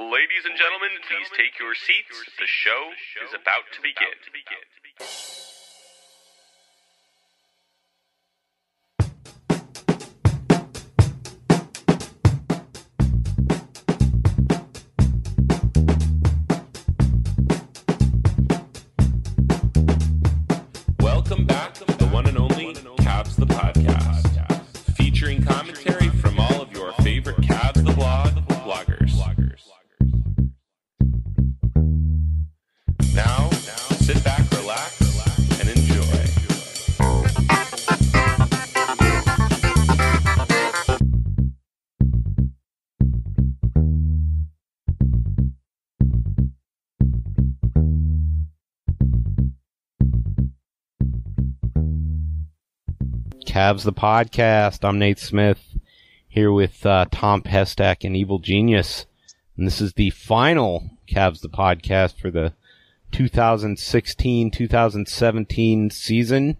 Ladies 0.00 0.46
and 0.48 0.56
gentlemen, 0.56 0.88
please 1.06 1.28
take 1.36 1.60
your 1.60 1.74
seats. 1.74 2.24
The 2.38 2.46
show 2.46 2.88
is 3.22 3.34
about 3.34 3.68
to 3.74 3.82
begin. 3.82 4.16
Welcome 20.98 21.44
back 21.44 21.74
to 21.74 21.84
the 21.84 22.06
one 22.06 22.26
and 22.26 22.38
only 22.38 22.72
Cavs 23.04 23.36
the 23.36 23.44
Podcast, 23.44 23.99
Now, 33.14 33.48
sit 34.00 34.22
back, 34.22 34.50
relax, 34.52 35.00
and 35.58 35.68
enjoy. 35.70 36.00
Cavs 53.46 53.84
the 53.84 53.92
podcast. 53.92 54.86
I'm 54.86 54.98
Nate 54.98 55.18
Smith 55.18 55.78
here 56.28 56.52
with 56.52 56.84
uh, 56.84 57.06
Tom 57.10 57.42
Pestak 57.42 58.04
and 58.04 58.14
Evil 58.14 58.38
Genius, 58.38 59.06
and 59.56 59.66
this 59.66 59.80
is 59.80 59.94
the 59.94 60.10
final 60.10 60.90
Cavs 61.10 61.40
the 61.40 61.48
podcast 61.48 62.20
for 62.20 62.30
the 62.30 62.52
2016-2017 63.12 65.92
season. 65.92 66.56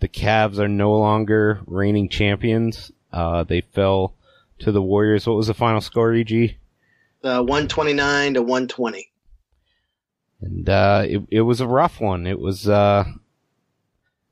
The 0.00 0.08
Cavs 0.08 0.58
are 0.58 0.68
no 0.68 0.92
longer 0.92 1.60
reigning 1.66 2.10
champions. 2.10 2.92
Uh, 3.12 3.44
they 3.44 3.60
fell 3.62 4.12
to 4.58 4.72
the 4.72 4.82
Warriors. 4.82 5.26
What 5.26 5.36
was 5.36 5.46
the 5.46 5.54
final 5.54 5.80
score, 5.80 6.12
EG? 6.12 6.56
Uh, 7.24 7.40
129 7.42 8.34
to 8.34 8.42
120. 8.42 9.10
And 10.42 10.68
uh, 10.68 11.06
it 11.08 11.22
it 11.30 11.40
was 11.40 11.62
a 11.62 11.66
rough 11.66 11.98
one. 11.98 12.26
It 12.26 12.38
was 12.38 12.68
uh, 12.68 13.04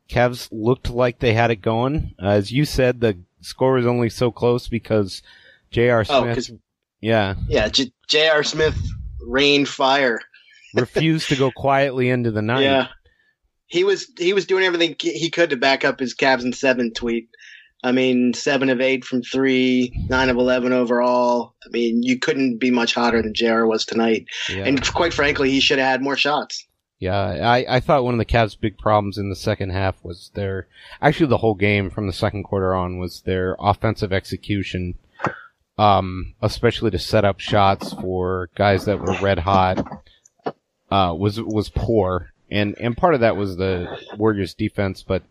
Cavs 0.09 0.51
looked 0.53 0.91
like 0.91 1.19
they 1.19 1.33
had 1.33 1.51
it 1.51 1.63
going. 1.63 2.15
As 2.19 2.53
you 2.53 2.67
said, 2.67 3.01
the 3.01 3.17
score 3.41 3.73
was 3.73 3.87
only 3.87 4.11
so 4.11 4.31
close 4.31 4.69
because 4.69 5.23
J.R. 5.71 6.05
Oh, 6.11 6.35
yeah, 7.01 7.37
Yeah, 7.49 7.71
J.R. 8.07 8.43
Smith 8.43 8.77
rained 9.27 9.69
fire. 9.69 10.21
refused 10.75 11.29
to 11.29 11.37
go 11.37 11.51
quietly 11.57 12.09
into 12.11 12.31
the 12.31 12.43
night. 12.43 12.63
Yeah, 12.63 12.89
he 13.67 13.85
was 13.85 14.11
he 14.19 14.33
was 14.33 14.47
doing 14.47 14.65
everything 14.65 14.97
he 14.99 15.31
could 15.31 15.51
to 15.51 15.57
back 15.57 15.85
up 15.85 16.01
his 16.01 16.15
Cavs 16.15 16.43
and 16.43 16.55
seven 16.55 16.93
tweet. 16.93 17.29
I 17.83 17.93
mean, 17.93 18.33
seven 18.33 18.71
of 18.71 18.81
eight 18.81 19.05
from 19.05 19.23
three, 19.23 19.93
nine 20.09 20.31
of 20.31 20.37
eleven 20.37 20.73
overall. 20.73 21.55
I 21.65 21.69
mean, 21.71 22.03
you 22.03 22.19
couldn't 22.19 22.59
be 22.59 22.71
much 22.71 22.95
hotter 22.95 23.21
than 23.21 23.35
J.R. 23.35 23.67
was 23.67 23.85
tonight. 23.85 24.27
Yeah. 24.49 24.65
And 24.65 24.83
quite 24.95 25.13
frankly, 25.13 25.51
he 25.51 25.61
should 25.61 25.79
have 25.79 25.89
had 25.89 26.03
more 26.03 26.17
shots. 26.17 26.67
Yeah, 26.99 27.19
I, 27.19 27.67
I 27.69 27.81
thought 27.81 28.05
one 28.05 28.15
of 28.15 28.19
the 28.19 28.25
Cavs' 28.25 28.59
big 28.59 28.79
problems 28.79 29.19
in 29.19 29.29
the 29.29 29.37
second 29.37 29.71
half 29.71 30.03
was 30.03 30.31
their, 30.35 30.69
actually 31.03 31.27
the 31.27 31.37
whole 31.37 31.55
game 31.55 31.91
from 31.91 32.07
the 32.07 32.15
second 32.15 32.45
quarter 32.45 32.75
on 32.75 32.99
was 32.99 33.21
their 33.23 33.57
offensive 33.61 34.11
execution, 34.11 34.95
um, 35.79 36.35
especially 36.43 36.91
to 36.91 36.99
set 36.99 37.25
up 37.25 37.41
shots 37.41 37.93
for 37.95 38.51
guys 38.55 38.85
that 38.85 39.01
were 39.01 39.19
red 39.21 39.41
hot, 39.41 39.85
uh, 40.91 41.15
was, 41.17 41.41
was 41.41 41.69
poor. 41.69 42.31
And, 42.51 42.77
and 42.79 42.97
part 42.97 43.15
of 43.15 43.21
that 43.21 43.37
was 43.37 43.57
the 43.57 43.99
Warriors 44.17 44.55
defense, 44.55 45.03
but 45.03 45.23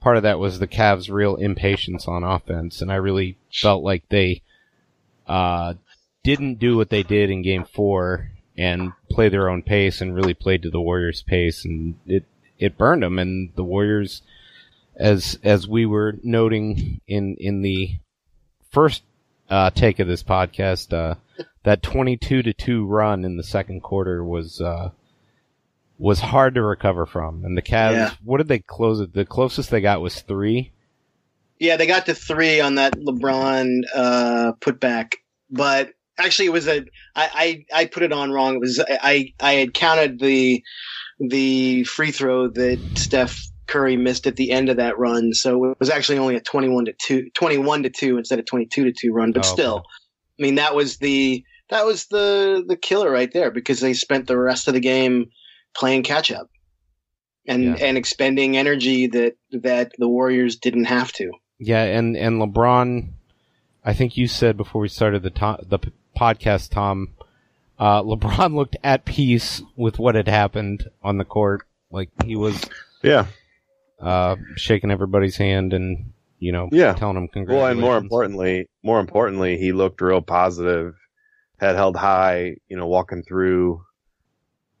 part 0.00 0.16
of 0.16 0.22
that 0.22 0.38
was 0.38 0.58
the 0.58 0.68
Cavs' 0.68 1.10
real 1.10 1.36
impatience 1.36 2.08
on 2.08 2.24
offense. 2.24 2.80
And 2.80 2.90
I 2.90 2.96
really 2.96 3.36
felt 3.52 3.84
like 3.84 4.08
they, 4.08 4.42
uh, 5.26 5.74
didn't 6.24 6.58
do 6.58 6.76
what 6.76 6.90
they 6.90 7.02
did 7.02 7.30
in 7.30 7.42
game 7.42 7.64
four 7.64 8.30
and 8.56 8.92
play 9.10 9.28
their 9.28 9.48
own 9.48 9.62
pace 9.62 10.00
and 10.00 10.14
really 10.14 10.34
played 10.34 10.62
to 10.62 10.70
the 10.70 10.80
Warriors' 10.80 11.22
pace, 11.22 11.64
and 11.64 11.96
it 12.06 12.24
it 12.58 12.78
burned 12.78 13.02
them. 13.02 13.18
And 13.18 13.50
the 13.56 13.64
Warriors, 13.64 14.22
as 14.96 15.38
as 15.42 15.66
we 15.66 15.86
were 15.86 16.18
noting 16.22 17.00
in 17.06 17.36
in 17.38 17.62
the 17.62 17.98
first 18.70 19.02
uh, 19.50 19.70
take 19.70 19.98
of 19.98 20.08
this 20.08 20.22
podcast, 20.22 20.92
uh, 20.92 21.16
that 21.64 21.82
twenty 21.82 22.16
two 22.16 22.42
to 22.42 22.52
two 22.52 22.86
run 22.86 23.24
in 23.24 23.36
the 23.36 23.42
second 23.42 23.82
quarter 23.82 24.24
was 24.24 24.60
uh, 24.60 24.90
was 25.98 26.20
hard 26.20 26.54
to 26.54 26.62
recover 26.62 27.06
from. 27.06 27.44
And 27.44 27.56
the 27.56 27.62
Cavs, 27.62 27.92
Yeah. 27.92 28.10
what 28.24 28.38
did 28.38 28.48
they 28.48 28.58
close 28.58 29.00
it? 29.00 29.12
The 29.12 29.24
closest 29.24 29.70
they 29.70 29.80
got 29.80 30.00
was 30.00 30.20
three. 30.20 30.72
Yeah, 31.58 31.76
they 31.76 31.86
got 31.86 32.06
to 32.06 32.14
three 32.14 32.60
on 32.60 32.74
that 32.76 32.94
LeBron 32.98 33.82
uh, 33.94 34.52
putback, 34.60 35.14
but 35.48 35.90
actually, 36.18 36.46
it 36.46 36.52
was 36.52 36.66
a 36.66 36.84
I, 37.14 37.64
I 37.72 37.80
I 37.82 37.84
put 37.86 38.02
it 38.02 38.12
on 38.12 38.32
wrong. 38.32 38.56
It 38.56 38.60
was 38.60 38.80
I 38.88 39.32
I 39.38 39.52
had 39.52 39.72
counted 39.74 40.18
the 40.18 40.62
the 41.20 41.84
free 41.84 42.10
throw 42.10 42.48
that 42.48 42.80
Steph 42.96 43.38
Curry 43.72 43.96
missed 43.96 44.26
at 44.26 44.36
the 44.36 44.50
end 44.50 44.68
of 44.68 44.76
that 44.76 44.98
run, 44.98 45.32
so 45.32 45.64
it 45.70 45.76
was 45.80 45.88
actually 45.90 46.18
only 46.18 46.36
a 46.36 46.40
twenty 46.40 46.68
one 46.68 46.84
to 46.86 46.92
two, 46.92 47.30
21 47.34 47.84
to 47.84 47.90
two 47.90 48.18
instead 48.18 48.38
of 48.38 48.44
twenty 48.46 48.66
two 48.66 48.84
to 48.84 48.92
two 48.92 49.12
run. 49.12 49.32
But 49.32 49.46
Oh, 49.46 49.48
okay. 49.48 49.62
still, 49.62 49.84
I 50.38 50.42
mean 50.42 50.56
that 50.56 50.74
was 50.74 50.98
the 50.98 51.44
that 51.70 51.86
was 51.86 52.06
the 52.06 52.62
the 52.66 52.76
killer 52.76 53.10
right 53.10 53.32
there 53.32 53.50
because 53.50 53.80
they 53.80 53.94
spent 53.94 54.26
the 54.26 54.36
rest 54.38 54.68
of 54.68 54.74
the 54.74 54.80
game 54.80 55.30
playing 55.74 56.02
catch 56.02 56.30
up 56.30 56.50
and 57.46 57.64
Yeah. 57.64 57.76
and 57.80 57.96
expending 57.96 58.56
energy 58.56 59.06
that 59.06 59.36
that 59.52 59.92
the 59.98 60.08
Warriors 60.08 60.56
didn't 60.56 60.84
have 60.84 61.12
to. 61.14 61.32
Yeah, 61.58 61.82
and 61.84 62.16
and 62.16 62.40
LeBron, 62.42 63.08
I 63.84 63.94
think 63.94 64.16
you 64.16 64.26
said 64.28 64.56
before 64.56 64.82
we 64.82 64.88
started 64.88 65.22
the 65.22 65.30
to- 65.30 65.64
the 65.66 65.78
p- 65.78 65.92
podcast, 66.18 66.70
Tom, 66.70 67.10
uh, 67.78 68.02
LeBron 68.10 68.54
looked 68.54 68.76
at 68.84 69.04
peace 69.06 69.62
with 69.76 69.98
what 69.98 70.14
had 70.14 70.28
happened 70.28 70.90
on 71.02 71.16
the 71.18 71.24
court. 71.24 71.62
Like 71.90 72.10
he 72.24 72.36
was 72.36 72.60
Yeah. 73.02 73.26
Uh, 74.02 74.36
shaking 74.56 74.90
everybody's 74.90 75.36
hand 75.36 75.72
and 75.72 76.12
you 76.38 76.52
know 76.52 76.68
Yeah. 76.72 76.94
telling 76.94 77.14
them 77.14 77.24
Well, 77.24 77.32
congratulations. 77.32 77.70
and 77.72 77.80
more 77.80 77.96
importantly, 77.98 78.68
more 78.82 79.00
importantly, 79.00 79.56
he 79.58 79.72
looked 79.72 80.00
real 80.00 80.22
positive, 80.22 80.94
head 81.58 81.76
held 81.76 81.96
high, 81.96 82.56
you 82.68 82.76
know, 82.76 82.86
walking 82.86 83.22
through 83.22 83.82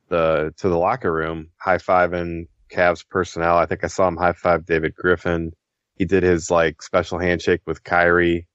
the 0.08 0.52
to 0.58 0.68
the 0.68 0.78
locker 0.78 1.12
room, 1.12 1.50
high 1.58 1.78
fiving 1.78 2.46
Cavs 2.70 3.06
personnel. 3.08 3.56
I 3.56 3.66
think 3.66 3.84
I 3.84 3.88
saw 3.88 4.08
him 4.08 4.16
high 4.16 4.32
five 4.32 4.66
David 4.66 4.94
Griffin. 4.94 5.52
He 5.96 6.04
did 6.04 6.22
his 6.22 6.50
like 6.50 6.82
special 6.82 7.18
handshake 7.18 7.60
with 7.66 7.84
Kyrie. 7.84 8.46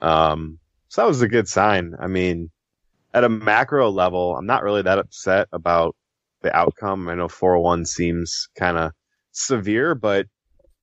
Um, 0.00 0.58
so 0.88 1.02
that 1.02 1.08
was 1.08 1.22
a 1.22 1.28
good 1.28 1.48
sign. 1.48 1.94
I 1.98 2.06
mean, 2.06 2.50
at 3.12 3.24
a 3.24 3.28
macro 3.28 3.90
level, 3.90 4.36
I'm 4.36 4.46
not 4.46 4.62
really 4.62 4.82
that 4.82 4.98
upset 4.98 5.48
about 5.52 5.96
the 6.42 6.54
outcome. 6.54 7.08
I 7.08 7.14
know 7.14 7.28
4-1 7.28 7.86
seems 7.86 8.48
kind 8.58 8.76
of 8.76 8.92
severe, 9.36 9.94
but 9.94 10.26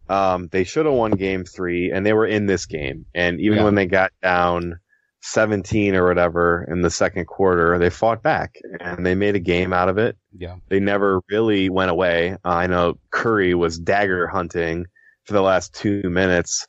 um, 0.10 0.48
they 0.52 0.64
should 0.64 0.86
have 0.86 0.96
won 0.96 1.12
game 1.12 1.44
three 1.46 1.92
and 1.92 2.06
they 2.06 2.14
were 2.14 2.26
in 2.26 2.46
this 2.46 2.66
game. 2.66 3.06
And 3.16 3.40
even 3.40 3.60
Yeah. 3.60 3.64
when 3.64 3.76
they 3.76 3.86
got 3.86 4.12
down 4.22 4.80
17 5.22 5.96
or 5.96 6.06
whatever 6.08 6.66
in 6.70 6.82
the 6.82 6.90
second 6.90 7.26
quarter, 7.26 7.78
they 7.80 7.90
fought 7.90 8.22
back 8.22 8.56
and 8.82 9.06
they 9.06 9.16
made 9.16 9.36
a 9.36 9.40
game 9.40 9.72
out 9.74 9.88
of 9.90 9.98
it. 9.98 10.18
yeah, 10.38 10.58
They 10.70 10.80
never 10.82 11.22
really 11.30 11.70
went 11.70 11.92
away. 11.92 12.34
Uh, 12.44 12.50
I 12.50 12.68
know 12.68 13.00
Curry 13.12 13.54
was 13.54 13.80
dagger 13.80 14.28
hunting 14.28 14.86
for 15.24 15.34
the 15.34 15.42
last 15.42 15.74
two 15.74 16.02
minutes. 16.04 16.68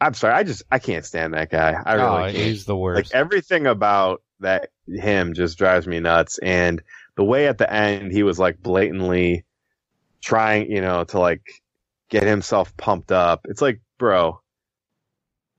I'm 0.00 0.14
sorry. 0.14 0.34
I 0.34 0.42
just, 0.42 0.64
I 0.70 0.78
can't 0.80 1.04
stand 1.04 1.34
that 1.34 1.50
guy. 1.50 1.80
I 1.86 1.94
really 1.94 2.08
oh, 2.08 2.22
can't 2.24 2.36
he's 2.36 2.64
the 2.64 2.76
worst. 2.76 2.96
like 2.96 3.14
everything 3.14 3.66
about 3.66 4.22
that 4.40 4.70
him 4.86 5.32
just 5.32 5.56
drives 5.56 5.86
me 5.86 6.00
nuts 6.00 6.38
and 6.38 6.82
the 7.16 7.24
way 7.24 7.46
at 7.48 7.56
the 7.56 7.72
end 7.72 8.12
he 8.12 8.22
was 8.22 8.38
like 8.38 8.60
blatantly 8.60 9.44
trying 10.26 10.70
you 10.70 10.80
know 10.80 11.04
to 11.04 11.18
like 11.18 11.42
get 12.10 12.24
himself 12.24 12.76
pumped 12.76 13.12
up 13.12 13.46
it's 13.48 13.62
like 13.62 13.80
bro 13.98 14.40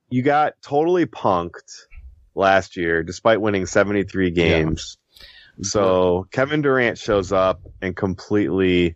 you 0.10 0.22
got 0.22 0.54
totally 0.62 1.06
punked 1.06 1.86
last 2.36 2.78
year, 2.78 3.04
despite 3.04 3.42
winning 3.42 3.66
73 3.66 4.31
games. 4.31 4.98
So 5.62 6.28
Kevin 6.31 6.62
Durant 6.62 6.98
shows 6.98 7.31
up 7.31 7.62
and 7.81 7.96
completely 7.96 8.96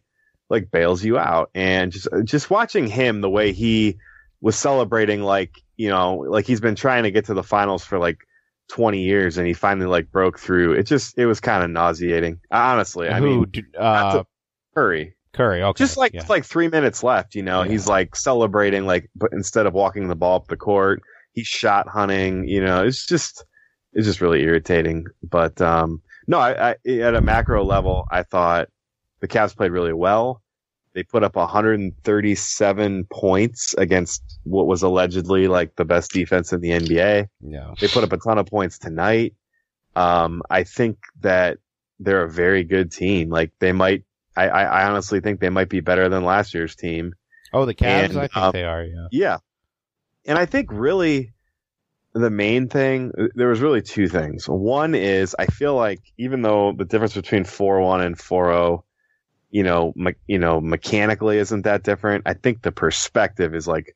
like 0.50 0.70
bails 0.70 1.04
you 1.04 1.18
out. 1.18 1.50
And 1.56 1.92
just 1.92 2.08
just 2.24 2.50
watching 2.50 2.88
him 2.88 3.22
the 3.22 3.30
way 3.30 3.52
he 3.52 3.98
was 4.42 4.56
celebrating 4.56 5.22
like, 5.22 5.56
you 5.76 5.90
know, 5.90 6.18
like 6.18 6.46
he's 6.46 6.62
been 6.62 6.76
trying 6.76 7.04
to 7.04 7.12
get 7.12 7.26
to 7.26 7.34
the 7.34 7.44
finals 7.44 7.84
for 7.84 7.98
like 7.98 8.20
20 8.70 9.02
years 9.02 9.38
and 9.38 9.48
he 9.48 9.54
finally 9.54 9.88
like 9.88 10.12
broke 10.12 10.38
through. 10.40 10.74
It 10.74 10.84
just 10.84 11.18
it 11.18 11.26
was 11.26 11.40
kind 11.40 11.64
of 11.64 11.72
nauseating. 11.72 12.40
Honestly, 12.52 13.10
I 13.10 13.20
Who? 13.20 13.26
mean, 13.26 13.46
d- 13.50 13.64
uh, 13.78 14.20
to- 14.20 14.28
Curry. 15.34 15.64
Okay. 15.64 15.78
Just 15.78 15.98
like 15.98 16.14
yeah. 16.14 16.22
it's 16.22 16.30
like 16.30 16.46
3 16.46 16.68
minutes 16.68 17.04
left, 17.04 17.36
you 17.36 17.44
know. 17.44 17.64
Yeah. 17.64 17.72
He's 17.72 17.88
like 17.88 18.16
celebrating 18.16 18.86
like 18.86 19.10
but 19.16 19.32
instead 19.34 19.66
of 19.66 19.74
walking 19.74 20.08
the 20.08 20.16
ball 20.16 20.38
up 20.38 20.48
the 20.48 20.58
court, 20.58 21.02
he's 21.34 21.48
shot 21.48 21.88
hunting, 21.88 22.48
you 22.48 22.64
know. 22.64 22.86
It's 22.86 23.06
just 23.06 23.46
it's 23.94 24.06
just 24.06 24.22
really 24.22 24.42
irritating. 24.42 25.06
But 25.24 25.62
um 25.62 26.02
no, 26.28 26.40
I, 26.40 26.72
I 26.72 26.90
at 27.00 27.16
a 27.16 27.22
macro 27.22 27.64
level, 27.64 28.06
I 28.12 28.24
thought 28.24 28.70
the 29.20 29.28
Cavs 29.28 29.56
played 29.56 29.72
really 29.72 29.94
well. 29.94 30.42
They 30.94 31.04
put 31.04 31.24
up 31.24 31.38
137 31.38 33.06
points 33.12 33.74
against 33.78 34.40
what 34.44 34.68
was 34.68 34.84
allegedly 34.84 35.48
like 35.48 35.76
the 35.78 35.86
best 35.86 36.12
defense 36.12 36.52
in 36.52 36.60
the 36.60 36.72
NBA. 36.72 37.28
yeah. 37.42 37.74
They 37.80 37.88
put 37.88 38.04
up 38.04 38.12
a 38.12 38.18
ton 38.18 38.38
of 38.38 38.48
points 38.48 38.78
tonight. 38.78 39.34
Um, 39.96 40.42
I 40.50 40.64
think 40.64 40.98
that 41.22 41.60
they're 42.00 42.24
a 42.24 42.30
very 42.30 42.64
good 42.64 42.92
team. 42.92 43.30
Like 43.30 43.52
they 43.60 43.72
might, 43.72 44.04
I, 44.36 44.48
I, 44.48 44.64
I 44.64 44.88
honestly 44.88 45.20
think 45.20 45.40
they 45.40 45.50
might 45.50 45.70
be 45.70 45.82
better 45.82 46.10
than 46.10 46.24
last 46.24 46.54
year's 46.54 46.76
team. 46.76 47.14
Oh, 47.54 47.66
the 47.66 47.74
Cavs. 47.74 48.10
And, 48.12 48.18
I 48.18 48.28
think 48.28 48.38
um, 48.38 48.52
they 48.54 48.64
are. 48.64 48.84
Yeah. 48.84 49.08
Yeah. 49.12 49.38
And 50.26 50.38
I 50.38 50.46
think 50.46 50.70
really 50.72 51.34
the 52.14 52.30
main 52.30 52.70
thing, 52.70 53.12
there 53.36 53.50
was 53.50 53.60
really 53.60 53.82
two 53.82 54.08
things. 54.08 54.48
One 54.48 54.96
is 54.96 55.36
I 55.38 55.46
feel 55.48 55.76
like 55.76 56.02
even 56.18 56.42
though 56.42 56.74
the 56.78 56.86
difference 56.86 57.14
between 57.14 57.44
4-1 57.44 58.06
and 58.06 58.18
4-0, 58.18 58.84
you 59.50 59.64
know, 59.64 59.94
me- 59.96 60.16
you 60.28 60.40
know, 60.40 60.62
mechanically 60.62 61.38
isn't 61.38 61.64
that 61.64 61.84
different. 61.84 62.24
I 62.26 62.34
think 62.34 62.62
the 62.62 62.72
perspective 62.72 63.56
is 63.56 63.68
like, 63.68 63.96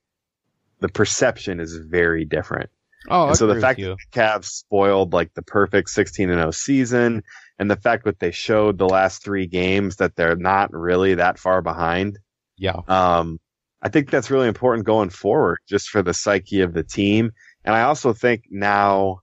the 0.81 0.89
perception 0.89 1.59
is 1.59 1.77
very 1.77 2.25
different. 2.25 2.69
Oh, 3.09 3.33
so 3.33 3.47
the 3.47 3.61
fact 3.61 3.79
that 3.79 3.97
the 3.97 4.19
Cavs 4.19 4.45
spoiled 4.45 5.13
like 5.13 5.33
the 5.33 5.41
perfect 5.41 5.89
16 5.89 6.29
and 6.29 6.39
0 6.39 6.51
season 6.51 7.23
and 7.59 7.69
the 7.69 7.75
fact 7.75 8.05
that 8.05 8.19
they 8.19 8.31
showed 8.31 8.77
the 8.77 8.89
last 8.89 9.23
three 9.23 9.47
games 9.47 9.97
that 9.97 10.15
they're 10.15 10.35
not 10.35 10.73
really 10.73 11.15
that 11.15 11.39
far 11.39 11.61
behind. 11.61 12.19
Yeah. 12.57 12.79
Um, 12.87 13.39
I 13.81 13.89
think 13.89 14.09
that's 14.09 14.31
really 14.31 14.47
important 14.47 14.85
going 14.85 15.09
forward 15.09 15.59
just 15.67 15.89
for 15.89 16.01
the 16.01 16.13
psyche 16.13 16.61
of 16.61 16.73
the 16.73 16.83
team. 16.83 17.31
And 17.63 17.75
I 17.75 17.83
also 17.83 18.13
think 18.13 18.45
now, 18.49 19.21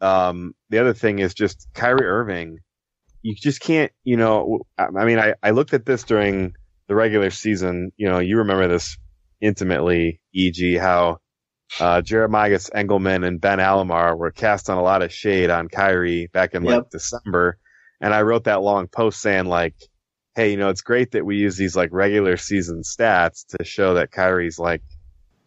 um, 0.00 0.54
the 0.68 0.78
other 0.78 0.94
thing 0.94 1.18
is 1.18 1.34
just 1.34 1.68
Kyrie 1.74 2.06
Irving. 2.06 2.58
You 3.22 3.34
just 3.34 3.60
can't, 3.60 3.90
you 4.04 4.16
know, 4.16 4.60
I 4.78 4.84
I 4.84 5.04
mean, 5.04 5.18
I, 5.18 5.34
I 5.42 5.50
looked 5.50 5.74
at 5.74 5.84
this 5.84 6.04
during 6.04 6.54
the 6.86 6.94
regular 6.94 7.30
season. 7.30 7.90
You 7.96 8.08
know, 8.08 8.18
you 8.20 8.38
remember 8.38 8.68
this 8.68 8.96
intimately, 9.40 10.20
e.g., 10.32 10.76
how 10.76 11.18
uh, 11.80 12.00
Jeremiah 12.02 12.58
Engelmann 12.74 13.26
and 13.26 13.40
Ben 13.40 13.58
Alamar 13.58 14.16
were 14.16 14.30
cast 14.30 14.70
on 14.70 14.78
a 14.78 14.82
lot 14.82 15.02
of 15.02 15.12
shade 15.12 15.50
on 15.50 15.68
Kyrie 15.68 16.28
back 16.32 16.54
in 16.54 16.62
like 16.62 16.74
Yep. 16.76 16.90
December. 16.90 17.58
And 18.00 18.14
I 18.14 18.22
wrote 18.22 18.44
that 18.44 18.62
long 18.62 18.86
post 18.88 19.20
saying 19.20 19.46
like, 19.46 19.74
Hey, 20.34 20.50
you 20.50 20.56
know, 20.58 20.68
it's 20.68 20.82
great 20.82 21.12
that 21.12 21.24
we 21.24 21.36
use 21.36 21.56
these 21.56 21.74
like 21.76 21.90
regular 21.92 22.36
season 22.36 22.82
stats 22.82 23.46
to 23.56 23.64
show 23.64 23.94
that 23.94 24.10
Kyrie's 24.10 24.58
like 24.58 24.82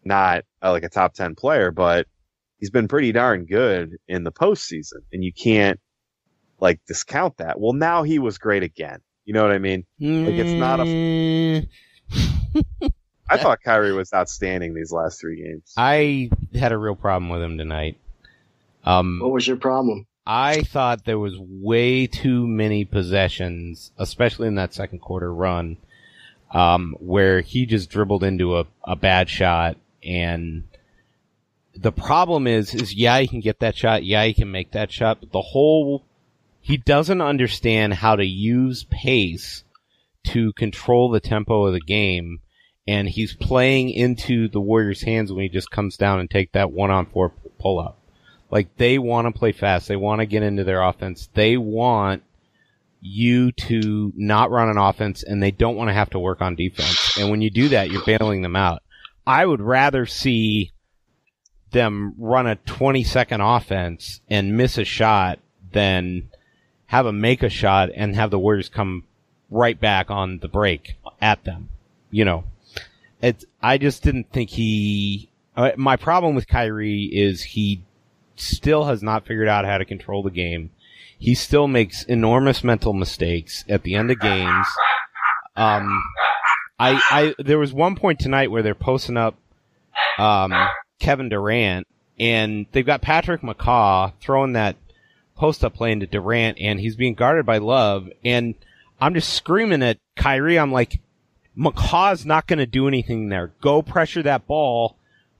not 0.04 0.44
uh, 0.62 0.72
like 0.72 0.82
a 0.82 0.88
top 0.88 1.14
10 1.14 1.36
player, 1.36 1.70
but 1.70 2.06
he's 2.58 2.70
been 2.70 2.88
pretty 2.88 3.12
darn 3.12 3.44
good 3.46 3.92
in 4.08 4.24
the 4.24 4.32
postseason 4.32 4.98
and 5.12 5.22
you 5.22 5.32
can't 5.32 5.78
like 6.58 6.80
discount 6.88 7.36
that. 7.38 7.58
Well, 7.60 7.72
now 7.72 8.02
he 8.02 8.18
was 8.18 8.38
great 8.38 8.62
again. 8.64 8.98
You 9.24 9.32
know 9.34 9.42
what 9.42 9.52
I 9.52 9.58
mean? 9.58 9.84
Like, 10.00 10.34
it's 10.34 10.52
not 10.58 10.80
a- 10.80 10.84
Mm, 10.84 11.68
I 13.30 13.38
thought 13.38 13.62
Kyrie 13.62 13.92
was 13.92 14.12
outstanding 14.12 14.74
these 14.74 14.90
last 14.90 15.20
three 15.20 15.42
games. 15.42 15.72
I 15.76 16.30
had 16.54 16.72
a 16.72 16.78
real 16.78 16.96
problem 16.96 17.28
with 17.28 17.40
him 17.40 17.58
tonight. 17.58 17.96
Um, 18.84 19.20
What 19.20 19.30
was 19.30 19.46
your 19.46 19.56
problem? 19.56 20.06
I 20.26 20.62
thought 20.62 21.04
there 21.04 21.18
was 21.18 21.36
way 21.38 22.06
too 22.06 22.46
many 22.46 22.84
possessions, 22.84 23.92
especially 23.98 24.48
in 24.48 24.56
that 24.56 24.74
second 24.74 24.98
quarter 25.00 25.32
run, 25.32 25.76
um, 26.52 26.96
where 26.98 27.40
he 27.40 27.66
just 27.66 27.90
dribbled 27.90 28.24
into 28.24 28.58
a, 28.58 28.66
a 28.84 28.96
bad 28.96 29.28
shot. 29.28 29.76
And 30.02 30.64
the 31.74 31.92
problem 31.92 32.46
is, 32.46 32.74
is 32.74 32.94
yeah, 32.94 33.18
he 33.20 33.28
can 33.28 33.40
get 33.40 33.60
that 33.60 33.76
shot. 33.76 34.04
Yeah, 34.04 34.24
he 34.24 34.34
can 34.34 34.50
make 34.50 34.72
that 34.72 34.92
shot. 34.92 35.20
But 35.20 35.32
the 35.32 35.40
whole, 35.40 36.04
he 36.60 36.76
doesn't 36.76 37.20
understand 37.20 37.94
how 37.94 38.16
to 38.16 38.24
use 38.24 38.84
pace 38.90 39.64
to 40.24 40.52
control 40.52 41.10
the 41.10 41.20
tempo 41.20 41.66
of 41.66 41.72
the 41.72 41.80
game. 41.80 42.40
And 42.86 43.08
he's 43.08 43.34
playing 43.34 43.90
into 43.90 44.48
the 44.48 44.60
Warriors' 44.60 45.02
hands 45.02 45.32
when 45.32 45.42
he 45.42 45.48
just 45.48 45.70
comes 45.70 45.96
down 45.96 46.18
and 46.18 46.30
take 46.30 46.52
that 46.52 46.72
one 46.72 46.90
on 46.90 47.06
four 47.06 47.32
pull 47.58 47.78
up. 47.78 47.98
Like 48.50 48.76
they 48.76 48.98
want 48.98 49.32
to 49.32 49.38
play 49.38 49.52
fast. 49.52 49.86
They 49.86 49.96
want 49.96 50.20
to 50.20 50.26
get 50.26 50.42
into 50.42 50.64
their 50.64 50.82
offense. 50.82 51.28
They 51.34 51.56
want 51.56 52.22
you 53.00 53.52
to 53.52 54.12
not 54.16 54.50
run 54.50 54.68
an 54.68 54.76
offense 54.76 55.22
and 55.22 55.42
they 55.42 55.50
don't 55.50 55.76
want 55.76 55.88
to 55.88 55.94
have 55.94 56.10
to 56.10 56.18
work 56.18 56.40
on 56.40 56.54
defense. 56.54 57.16
And 57.18 57.30
when 57.30 57.40
you 57.40 57.50
do 57.50 57.68
that, 57.70 57.90
you're 57.90 58.04
bailing 58.04 58.42
them 58.42 58.56
out. 58.56 58.82
I 59.26 59.46
would 59.46 59.60
rather 59.60 60.06
see 60.06 60.72
them 61.70 62.14
run 62.18 62.46
a 62.46 62.56
20 62.56 63.04
second 63.04 63.40
offense 63.40 64.20
and 64.28 64.56
miss 64.56 64.76
a 64.76 64.84
shot 64.84 65.38
than 65.72 66.28
have 66.86 67.04
them 67.04 67.20
make 67.20 67.42
a 67.42 67.48
shot 67.48 67.90
and 67.94 68.16
have 68.16 68.30
the 68.30 68.38
Warriors 68.38 68.68
come 68.68 69.04
right 69.50 69.78
back 69.78 70.10
on 70.10 70.38
the 70.38 70.48
break 70.48 70.96
at 71.20 71.44
them. 71.44 71.68
You 72.10 72.24
know, 72.24 72.44
it's, 73.22 73.44
I 73.62 73.78
just 73.78 74.02
didn't 74.02 74.32
think 74.32 74.50
he, 74.50 75.30
my 75.76 75.96
problem 75.96 76.34
with 76.34 76.48
Kyrie 76.48 77.04
is 77.04 77.42
he 77.42 77.82
still 78.36 78.84
has 78.84 79.02
not 79.02 79.26
figured 79.26 79.48
out 79.48 79.64
how 79.64 79.78
to 79.78 79.84
control 79.84 80.22
the 80.22 80.30
game. 80.30 80.70
He 81.18 81.34
still 81.34 81.68
makes 81.68 82.02
enormous 82.04 82.64
mental 82.64 82.94
mistakes 82.94 83.64
at 83.68 83.82
the 83.82 83.94
end 83.94 84.10
of 84.10 84.20
games. 84.20 84.66
Um, 85.54 86.02
I, 86.78 87.02
I, 87.10 87.34
there 87.38 87.58
was 87.58 87.74
one 87.74 87.94
point 87.94 88.20
tonight 88.20 88.50
where 88.50 88.62
they're 88.62 88.74
posting 88.74 89.18
up, 89.18 89.34
um, 90.18 90.54
Kevin 90.98 91.28
Durant 91.28 91.86
and 92.18 92.66
they've 92.72 92.86
got 92.86 93.02
Patrick 93.02 93.42
McCaw 93.42 94.12
throwing 94.20 94.52
that 94.52 94.76
post 95.34 95.64
up 95.64 95.74
play 95.74 95.92
into 95.92 96.06
Durant 96.06 96.58
and 96.60 96.78
he's 96.78 96.96
being 96.96 97.14
guarded 97.14 97.46
by 97.46 97.58
Love 97.58 98.08
and 98.24 98.54
I'm 99.00 99.14
just 99.14 99.32
screaming 99.32 99.82
at 99.82 99.98
Kyrie. 100.16 100.58
I'm 100.58 100.72
like, 100.72 101.00
McCaw's 101.60 102.24
not 102.24 102.46
going 102.46 102.58
to 102.58 102.66
do 102.66 102.88
anything 102.88 103.28
there. 103.28 103.52
Go 103.60 103.82
pressure 103.82 104.22
that 104.22 104.46
ball, 104.46 104.96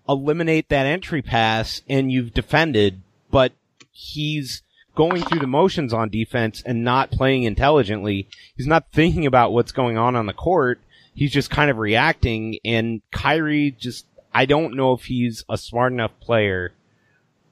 eliminate 0.07 0.69
that 0.69 0.85
entry 0.85 1.23
pass, 1.23 1.81
and 1.89 2.13
you've 2.13 2.35
defended, 2.35 3.01
but 3.31 3.53
he's 3.91 4.63
going 4.95 5.23
through 5.23 5.39
the 5.39 5.47
motions 5.47 5.95
on 5.95 6.11
defense 6.11 6.63
and 6.67 6.85
not 6.85 7.11
playing 7.11 7.45
intelligently. 7.45 8.29
He's 8.55 8.67
not 8.67 8.93
thinking 8.93 9.25
about 9.25 9.53
what's 9.53 9.73
going 9.73 9.97
on 9.97 10.15
on 10.15 10.27
the 10.27 10.35
court. 10.35 10.79
He's 11.15 11.33
just 11.33 11.49
kind 11.49 11.71
of 11.71 11.79
reacting 11.79 12.59
and 12.67 13.01
Kyrie 13.11 13.71
just, 13.71 14.05
I 14.35 14.45
don't 14.45 14.77
know 14.77 14.93
if 14.93 15.05
he's 15.05 15.43
a 15.49 15.57
smart 15.57 15.93
enough 15.93 16.13
player 16.21 16.73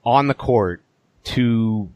on 0.05 0.27
the 0.27 0.33
court 0.35 0.81
to 1.25 1.89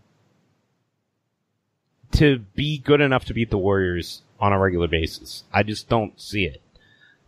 to 2.14 2.40
be 2.56 2.78
good 2.78 3.02
enough 3.02 3.26
to 3.26 3.34
beat 3.34 3.50
the 3.50 3.58
Warriors 3.58 4.22
on 4.40 4.54
a 4.54 4.60
regular 4.60 4.88
basis. 4.88 5.44
I 5.52 5.64
just 5.64 5.90
don't 5.90 6.20
see 6.22 6.46
it. 6.46 6.63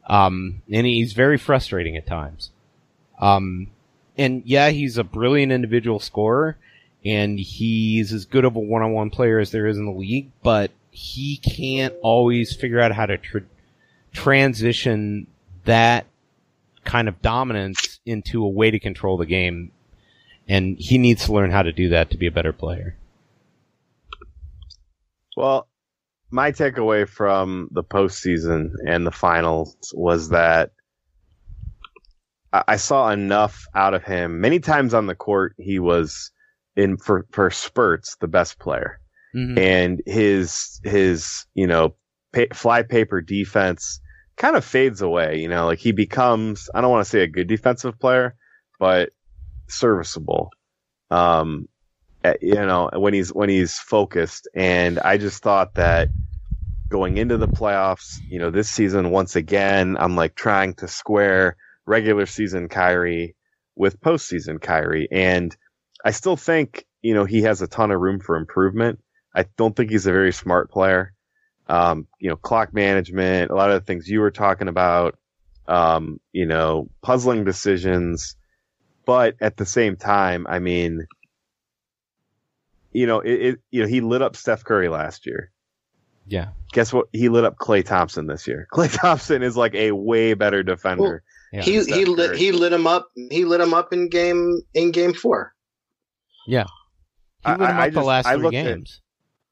Um, 0.08 0.62
and 0.72 0.86
he's 0.86 1.14
very 1.14 1.38
frustrating 1.38 1.98
at 1.98 2.06
times. 2.06 2.52
Um, 3.20 3.68
and 4.18 4.44
yeah, 4.46 4.70
he's 4.70 4.98
a 4.98 5.04
brilliant 5.04 5.52
individual 5.52 6.00
scorer 6.00 6.58
and 7.06 7.40
he's 7.40 8.12
as 8.12 8.26
good 8.26 8.46
of 8.46 8.56
a 8.56 8.60
one-on-one 8.60 9.12
player 9.12 9.40
as 9.40 9.52
there 9.52 9.68
is 9.68 9.78
in 9.78 9.86
the 9.86 9.92
league, 9.92 10.32
but 10.42 10.72
he 10.90 11.38
can't 11.38 11.94
always 12.02 12.56
figure 12.56 12.80
out 12.80 12.92
how 12.92 13.06
to 13.06 13.18
tr- 13.18 13.38
transition 14.12 15.28
that 15.66 16.08
kind 16.84 17.08
of 17.08 17.22
dominance 17.22 18.00
into 18.06 18.44
a 18.44 18.50
way 18.50 18.72
to 18.72 18.80
control 18.80 19.18
the 19.18 19.26
game. 19.26 19.72
And 20.48 20.78
he 20.80 20.98
needs 20.98 21.26
to 21.26 21.34
learn 21.34 21.52
how 21.52 21.62
to 21.62 21.72
do 21.72 21.90
that 21.90 22.10
to 22.12 22.18
be 22.18 22.28
a 22.28 22.32
better 22.32 22.54
player. 22.54 22.96
Well, 25.38 25.68
my 26.36 26.52
takeaway 26.52 27.08
from 27.08 27.70
the 27.72 27.84
postseason 27.84 28.72
and 28.86 29.08
the 29.08 29.12
finals 29.12 29.76
was 29.96 30.30
that 30.30 30.72
I 32.52 32.76
saw 32.78 33.10
enough 33.10 33.66
out 33.74 33.94
of 33.94 34.04
him. 34.04 34.40
Many 34.42 34.60
times 34.60 34.94
on 34.94 35.08
the 35.08 35.16
court, 35.16 35.56
he 35.58 35.80
was 35.80 36.32
in 36.76 36.98
for, 36.98 37.26
for 37.32 37.50
spurts 37.50 38.16
the 38.20 38.28
best 38.28 38.60
player, 38.60 39.00
Mhm. 39.36 39.58
and 39.58 40.02
his 40.06 40.80
his 40.84 41.46
you 41.54 41.68
know 41.68 41.96
pa- 42.34 42.54
fly 42.54 42.84
paper 42.84 43.22
defense 43.22 44.00
kind 44.38 44.56
of 44.56 44.64
fades 44.64 45.02
away. 45.02 45.40
You 45.40 45.48
know, 45.50 45.66
like 45.66 45.80
he 45.80 45.92
becomes 45.92 46.70
I 46.76 46.82
don't 46.82 46.92
want 46.92 47.04
to 47.06 47.10
say 47.10 47.22
a 47.24 47.28
good 47.28 47.48
defensive 47.48 48.00
player, 48.00 48.36
but 48.80 49.10
serviceable. 49.68 50.50
Um, 51.12 51.68
you 52.42 52.56
know, 52.56 52.90
when 52.94 53.14
he's 53.14 53.34
when 53.34 53.50
he's 53.50 53.80
focused, 53.80 54.48
and 54.56 55.00
I 55.00 55.18
just 55.18 55.44
thought 55.44 55.76
that 55.76 56.10
going 56.90 57.18
into 57.18 57.38
the 57.38 57.48
playoffs, 57.48 58.20
you 58.30 58.40
know, 58.40 58.52
this 58.52 58.70
season 58.70 59.12
once 59.12 59.36
again, 59.36 59.98
I'm 60.00 60.16
like 60.16 60.36
trying 60.36 60.76
to 60.76 60.88
square 60.88 61.58
regular 61.86 62.26
season 62.26 62.70
Kyrie 62.70 63.36
with 63.76 64.00
postseason 64.02 64.62
Kyrie, 64.62 65.08
and 65.12 65.56
I 66.04 66.12
still 66.12 66.38
think 66.38 66.86
you 67.02 67.14
know 67.14 67.26
he 67.26 67.42
has 67.44 67.62
a 67.62 67.68
ton 67.68 67.92
of 67.92 68.00
room 68.00 68.20
for 68.20 68.36
improvement. 68.38 69.00
I 69.36 69.46
don't 69.58 69.76
think 69.76 69.92
he's 69.92 70.08
a 70.08 70.12
very 70.12 70.32
smart 70.32 70.72
player. 70.72 71.14
Um, 71.68 72.08
you 72.20 72.30
know, 72.30 72.36
clock 72.36 72.74
management, 72.74 73.52
a 73.52 73.56
lot 73.56 73.72
of 73.72 73.82
the 73.82 73.86
things 73.86 74.08
you 74.08 74.22
were 74.22 74.32
talking 74.32 74.68
about, 74.68 75.18
um, 75.68 76.20
you 76.32 76.46
know, 76.46 76.90
puzzling 77.02 77.44
decisions. 77.44 78.36
But 79.06 79.36
at 79.42 79.58
the 79.58 79.66
same 79.66 79.96
time, 79.96 80.46
I 80.48 80.60
mean, 80.60 81.06
you 82.96 83.06
know, 83.08 83.20
it, 83.20 83.32
it 83.34 83.60
you 83.72 83.82
know, 83.82 83.88
he 83.88 84.02
lit 84.02 84.22
up 84.22 84.36
Steph 84.36 84.64
Curry 84.64 84.88
last 84.90 85.26
year. 85.26 85.52
Yeah. 86.28 86.50
Guess 86.74 86.92
what? 86.94 87.08
He 87.12 87.30
lit 87.30 87.44
up 87.46 87.58
Klay 87.58 87.86
Thompson 87.86 88.26
this 88.28 88.48
year. 88.48 88.68
Klay 88.74 88.92
Thompson 88.92 89.44
is 89.44 89.56
like 89.56 89.76
a 89.76 89.92
way 89.92 90.34
better 90.34 90.64
defender. 90.64 91.24
Yeah. 91.54 91.62
he 91.62 91.82
Steph 91.82 91.96
he 91.98 92.06
lit 92.06 92.36
he 92.38 92.52
lit 92.52 92.74
him 92.74 92.88
up. 92.88 93.10
He 93.16 93.46
lit 93.46 93.62
him 93.62 93.74
up 93.74 93.94
in 93.94 94.10
game 94.10 94.62
in 94.74 94.92
game 94.92 95.14
four. 95.14 95.54
yeah. 96.48 96.66
He 97.46 97.52
lit 97.52 97.60
him 97.60 97.66
I- 97.66 97.70
I 97.70 97.88
up 97.88 97.92
the 97.94 98.00
just- 98.00 98.08
last 98.08 98.26
I 98.26 98.34
three 98.36 98.44
looked 98.44 98.56
at- 98.56 98.66
games. 98.66 99.02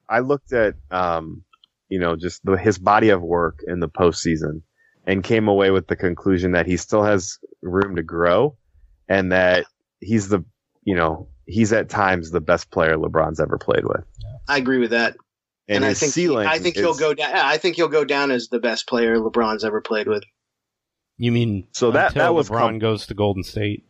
I 0.08 0.18
looked 0.20 0.52
at, 0.52 0.74
um, 0.90 1.44
you 1.88 1.98
know, 1.98 2.14
just 2.16 2.44
the, 2.44 2.58
his 2.58 2.76
body 2.78 3.08
of 3.08 3.22
work 3.22 3.60
in 3.66 3.80
the 3.80 3.88
postseason 3.88 4.60
and 5.06 5.24
came 5.24 5.48
away 5.48 5.70
with 5.70 5.86
the 5.86 5.96
conclusion 5.96 6.52
that 6.52 6.66
he 6.66 6.76
still 6.76 7.02
has 7.04 7.38
room 7.62 7.96
to 7.96 8.02
grow 8.02 8.56
and 9.08 9.32
that 9.32 9.64
he's 10.00 10.28
the, 10.28 10.44
you 10.82 10.94
know, 10.94 11.28
he's 11.46 11.72
at 11.72 11.88
times 11.88 12.30
the 12.30 12.40
best 12.40 12.70
player 12.70 12.96
LeBron's 12.96 13.40
ever 13.40 13.58
played 13.58 13.84
with. 13.84 14.04
I 14.48 14.58
agree 14.58 14.78
with 14.78 14.90
that, 14.90 15.16
And, 15.68 15.76
and, 15.76 15.84
I 15.84 15.88
his 15.90 16.00
think 16.00 16.14
he- 16.14 16.20
ceiling 16.22 16.46
I 16.46 16.58
think 16.58 16.76
he'll 16.76 16.94
go 16.94 17.14
down. 17.14 17.34
I 17.34 17.56
think 17.58 17.76
he'll 17.76 17.88
go 17.88 18.04
down 18.04 18.30
as 18.30 18.48
the 18.48 18.58
best 18.60 18.86
player 18.88 19.16
LeBron's 19.16 19.64
ever 19.64 19.80
played 19.80 20.06
with. 20.06 20.22
You 21.16 21.32
mean 21.32 21.66
So 21.72 21.90
that- 21.92 22.08
until 22.08 22.22
that 22.22 22.34
was 22.34 22.48
LeBron 22.50 22.58
com- 22.60 22.78
goes 22.78 23.06
to 23.06 23.14
Golden 23.14 23.42
State? 23.44 23.84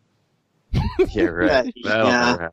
Yeah, 1.10 1.24
right. 1.24 1.72
Yeah, 1.76 2.04
yeah. 2.40 2.48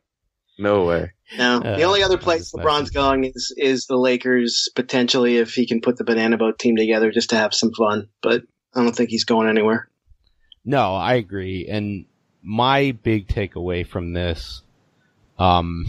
No 0.60 0.86
way. 0.86 1.12
No, 1.38 1.58
Uh, 1.62 1.77
the 1.77 1.84
only 1.84 2.03
other 2.03 2.17
place 2.17 2.51
LeBron's 2.53 2.91
messaged. 2.91 2.93
going 2.93 3.24
is 3.25 3.53
is 3.58 3.86
the 3.88 3.96
Lakers 3.98 4.70
potentially 4.75 5.38
if 5.38 5.53
he 5.53 5.65
can 5.65 5.81
put 5.81 5.98
the 5.98 6.03
Banana 6.03 6.38
Boat 6.38 6.60
team 6.60 6.75
together 6.75 7.12
just 7.12 7.31
to 7.31 7.36
have 7.38 7.53
some 7.53 7.72
fun. 7.74 8.10
But 8.22 8.43
I 8.75 8.84
don't 8.84 8.96
think 8.96 9.10
he's 9.10 9.25
going 9.25 9.50
anywhere. 9.50 9.89
No, 10.63 10.93
I 10.93 11.15
agree. 11.15 11.67
And 11.67 12.05
my 12.43 12.91
big 13.03 13.27
takeaway 13.27 13.88
from 13.88 14.13
this, 14.13 14.62
um, 15.41 15.88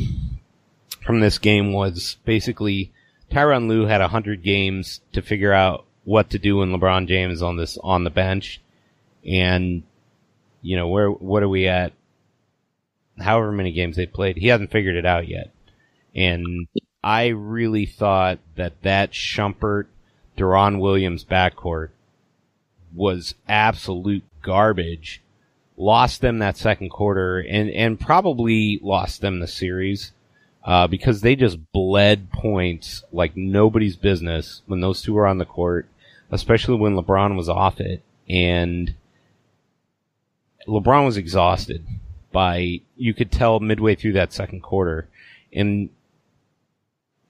from 1.05 1.21
this 1.21 1.39
game 1.39 1.75
was 1.75 2.17
basically 2.25 2.91
Tyronn 3.31 3.69
Lue 3.69 3.85
had 3.85 4.01
a 4.01 4.09
hundred 4.09 4.43
games 4.43 5.03
to 5.13 5.21
figure 5.21 5.53
out 5.53 5.85
what 6.05 6.31
to 6.31 6.39
do 6.39 6.57
when 6.57 6.73
LeBron 6.73 7.07
James 7.07 7.43
on 7.43 7.57
this 7.57 7.77
on 7.83 8.05
the 8.05 8.11
bench, 8.11 8.63
and 9.27 9.83
you 10.63 10.77
know 10.77 10.89
where 10.89 11.11
what 11.11 11.43
are 11.43 11.49
we 11.51 11.69
at? 11.69 11.93
However 13.19 13.53
many 13.53 13.73
games 13.73 13.97
they 13.97 14.07
played, 14.07 14.39
he 14.39 14.49
hasn't 14.49 14.73
figured 14.73 14.97
it 14.97 15.05
out 15.05 15.29
yet, 15.29 15.51
and 16.15 16.67
I 17.05 17.27
really 17.29 17.85
thought 17.85 18.39
that 18.57 18.81
that 18.83 19.13
Shumpert, 19.13 19.85
Deron 20.39 20.81
Williams 20.81 21.27
backcourt 21.27 21.91
was 22.95 23.35
absolute 23.47 24.25
garbage. 24.41 25.21
Lost 25.77 26.21
them 26.21 26.39
that 26.39 26.57
second 26.57 26.91
quarter 26.91 27.39
and, 27.41 27.71
and 27.71 27.99
probably 27.99 28.79
lost 28.83 29.21
them 29.21 29.41
the 29.41 29.47
series, 29.47 30.13
uh, 30.65 30.87
because 30.87 31.21
they 31.21 31.35
just 31.35 31.73
bled 31.73 32.31
points 32.31 33.03
like 33.11 33.37
nobody's 33.37 33.97
business 33.97 34.63
when 34.67 34.81
those 34.81 35.03
two 35.03 35.15
were 35.15 35.27
on 35.27 35.39
the 35.39 35.45
court, 35.45 35.89
especially 36.31 36.77
when 36.77 36.95
LeBron 36.95 37.37
was 37.37 37.49
off 37.49 37.81
it. 37.81 38.03
And 38.29 38.95
LeBron 40.69 41.05
was 41.05 41.17
exhausted 41.17 41.85
by, 42.31 42.81
you 42.97 43.15
could 43.15 43.33
tell 43.33 43.59
midway 43.59 43.95
through 43.95 44.13
that 44.13 44.33
second 44.33 44.61
quarter. 44.61 45.09
And, 45.53 45.89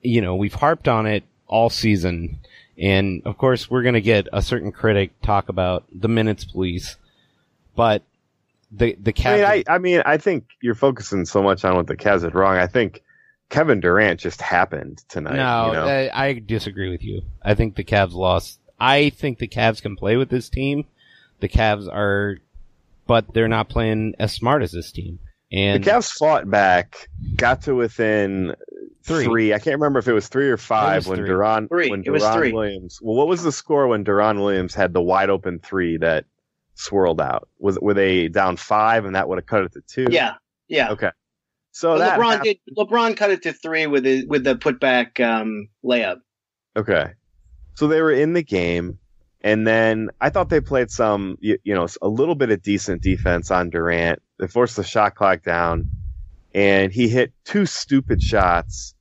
you 0.01 0.21
know, 0.21 0.35
we've 0.35 0.53
harped 0.53 0.87
on 0.87 1.07
it 1.07 1.23
all 1.47 1.69
season. 1.69 2.39
And 2.77 3.21
of 3.25 3.37
course, 3.37 3.69
we're 3.69 3.83
going 3.83 3.93
to 3.95 4.01
get 4.01 4.27
a 4.31 4.41
certain 4.41 4.71
critic 4.71 5.19
talk 5.21 5.49
about 5.49 5.85
the 5.93 6.07
minutes 6.07 6.45
police, 6.45 6.97
but 7.75 8.03
the, 8.75 8.95
the 8.99 9.13
I 9.25 9.35
mean, 9.35 9.43
Cavs, 9.43 9.45
I, 9.45 9.63
I 9.67 9.77
mean, 9.77 10.01
I 10.05 10.17
think 10.17 10.45
you're 10.61 10.75
focusing 10.75 11.25
so 11.25 11.43
much 11.43 11.63
on 11.63 11.75
what 11.75 11.87
the 11.87 11.95
Cavs 11.95 12.21
did 12.21 12.33
wrong. 12.35 12.57
I 12.57 12.67
think 12.67 13.03
Kevin 13.49 13.79
Durant 13.79 14.19
just 14.19 14.41
happened 14.41 15.03
tonight. 15.09 15.35
no, 15.35 15.67
you 15.67 15.73
know? 15.73 15.85
I, 15.85 16.27
I 16.27 16.33
disagree 16.39 16.89
with 16.89 17.03
you. 17.03 17.21
I 17.41 17.53
think 17.53 17.75
the 17.75 17.83
Cavs 17.83 18.13
lost. 18.13 18.59
I 18.79 19.11
think 19.11 19.37
the 19.37 19.47
Cavs 19.47 19.81
can 19.81 19.95
play 19.95 20.17
with 20.17 20.29
this 20.29 20.49
team. 20.49 20.85
The 21.39 21.49
Cavs 21.49 21.87
are, 21.87 22.37
but 23.05 23.33
they're 23.33 23.47
not 23.47 23.69
playing 23.69 24.15
as 24.19 24.33
smart 24.33 24.63
as 24.63 24.71
this 24.71 24.91
team. 24.91 25.19
And 25.51 25.83
the 25.83 25.89
Cavs 25.91 26.11
fought 26.11 26.49
back, 26.49 27.09
got 27.35 27.61
to 27.63 27.75
within 27.75 28.55
Three. 29.03 29.25
three. 29.25 29.53
I 29.53 29.59
can't 29.59 29.75
remember 29.75 29.99
if 29.99 30.07
it 30.07 30.13
was 30.13 30.29
three 30.29 30.49
or 30.49 30.57
five 30.57 31.05
when 31.07 31.17
three. 31.19 31.27
Duran 31.27 31.67
Three. 31.67 31.89
when 31.89 32.03
It 32.05 32.09
was 32.09 32.23
Duran 32.23 32.37
three. 32.37 32.51
Williams. 32.53 32.99
Well, 33.01 33.17
what 33.17 33.27
was 33.27 33.43
the 33.43 33.51
score 33.51 33.87
when 33.87 34.05
Deron 34.05 34.37
Williams 34.41 34.73
had 34.73 34.93
the 34.93 35.01
wide 35.01 35.29
open 35.29 35.59
three 35.59 35.97
that 35.97 36.25
swirled 36.75 37.21
out? 37.21 37.49
Was 37.59 37.79
were 37.79 37.93
they 37.93 38.27
down 38.27 38.57
five 38.57 39.05
and 39.05 39.15
that 39.15 39.27
would 39.27 39.37
have 39.37 39.45
cut 39.45 39.63
it 39.63 39.73
to 39.73 39.81
two? 39.81 40.07
Yeah, 40.09 40.35
yeah. 40.67 40.91
Okay. 40.91 41.11
So 41.71 41.97
LeBron 41.97 42.31
happened. 42.31 42.43
did. 42.43 42.57
LeBron 42.77 43.17
cut 43.17 43.31
it 43.31 43.41
to 43.43 43.53
three 43.53 43.87
with 43.87 44.03
the 44.03 44.25
with 44.25 44.43
the 44.43 44.55
putback 44.55 45.19
um, 45.19 45.69
layup. 45.83 46.17
Okay. 46.75 47.13
So 47.75 47.87
they 47.87 48.01
were 48.01 48.11
in 48.11 48.33
the 48.33 48.43
game, 48.43 48.99
and 49.41 49.65
then 49.65 50.09
I 50.21 50.29
thought 50.29 50.49
they 50.49 50.61
played 50.61 50.91
some, 50.91 51.37
you, 51.41 51.57
you 51.63 51.73
know, 51.73 51.87
a 52.01 52.07
little 52.07 52.35
bit 52.35 52.51
of 52.51 52.61
decent 52.61 53.01
defense 53.01 53.49
on 53.49 53.71
Durant. 53.71 54.21
They 54.37 54.47
forced 54.47 54.75
the 54.75 54.83
shot 54.83 55.15
clock 55.15 55.43
down, 55.43 55.89
and 56.53 56.93
he 56.93 57.09
hit 57.09 57.33
two 57.43 57.65
stupid 57.65 58.21
shots, 58.21 58.92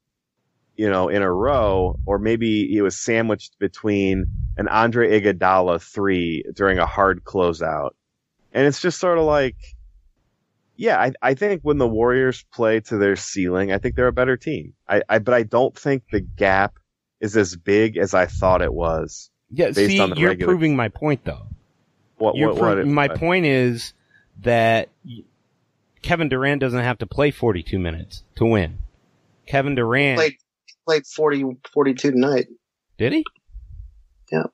you 0.82 0.90
know, 0.90 1.08
in 1.08 1.22
a 1.22 1.32
row, 1.32 1.96
or 2.06 2.18
maybe 2.18 2.66
he 2.66 2.82
was 2.82 2.98
sandwiched 2.98 3.56
between 3.60 4.26
an 4.56 4.66
Andre 4.66 5.20
Iguodala 5.20 5.80
three 5.80 6.42
during 6.56 6.80
a 6.80 6.86
hard 6.86 7.22
closeout. 7.22 7.90
And 8.52 8.66
it's 8.66 8.80
just 8.80 8.98
sort 8.98 9.16
of 9.16 9.24
like, 9.24 9.54
yeah, 10.74 10.98
I, 11.00 11.12
I 11.22 11.34
think 11.34 11.62
when 11.62 11.78
the 11.78 11.86
Warriors 11.86 12.44
play 12.52 12.80
to 12.80 12.96
their 12.96 13.14
ceiling, 13.14 13.70
I 13.70 13.78
think 13.78 13.94
they're 13.94 14.08
a 14.08 14.12
better 14.12 14.36
team. 14.36 14.74
I, 14.88 15.02
I 15.08 15.20
but 15.20 15.34
I 15.34 15.44
don't 15.44 15.72
think 15.78 16.02
the 16.10 16.18
gap 16.20 16.74
is 17.20 17.36
as 17.36 17.54
big 17.54 17.96
as 17.96 18.12
I 18.12 18.26
thought 18.26 18.60
it 18.60 18.74
was. 18.74 19.30
yeah, 19.52 19.66
based 19.66 19.76
see, 19.92 20.00
on 20.00 20.10
the 20.10 20.16
you're 20.16 20.30
regular- 20.30 20.52
proving 20.52 20.74
my 20.74 20.88
point 20.88 21.24
though. 21.24 21.46
What, 22.16 22.34
You're 22.34 22.48
what, 22.54 22.58
pro- 22.58 22.76
what- 22.78 22.86
my 22.88 23.06
what- 23.06 23.18
point 23.20 23.46
is 23.46 23.94
that 24.40 24.88
Kevin 26.02 26.28
Durant 26.28 26.60
doesn't 26.60 26.82
have 26.82 26.98
to 26.98 27.06
play 27.06 27.30
42 27.30 27.78
minutes 27.78 28.24
to 28.34 28.44
win. 28.46 28.78
Kevin 29.46 29.76
Durant 29.76 30.18
Played 30.18 30.36
played 30.86 31.06
40, 31.06 31.44
42 31.72 32.10
tonight. 32.12 32.46
did 32.98 33.12
he? 33.12 33.24
Yeah. 34.30 34.44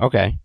Okay. 0.00 0.38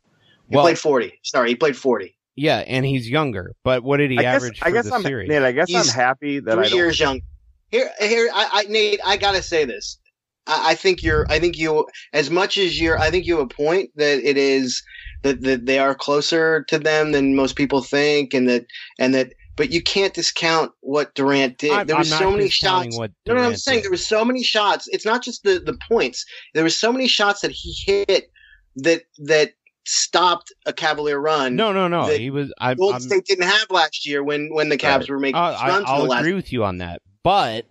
He 0.49 0.55
Well, 0.55 0.63
played 0.65 0.79
forty. 0.79 1.19
Sorry, 1.23 1.49
he 1.49 1.55
played 1.55 1.75
forty. 1.75 2.15
yeah, 2.35 2.59
and 2.59 2.85
he's 2.85 3.09
younger. 3.09 3.53
But 3.63 3.83
what 3.83 3.97
did 3.97 4.11
he 4.11 4.17
I 4.17 4.21
guess, 4.21 4.35
average 4.43 4.59
I 4.61 4.69
for 4.69 4.73
guess 4.73 4.85
the 4.89 4.95
I'm, 4.95 5.01
series? 5.03 5.27
Nate, 5.29 5.41
I 5.43 5.51
guess 5.51 5.67
He's 5.67 5.89
I'm 5.89 5.93
happy 5.95 6.39
that 6.39 6.57
I 6.57 6.63
Three 6.63 6.69
don't. 6.69 6.77
years 6.77 6.99
young. 6.99 7.21
Here, 7.69 7.89
here, 7.99 8.29
I, 8.33 8.49
I, 8.53 8.63
Nate, 8.69 9.01
I 9.05 9.17
gotta 9.17 9.41
say 9.41 9.65
this. 9.65 9.97
I, 10.45 10.71
I 10.71 10.75
think 10.75 11.03
you're. 11.03 11.25
I 11.29 11.39
think 11.39 11.57
you, 11.57 11.85
as 12.13 12.29
much 12.29 12.57
as 12.57 12.79
you're, 12.79 12.97
I 12.97 13.09
think 13.11 13.25
you 13.25 13.37
have 13.37 13.45
a 13.45 13.53
point 13.53 13.89
that 13.95 14.19
it 14.23 14.37
is 14.37 14.81
that 15.23 15.41
that 15.41 15.65
they 15.65 15.79
are 15.79 15.93
closer 15.95 16.63
to 16.69 16.79
them 16.79 17.11
than 17.11 17.35
most 17.35 17.57
people 17.57 17.81
think, 17.81 18.33
and 18.33 18.47
that 18.47 18.65
and 18.99 19.13
that. 19.13 19.33
But 19.57 19.71
you 19.71 19.81
can't 19.81 20.13
discount 20.13 20.71
what 20.81 21.13
Durant 21.15 21.57
did. 21.57 21.71
I'm- 21.71 21.87
there 21.87 21.97
I'm 21.97 22.07
not 22.09 22.19
so 22.19 22.31
many 22.31 22.47
shots. 22.49 22.97
what 22.97 23.11
No, 23.25 23.33
no, 23.33 23.39
I'm 23.39 23.43
Durant 23.47 23.59
saying 23.59 23.81
there 23.81 23.91
were 23.91 23.97
so 23.97 24.23
many 24.23 24.43
shots. 24.43 24.87
It's 24.89 25.05
not 25.05 25.23
just 25.23 25.43
the 25.43 25.59
the 25.59 25.77
points. 25.89 26.25
There 26.53 26.63
were 26.63 26.69
so 26.69 26.93
many 26.93 27.07
shots 27.09 27.41
that 27.41 27.51
he 27.51 27.73
hit 27.85 28.31
that 28.77 29.01
that 29.17 29.53
stopped 29.83 30.53
a 30.65 30.73
Cavalier 30.73 31.17
run. 31.17 31.55
No, 31.55 31.71
no, 31.73 31.87
no. 31.87 32.05
He 32.05 32.29
was. 32.29 32.53
I, 32.59 32.75
Golden 32.75 32.95
I'm, 32.97 33.01
State 33.01 33.25
didn't 33.25 33.45
have 33.47 33.69
last 33.71 34.05
year 34.05 34.23
when 34.23 34.53
when 34.53 34.69
the 34.69 34.77
Cavs 34.77 34.99
Right. 34.99 35.09
were 35.09 35.19
making 35.19 35.35
I, 35.41 35.51
these 35.51 35.59
I, 35.61 35.67
runs. 35.69 35.81
in 35.81 35.85
I'll 35.87 36.03
the 36.03 36.09
last 36.09 36.19
agree 36.21 36.33
with 36.33 36.53
you 36.53 36.63
on 36.63 36.77
that. 36.77 37.01
But 37.23 37.65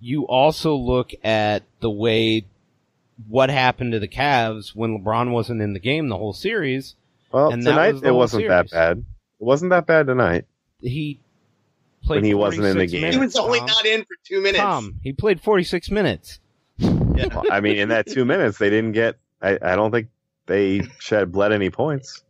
you 0.00 0.26
also 0.26 0.74
look 0.76 1.12
at 1.24 1.62
the 1.80 1.90
way 1.90 2.46
what 3.26 3.50
happened 3.50 3.92
to 3.92 3.98
the 3.98 4.08
Cavs 4.08 4.74
when 4.74 4.98
LeBron 5.02 5.30
wasn't 5.32 5.60
in 5.62 5.72
the 5.72 5.80
game 5.80 6.08
the 6.08 6.16
whole 6.18 6.32
series. 6.32 6.94
Well, 7.32 7.50
And 7.50 7.64
tonight 7.64 7.94
was 7.94 8.02
it 8.02 8.14
wasn't 8.14 8.48
that 8.48 8.70
bad. 8.70 8.98
It 8.98 9.04
wasn't 9.44 9.70
that 9.70 9.86
bad 9.86 10.06
tonight. 10.06 10.44
He 10.80 11.18
played. 12.04 12.16
When 12.18 12.24
he 12.24 12.34
wasn't 12.34 12.66
in 12.66 12.78
the 12.78 12.86
game. 12.86 13.00
minutes, 13.02 13.16
He 13.16 13.20
was 13.20 13.36
only 13.36 13.58
Tom. 13.58 13.66
not 13.66 13.86
in 13.86 14.00
for 14.02 14.16
two 14.24 14.40
minutes. 14.42 14.58
Tom, 14.60 15.00
he 15.02 15.12
played 15.12 15.40
46 15.40 15.90
minutes. 15.90 16.40
Well, 16.80 17.44
I 17.50 17.60
mean, 17.60 17.76
in 17.78 17.88
that 17.88 18.06
two 18.06 18.24
minutes, 18.24 18.58
they 18.58 18.70
didn't 18.70 18.92
get. 18.92 19.16
I, 19.42 19.58
I 19.60 19.74
don't 19.76 19.90
think 19.90 20.08
they 20.46 20.82
shed 21.00 21.32
bled 21.32 21.52
any 21.52 21.70
points. 21.70 22.22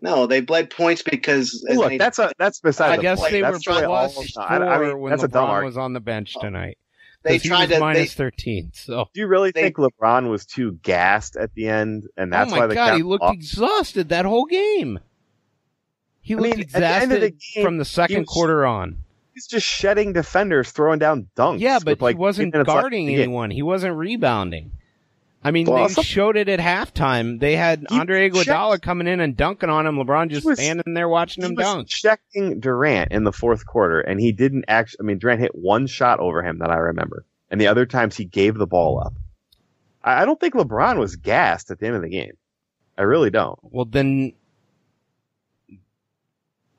No, 0.00 0.26
they 0.26 0.40
bled 0.40 0.70
points 0.70 1.02
because 1.02 1.64
as 1.68 1.76
Look, 1.76 1.88
they- 1.90 1.98
that's 1.98 2.18
a 2.18 2.32
that's 2.38 2.60
beside 2.60 2.90
I 2.92 2.96
the 2.96 3.02
guess 3.02 3.20
point. 3.20 3.32
they 3.32 3.42
were 3.42 3.52
That's 3.52 3.66
really 3.66 3.84
all- 3.84 4.08
plus 4.10 4.36
I, 4.36 4.58
four 4.58 4.66
I 4.68 4.78
mean, 4.88 4.98
when 5.00 5.10
that's 5.10 5.22
a 5.22 5.28
dumb 5.28 5.46
LeBron 5.46 5.48
argument. 5.50 5.66
was 5.74 5.78
on 5.78 5.92
the 5.94 6.00
bench 6.00 6.34
oh. 6.36 6.40
tonight. 6.42 6.78
they 7.22 7.36
'Cause 7.36 7.42
he 7.42 7.48
tried 7.48 7.58
was 7.60 7.68
to 7.68 7.74
they, 7.74 7.80
minus 7.80 8.14
13. 8.14 8.70
So, 8.74 9.08
Do 9.14 9.20
you 9.20 9.26
really 9.26 9.52
They- 9.52 9.62
think 9.62 9.76
LeBron 9.76 10.28
was 10.28 10.44
too 10.44 10.72
gassed 10.82 11.36
at 11.36 11.54
the 11.54 11.68
end, 11.68 12.04
and 12.16 12.32
oh 12.32 12.36
that's 12.36 12.52
oh 12.52 12.54
my 12.56 12.60
why 12.62 12.66
the 12.66 12.74
god, 12.74 12.94
he 12.96 13.02
Cavs 13.02 13.06
looked 13.06 13.22
lost? 13.22 13.34
exhausted 13.36 14.08
that 14.10 14.24
whole 14.26 14.44
game. 14.44 14.98
He 16.26 16.34
I 16.34 16.38
looked 16.38 16.56
mean, 16.56 16.60
at 16.64 16.72
the 16.72 16.78
exhausted 16.78 17.22
the 17.22 17.30
game, 17.54 17.64
from 17.64 17.78
the 17.78 17.84
second 17.84 18.18
was- 18.22 18.28
quarter 18.28 18.66
on. 18.66 18.98
He's 19.32 19.46
just 19.46 19.64
shedding 19.66 20.12
defenders, 20.12 20.72
throwing 20.72 20.98
down 20.98 21.28
dunks. 21.36 21.60
Yeah, 21.60 21.78
but 21.84 22.00
like, 22.00 22.16
he 22.16 22.18
wasn't 22.20 22.48
eight 22.48 22.52
minutes 22.54 22.68
left 22.68 22.80
guarding 22.80 23.02
in 23.02 23.06
the 23.06 23.12
game. 23.14 23.22
anyone. 23.24 23.50
He 23.52 23.62
wasn't 23.62 23.94
rebounding. 23.94 24.72
I 25.44 25.52
mean, 25.52 25.66
Well, 25.68 25.86
they 25.86 26.02
showed 26.02 26.36
it 26.36 26.48
at 26.48 26.58
halftime. 26.58 27.38
They 27.38 27.54
had 27.54 27.84
He 27.88 27.96
Andre 28.00 28.28
checked- 28.30 28.48
Iguodala 28.48 28.82
coming 28.82 29.06
in 29.06 29.20
and 29.20 29.36
dunking 29.36 29.68
on 29.70 29.86
him. 29.86 29.96
LeBron 29.98 30.30
just 30.30 30.44
was- 30.44 30.58
standing 30.58 30.94
there 30.94 31.08
watching 31.08 31.44
him 31.44 31.54
was 31.54 31.64
dunk. 31.64 31.86
checking 31.88 32.58
Durant 32.58 33.12
in 33.12 33.22
the 33.22 33.32
fourth 33.32 33.66
quarter, 33.66 34.00
and 34.00 34.18
he 34.18 34.32
didn't 34.32 34.64
actually. 34.66 34.98
I 35.00 35.04
mean, 35.04 35.18
Durant 35.18 35.40
hit 35.40 35.54
one 35.54 35.86
shot 35.86 36.18
over 36.18 36.42
him 36.42 36.58
that 36.58 36.70
I 36.70 36.78
remember, 36.78 37.24
and 37.48 37.60
the 37.60 37.68
other 37.68 37.86
times 37.86 38.16
he 38.16 38.24
gave 38.24 38.56
the 38.56 38.66
ball 38.66 38.98
up. 39.04 39.12
I 40.02 40.22
I 40.22 40.24
don't 40.24 40.40
think 40.40 40.54
LeBron 40.54 40.98
was 40.98 41.14
gassed 41.14 41.70
at 41.70 41.78
the 41.78 41.86
end 41.86 41.94
of 41.96 42.02
the 42.02 42.08
game. 42.08 42.32
I 42.98 43.02
really 43.02 43.30
don't. 43.30 43.58
Well, 43.62 43.84
then 43.84 44.32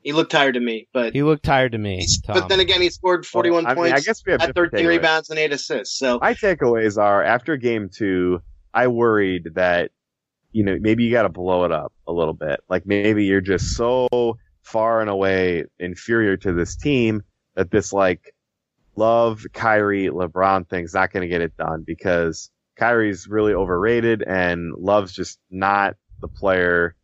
he 0.02 0.12
looked 0.12 0.30
tired 0.32 0.54
to 0.54 0.60
me, 0.60 0.88
but 0.92 1.12
he 1.12 1.22
looked 1.22 1.44
tired 1.44 1.72
to 1.72 1.78
me. 1.78 2.06
but 2.26 2.48
then 2.48 2.60
again, 2.60 2.80
he 2.80 2.90
scored 2.90 3.26
41 3.26 3.66
I 3.66 3.68
mean, 3.68 3.76
points, 3.76 4.00
I 4.00 4.00
guess 4.04 4.22
we 4.24 4.32
have 4.32 4.40
had 4.40 4.54
13 4.54 4.80
takeaways. 4.80 4.88
rebounds 4.88 5.30
and 5.30 5.38
eight 5.38 5.52
assists. 5.52 5.98
So 5.98 6.18
My 6.20 6.34
takeaways 6.34 6.96
are 6.98 7.22
after 7.22 7.56
game 7.56 7.90
two, 7.92 8.40
I 8.72 8.86
worried 8.88 9.50
that, 9.54 9.90
you 10.52 10.64
know, 10.64 10.76
maybe 10.80 11.04
you 11.04 11.10
got 11.10 11.22
to 11.22 11.28
blow 11.28 11.64
it 11.64 11.72
up 11.72 11.92
a 12.06 12.12
little 12.12 12.34
bit. 12.34 12.60
Like 12.68 12.86
maybe 12.86 13.24
you're 13.24 13.40
just 13.40 13.76
so 13.76 14.38
far 14.62 15.00
and 15.00 15.10
away 15.10 15.64
inferior 15.78 16.36
to 16.36 16.52
this 16.52 16.76
team 16.76 17.22
that 17.54 17.70
this 17.70 17.92
like 17.92 18.34
love 18.96 19.44
Kyrie 19.52 20.08
LeBron 20.08 20.68
thing's 20.68 20.94
not 20.94 21.12
going 21.12 21.22
to 21.22 21.28
get 21.28 21.40
it 21.40 21.56
done 21.56 21.84
because 21.86 22.50
Kyrie's 22.76 23.26
really 23.26 23.54
overrated 23.54 24.22
and 24.22 24.74
Love's 24.76 25.12
just 25.12 25.38
not 25.50 25.96
the 26.20 26.28
player, 26.28 26.94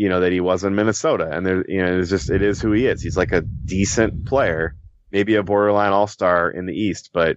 you 0.00 0.08
know, 0.08 0.20
that 0.20 0.32
he 0.32 0.40
was 0.40 0.64
in 0.64 0.74
Minnesota. 0.74 1.28
And 1.30 1.44
there, 1.44 1.62
you 1.68 1.82
know, 1.82 1.98
it's 1.98 2.08
just, 2.08 2.30
it 2.30 2.40
is 2.40 2.58
who 2.58 2.72
he 2.72 2.86
is. 2.86 3.02
He's 3.02 3.18
like 3.18 3.32
a 3.32 3.42
decent 3.42 4.24
player, 4.24 4.74
maybe 5.12 5.34
a 5.34 5.42
borderline 5.42 5.92
all 5.92 6.06
star 6.06 6.50
in 6.50 6.64
the 6.64 6.72
East, 6.72 7.10
but 7.12 7.36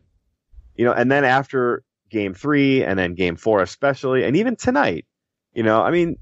you 0.73 0.85
know, 0.85 0.93
and 0.93 1.11
then 1.11 1.25
after 1.25 1.83
game 2.09 2.33
three 2.33 2.81
and 2.81 2.97
then 2.97 3.15
game 3.15 3.35
four, 3.35 3.61
especially, 3.61 4.23
and 4.23 4.37
even 4.37 4.55
tonight, 4.55 5.05
you 5.53 5.61
know, 5.61 5.81
I 5.81 5.91
mean, 5.91 6.15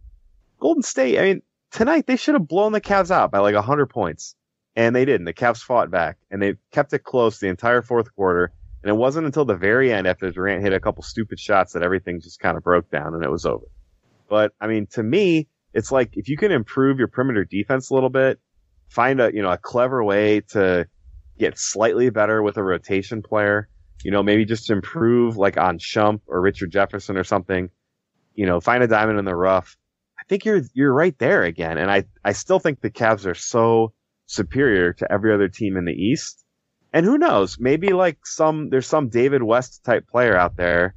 Golden 0.60 0.82
State, 0.82 1.20
I 1.20 1.22
mean, 1.22 1.42
tonight 1.70 2.08
they 2.08 2.16
should 2.16 2.34
have 2.34 2.48
blown 2.48 2.72
the 2.72 2.82
Cavs 2.82 3.12
out 3.12 3.30
by 3.30 3.38
like 3.38 3.54
100 3.54 3.86
points. 3.86 4.34
And 4.76 4.96
they 4.96 5.06
didn't. 5.06 5.26
The 5.26 5.34
Cavs 5.36 5.62
fought 5.62 5.92
back 5.92 6.18
and 6.32 6.42
they 6.42 6.56
kept 6.72 6.92
it 6.94 7.04
close 7.04 7.38
the 7.38 7.50
entire 7.50 7.84
fourth 7.84 8.16
quarter. 8.16 8.52
And 8.82 8.90
it 8.90 8.96
wasn't 8.96 9.28
until 9.28 9.46
the 9.46 9.56
very 9.56 9.94
end 9.94 10.08
after 10.08 10.32
Durant 10.32 10.64
hit 10.64 10.74
a 10.74 10.80
couple 10.80 11.04
stupid 11.04 11.40
shots 11.40 11.74
that 11.74 11.84
everything 11.84 12.20
just 12.20 12.40
kind 12.40 12.58
of 12.58 12.64
broke 12.64 12.90
down 12.90 13.14
and 13.14 13.24
it 13.24 13.30
was 13.30 13.46
over. 13.46 13.66
But 14.28 14.54
I 14.60 14.66
mean, 14.66 14.88
to 14.94 15.04
me, 15.04 15.50
it's 15.74 15.92
like 15.92 16.12
if 16.14 16.28
you 16.28 16.38
can 16.38 16.52
improve 16.52 17.00
your 17.00 17.08
perimeter 17.08 17.46
defense 17.46 17.90
a 17.90 17.94
little 17.94 18.10
bit, 18.10 18.40
find 18.90 19.22
a, 19.22 19.34
you 19.34 19.42
know, 19.42 19.52
a 19.52 19.58
clever 19.58 20.04
way 20.04 20.42
to 20.50 20.88
get 21.40 21.58
slightly 21.58 22.10
better 22.10 22.44
with 22.44 22.58
a 22.58 22.64
rotation 22.64 23.22
player, 23.22 23.70
you 24.04 24.12
know, 24.12 24.22
maybe 24.22 24.46
just 24.46 24.70
improve 24.70 25.38
like 25.38 25.58
on 25.58 25.80
Shump 25.80 26.22
or 26.28 26.42
Richard 26.42 26.72
Jefferson 26.72 27.18
or 27.18 27.24
something, 27.24 27.70
you 28.36 28.46
know, 28.46 28.60
find 28.60 28.84
a 28.84 28.88
diamond 28.88 29.20
in 29.20 29.26
the 29.26 29.36
rough. 29.36 29.78
I 30.20 30.24
think 30.28 30.46
you're, 30.46 30.62
you're 30.74 30.94
right 30.94 31.18
there 31.18 31.44
again. 31.44 31.78
And 31.78 31.90
I, 31.90 32.06
I 32.24 32.34
still 32.34 32.60
think 32.60 32.82
the 32.82 32.92
Cavs 32.92 33.26
are 33.26 33.36
so 33.36 33.94
superior 34.26 34.94
to 34.94 35.12
every 35.12 35.34
other 35.34 35.48
team 35.48 35.78
in 35.78 35.86
the 35.86 35.94
East. 35.94 36.44
And 36.94 37.06
who 37.06 37.18
knows? 37.18 37.58
Maybe 37.60 37.90
like 37.94 38.26
some, 38.26 38.70
there's 38.70 38.88
some 38.88 39.10
David 39.10 39.42
West 39.42 39.84
type 39.84 40.08
player 40.08 40.38
out 40.38 40.58
there 40.58 40.96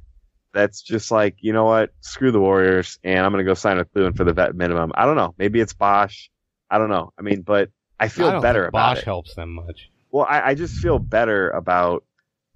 that's 0.55 0.81
just 0.81 1.11
like, 1.11 1.35
you 1.41 1.53
know 1.53 1.65
what? 1.65 1.91
Screw 1.99 2.31
the 2.31 2.39
Warriors 2.39 2.97
and 3.03 3.19
I'm 3.25 3.31
going 3.31 3.45
to 3.45 3.49
go 3.49 3.53
sign 3.53 3.77
with 3.77 3.91
Cleveland 3.93 4.17
for 4.17 4.23
the 4.23 4.33
vet 4.33 4.55
minimum. 4.55 4.91
I 4.95 5.05
don't 5.05 5.15
know. 5.17 5.35
Maybe 5.37 5.59
it's 5.59 5.73
Bosh. 5.73 6.31
I 6.71 6.79
don't 6.79 6.89
know. 6.89 7.13
I 7.19 7.21
mean, 7.21 7.41
but 7.41 7.69
I 7.99 8.07
feel 8.07 8.27
I 8.29 8.31
don't 8.31 8.41
better 8.41 8.63
think 8.63 8.69
about 8.69 8.95
Bosh 8.95 8.97
it. 8.99 9.05
helps 9.05 9.35
them 9.35 9.53
much. 9.53 9.91
Well, 10.11 10.25
I, 10.27 10.41
I 10.41 10.55
just 10.55 10.75
feel 10.75 10.97
better 10.97 11.49
about 11.51 12.03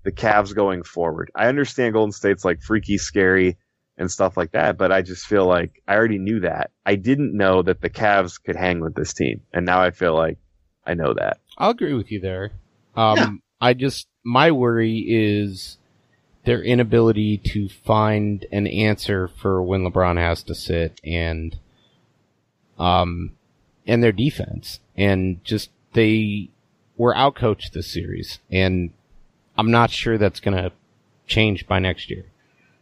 the 0.03 0.11
Cavs 0.11 0.55
going 0.55 0.81
forward. 0.83 1.29
I 1.35 1.47
understand 1.47 1.93
Golden 1.93 2.11
State's 2.13 2.43
like 2.45 2.61
freaky, 2.61 2.97
scary, 2.97 3.57
and 3.97 4.09
stuff 4.09 4.37
like 4.37 4.53
that, 4.53 4.77
but 4.77 4.93
I 4.93 5.01
just 5.01 5.25
feel 5.27 5.45
like 5.45 5.83
I 5.85 5.95
already 5.95 6.19
knew 6.19 6.39
that. 6.39 6.71
I 6.85 6.95
didn't 6.95 7.35
know 7.35 7.61
that 7.63 7.81
the 7.81 7.89
Cavs 7.89 8.41
could 8.41 8.55
hang 8.55 8.79
with 8.79 8.95
this 8.95 9.13
team, 9.13 9.41
and 9.53 9.65
now 9.65 9.81
I 9.81 9.91
feel 9.91 10.15
like 10.15 10.37
I 10.85 10.93
know 10.93 11.13
that. 11.15 11.39
I'll 11.57 11.71
agree 11.71 11.93
with 11.93 12.09
you 12.09 12.21
there. 12.21 12.51
Um, 12.95 13.17
Yeah. 13.17 13.31
I 13.59 13.73
just 13.73 14.07
my 14.23 14.51
worry 14.51 15.03
is 15.05 15.78
their 16.45 16.61
inability 16.63 17.37
to 17.37 17.69
find 17.69 18.45
an 18.51 18.67
answer 18.67 19.27
for 19.27 19.61
when 19.61 19.83
LeBron 19.83 20.17
has 20.17 20.43
to 20.43 20.55
sit 20.55 20.99
and 21.03 21.57
um 22.77 23.31
and 23.85 24.01
their 24.01 24.11
defense 24.11 24.79
and 24.95 25.43
just 25.43 25.69
they 25.93 26.49
were 26.97 27.13
outcoached 27.13 27.71
this 27.73 27.91
series 27.91 28.39
and 28.49 28.91
I'm 29.59 29.71
not 29.71 29.91
sure 29.91 30.17
that's 30.17 30.39
going 30.39 30.55
to 30.55 30.71
change 31.27 31.67
by 31.67 31.79
next 31.79 32.09
year. 32.09 32.25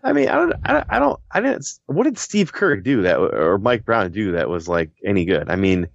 I 0.03 0.13
mean, 0.13 0.29
I 0.29 0.35
don't, 0.35 0.53
I 0.63 0.99
don't, 0.99 1.19
I 1.31 1.41
didn't. 1.41 1.67
What 1.87 2.03
did 2.03 2.19
Steve 2.19 2.53
Kerr 2.53 2.77
do 2.77 3.01
that, 3.01 3.17
or 3.17 3.57
Mike 3.57 3.83
Brown 3.83 4.11
do 4.11 4.33
that 4.33 4.47
was 4.47 4.67
like 4.67 4.91
any 5.03 5.25
good? 5.25 5.49
I 5.49 5.55
mean, 5.55 5.87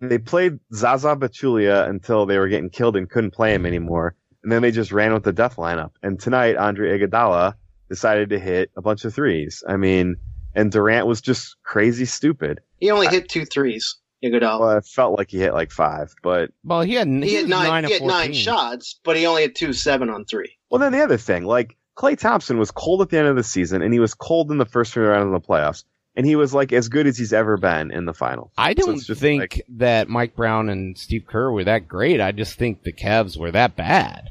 they 0.00 0.18
played 0.18 0.58
Zaza 0.72 1.14
Pachulia 1.14 1.88
until 1.88 2.26
they 2.26 2.36
were 2.36 2.48
getting 2.48 2.68
killed 2.68 2.96
and 2.96 3.08
couldn't 3.08 3.30
play 3.30 3.54
him 3.54 3.64
anymore, 3.64 4.16
and 4.44 4.52
then 4.52 4.62
they 4.62 4.70
just 4.70 4.92
ran 4.92 5.12
with 5.12 5.24
the 5.24 5.32
death 5.32 5.56
lineup. 5.56 5.90
And 6.02 6.20
tonight, 6.20 6.54
Andre 6.56 6.96
Iguodala 6.98 7.54
decided 7.88 8.30
to 8.30 8.38
hit 8.38 8.70
a 8.76 8.82
bunch 8.82 9.04
of 9.04 9.12
threes. 9.12 9.64
I 9.68 9.76
mean, 9.76 10.16
and 10.54 10.70
Durant 10.70 11.06
was 11.08 11.20
just 11.20 11.56
crazy 11.64 12.04
stupid. 12.04 12.60
he 12.78 12.90
only 12.92 13.08
hit 13.08 13.28
two 13.28 13.44
threes. 13.44 13.96
Iguodala. 14.24 14.60
Well, 14.60 14.78
it 14.78 14.86
felt 14.86 15.18
like 15.18 15.30
he 15.30 15.38
hit 15.38 15.52
like 15.52 15.70
five, 15.70 16.14
but 16.22 16.50
Well, 16.64 16.80
he 16.82 16.94
had 16.94 17.08
he, 17.08 17.20
he 17.28 17.34
had 17.34 17.48
nine. 17.48 17.68
nine 17.68 17.84
he 17.84 17.92
of 17.94 18.00
had 18.00 18.08
nine 18.08 18.32
shots, 18.32 18.98
but 19.04 19.16
he 19.16 19.26
only 19.26 19.42
had 19.42 19.54
two 19.54 19.72
seven 19.72 20.08
on 20.08 20.24
three. 20.24 20.56
Well, 20.70 20.78
then 20.78 20.92
the 20.92 21.02
other 21.02 21.18
thing, 21.18 21.44
like 21.44 21.76
Klay 21.96 22.18
Thompson 22.18 22.58
was 22.58 22.70
cold 22.70 23.02
at 23.02 23.10
the 23.10 23.18
end 23.18 23.28
of 23.28 23.36
the 23.36 23.42
season, 23.42 23.82
and 23.82 23.92
he 23.92 24.00
was 24.00 24.14
cold 24.14 24.50
in 24.50 24.58
the 24.58 24.64
first 24.64 24.96
round 24.96 25.24
of 25.26 25.42
the 25.42 25.46
playoffs, 25.46 25.84
and 26.16 26.24
he 26.26 26.36
was 26.36 26.54
like 26.54 26.72
as 26.72 26.88
good 26.88 27.06
as 27.06 27.18
he's 27.18 27.32
ever 27.32 27.56
been 27.56 27.90
in 27.90 28.04
the 28.04 28.14
finals. 28.14 28.50
I 28.56 28.74
don't 28.74 28.94
it's 28.96 29.06
just 29.06 29.20
think 29.20 29.40
like- 29.40 29.66
that 29.76 30.08
Mike 30.08 30.36
Brown 30.36 30.68
and 30.68 30.96
Steve 30.96 31.26
Kerr 31.26 31.50
were 31.50 31.64
that 31.64 31.88
great. 31.88 32.20
I 32.20 32.32
just 32.32 32.58
think 32.58 32.82
the 32.82 32.92
Cavs 32.92 33.36
were 33.36 33.50
that 33.52 33.76
bad. 33.76 34.30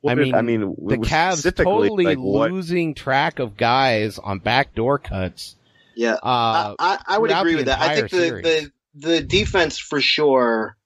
what 0.00 0.12
I 0.12 0.14
did- 0.14 0.22
mean, 0.24 0.34
I 0.34 0.42
mean, 0.42 0.60
the 0.60 0.96
w- 0.96 1.02
Cavs 1.02 1.54
totally 1.56 2.04
like, 2.04 2.18
losing 2.18 2.94
track 2.94 3.38
of 3.38 3.56
guys 3.56 4.18
on 4.18 4.38
backdoor 4.38 4.98
cuts. 4.98 5.56
Yeah, 5.96 6.14
Uh, 6.14 6.18
I, 6.22 6.74
I, 6.78 6.98
I 7.08 7.18
would 7.18 7.30
agree 7.32 7.56
with 7.56 7.66
that. 7.66 7.80
I 7.80 7.96
think 7.96 8.10
the, 8.10 8.18
the 8.42 8.72
the 8.94 9.20
defense 9.20 9.78
for 9.78 10.00
sure 10.00 10.76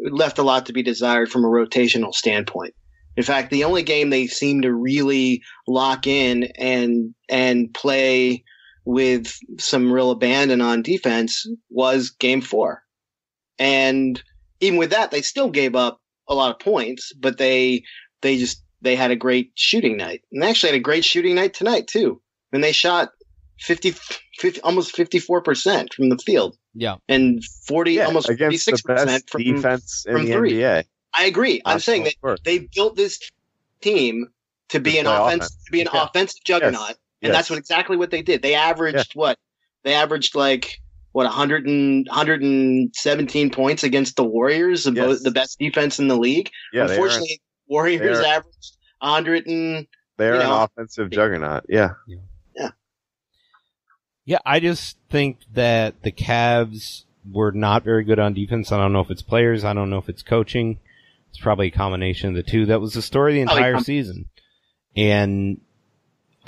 left 0.00 0.38
a 0.38 0.42
lot 0.42 0.66
to 0.66 0.72
be 0.72 0.82
desired 0.82 1.30
from 1.30 1.44
a 1.44 1.48
rotational 1.48 2.12
standpoint. 2.14 2.74
In 3.16 3.22
fact, 3.22 3.50
the 3.50 3.64
only 3.64 3.82
game 3.82 4.10
they 4.10 4.26
seemed 4.28 4.62
to 4.62 4.72
really 4.72 5.42
lock 5.66 6.06
in 6.06 6.44
and 6.56 7.14
and 7.28 7.72
play 7.74 8.44
with 8.88 9.38
some 9.58 9.92
real 9.92 10.10
abandon 10.10 10.62
on 10.62 10.80
defense 10.80 11.46
was 11.68 12.08
game 12.08 12.40
four. 12.40 12.82
And 13.58 14.20
even 14.60 14.78
with 14.78 14.90
that, 14.90 15.10
they 15.10 15.20
still 15.20 15.50
gave 15.50 15.76
up 15.76 16.00
a 16.26 16.34
lot 16.34 16.52
of 16.52 16.58
points, 16.58 17.12
but 17.12 17.36
they 17.36 17.84
they 18.22 18.38
just 18.38 18.62
they 18.80 18.96
had 18.96 19.10
a 19.10 19.16
great 19.16 19.52
shooting 19.56 19.98
night. 19.98 20.22
And 20.32 20.42
they 20.42 20.48
actually 20.48 20.70
had 20.70 20.78
a 20.78 20.82
great 20.82 21.04
shooting 21.04 21.34
night 21.34 21.52
tonight 21.52 21.86
too. 21.86 22.22
And 22.50 22.64
they 22.64 22.72
shot 22.72 23.10
50, 23.60 23.94
50 24.38 24.62
almost 24.62 24.96
54% 24.96 25.92
from 25.92 26.08
the 26.08 26.16
field 26.16 26.56
yeah, 26.74 26.96
and 27.10 27.44
40 27.66 27.92
yeah, 27.92 28.06
almost 28.06 28.30
against 28.30 28.64
the 28.64 28.72
46% 28.72 28.86
best 28.86 29.30
from 29.30 29.42
defense 29.42 30.06
in 30.06 30.12
from 30.14 30.24
the 30.24 30.32
three. 30.32 30.54
NBA. 30.54 30.84
I 31.12 31.24
agree. 31.26 31.60
I'm 31.62 31.80
saying 31.80 32.04
that 32.04 32.38
they 32.42 32.68
built 32.74 32.96
this 32.96 33.20
team 33.82 34.28
to 34.70 34.80
be 34.80 34.98
an 34.98 35.06
offense, 35.06 35.46
offense. 35.46 35.64
to 35.66 35.72
be 35.72 35.80
an 35.82 35.88
Yeah. 35.92 36.04
offensive 36.04 36.42
juggernaut, 36.42 36.96
and 37.22 37.28
Yes. 37.30 37.36
that's 37.36 37.50
what 37.50 37.58
exactly 37.58 37.96
what 37.96 38.10
they 38.10 38.22
did. 38.22 38.42
They 38.42 38.54
averaged 38.54 39.12
what? 39.14 39.38
They 39.84 39.94
averaged 39.94 40.34
like 40.34 40.80
what 41.12 41.24
100 41.24 41.66
and, 41.66 42.06
117 42.08 43.50
points 43.50 43.82
against 43.82 44.16
the 44.16 44.24
Warriors, 44.24 44.84
the, 44.84 44.92
Yes. 44.92 45.22
the 45.22 45.30
best 45.30 45.58
defense 45.58 45.98
in 45.98 46.08
the 46.08 46.16
league. 46.16 46.50
Yeah, 46.72 46.86
they 46.86 46.92
are, 46.92 46.96
Unfortunately, 46.96 47.40
Warriors 47.66 48.18
are- 48.18 48.24
averaged 48.24 48.76
100 49.00 49.46
and 49.46 49.86
they're 50.16 50.34
you 50.36 50.40
an 50.40 50.46
offensive 50.50 51.10
juggernaut. 51.10 51.64
Yeah, 51.68 51.90
yeah. 52.06 52.70
Yeah, 54.24 54.38
I 54.44 54.60
just 54.60 54.98
think 55.10 55.38
that 55.54 56.02
the 56.02 56.12
Cavs 56.12 57.04
were 57.30 57.50
not 57.52 57.82
very 57.82 58.04
good 58.04 58.18
on 58.18 58.34
defense. 58.34 58.70
I 58.70 58.76
don't 58.76 58.92
know 58.92 59.00
if 59.00 59.10
it's 59.10 59.22
players. 59.22 59.64
I 59.64 59.72
don't 59.72 59.88
know 59.88 59.96
if 59.98 60.08
it's 60.10 60.22
coaching. 60.22 60.80
It's 61.30 61.38
probably 61.40 61.68
a 61.68 61.70
combination 61.70 62.28
of 62.30 62.34
the 62.34 62.42
two. 62.42 62.66
That 62.66 62.80
was 62.80 62.92
the 62.92 63.00
story 63.00 63.34
the 63.40 63.44
Probably 63.46 63.60
entire 63.62 63.74
com- 63.74 63.84
season, 63.84 64.26
and 64.96 65.60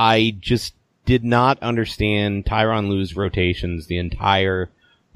I 0.00 0.34
just 0.40 0.72
did 1.04 1.24
not 1.24 1.62
understand 1.62 2.46
Tyronn 2.46 2.88
Lue's 2.88 3.14
rotations 3.14 3.86
the 3.86 3.98
entire 3.98 4.70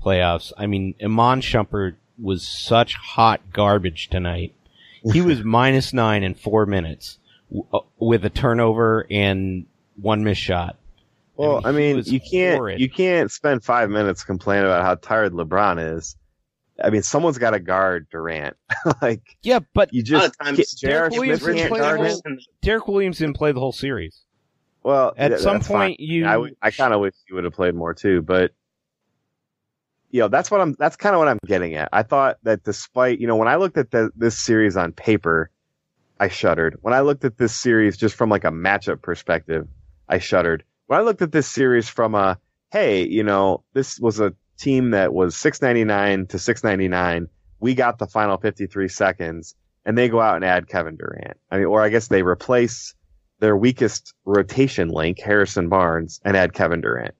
playoffs. 0.05 0.53
I 0.59 0.67
mean, 0.67 0.95
Iman 1.03 1.41
Shumpert 1.41 1.95
was 2.21 2.47
such 2.47 2.95
hot 2.95 3.41
garbage 3.51 4.09
tonight. 4.11 4.53
He 5.11 5.23
was 5.23 5.43
minus 5.45 5.95
nine 5.95 6.23
in 6.23 6.35
four 6.35 6.67
minutes 6.67 7.17
w- 7.49 7.67
uh, 7.73 7.81
with 7.99 8.27
a 8.27 8.31
turnover 8.31 9.07
and 9.11 9.65
one 9.97 10.23
missed 10.23 10.43
shot. 10.43 10.77
Well, 11.35 11.63
I 11.65 11.71
he 11.71 11.77
mean, 11.79 12.03
you 12.05 12.21
can't 12.21 12.59
horrid. 12.59 12.79
you 12.79 12.91
can't 12.91 13.31
spend 13.31 13.65
five 13.65 13.89
minutes 13.89 14.23
complaining 14.23 14.67
about 14.67 14.83
how 14.85 14.97
tired 14.97 15.33
LeBron 15.33 15.97
is. 15.97 16.15
I 16.83 16.91
mean, 16.91 17.03
someone's 17.03 17.39
got 17.39 17.53
to 17.53 17.59
guard 17.59 18.07
Durant. 18.11 18.57
like 19.03 19.23
Yeah, 19.43 19.61
but 19.73 19.95
you 19.95 20.03
just 20.03 20.37
of 20.41 20.59
Derrick 20.83 21.13
Williams 21.13 21.41
didn't 21.43 21.69
play 21.69 21.81
the 21.81 21.97
whole- 21.97 22.37
Derrick 22.61 22.87
Williams 22.87 23.17
didn't 23.17 23.37
play 23.37 23.53
the 23.53 23.61
whole 23.61 23.73
series. 23.73 24.21
Well, 24.85 25.15
At 25.17 25.29
th- 25.29 25.41
some 25.41 25.55
that's 25.55 25.67
fine. 25.67 25.77
point, 25.79 26.01
you, 26.01 26.27
I, 26.27 26.51
I 26.61 26.71
kind 26.71 26.93
of 26.93 27.01
wish 27.01 27.15
you 27.29 27.35
would 27.37 27.45
have 27.45 27.55
played 27.55 27.75
more 27.75 27.95
too, 27.95 28.21
but 28.21 28.53
you 30.11 30.21
know 30.21 30.29
that's 30.29 30.51
what 30.51 30.61
I'm. 30.61 30.77
That's 30.79 30.97
kind 30.97 31.15
of 31.15 31.19
what 31.21 31.27
I'm 31.29 31.39
getting 31.47 31.75
at. 31.75 31.89
I 31.93 32.03
thought 32.03 32.37
that 32.45 32.63
despite 32.63 33.19
you 33.19 33.27
know 33.27 33.37
when 33.37 33.49
I 33.49 33.57
looked 33.57 33.79
at 33.79 33.91
the, 33.91 34.11
this 34.15 34.39
series 34.39 34.77
on 34.77 34.93
paper, 34.93 35.51
I 36.21 36.29
shuddered. 36.29 36.77
When 36.83 36.95
I 36.95 37.01
looked 37.01 37.25
at 37.25 37.37
this 37.39 37.55
series 37.59 37.97
just 37.97 38.15
from 38.15 38.29
like 38.29 38.45
a 38.45 38.51
matchup 38.51 39.01
perspective, 39.03 39.67
I 40.09 40.19
shuddered. 40.19 40.65
When 40.87 41.01
I 41.01 41.03
looked 41.03 41.23
at 41.23 41.33
this 41.33 41.49
series 41.49 41.89
from 41.89 42.15
a 42.15 42.39
hey, 42.71 43.07
you 43.09 43.25
know 43.25 43.65
this 43.73 43.99
was 43.99 44.21
a 44.21 44.35
team 44.59 44.91
that 44.91 45.15
was 45.15 45.35
699 45.35 46.27
to 46.27 46.39
699. 46.39 47.29
We 47.59 47.75
got 47.75 47.99
the 47.99 48.07
final 48.07 48.37
53 48.37 48.89
seconds, 48.89 49.55
and 49.87 49.97
they 49.97 50.11
go 50.11 50.21
out 50.21 50.37
and 50.37 50.45
add 50.45 50.69
Kevin 50.69 50.97
Durant. 50.97 51.39
I 51.51 51.57
mean, 51.57 51.67
or 51.67 51.83
I 51.83 51.89
guess 51.89 52.09
they 52.09 52.23
replace 52.23 52.95
their 53.45 53.57
weakest 53.57 54.15
rotation 54.25 54.89
link, 54.89 55.21
Harrison 55.21 55.69
Barnes, 55.69 56.19
and 56.25 56.35
add 56.35 56.55
Kevin 56.55 56.81
Durant, 56.81 57.15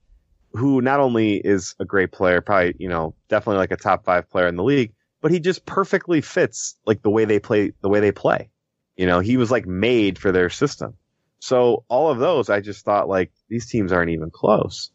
who 0.53 0.81
not 0.81 0.99
only 0.99 1.37
is 1.37 1.75
a 1.79 1.85
great 1.85 2.13
player, 2.13 2.41
probably, 2.41 2.75
you 2.79 2.89
know, 2.89 3.15
definitely 3.29 3.59
like 3.59 3.73
a 3.73 3.77
top 3.77 4.05
five 4.07 4.31
player 4.31 4.47
in 4.49 4.57
the 4.57 4.63
league, 4.65 4.93
but 5.21 5.31
he 5.31 5.39
just 5.39 5.67
perfectly 5.67 6.23
fits 6.23 6.77
like 6.87 7.03
the 7.03 7.11
way 7.11 7.27
they 7.27 7.39
play, 7.39 7.73
the 7.83 7.91
way 7.91 8.01
they 8.01 8.11
play. 8.13 8.49
You 8.97 9.07
know, 9.07 9.21
he 9.21 9.37
was 9.37 9.51
like 9.51 9.67
made 9.67 10.19
for 10.19 10.33
their 10.33 10.49
system. 10.49 10.95
So 11.41 11.85
all 11.89 12.11
of 12.11 12.19
those, 12.21 12.49
I 12.49 12.61
just 12.61 12.87
thought 12.87 13.07
like 13.07 13.31
these 13.51 13.67
teams 13.67 13.93
aren't 13.93 14.11
even 14.11 14.31
close. 14.31 14.91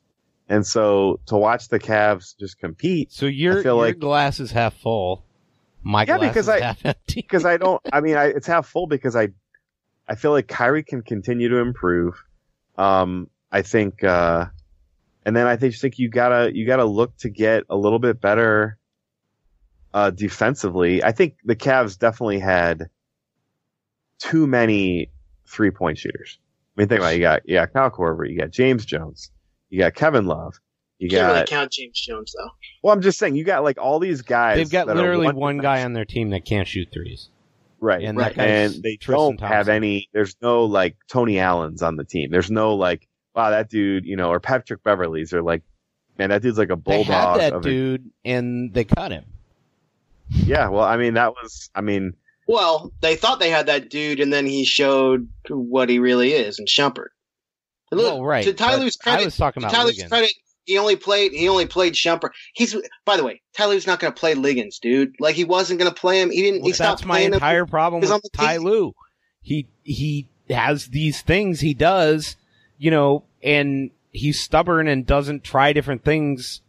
And 0.47 0.65
so 0.65 1.19
to 1.27 1.37
watch 1.37 1.67
the 1.67 1.79
Cavs 1.79 2.35
just 2.39 2.57
compete, 2.57 3.11
So 3.11 3.27
your 3.27 3.61
your 3.61 3.73
like- 3.75 3.99
glass 3.99 4.39
is 4.39 4.49
half 4.51 4.73
full. 4.73 5.23
My 5.83 6.01
Yeah, 6.05 6.17
glass 6.17 6.29
because 6.31 6.45
is 6.45 6.49
I- 6.49 6.59
half 6.61 6.83
empty. 6.85 7.15
because 7.21 7.45
I 7.45 7.57
don't. 7.57 7.79
I 7.93 8.01
mean, 8.01 8.15
I, 8.17 8.25
it's 8.25 8.47
half 8.47 8.65
full 8.67 8.87
because 8.87 9.15
I, 9.15 9.29
I 10.09 10.15
feel 10.15 10.31
like 10.31 10.47
Kyrie 10.47 10.83
can 10.83 11.03
continue 11.03 11.49
to 11.49 11.57
improve. 11.57 12.15
Um, 12.77 13.29
I 13.51 13.61
think, 13.61 14.03
uh, 14.03 14.45
and 15.23 15.35
then 15.35 15.45
I 15.45 15.55
think, 15.55 15.71
just 15.73 15.81
think 15.83 15.99
you 15.99 16.09
gotta 16.09 16.51
you 16.53 16.65
gotta 16.65 16.85
look 16.85 17.15
to 17.17 17.29
get 17.29 17.63
a 17.69 17.77
little 17.77 17.99
bit 17.99 18.19
better, 18.19 18.77
uh, 19.93 20.09
defensively. 20.09 21.03
I 21.03 21.11
think 21.11 21.35
the 21.45 21.55
Cavs 21.55 21.97
definitely 21.97 22.39
had 22.39 22.89
too 24.17 24.47
many 24.47 25.11
three 25.47 25.71
point 25.71 25.99
shooters. 25.99 26.39
I 26.75 26.81
mean, 26.81 26.87
think 26.87 27.01
about 27.01 27.13
it. 27.13 27.17
you 27.17 27.21
got 27.21 27.41
you 27.45 27.55
got 27.55 27.73
Kyle 27.73 27.91
Korver, 27.91 28.27
you 28.27 28.39
got 28.39 28.49
James 28.49 28.85
Jones, 28.85 29.31
you 29.69 29.79
got 29.79 29.93
Kevin 29.93 30.25
Love, 30.25 30.59
you 30.97 31.07
Can't 31.09 31.27
really 31.27 31.39
got. 31.41 31.47
count 31.47 31.71
James 31.71 31.99
Jones 31.99 32.33
though. 32.35 32.49
Well, 32.81 32.93
I'm 32.93 33.01
just 33.01 33.19
saying 33.19 33.35
you 33.35 33.43
got 33.43 33.63
like 33.63 33.77
all 33.77 33.99
these 33.99 34.21
guys. 34.21 34.57
They've 34.57 34.69
got 34.69 34.87
literally 34.87 35.27
one 35.27 35.35
one 35.35 35.57
guy 35.59 35.83
on 35.83 35.93
their 35.93 36.05
team 36.05 36.31
that 36.31 36.45
can't 36.45 36.67
shoot 36.67 36.87
threes. 36.91 37.29
Right. 37.81 38.03
And 38.03 38.19
that 38.19 38.35
guy's 38.35 38.75
and 38.75 38.83
they 38.83 38.95
Tristan 38.97 39.17
don't 39.37 39.39
have 39.41 39.49
Thompson. 39.67 39.73
any 39.75 40.09
there's 40.13 40.35
no 40.41 40.65
like 40.65 40.97
Tony 41.09 41.39
Allen's 41.39 41.81
on 41.81 41.95
the 41.95 42.03
team. 42.03 42.29
There's 42.31 42.51
no 42.51 42.75
like 42.75 43.07
wow 43.35 43.51
that 43.51 43.69
dude, 43.69 44.05
you 44.05 44.15
know, 44.17 44.29
or 44.29 44.39
Patrick 44.39 44.83
Beverly's 44.83 45.33
or 45.33 45.41
like 45.41 45.63
man, 46.17 46.29
that 46.29 46.41
dude's 46.41 46.57
like 46.57 46.69
a 46.71 46.75
bulldog. 46.75 47.07
They 47.07 47.13
bulldog 47.13 47.39
had 47.41 47.53
that 47.53 47.55
of 47.57 47.65
a- 47.65 47.69
dude 47.69 48.11
and 48.25 48.73
they 48.73 48.83
cut 48.83 49.11
him. 49.11 49.25
yeah, 50.29 50.69
well, 50.69 50.83
I 50.83 50.97
mean 50.97 51.13
that 51.15 51.31
was 51.33 51.69
I 51.73 51.81
mean 51.81 52.13
Well, 52.47 52.91
they 53.01 53.15
thought 53.15 53.39
they 53.39 53.49
had 53.49 53.67
that 53.67 53.89
dude, 53.89 54.19
and 54.19 54.31
then 54.33 54.45
he 54.45 54.65
showed 54.65 55.29
what 55.49 55.89
he 55.89 55.99
really 55.99 56.33
is 56.33 56.59
in 56.59 56.65
Shumpert. 56.65 57.09
And 57.91 57.99
look, 57.99 58.13
well, 58.13 58.23
right. 58.25 58.43
To 58.43 58.53
Tyler's 58.53 58.97
but 58.97 59.09
I 59.09 59.13
credit, 59.15 59.25
was 59.25 59.37
talking 59.37 59.61
to 59.61 59.67
about 59.67 59.75
Tyler's 59.75 59.91
Liggins. 59.95 60.09
credit, 60.09 60.33
he 60.65 60.77
only 60.77 60.95
played. 60.95 61.31
He 61.31 61.49
only 61.49 61.65
played 61.65 61.93
Shumpert. 61.93 62.31
He's 62.53 62.75
by 63.05 63.17
the 63.17 63.23
way, 63.23 63.41
Ty 63.55 63.65
Lue's 63.65 63.87
not 63.87 63.99
going 63.99 64.13
to 64.13 64.19
play 64.19 64.35
Liggins, 64.35 64.79
dude. 64.79 65.15
Like 65.19 65.35
he 65.35 65.43
wasn't 65.43 65.79
going 65.79 65.91
to 65.91 65.99
play 65.99 66.21
him. 66.21 66.29
He 66.29 66.41
didn't. 66.41 66.61
Well, 66.61 66.67
he 66.67 66.73
stopped 66.73 66.99
that's 66.99 67.07
my 67.07 67.19
entire 67.19 67.61
him. 67.61 67.67
problem 67.67 68.01
with 68.01 68.31
Ty 68.33 68.57
team. 68.57 68.65
Lue. 68.65 68.95
He 69.41 69.67
he 69.83 70.27
has 70.49 70.87
these 70.87 71.21
things 71.21 71.59
he 71.59 71.73
does, 71.73 72.35
you 72.77 72.91
know, 72.91 73.23
and 73.43 73.91
he's 74.11 74.39
stubborn 74.39 74.87
and 74.87 75.05
doesn't 75.05 75.43
try 75.43 75.73
different 75.73 76.03
things. 76.03 76.61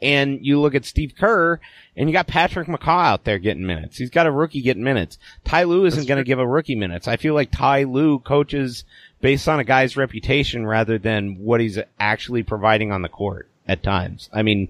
And 0.00 0.44
you 0.44 0.58
look 0.60 0.74
at 0.74 0.84
Steve 0.84 1.12
Kerr, 1.16 1.60
and 1.96 2.08
you 2.08 2.12
got 2.12 2.26
Patrick 2.26 2.66
McCaw 2.66 3.04
out 3.04 3.24
there 3.24 3.38
getting 3.38 3.64
minutes. 3.64 3.98
He's 3.98 4.10
got 4.10 4.26
a 4.26 4.32
rookie 4.32 4.60
getting 4.60 4.82
minutes. 4.82 5.16
Ty 5.44 5.62
Lue 5.64 5.84
isn't 5.84 6.08
going 6.08 6.18
to 6.18 6.24
give 6.24 6.40
a 6.40 6.46
rookie 6.46 6.74
minutes. 6.74 7.06
I 7.06 7.16
feel 7.16 7.34
like 7.34 7.52
Ty 7.52 7.84
Lue 7.84 8.18
coaches 8.18 8.84
based 9.22 9.48
on 9.48 9.58
a 9.60 9.64
guy's 9.64 9.96
reputation 9.96 10.66
rather 10.66 10.98
than 10.98 11.36
what 11.38 11.60
he's 11.60 11.78
actually 11.98 12.42
providing 12.42 12.92
on 12.92 13.00
the 13.00 13.08
court 13.08 13.48
at 13.66 13.82
times. 13.82 14.28
I 14.34 14.42
mean, 14.42 14.68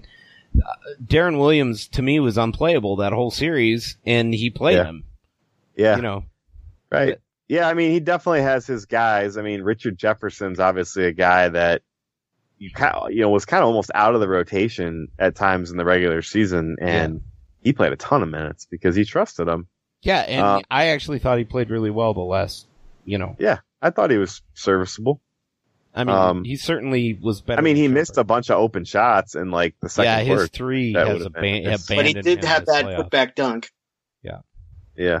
uh, 0.55 0.73
Deron 1.05 1.37
Williams 1.39 1.87
to 1.89 2.01
me 2.01 2.19
was 2.21 2.37
unplayable 2.37 2.95
that 2.97 3.11
whole 3.11 3.31
series, 3.31 3.97
and 4.05 4.33
he 4.33 4.49
played 4.49 4.77
Yeah. 4.77 4.83
him. 4.85 5.03
yeah, 5.75 5.95
You 5.97 6.01
know, 6.03 6.23
right. 6.91 7.17
Yeah, 7.49 7.67
I 7.67 7.73
mean 7.73 7.91
he 7.91 7.99
definitely 7.99 8.41
has 8.43 8.65
his 8.65 8.85
guys. 8.85 9.35
I 9.37 9.41
mean 9.41 9.61
Richard 9.63 9.97
Jefferson's 9.97 10.59
obviously 10.59 11.05
a 11.05 11.11
guy 11.11 11.49
that 11.49 11.81
you 12.57 12.71
kind 12.71 13.13
you 13.13 13.21
know 13.21 13.29
was 13.29 13.45
kind 13.45 13.61
of 13.63 13.67
almost 13.67 13.91
out 13.93 14.15
of 14.15 14.21
the 14.21 14.27
rotation 14.29 15.07
at 15.19 15.35
times 15.35 15.69
in 15.71 15.77
the 15.77 15.83
regular 15.85 16.21
season 16.21 16.77
and 16.79 17.21
he 17.61 17.73
played 17.73 17.91
a 17.91 17.95
ton 17.97 18.21
of 18.23 18.29
minutes 18.29 18.65
because 18.69 18.95
he 18.95 19.03
trusted 19.03 19.47
him. 19.47 19.67
Yeah, 20.03 20.19
and 20.21 20.41
Uh, 20.41 20.61
I 20.69 20.87
actually 20.87 21.19
thought 21.19 21.37
he 21.37 21.43
played 21.43 21.69
really 21.69 21.89
well 21.89 22.13
the 22.13 22.21
last, 22.21 22.67
you 23.05 23.17
know. 23.17 23.35
Yeah, 23.39 23.59
I 23.83 23.89
thought 23.91 24.09
he 24.11 24.17
was 24.17 24.41
serviceable. 24.53 25.21
I 25.93 26.05
mean, 26.05 26.15
Um, 26.15 26.43
he 26.43 26.55
certainly 26.55 27.13
was 27.21 27.41
better. 27.41 27.59
I 27.59 27.63
mean, 27.63 27.75
he 27.75 27.83
than 27.83 27.93
missed 27.93 28.17
a 28.17 28.23
bunch 28.23 28.49
of 28.49 28.57
open 28.57 28.83
shots 28.85 29.35
in 29.35 29.51
like 29.51 29.75
the 29.81 29.89
second 29.89 30.05
Yeah, 30.11 30.19
his 30.21 30.27
quarter. 30.27 30.47
three 30.47 30.93
That 30.93 31.07
has 31.07 31.17
would've 31.19 31.33
aban- 31.33 31.63
nice. 31.65 31.87
But 31.87 32.05
he 32.07 32.13
did 32.13 32.43
have 32.45 32.65
that 32.65 32.85
playoff. 32.85 33.09
putback 33.11 33.35
dunk. 33.35 33.69
Yeah. 34.23 34.39
Yeah. 34.95 35.19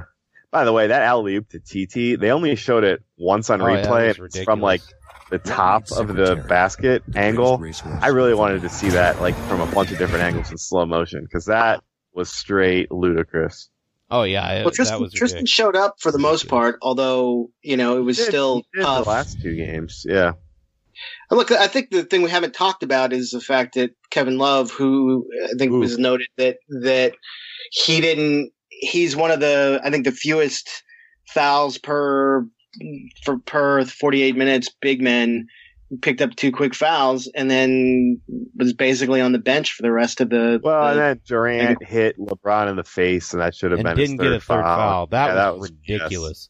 By 0.49 0.63
the 0.65 0.71
way, 0.73 0.87
that 0.87 1.01
alley 1.03 1.35
oop 1.35 1.49
to 1.49 1.59
TT, 1.59 2.15
they 2.19 2.31
only 2.31 2.55
showed 2.55 2.83
it 2.83 3.03
once 3.17 3.49
on 3.51 3.61
Oh, 3.61 3.65
replay. 3.65 4.17
was 4.17 4.33
It's 4.35 4.43
from 4.45 4.61
like 4.61 4.81
the 5.29 5.39
top 5.39 5.91
of 5.91 6.15
the 6.15 6.35
basket 6.47 7.03
angle. 7.15 7.63
I 8.01 8.07
really 8.07 8.33
wanted 8.33 8.61
to 8.61 8.69
see 8.69 8.89
that 8.89 9.19
like 9.21 9.35
from 9.47 9.61
a 9.61 9.67
bunch 9.67 9.91
of 9.91 9.97
different 9.97 10.23
angles 10.23 10.49
in 10.51 10.57
slow 10.57 10.85
motion 10.85 11.23
because 11.23 11.45
that 11.45 11.83
was 12.13 12.29
straight 12.29 12.91
ludicrous. 12.91 13.69
Oh 14.13 14.23
yeah, 14.23 14.47
it- 14.51 14.55
Well, 14.59 14.65
that 14.65 14.75
Tristan, 14.75 15.01
was 15.01 15.13
Tristan 15.13 15.45
showed 15.47 15.75
up 15.75 15.95
for 15.99 16.11
the 16.11 16.19
most 16.19 16.47
part, 16.47 16.77
although 16.83 17.49
you 17.63 17.75
know 17.75 17.97
it 17.97 18.01
was 18.01 18.17
did- 18.17 18.27
still 18.27 18.61
tough. 18.79 19.03
the 19.05 19.09
last 19.09 19.41
two 19.41 19.55
games. 19.55 20.05
Yeah. 20.07 20.33
And 21.31 21.37
Look, 21.39 21.51
I 21.51 21.67
think 21.67 21.89
the 21.89 22.03
thing 22.03 22.21
we 22.21 22.29
haven't 22.29 22.53
talked 22.53 22.83
about 22.83 23.11
is 23.11 23.31
the 23.31 23.41
fact 23.41 23.73
that 23.73 23.91
Kevin 24.11 24.37
Love, 24.37 24.69
who 24.69 25.27
I 25.45 25.57
think 25.57 25.71
Ooh. 25.71 25.79
was 25.79 25.97
noted 25.97 26.27
that 26.37 26.57
that 26.81 27.13
he 27.71 27.99
didn't. 28.01 28.51
He's 28.69 29.15
one 29.15 29.31
of 29.31 29.39
the 29.39 29.81
I 29.83 29.89
think 29.89 30.05
the 30.05 30.11
fewest 30.11 30.69
fouls 31.33 31.79
per 31.79 32.45
for 33.23 33.39
per 33.39 33.83
48 33.85 34.35
minutes. 34.35 34.69
Big 34.81 35.01
men 35.01 35.47
picked 36.01 36.21
up 36.21 36.35
two 36.35 36.51
quick 36.51 36.73
fouls 36.73 37.29
and 37.33 37.49
then 37.49 38.21
was 38.55 38.73
basically 38.73 39.21
on 39.21 39.31
the 39.31 39.39
bench 39.39 39.73
for 39.73 39.81
the 39.83 39.91
rest 39.91 40.21
of 40.21 40.29
the. 40.29 40.59
Well, 40.63 40.89
and 40.89 40.99
then 40.99 41.21
Durant 41.25 41.83
hit 41.83 42.17
LeBron 42.17 42.69
in 42.69 42.75
the 42.75 42.83
face, 42.83 43.33
and 43.33 43.41
that 43.41 43.55
should 43.55 43.71
have 43.71 43.83
been 43.83 43.95
didn't 43.95 44.17
third 44.17 44.23
get 44.23 44.33
a 44.33 44.39
third 44.39 44.61
foul. 44.63 45.07
That, 45.07 45.35
Yeah, 45.35 45.49
was 45.51 45.71
yes. 45.85 45.99
ridiculous. 45.99 46.49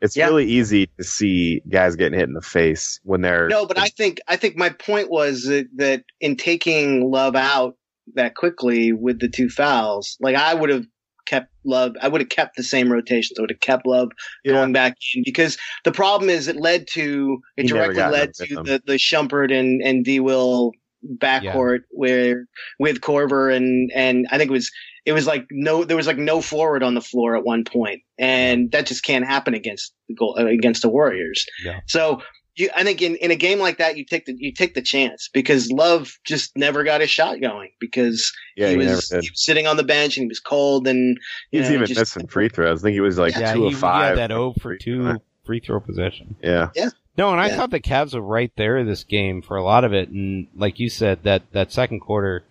It's 0.00 0.16
Yeah. 0.16 0.26
really 0.26 0.46
easy 0.46 0.90
to 0.98 1.04
see 1.04 1.62
guys 1.68 1.96
getting 1.96 2.18
hit 2.18 2.28
in 2.28 2.34
the 2.34 2.42
face 2.42 3.00
when 3.04 3.22
they're 3.22 3.48
No, 3.48 3.64
but 3.66 3.78
I 3.78 3.88
think 3.88 4.20
I 4.28 4.36
think 4.36 4.56
my 4.56 4.68
point 4.70 5.10
was 5.10 5.44
that, 5.44 5.66
that 5.76 6.04
in 6.20 6.36
taking 6.36 7.10
Love 7.10 7.36
out 7.36 7.76
that 8.14 8.34
quickly 8.34 8.92
with 8.92 9.18
the 9.18 9.28
two 9.30 9.48
fouls, 9.48 10.18
like 10.20 10.36
I 10.36 10.52
would 10.52 10.68
have 10.68 10.84
kept 11.26 11.50
Love. 11.64 11.96
I 12.00 12.08
would 12.08 12.20
have 12.20 12.30
kept 12.30 12.56
the 12.56 12.62
same 12.62 12.92
rotations. 12.92 13.38
I 13.38 13.42
would 13.42 13.50
have 13.50 13.60
kept 13.60 13.86
Love 13.86 14.10
yeah, 14.44 14.52
going 14.52 14.72
back 14.72 14.96
in 15.14 15.22
because 15.24 15.56
the 15.84 15.92
problem 15.92 16.30
is 16.30 16.48
it 16.48 16.56
led 16.56 16.86
to 16.88 17.38
it 17.56 17.62
He 17.62 17.68
directly 17.68 18.02
led 18.02 18.34
to 18.34 18.62
the 18.62 18.82
the 18.86 18.94
Shumpert 18.94 19.52
and 19.52 19.82
and 19.82 20.04
D 20.04 20.20
Will 20.20 20.72
backcourt 21.18 21.80
where 21.90 22.46
with 22.78 23.00
Korver 23.00 23.54
and 23.54 23.90
and 23.94 24.26
I 24.30 24.38
think 24.38 24.50
it 24.50 24.52
was 24.52 24.70
it 25.04 25.12
was 25.12 25.26
like 25.26 25.46
no 25.50 25.84
there 25.84 25.96
was 25.96 26.06
like 26.06 26.18
no 26.18 26.40
forward 26.40 26.82
on 26.82 26.94
the 26.94 27.00
floor 27.00 27.36
at 27.36 27.44
one 27.44 27.64
point 27.64 28.02
and 28.18 28.70
that 28.72 28.86
just 28.86 29.04
can't 29.04 29.26
happen 29.26 29.54
against 29.54 29.92
the 30.08 30.14
goal 30.14 30.36
uh, 30.38 30.46
against 30.46 30.82
the 30.82 30.88
Warriors. 30.88 31.44
Yeah. 31.64 31.80
So 31.86 32.22
you, 32.56 32.70
I 32.74 32.84
think 32.84 33.02
in, 33.02 33.16
in 33.16 33.30
a 33.30 33.36
game 33.36 33.58
like 33.58 33.78
that, 33.78 33.96
you 33.96 34.04
take 34.04 34.26
the 34.26 34.34
you 34.38 34.52
take 34.52 34.74
the 34.74 34.82
chance 34.82 35.28
because 35.32 35.70
Love 35.70 36.18
just 36.24 36.56
never 36.56 36.84
got 36.84 37.00
his 37.00 37.10
shot 37.10 37.40
going 37.40 37.70
because 37.80 38.32
yeah, 38.56 38.66
he, 38.66 38.72
he, 38.72 38.76
was, 38.78 39.10
never 39.10 39.22
he 39.22 39.30
was 39.30 39.44
sitting 39.44 39.66
on 39.66 39.76
the 39.76 39.82
bench 39.82 40.16
and 40.16 40.24
he 40.24 40.28
was 40.28 40.40
cold 40.40 40.86
and 40.86 41.18
you 41.50 41.60
He's 41.60 41.68
know, 41.68 41.74
even 41.76 41.86
just- 41.86 41.98
missing 42.00 42.26
free 42.28 42.48
throws. 42.48 42.82
I 42.82 42.88
think 42.88 42.94
he 42.94 43.00
was 43.00 43.18
like 43.18 43.34
yeah, 43.36 43.52
two 43.52 43.62
he, 43.62 43.66
of 43.68 43.72
he 43.74 43.78
five. 43.78 44.16
had 44.16 44.18
that 44.18 44.32
O 44.32 44.44
oh 44.46 44.54
for 44.60 44.76
two 44.76 45.20
free 45.44 45.60
throw 45.60 45.80
possession. 45.80 46.36
Yeah, 46.42 46.70
No, 47.16 47.30
and 47.30 47.40
I 47.40 47.48
Yeah. 47.48 47.56
thought 47.56 47.70
the 47.70 47.80
Cavs 47.80 48.14
were 48.14 48.20
right 48.20 48.52
there 48.56 48.84
this 48.84 49.04
game 49.04 49.42
for 49.42 49.56
a 49.56 49.64
lot 49.64 49.84
of 49.84 49.92
it, 49.92 50.08
and 50.08 50.46
like 50.54 50.78
you 50.78 50.88
said, 50.88 51.22
that 51.24 51.42
that 51.52 51.72
second 51.72 52.00
quarter, 52.00 52.44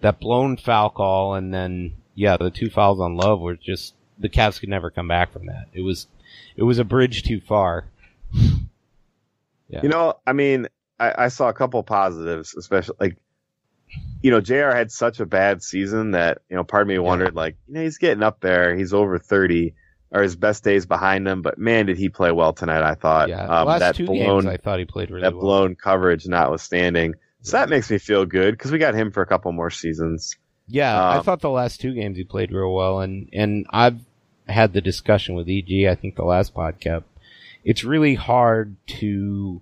that 0.00 0.20
blown 0.20 0.56
foul 0.56 0.90
call, 0.90 1.34
and 1.34 1.52
then 1.52 1.94
yeah, 2.14 2.36
the 2.36 2.50
two 2.50 2.70
fouls 2.70 3.00
on 3.00 3.16
Love 3.16 3.40
were 3.40 3.56
just 3.56 3.94
the 4.18 4.28
Cavs 4.28 4.60
could 4.60 4.68
never 4.68 4.90
come 4.90 5.08
back 5.08 5.32
from 5.32 5.46
that. 5.46 5.66
It 5.72 5.80
was 5.82 6.06
it 6.56 6.62
was 6.62 6.78
a 6.78 6.84
bridge 6.84 7.22
too 7.22 7.40
far. 7.40 7.86
Yeah. 9.68 9.82
You 9.82 9.88
know, 9.88 10.14
I 10.26 10.32
mean, 10.32 10.68
I, 10.98 11.24
I 11.24 11.28
saw 11.28 11.48
a 11.48 11.52
couple 11.52 11.82
positives, 11.82 12.54
especially 12.56 12.96
like 13.00 13.16
you 14.22 14.30
know, 14.30 14.40
JR 14.40 14.70
had 14.70 14.90
such 14.90 15.20
a 15.20 15.26
bad 15.26 15.62
season 15.62 16.12
that, 16.12 16.38
you 16.48 16.56
know, 16.56 16.64
part 16.64 16.82
of 16.82 16.88
me 16.88 16.98
wondered, 16.98 17.34
yeah. 17.34 17.40
like, 17.40 17.56
you 17.68 17.74
know, 17.74 17.82
he's 17.82 17.98
getting 17.98 18.22
up 18.22 18.40
there. 18.40 18.74
He's 18.74 18.92
over 18.92 19.18
30. 19.18 19.74
Are 20.12 20.22
his 20.22 20.36
best 20.36 20.64
days 20.64 20.86
behind 20.86 21.26
him? 21.26 21.42
But 21.42 21.58
man, 21.58 21.86
did 21.86 21.98
he 21.98 22.08
play 22.08 22.32
well 22.32 22.52
tonight, 22.52 22.82
I 22.82 22.94
thought. 22.94 23.28
Yeah, 23.28 23.44
um, 23.44 23.66
last 23.66 23.80
that 23.80 23.94
two 23.96 24.06
blown, 24.06 24.44
games, 24.44 24.46
I 24.46 24.56
thought 24.56 24.78
he 24.78 24.84
played 24.84 25.10
really 25.10 25.22
that 25.22 25.32
well. 25.34 25.42
blown 25.42 25.74
coverage 25.74 26.26
notwithstanding. 26.26 27.14
So 27.42 27.58
that 27.58 27.68
makes 27.68 27.90
me 27.90 27.98
feel 27.98 28.24
good 28.24 28.52
because 28.52 28.72
we 28.72 28.78
got 28.78 28.94
him 28.94 29.10
for 29.10 29.22
a 29.22 29.26
couple 29.26 29.52
more 29.52 29.70
seasons. 29.70 30.36
Yeah, 30.68 30.94
um, 30.96 31.18
I 31.18 31.22
thought 31.22 31.40
the 31.40 31.50
last 31.50 31.80
two 31.80 31.94
games 31.94 32.16
he 32.16 32.24
played 32.24 32.50
real 32.50 32.74
well, 32.74 33.00
and 33.00 33.28
and 33.32 33.66
I've 33.70 34.00
had 34.48 34.72
the 34.72 34.80
discussion 34.80 35.36
with 35.36 35.48
EG. 35.48 35.86
I 35.86 35.94
think 35.94 36.16
the 36.16 36.24
last 36.24 36.54
podcast. 36.54 37.04
It's 37.66 37.82
really 37.82 38.14
hard 38.14 38.76
to 39.00 39.60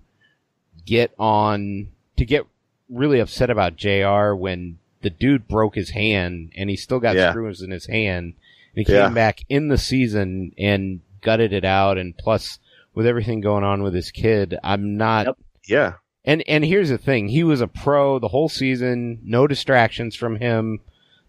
get 0.85 1.13
on 1.19 1.89
to 2.19 2.25
get 2.27 2.47
really 2.91 3.19
upset 3.19 3.49
about 3.49 3.77
JR 3.77 4.35
when 4.35 4.79
the 5.01 5.09
dude 5.09 5.49
broke 5.49 5.75
his 5.75 5.91
hand 5.91 6.53
and 6.55 6.69
he 6.69 6.77
still 6.77 7.01
got 7.01 7.17
yeah. 7.17 7.31
screws 7.31 7.63
in 7.63 7.71
his 7.71 7.87
hand. 7.87 8.35
And 8.75 8.77
he 8.77 8.85
came 8.85 8.97
yeah. 8.97 9.09
back 9.09 9.45
in 9.49 9.69
the 9.69 9.79
season 9.79 10.53
and 10.59 11.01
gutted 11.23 11.55
it 11.55 11.65
out. 11.65 11.97
And 11.97 12.17
plus, 12.17 12.59
with 12.93 13.07
everything 13.07 13.41
going 13.41 13.65
on 13.65 13.83
with 13.83 13.95
his 13.95 14.11
kid, 14.11 14.59
I'm 14.63 14.99
not. 14.99 15.27
Yep. 15.27 15.39
Yeah. 15.67 15.93
And 16.27 16.43
and 16.47 16.63
here's 16.63 16.91
the 16.91 16.99
thing: 16.99 17.29
he 17.29 17.43
was 17.43 17.63
a 17.63 17.67
pro 17.67 18.19
the 18.19 18.29
whole 18.29 18.51
season. 18.51 19.21
No 19.25 19.47
distractions 19.47 20.15
from 20.15 20.37
him. 20.37 20.81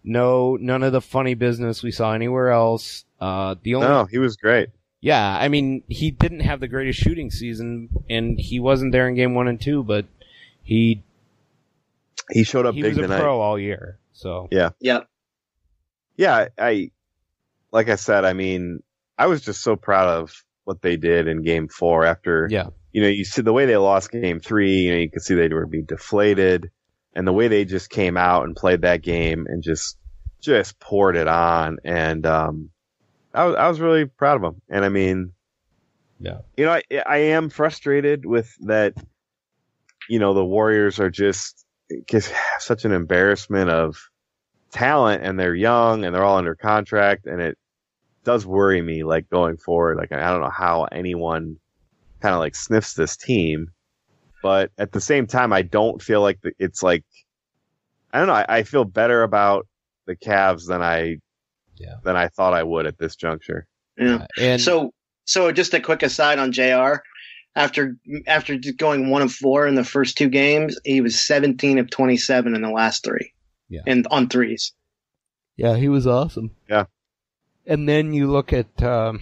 No, 0.04 0.56
none 0.56 0.82
of 0.82 0.92
the 0.92 1.00
funny 1.00 1.34
business 1.34 1.82
we 1.82 1.90
saw 1.90 2.12
anywhere 2.12 2.50
else. 2.50 3.06
Uh, 3.18 3.56
the 3.62 3.74
only. 3.74 3.88
No, 3.88 4.04
he 4.04 4.18
was 4.18 4.36
great. 4.36 4.68
Yeah, 5.06 5.38
I 5.38 5.46
mean, 5.46 5.84
he 5.86 6.10
didn't 6.10 6.40
have 6.40 6.58
the 6.58 6.66
greatest 6.66 6.98
shooting 6.98 7.30
season, 7.30 7.90
and 8.10 8.40
he 8.40 8.58
wasn't 8.58 8.90
there 8.90 9.06
in 9.06 9.14
game 9.14 9.36
one 9.36 9.46
and 9.46 9.60
two, 9.60 9.84
but 9.84 10.04
he 10.64 11.04
he 12.28 12.42
showed 12.42 12.66
up 12.66 12.74
he 12.74 12.82
big 12.82 12.96
was 12.96 12.98
a 12.98 13.02
tonight. 13.02 13.20
pro 13.20 13.40
all 13.40 13.56
year. 13.56 14.00
So 14.14 14.48
yeah, 14.50 14.70
yeah, 14.80 15.02
yeah. 16.16 16.48
I 16.58 16.90
like 17.70 17.88
I 17.88 17.94
said. 17.94 18.24
I 18.24 18.32
mean, 18.32 18.82
I 19.16 19.28
was 19.28 19.42
just 19.42 19.62
so 19.62 19.76
proud 19.76 20.08
of 20.08 20.44
what 20.64 20.82
they 20.82 20.96
did 20.96 21.28
in 21.28 21.44
Game 21.44 21.68
Four. 21.68 22.04
After 22.04 22.48
yeah, 22.50 22.70
you 22.90 23.00
know, 23.00 23.06
you 23.06 23.24
see 23.24 23.42
the 23.42 23.52
way 23.52 23.64
they 23.64 23.76
lost 23.76 24.10
Game 24.10 24.40
Three. 24.40 24.78
You 24.78 24.90
know, 24.90 24.98
you 24.98 25.08
could 25.08 25.22
see 25.22 25.36
they 25.36 25.46
were 25.46 25.66
being 25.66 25.84
deflated, 25.84 26.72
and 27.14 27.28
the 27.28 27.32
way 27.32 27.46
they 27.46 27.64
just 27.64 27.90
came 27.90 28.16
out 28.16 28.42
and 28.42 28.56
played 28.56 28.82
that 28.82 29.02
game 29.02 29.46
and 29.48 29.62
just 29.62 29.98
just 30.40 30.80
poured 30.80 31.14
it 31.14 31.28
on. 31.28 31.76
And 31.84 32.26
um, 32.26 32.70
I 33.36 33.44
was 33.44 33.56
I 33.56 33.68
was 33.68 33.80
really 33.80 34.06
proud 34.06 34.36
of 34.36 34.42
them. 34.42 34.62
And 34.68 34.84
I 34.84 34.88
mean, 34.88 35.32
yeah, 36.18 36.38
you 36.56 36.64
know, 36.64 36.72
I, 36.72 36.82
I 37.06 37.16
am 37.18 37.50
frustrated 37.50 38.24
with 38.24 38.52
that. 38.66 38.94
You 40.08 40.18
know, 40.18 40.34
the 40.34 40.44
Warriors 40.44 40.98
are 41.00 41.10
just 41.10 41.66
just 42.08 42.32
such 42.58 42.84
an 42.84 42.92
embarrassment 42.92 43.70
of 43.70 43.96
talent 44.70 45.22
and 45.22 45.38
they're 45.38 45.54
young 45.54 46.04
and 46.04 46.14
they're 46.14 46.24
all 46.24 46.38
under 46.38 46.54
contract 46.54 47.26
and 47.26 47.40
it 47.40 47.56
does 48.24 48.44
worry 48.44 48.82
me 48.82 49.04
like 49.04 49.30
going 49.30 49.56
forward 49.56 49.96
like 49.96 50.10
i 50.12 50.30
don't 50.30 50.40
know 50.40 50.50
how 50.50 50.84
anyone 50.90 51.56
kind 52.20 52.34
of 52.34 52.40
like 52.40 52.56
sniffs 52.56 52.94
this 52.94 53.16
team 53.16 53.68
but 54.42 54.70
at 54.76 54.90
the 54.90 55.00
same 55.00 55.26
time 55.26 55.52
i 55.52 55.62
don't 55.62 56.02
feel 56.02 56.20
like 56.20 56.40
the, 56.42 56.52
it's 56.58 56.82
like 56.82 57.04
i 58.12 58.18
don't 58.18 58.26
know 58.26 58.34
I, 58.34 58.44
I, 58.48 58.62
feel 58.64 58.84
better 58.84 59.22
about 59.22 59.66
the 60.06 60.16
Cavs 60.16 60.66
than 60.66 60.82
i 60.82 61.18
yeah. 61.76 61.94
than 62.04 62.16
i 62.16 62.28
thought 62.28 62.54
i 62.54 62.62
would 62.62 62.86
at 62.86 62.98
this 62.98 63.16
juncture 63.16 63.66
yeah 63.98 64.16
uh, 64.16 64.26
and 64.38 64.60
so 64.60 64.92
so 65.24 65.50
just 65.52 65.74
a 65.74 65.80
quick 65.80 66.02
aside 66.02 66.38
on 66.38 66.52
jr 66.52 66.96
after 67.56 67.96
after 68.26 68.58
going 68.76 69.08
one 69.08 69.22
of 69.22 69.32
four 69.32 69.66
in 69.66 69.74
the 69.74 69.82
first 69.82 70.18
two 70.18 70.28
games, 70.28 70.78
he 70.84 71.00
was 71.00 71.20
17 71.26 71.78
of 71.78 71.90
27 71.90 72.54
in 72.54 72.60
the 72.60 72.70
last 72.70 73.02
three. 73.02 73.32
Yeah. 73.68 73.80
And 73.86 74.06
on 74.10 74.28
threes. 74.28 74.74
Yeah, 75.56 75.76
he 75.76 75.88
was 75.88 76.06
awesome. 76.06 76.50
Yeah. 76.68 76.84
And 77.66 77.88
then 77.88 78.12
you 78.12 78.30
look 78.30 78.52
at, 78.52 78.80
um, 78.82 79.20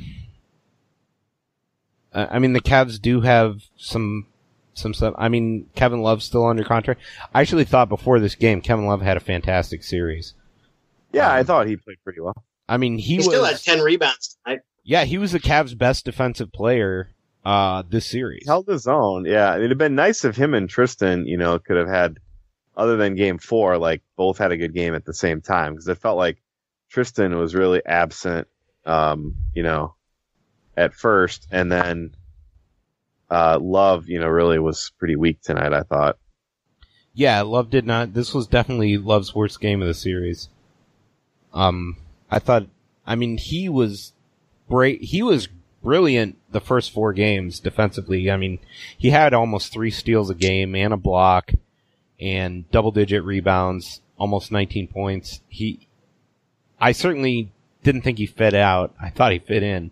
I 2.12 2.40
mean, 2.40 2.52
the 2.52 2.60
Cavs 2.60 3.00
do 3.00 3.20
have 3.20 3.62
some, 3.76 4.26
some 4.74 4.92
stuff. 4.92 5.14
I 5.16 5.28
mean, 5.28 5.70
Kevin 5.76 6.02
Love's 6.02 6.24
still 6.24 6.44
under 6.44 6.64
contract. 6.64 7.00
I 7.32 7.40
actually 7.40 7.64
thought 7.64 7.88
before 7.88 8.18
this 8.18 8.34
game, 8.34 8.60
Kevin 8.60 8.86
Love 8.86 9.00
had 9.00 9.16
a 9.16 9.20
fantastic 9.20 9.84
series. 9.84 10.34
Yeah, 11.14 11.28
um, 11.28 11.36
I 11.36 11.42
thought 11.42 11.66
he 11.66 11.76
played 11.76 11.98
pretty 12.02 12.20
well. 12.20 12.44
I 12.68 12.76
mean, 12.76 12.98
he, 12.98 13.12
he 13.12 13.16
was, 13.18 13.26
still 13.26 13.44
had 13.44 13.62
10 13.62 13.80
rebounds 13.80 14.36
tonight. 14.44 14.60
Yeah, 14.82 15.04
he 15.04 15.18
was 15.18 15.32
the 15.32 15.40
Cavs' 15.40 15.76
best 15.76 16.04
defensive 16.04 16.52
player 16.52 17.10
uh, 17.44 17.82
this 17.88 18.06
series. 18.06 18.46
Held 18.46 18.66
his 18.66 18.86
own. 18.86 19.24
Yeah. 19.24 19.56
It'd 19.56 19.70
have 19.70 19.78
been 19.78 19.94
nice 19.94 20.24
if 20.24 20.36
him 20.36 20.54
and 20.54 20.68
Tristan, 20.68 21.26
you 21.26 21.36
know, 21.36 21.58
could 21.58 21.76
have 21.76 21.88
had, 21.88 22.18
other 22.76 22.96
than 22.96 23.14
game 23.14 23.38
four, 23.38 23.78
like 23.78 24.02
both 24.16 24.38
had 24.38 24.52
a 24.52 24.56
good 24.56 24.74
game 24.74 24.94
at 24.94 25.04
the 25.04 25.14
same 25.14 25.40
time. 25.40 25.74
Cause 25.74 25.88
it 25.88 25.98
felt 25.98 26.16
like 26.16 26.42
Tristan 26.90 27.36
was 27.36 27.54
really 27.54 27.84
absent, 27.84 28.48
um, 28.84 29.36
you 29.54 29.62
know, 29.62 29.94
at 30.76 30.94
first. 30.94 31.46
And 31.50 31.70
then, 31.70 32.14
uh, 33.30 33.58
Love, 33.60 34.08
you 34.08 34.20
know, 34.20 34.28
really 34.28 34.58
was 34.58 34.92
pretty 34.98 35.16
weak 35.16 35.40
tonight, 35.42 35.72
I 35.72 35.82
thought. 35.82 36.18
Yeah, 37.12 37.42
Love 37.42 37.70
did 37.70 37.86
not. 37.86 38.12
This 38.12 38.34
was 38.34 38.46
definitely 38.48 38.96
Love's 38.96 39.34
worst 39.34 39.60
game 39.60 39.82
of 39.82 39.88
the 39.88 39.94
series. 39.94 40.48
Um, 41.54 41.96
I 42.30 42.40
thought, 42.40 42.66
I 43.06 43.14
mean, 43.14 43.38
he 43.38 43.68
was 43.68 44.12
great. 44.68 45.02
He 45.02 45.22
was 45.22 45.48
brilliant 45.82 46.38
the 46.50 46.60
first 46.60 46.92
four 46.92 47.12
games 47.12 47.60
defensively. 47.60 48.30
I 48.30 48.36
mean, 48.36 48.58
he 48.98 49.10
had 49.10 49.34
almost 49.34 49.72
three 49.72 49.90
steals 49.90 50.30
a 50.30 50.34
game 50.34 50.74
and 50.74 50.92
a 50.92 50.96
block 50.96 51.52
and 52.18 52.68
double 52.70 52.90
digit 52.90 53.22
rebounds, 53.22 54.00
almost 54.18 54.50
19 54.50 54.88
points. 54.88 55.40
He, 55.48 55.86
I 56.80 56.92
certainly 56.92 57.52
didn't 57.84 58.02
think 58.02 58.18
he 58.18 58.26
fit 58.26 58.54
out. 58.54 58.94
I 59.00 59.10
thought 59.10 59.32
he 59.32 59.38
fit 59.38 59.62
in. 59.62 59.90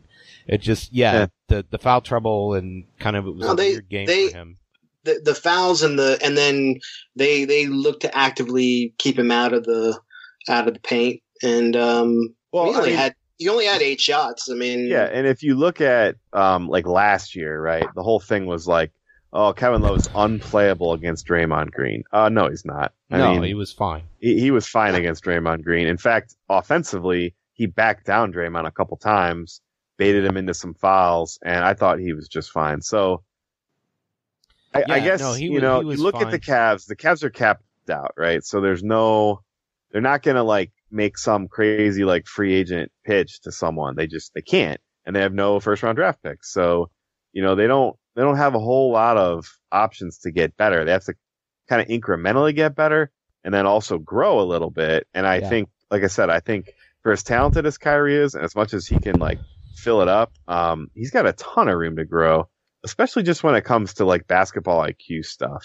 It 0.48 0.60
just, 0.60 0.92
yeah, 0.92 1.12
yeah. 1.12 1.26
the, 1.48 1.66
the 1.70 1.78
foul 1.78 2.00
trouble 2.00 2.54
and 2.54 2.84
kind 2.98 3.14
of 3.14 3.26
it 3.26 3.34
was 3.36 3.46
no, 3.46 3.52
a 3.52 3.56
they, 3.56 3.70
weird 3.72 3.88
game 3.88 4.06
they, 4.06 4.28
for 4.30 4.36
him. 4.36 4.56
The, 5.04 5.20
the 5.24 5.34
fouls 5.34 5.82
and 5.82 5.98
the, 5.98 6.18
and 6.22 6.36
then 6.36 6.80
they, 7.14 7.44
they 7.44 7.66
look 7.66 8.00
to 8.00 8.16
actively 8.16 8.94
keep 8.98 9.18
him 9.18 9.30
out 9.30 9.52
of 9.52 9.64
the, 9.64 10.00
out 10.48 10.66
of 10.66 10.74
the 10.74 10.80
paint. 10.80 11.22
And, 11.42 11.76
um, 11.76 12.34
well, 12.52 12.64
we 12.64 12.70
only 12.70 12.80
I 12.80 12.86
mean, 12.86 12.96
had 12.96 13.14
he 13.38 13.48
only 13.48 13.66
had 13.66 13.82
eight 13.82 14.00
shots. 14.00 14.48
I 14.50 14.54
mean, 14.54 14.86
yeah, 14.86 15.04
and 15.04 15.26
if 15.26 15.42
you 15.42 15.56
look 15.56 15.80
at 15.80 16.16
um 16.32 16.68
like 16.68 16.86
last 16.86 17.34
year, 17.34 17.60
right, 17.60 17.84
the 17.94 18.02
whole 18.02 18.20
thing 18.20 18.46
was 18.46 18.66
like, 18.66 18.92
oh, 19.32 19.52
Kevin 19.52 19.82
Love 19.82 19.96
is 19.96 20.08
unplayable 20.14 20.92
against 20.92 21.26
Draymond 21.26 21.72
Green. 21.72 22.04
Uh, 22.12 22.28
no, 22.28 22.48
he's 22.48 22.64
not. 22.64 22.92
I 23.10 23.18
no, 23.18 23.32
mean, 23.32 23.42
he 23.42 23.54
was 23.54 23.72
fine. 23.72 24.04
He, 24.20 24.38
he 24.38 24.50
was 24.50 24.68
fine 24.68 24.94
against 24.94 25.24
Draymond 25.24 25.64
Green. 25.64 25.86
In 25.86 25.96
fact, 25.96 26.36
offensively, 26.48 27.34
he 27.54 27.66
backed 27.66 28.06
down 28.06 28.32
Draymond 28.32 28.66
a 28.66 28.70
couple 28.70 28.96
times, 28.96 29.60
baited 29.96 30.24
him 30.24 30.36
into 30.36 30.54
some 30.54 30.74
fouls, 30.74 31.38
and 31.42 31.64
I 31.64 31.74
thought 31.74 31.98
he 31.98 32.12
was 32.12 32.28
just 32.28 32.50
fine. 32.50 32.80
So. 32.80 33.22
I, 34.74 34.80
yeah, 34.80 34.94
I 34.94 35.00
guess 35.00 35.20
no, 35.20 35.34
you 35.34 35.52
was, 35.52 35.62
know 35.62 35.80
you 35.80 35.96
look 35.98 36.14
fine. 36.14 36.24
at 36.24 36.30
the 36.30 36.38
Cavs. 36.38 36.86
The 36.86 36.96
Cavs 36.96 37.22
are 37.22 37.28
capped 37.28 37.62
out, 37.90 38.14
right? 38.16 38.42
So 38.42 38.62
there's 38.62 38.82
no, 38.82 39.42
they're 39.90 40.00
not 40.00 40.22
gonna 40.22 40.44
like 40.44 40.72
make 40.92 41.18
some 41.18 41.48
crazy 41.48 42.04
like 42.04 42.26
free 42.26 42.54
agent 42.54 42.92
pitch 43.04 43.40
to 43.42 43.52
someone. 43.52 43.96
They 43.96 44.06
just 44.06 44.34
they 44.34 44.42
can't, 44.42 44.80
and 45.04 45.16
they 45.16 45.20
have 45.20 45.34
no 45.34 45.58
first 45.58 45.82
round 45.82 45.96
draft 45.96 46.22
picks. 46.22 46.52
So 46.52 46.90
you 47.32 47.42
know 47.42 47.54
they 47.54 47.66
don't 47.66 47.96
they 48.14 48.22
don't 48.22 48.36
have 48.36 48.54
a 48.54 48.60
whole 48.60 48.92
lot 48.92 49.16
of 49.16 49.46
options 49.70 50.18
to 50.18 50.30
get 50.30 50.56
better. 50.56 50.84
They 50.84 50.92
have 50.92 51.04
to 51.04 51.14
kind 51.68 51.80
of 51.80 51.88
incrementally 51.88 52.54
get 52.54 52.74
better 52.74 53.10
and 53.44 53.52
then 53.52 53.66
also 53.66 53.98
grow 53.98 54.40
a 54.40 54.44
little 54.44 54.70
bit. 54.70 55.06
And 55.14 55.26
I 55.26 55.38
yeah. 55.38 55.48
think, 55.48 55.68
like 55.90 56.04
I 56.04 56.08
said, 56.08 56.30
I 56.30 56.40
think 56.40 56.72
for 57.02 57.12
as 57.12 57.22
talented 57.22 57.66
as 57.66 57.78
Kyrie 57.78 58.16
is, 58.16 58.34
and 58.34 58.44
as 58.44 58.54
much 58.54 58.74
as 58.74 58.86
he 58.86 58.98
can 58.98 59.18
like 59.18 59.38
fill 59.76 60.02
it 60.02 60.08
up, 60.08 60.32
um, 60.46 60.90
he's 60.94 61.10
got 61.10 61.26
a 61.26 61.32
ton 61.32 61.68
of 61.68 61.78
room 61.78 61.96
to 61.96 62.04
grow, 62.04 62.48
especially 62.84 63.22
just 63.22 63.42
when 63.42 63.54
it 63.54 63.64
comes 63.64 63.94
to 63.94 64.04
like 64.04 64.26
basketball 64.26 64.86
IQ 64.86 65.24
stuff. 65.24 65.64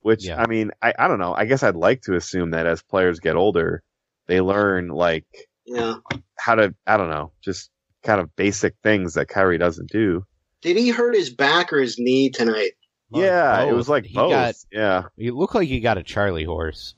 Which 0.00 0.26
yeah. 0.26 0.40
I 0.40 0.46
mean, 0.46 0.70
I, 0.82 0.92
I 0.98 1.08
don't 1.08 1.18
know. 1.18 1.34
I 1.34 1.46
guess 1.46 1.62
I'd 1.62 1.76
like 1.76 2.02
to 2.02 2.14
assume 2.14 2.50
that 2.50 2.66
as 2.66 2.82
players 2.82 3.20
get 3.20 3.36
older, 3.36 3.82
they 4.26 4.40
learn 4.40 4.88
like 4.88 5.26
yeah 5.66 5.94
how 6.38 6.54
to 6.54 6.74
I 6.86 6.96
don't 6.96 7.10
know 7.10 7.32
just 7.42 7.70
kind 8.02 8.20
of 8.20 8.34
basic 8.36 8.74
things 8.82 9.14
that 9.14 9.28
Kyrie 9.28 9.58
doesn't 9.58 9.90
do. 9.90 10.26
Did 10.60 10.76
he 10.76 10.90
hurt 10.90 11.14
his 11.14 11.30
back 11.30 11.72
or 11.72 11.80
his 11.80 11.98
knee 11.98 12.30
tonight? 12.30 12.72
yeah, 13.10 13.64
both. 13.64 13.70
it 13.70 13.74
was 13.74 13.88
like 13.88 14.04
he 14.06 14.14
both. 14.14 14.30
Got, 14.30 14.54
yeah, 14.72 15.02
it 15.16 15.34
looked 15.34 15.54
like 15.54 15.68
he 15.68 15.80
got 15.80 15.98
a 15.98 16.02
Charlie 16.02 16.44
horse. 16.44 16.94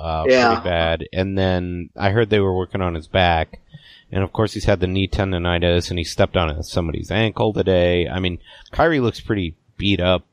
Uh, 0.00 0.24
yeah. 0.26 0.54
pretty 0.54 0.64
bad. 0.64 1.08
And 1.12 1.36
then 1.36 1.90
I 1.94 2.10
heard 2.10 2.30
they 2.30 2.40
were 2.40 2.56
working 2.56 2.80
on 2.80 2.94
his 2.94 3.06
back. 3.06 3.60
And 4.10 4.24
of 4.24 4.32
course 4.32 4.54
he's 4.54 4.64
had 4.64 4.80
the 4.80 4.86
knee 4.86 5.06
tendonitis 5.06 5.90
and 5.90 5.98
he 5.98 6.04
stepped 6.04 6.38
on 6.38 6.62
somebody's 6.62 7.10
ankle 7.10 7.52
today. 7.52 8.08
I 8.08 8.18
mean, 8.18 8.38
Kyrie 8.72 9.00
looks 9.00 9.20
pretty 9.20 9.56
beat 9.76 10.00
up 10.00 10.24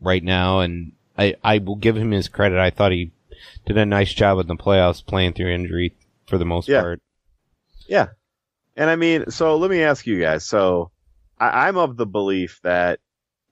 right 0.00 0.24
now 0.24 0.60
and 0.60 0.92
I, 1.16 1.36
I 1.44 1.58
will 1.58 1.76
give 1.76 1.96
him 1.96 2.10
his 2.10 2.28
credit. 2.28 2.58
I 2.58 2.70
thought 2.70 2.92
he 2.92 3.12
did 3.66 3.76
a 3.78 3.86
nice 3.86 4.12
job 4.12 4.38
in 4.38 4.46
the 4.46 4.56
playoffs 4.56 5.04
playing 5.04 5.34
through 5.34 5.52
injury 5.52 5.96
for 6.26 6.38
the 6.38 6.44
most 6.44 6.68
Yeah. 6.68 6.80
part. 6.82 7.00
Yeah. 7.88 8.08
And 8.76 8.90
I 8.90 8.96
mean, 8.96 9.30
so 9.30 9.56
let 9.56 9.70
me 9.70 9.82
ask 9.82 10.06
you 10.06 10.20
guys. 10.20 10.44
So 10.44 10.90
I, 11.38 11.68
I'm 11.68 11.76
of 11.76 11.96
the 11.96 12.06
belief 12.06 12.60
that 12.62 13.00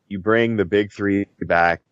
you 0.09 0.18
bring 0.18 0.57
the 0.57 0.64
big 0.64 0.92
three 0.92 1.27
back. 1.40 1.83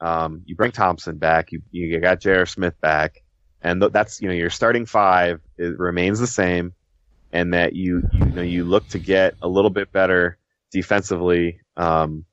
Um, 0.00 0.42
you 0.46 0.56
bring 0.56 0.72
Thompson 0.72 1.18
back. 1.18 1.52
You, 1.52 1.62
you 1.70 2.00
got 2.00 2.20
J.R. 2.20 2.46
Smith 2.46 2.80
back. 2.80 3.22
And 3.60 3.80
th- 3.80 3.92
that's, 3.92 4.20
you 4.20 4.28
know, 4.28 4.34
your 4.34 4.50
starting 4.50 4.86
five 4.86 5.40
it 5.58 5.78
remains 5.78 6.18
the 6.18 6.26
same. 6.26 6.74
And 7.32 7.54
that 7.54 7.74
you, 7.74 8.02
you 8.12 8.24
know, 8.26 8.42
you 8.42 8.64
look 8.64 8.86
to 8.88 8.98
get 8.98 9.34
a 9.40 9.48
little 9.48 9.70
bit 9.70 9.92
better 9.92 10.36
defensively, 10.70 11.60
um, 11.76 12.24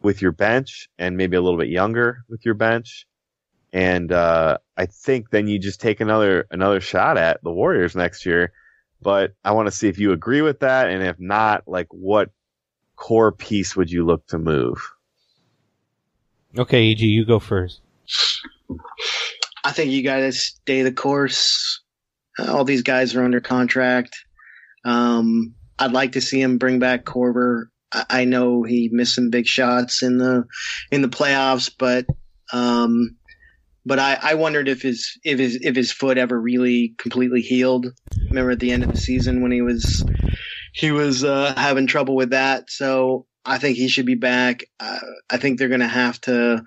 with 0.00 0.22
your 0.22 0.30
bench 0.30 0.88
and 0.98 1.16
maybe 1.16 1.36
a 1.36 1.40
little 1.40 1.58
bit 1.58 1.68
younger 1.68 2.24
with 2.28 2.44
your 2.44 2.54
bench. 2.54 3.06
And, 3.72 4.12
uh, 4.12 4.58
I 4.76 4.86
think 4.86 5.30
then 5.30 5.46
you 5.46 5.58
just 5.58 5.80
take 5.80 6.00
another, 6.00 6.46
another 6.50 6.80
shot 6.80 7.18
at 7.18 7.42
the 7.42 7.50
Warriors 7.50 7.94
next 7.94 8.24
year. 8.24 8.52
But 9.00 9.34
I 9.44 9.52
want 9.52 9.66
to 9.66 9.72
see 9.72 9.88
if 9.88 9.98
you 9.98 10.12
agree 10.12 10.42
with 10.42 10.60
that. 10.60 10.88
And 10.88 11.02
if 11.02 11.20
not, 11.20 11.64
like 11.66 11.86
what 11.90 12.30
core 12.96 13.32
piece 13.32 13.76
would 13.76 13.90
you 13.90 14.04
look 14.04 14.26
to 14.28 14.38
move? 14.38 14.78
Okay, 16.56 16.90
EG, 16.90 17.00
you 17.00 17.24
go 17.24 17.38
first. 17.38 17.80
I 19.64 19.70
think 19.72 19.92
you 19.92 20.02
got 20.02 20.18
to 20.18 20.32
stay 20.32 20.82
the 20.82 20.92
course. 20.92 21.82
Uh, 22.38 22.52
All 22.52 22.64
these 22.64 22.82
guys 22.82 23.14
are 23.14 23.22
under 23.22 23.40
contract. 23.40 24.16
Um, 24.84 25.54
I'd 25.78 25.92
like 25.92 26.12
to 26.12 26.20
see 26.20 26.40
him 26.40 26.58
bring 26.58 26.78
back 26.78 27.04
Korver. 27.04 27.66
I, 27.92 28.04
I 28.08 28.24
know 28.24 28.62
he 28.62 28.88
missed 28.90 29.14
some 29.14 29.30
big 29.30 29.46
shots 29.46 30.02
in 30.02 30.18
the 30.18 30.44
in 30.90 31.02
the 31.02 31.08
playoffs, 31.08 31.70
but 31.76 32.06
um, 32.52 33.16
but 33.86 33.98
I, 33.98 34.18
I 34.22 34.34
wondered 34.34 34.68
if 34.68 34.82
his 34.82 35.18
if 35.24 35.38
his 35.38 35.56
if 35.62 35.76
his 35.76 35.92
foot 35.92 36.18
ever 36.18 36.38
really 36.40 36.94
completely 36.98 37.40
healed. 37.40 37.86
Remember 38.28 38.50
at 38.50 38.60
the 38.60 38.72
end 38.72 38.84
of 38.84 38.90
the 38.90 38.98
season 38.98 39.42
when 39.42 39.52
he 39.52 39.62
was 39.62 40.04
he 40.72 40.90
was 40.90 41.24
uh, 41.24 41.54
having 41.56 41.86
trouble 41.86 42.14
with 42.14 42.30
that. 42.30 42.70
So 42.70 43.26
I 43.44 43.58
think 43.58 43.76
he 43.76 43.88
should 43.88 44.06
be 44.06 44.14
back. 44.14 44.64
Uh, 44.78 44.98
I 45.30 45.38
think 45.38 45.58
they're 45.58 45.68
going 45.68 45.80
to 45.80 45.88
have 45.88 46.20
to 46.22 46.62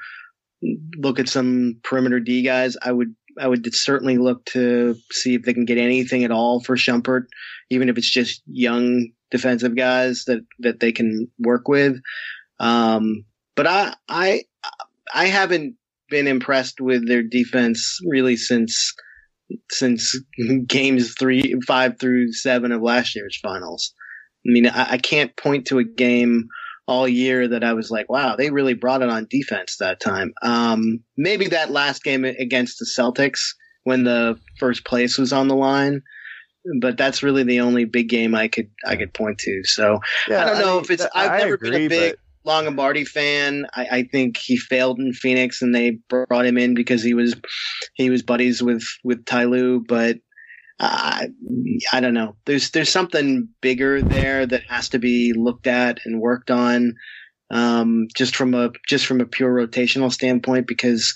look 0.97 1.19
at 1.19 1.30
some 1.30 1.80
perimeter 1.84 2.19
D 2.19 2.41
guys. 2.41 2.76
I 2.82 2.91
would 2.91 3.15
I 3.39 3.47
would 3.47 3.74
certainly 3.74 4.17
look 4.17 4.43
to 4.45 4.95
see 5.12 5.36
if 5.36 5.43
they 5.43 5.54
can 5.54 5.65
get 5.65 5.78
anything 5.78 6.24
at 6.24 6.32
all 6.32 6.62
for 6.62 6.76
Shumpert, 6.76 7.28
even 7.69 7.89
if 7.89 7.97
it's 7.97 8.10
just 8.10 8.41
young 8.47 9.10
defensive 9.30 9.76
guys 9.76 10.26
that 10.26 10.45
that 10.60 10.80
they 10.80 10.91
can 10.91 11.30
work 11.39 11.67
with. 11.67 12.02
Um, 12.60 13.26
but 13.56 13.67
I 13.67 13.93
I 14.10 14.43
I 15.13 15.28
haven't 15.28 15.76
been 16.12 16.28
impressed 16.28 16.80
with 16.80 17.08
their 17.08 17.24
defense 17.24 18.00
really 18.06 18.36
since 18.36 18.93
since 19.71 20.15
games 20.67 21.15
three 21.17 21.56
five 21.65 22.00
through 22.00 22.32
seven 22.34 22.71
of 22.71 22.82
last 22.82 23.15
year's 23.15 23.39
finals. 23.41 23.93
I 24.45 24.52
mean, 24.52 24.67
I, 24.67 24.91
I 24.91 24.97
can't 24.97 25.36
point 25.36 25.67
to 25.67 25.80
a 25.80 25.84
game 25.84 26.47
all 26.88 27.08
year 27.08 27.47
that 27.47 27.63
I 27.63 27.74
was 27.74 27.89
like, 27.89 28.10
wow, 28.10 28.36
they 28.36 28.50
really 28.50 28.74
brought 28.74 29.02
it 29.02 29.10
on 29.10 29.28
defense 29.30 29.78
that 29.80 30.00
time. 30.00 30.34
Um, 30.41 31.00
maybe 31.17 31.47
that 31.47 31.71
last 31.71 32.04
game 32.04 32.26
against 32.26 32.80
the 32.80 32.86
Celtics 32.86 33.39
when 33.84 34.04
the 34.04 34.38
first 34.60 34.86
place 34.86 35.17
was 35.17 35.32
on 35.32 35.47
the 35.47 35.56
line, 35.56 36.02
but 36.82 36.97
that's 36.97 37.24
really 37.24 37.43
the 37.43 37.62
only 37.62 37.86
big 37.86 38.10
game 38.10 38.36
I 38.36 38.47
could 38.47 38.69
I 38.86 38.95
could 38.95 39.13
point 39.13 39.39
to. 39.39 39.62
So 39.63 40.00
I 40.28 40.45
don't 40.45 40.60
know 40.60 40.80
if 40.80 40.91
it's. 40.91 41.06
I've 41.15 41.39
never 41.39 41.58
been 41.58 41.74
a 41.74 41.88
big 41.88 42.15
Longabardi 42.45 43.08
fan. 43.08 43.65
I, 43.75 43.88
I 43.91 44.04
think 44.04 44.38
he 44.38 44.58
failed 44.58 44.99
in 44.99 45.13
Phoenix, 45.13 45.62
and 45.62 45.73
they 45.73 45.99
brought 46.10 46.45
him 46.45 46.58
in 46.58 46.73
because 46.73 47.04
he 47.04 47.13
was 47.13 47.36
he 47.95 48.10
was 48.10 48.23
buddies 48.23 48.62
with 48.62 48.84
with 49.04 49.25
Ty 49.25 49.45
but. 49.88 50.17
Uh, 50.84 51.27
I 51.93 51.99
don't 51.99 52.15
know. 52.15 52.36
There's 52.47 52.71
there's 52.71 52.89
something 52.89 53.47
bigger 53.62 54.01
there 54.01 54.47
that 54.47 54.63
has 54.67 54.89
to 54.89 54.97
be 54.97 55.32
looked 55.32 55.67
at 55.67 55.99
and 56.06 56.19
worked 56.19 56.49
on, 56.49 56.95
um, 57.51 58.08
just 58.15 58.36
from 58.36 58.56
a 58.56 58.71
just 58.88 59.06
from 59.06 59.21
a 59.21 59.27
pure 59.27 59.54
rotational 59.54 60.12
standpoint 60.12 60.65
because 60.65 61.13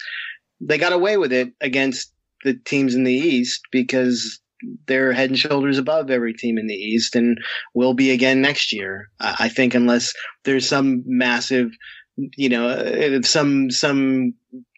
they 0.62 0.78
got 0.78 0.94
away 0.94 1.18
with 1.18 1.34
it 1.34 1.52
against 1.62 2.14
the 2.44 2.54
teams 2.66 2.94
in 2.94 3.04
the 3.04 3.14
East 3.14 3.62
because 3.72 4.40
they're 4.88 5.12
head 5.12 5.30
and 5.30 5.40
shoulders 5.40 5.78
above 5.78 6.10
every 6.10 6.34
team 6.34 6.58
in 6.58 6.68
the 6.68 6.74
East 6.74 7.16
and 7.16 7.38
will 7.74 7.94
be 7.94 8.12
again 8.12 8.42
next 8.42 8.74
year. 8.74 9.10
I, 9.20 9.50
think 9.50 9.76
unless 9.76 10.14
there's 10.44 10.68
some 10.68 11.04
massive, 11.06 11.72
you 12.16 12.50
know, 12.50 12.68
uh, 12.68 13.22
some 13.24 13.70
some 13.70 14.34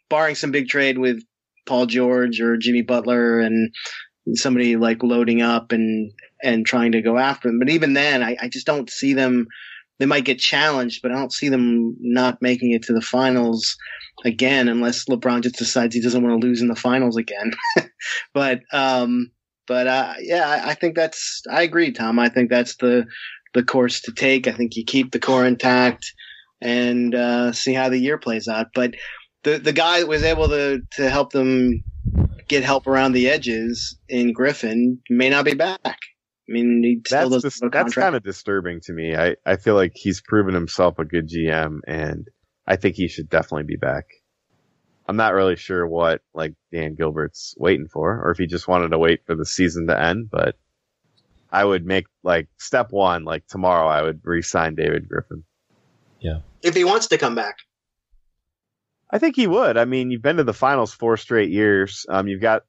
barring 0.10 0.36
some 0.36 0.52
big 0.52 0.68
trade 0.68 0.98
with 0.98 1.22
Paul 1.68 1.86
George 1.86 2.42
or 2.42 2.58
Jimmy 2.58 2.82
Butler 2.82 3.40
and 3.40 3.74
somebody 4.34 4.76
like 4.76 5.04
loading 5.04 5.42
up 5.42 5.72
and 5.72 6.12
and 6.44 6.66
trying 6.66 6.92
to 6.94 7.02
go 7.02 7.18
after 7.18 7.48
them. 7.48 7.60
But 7.60 7.70
even 7.70 7.94
then, 7.94 8.24
I, 8.24 8.38
I 8.42 8.50
just 8.50 8.68
don't 8.68 8.90
see 8.90 9.14
them. 9.14 9.48
They 10.00 10.06
might 10.06 10.26
get 10.26 10.40
challenged, 10.40 11.02
but 11.02 11.12
I 11.12 11.16
don't 11.16 11.34
see 11.34 11.50
them 11.50 11.96
not 12.00 12.42
making 12.42 12.72
it 12.72 12.84
to 12.84 12.94
the 12.94 13.02
finals 13.02 13.76
again, 14.26 14.68
unless 14.68 15.06
LeBron 15.06 15.42
just 15.42 15.58
decides 15.58 15.96
he 15.96 16.02
doesn't 16.02 16.24
want 16.24 16.40
to 16.40 16.48
lose 16.48 16.62
in 16.62 16.68
the 16.68 16.76
finals 16.76 17.18
again. 17.18 17.54
but 18.34 18.62
um, 18.72 19.32
but 19.68 19.88
uh, 19.88 20.14
yeah, 20.20 20.48
I, 20.48 20.70
I 20.70 20.74
think 20.74 20.96
that's. 20.96 21.42
I 21.50 21.64
agree, 21.64 21.92
Tom. 21.92 22.20
I 22.20 22.30
think 22.30 22.50
that's 22.50 22.76
the 22.78 23.06
the 23.54 23.64
course 23.64 24.02
to 24.02 24.12
take. 24.12 24.48
I 24.48 24.52
think 24.52 24.76
you 24.76 24.86
keep 24.86 25.12
the 25.12 25.20
core 25.20 25.46
intact 25.46 26.06
and 26.62 27.14
uh, 27.14 27.52
see 27.52 27.74
how 27.74 27.90
the 27.90 27.98
year 28.00 28.18
plays 28.18 28.48
out. 28.48 28.68
But 28.74 28.96
the 29.44 29.58
the 29.58 29.74
guy 29.74 30.00
that 30.00 30.08
was 30.08 30.24
able 30.24 30.50
to 30.50 30.82
to 30.94 31.10
help 31.10 31.32
them 31.32 31.84
get 32.48 32.64
help 32.64 32.88
around 32.88 33.12
the 33.12 33.30
edges 33.30 33.98
in 34.08 34.34
Griffin 34.34 35.00
may 35.10 35.30
not 35.30 35.46
be 35.46 35.54
back. 35.54 35.80
I 35.86 36.54
mean, 36.54 36.82
he 36.84 37.02
still 37.06 37.30
That's 37.30 37.44
doesn't 37.44 37.62
dis- 37.62 37.72
that's 37.72 37.94
kind 37.94 38.16
of 38.16 38.24
disturbing 38.24 38.80
to 38.84 38.94
me. 38.94 39.16
I, 39.16 39.36
I 39.46 39.58
feel 39.58 39.76
like 39.76 39.92
he's 39.96 40.22
proven 40.22 40.54
himself 40.54 40.98
a 40.98 41.06
good 41.06 41.28
GM, 41.28 41.80
and 41.86 42.28
I 42.66 42.78
think 42.78 42.96
he 42.96 43.10
should 43.10 43.30
definitely 43.30 43.66
be 43.66 43.76
back. 43.76 44.06
I'm 45.08 45.16
not 45.16 45.34
really 45.34 45.56
sure 45.56 45.88
what 45.88 46.22
like 46.34 46.54
Dan 46.72 46.96
Gilbert's 46.96 47.56
waiting 47.58 47.88
for, 47.88 48.22
or 48.22 48.32
if 48.32 48.38
he 48.38 48.46
just 48.48 48.68
wanted 48.68 48.90
to 48.90 48.98
wait 48.98 49.26
for 49.26 49.36
the 49.36 49.46
season 49.46 49.88
to 49.88 50.00
end. 50.00 50.30
But 50.30 50.56
I 51.52 51.64
would 51.64 51.86
make 51.86 52.08
like 52.24 52.48
step 52.58 52.92
one, 52.92 53.24
like 53.24 53.48
tomorrow, 53.48 53.88
I 53.88 54.02
would 54.02 54.20
re-sign 54.24 54.76
David 54.76 55.08
Griffin. 55.08 55.44
Yeah, 56.20 56.40
if 56.62 56.76
he 56.76 56.84
wants 56.84 57.08
to 57.08 57.18
come 57.18 57.36
back. 57.36 57.58
I 59.10 59.20
think 59.20 59.38
he 59.38 59.48
would. 59.48 59.78
I 59.78 59.86
mean, 59.86 60.12
you've 60.12 60.22
been 60.22 60.36
to 60.36 60.44
the 60.44 60.54
finals 60.54 60.94
four 60.94 61.16
straight 61.16 61.50
years. 61.50 62.06
Um, 62.10 62.28
you've 62.28 62.42
got 62.42 62.64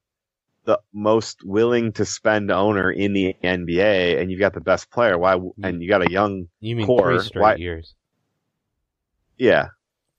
the 0.66 0.79
most 0.92 1.42
willing 1.42 1.90
to 1.94 2.05
spend 2.05 2.53
owner 2.53 2.92
in 2.92 3.12
the 3.12 3.35
NBA, 3.42 4.20
and 4.20 4.31
you've 4.31 4.38
got 4.38 4.55
the 4.55 4.61
best 4.61 4.88
player. 4.90 5.18
Why? 5.18 5.37
And 5.64 5.83
you 5.83 5.88
got 5.88 6.07
a 6.07 6.11
young, 6.12 6.46
You 6.61 6.77
mean 6.77 6.87
Core, 6.87 7.16
three 7.18 7.27
straight 7.27 7.42
why- 7.42 7.55
years? 7.57 7.94
yeah. 9.37 9.70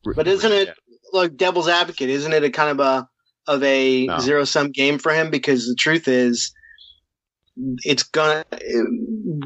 But 0.03 0.27
isn't 0.27 0.51
it 0.51 0.75
like 1.13 1.37
devil's 1.37 1.67
advocate? 1.67 2.09
Isn't 2.09 2.33
it 2.33 2.43
a 2.43 2.49
kind 2.49 2.79
of 2.79 2.85
a 2.85 3.07
of 3.47 3.63
a 3.63 4.05
No. 4.07 4.19
zero 4.19 4.43
sum 4.45 4.71
game 4.71 4.99
for 4.99 5.13
him? 5.13 5.29
Because 5.31 5.67
the 5.67 5.75
truth 5.75 6.07
is, 6.07 6.51
it's 7.83 8.03
gonna 8.03 8.45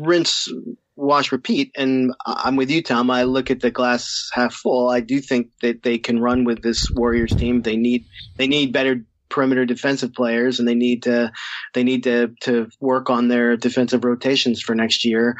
rinse, 0.01 0.47
wash, 0.95 1.31
repeat. 1.31 1.71
And 1.75 2.13
I'm 2.25 2.55
with 2.55 2.69
you, 2.69 2.83
Tom. 2.83 3.09
I 3.09 3.23
look 3.23 3.51
at 3.51 3.61
the 3.61 3.71
glass 3.71 4.29
half 4.33 4.53
full. 4.53 4.89
I 4.89 4.99
do 4.99 5.19
think 5.19 5.47
that 5.61 5.83
they 5.83 5.97
can 5.97 6.19
run 6.19 6.43
with 6.43 6.61
this 6.61 6.87
Warriors 6.95 7.35
team. 7.35 7.61
They 7.61 7.77
need 7.77 8.05
they 8.37 8.47
need 8.47 8.73
better 8.73 8.97
perimeter 9.29 9.65
defensive 9.65 10.13
players, 10.13 10.59
and 10.59 10.67
they 10.67 10.75
need 10.75 11.03
to 11.03 11.31
they 11.73 11.83
need 11.83 12.03
to 12.03 12.33
to 12.41 12.67
work 12.79 13.09
on 13.09 13.27
their 13.27 13.57
defensive 13.57 14.03
rotations 14.03 14.61
for 14.61 14.75
next 14.75 15.05
year. 15.05 15.35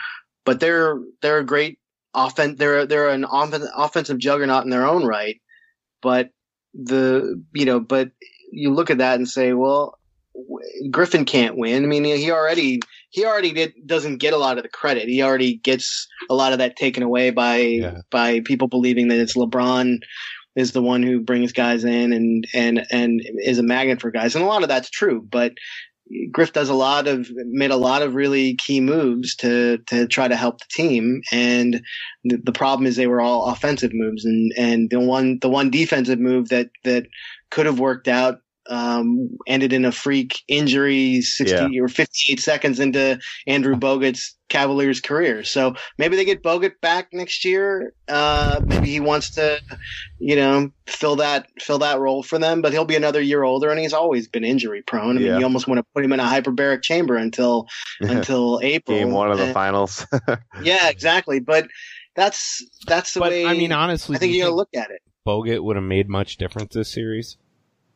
But 0.45 0.59
they're 0.59 0.95
they're 1.21 1.39
a 1.39 1.45
great 1.45 1.79
offen 2.13 2.55
they're 2.57 2.86
they're 2.86 3.09
an 3.09 3.25
offen- 3.25 3.67
offensive 3.75 4.17
juggernaut 4.19 4.63
in 4.63 4.69
their 4.69 4.86
own 4.86 5.05
right. 5.05 5.38
But 6.03 6.29
the 6.75 7.41
you 7.53 7.65
know, 7.65 7.79
but 7.79 8.11
you 8.51 8.71
look 8.71 8.91
at 8.91 8.99
that 8.99 9.15
and 9.15 9.27
say, 9.27 9.53
well, 9.53 9.97
Griffin 10.91 11.25
can't 11.25 11.58
win. 11.58 11.83
I 11.83 11.87
mean, 11.87 12.04
he 12.04 12.29
already 12.29 12.79
he 13.10 13.25
already 13.25 13.51
did, 13.54 13.73
doesn't 13.85 14.17
get 14.17 14.33
a 14.33 14.37
lot 14.37 14.58
of 14.58 14.63
the 14.63 14.69
credit. 14.69 15.08
He 15.08 15.21
already 15.21 15.56
gets 15.58 16.08
a 16.29 16.35
lot 16.35 16.51
of 16.51 16.60
that 16.60 16.75
taken 16.75 17.04
away 17.04 17.29
by 17.31 17.58
Yeah. 17.58 17.97
by 18.12 18.41
people 18.41 18.67
believing 18.67 19.08
that 19.08 19.19
it's 19.19 19.37
LeBron 19.37 19.99
is 20.56 20.71
the 20.71 20.81
one 20.81 21.01
who 21.01 21.19
brings 21.19 21.51
guys 21.51 21.83
in 21.83 22.13
and 22.13 22.47
and 22.54 22.85
and 22.91 23.21
is 23.43 23.58
a 23.60 23.63
magnet 23.63 24.01
for 24.01 24.12
guys, 24.12 24.35
and 24.35 24.43
a 24.43 24.47
lot 24.47 24.63
of 24.63 24.69
that's 24.69 24.89
true. 24.89 25.21
But 25.31 25.54
Griff 26.31 26.53
does 26.53 26.69
a 26.69 26.73
lot 26.73 27.07
of 27.07 27.29
made 27.31 27.71
a 27.71 27.77
lot 27.77 28.01
of 28.01 28.15
really 28.15 28.55
key 28.55 28.81
moves 28.81 29.35
to 29.37 29.77
to 29.87 30.07
try 30.07 30.27
to 30.27 30.35
help 30.35 30.59
the 30.59 30.65
team, 30.69 31.21
and 31.31 31.81
the, 32.23 32.37
the 32.37 32.51
problem 32.51 32.85
is 32.85 32.95
they 32.95 33.07
were 33.07 33.21
all 33.21 33.45
offensive 33.45 33.91
moves, 33.93 34.25
and 34.25 34.51
and 34.57 34.89
the 34.89 34.99
one 34.99 35.39
the 35.41 35.49
one 35.49 35.69
defensive 35.69 36.19
move 36.19 36.49
that 36.49 36.69
that 36.83 37.07
could 37.49 37.65
have 37.65 37.79
worked 37.79 38.07
out 38.07 38.41
um, 38.69 39.29
ended 39.47 39.73
in 39.73 39.85
a 39.85 39.91
freak 39.91 40.41
injury 40.47 41.21
60 41.21 41.79
or 41.79 41.87
58 41.87 42.39
seconds 42.39 42.79
into 42.79 43.19
Andrew 43.47 43.75
Bogut's 43.75 44.35
Cavaliers 44.49 45.01
career. 45.01 45.43
So 45.43 45.73
maybe 45.97 46.15
they 46.15 46.25
get 46.25 46.43
Bogut 46.43 46.73
back 46.79 47.07
next 47.11 47.43
year. 47.43 47.93
Uh, 48.07 48.61
maybe 48.63 48.87
he 48.87 48.99
wants 48.99 49.31
to, 49.31 49.59
you 50.19 50.35
know, 50.35 50.69
fill 50.85 51.15
that 51.17 51.47
fill 51.59 51.79
that 51.79 51.99
role 51.99 52.21
for 52.23 52.37
them. 52.37 52.61
But 52.61 52.71
he'll 52.71 52.85
be 52.85 52.95
another 52.95 53.19
year 53.21 53.43
older, 53.43 53.69
and 53.71 53.79
he's 53.79 53.93
always 53.93 54.27
been 54.27 54.43
injury 54.43 54.81
prone. 54.83 55.17
I 55.17 55.19
mean, 55.19 55.23
Yeah. 55.27 55.37
you 55.39 55.43
almost 55.43 55.67
want 55.67 55.79
to 55.79 55.85
put 55.95 56.05
him 56.05 56.13
in 56.13 56.19
a 56.19 56.23
hyperbaric 56.25 56.83
chamber 56.83 57.15
until 57.15 57.67
until 58.01 58.59
April. 58.61 58.97
Game 58.97 59.11
one 59.11 59.31
of 59.31 59.37
the 59.39 59.45
And- 59.45 59.53
finals. 59.53 60.05
yeah, 60.61 60.89
exactly. 60.89 61.39
But 61.39 61.67
that's 62.15 62.63
that's 62.85 63.13
the 63.15 63.21
But 63.21 63.31
way. 63.31 63.45
I 63.47 63.53
mean, 63.53 63.71
honestly, 63.71 64.15
I 64.15 64.19
think 64.19 64.33
you 64.33 64.37
you 64.37 64.43
got 64.43 64.49
to 64.49 64.55
look 64.55 64.69
at 64.75 64.91
it. 64.91 65.01
Bogut 65.25 65.63
would 65.63 65.77
have 65.77 65.85
made 65.85 66.09
much 66.09 66.37
difference 66.37 66.73
this 66.75 66.91
series? 66.91 67.37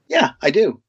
Yeah, 0.09 0.31
I 0.41 0.51
do. 0.51 0.81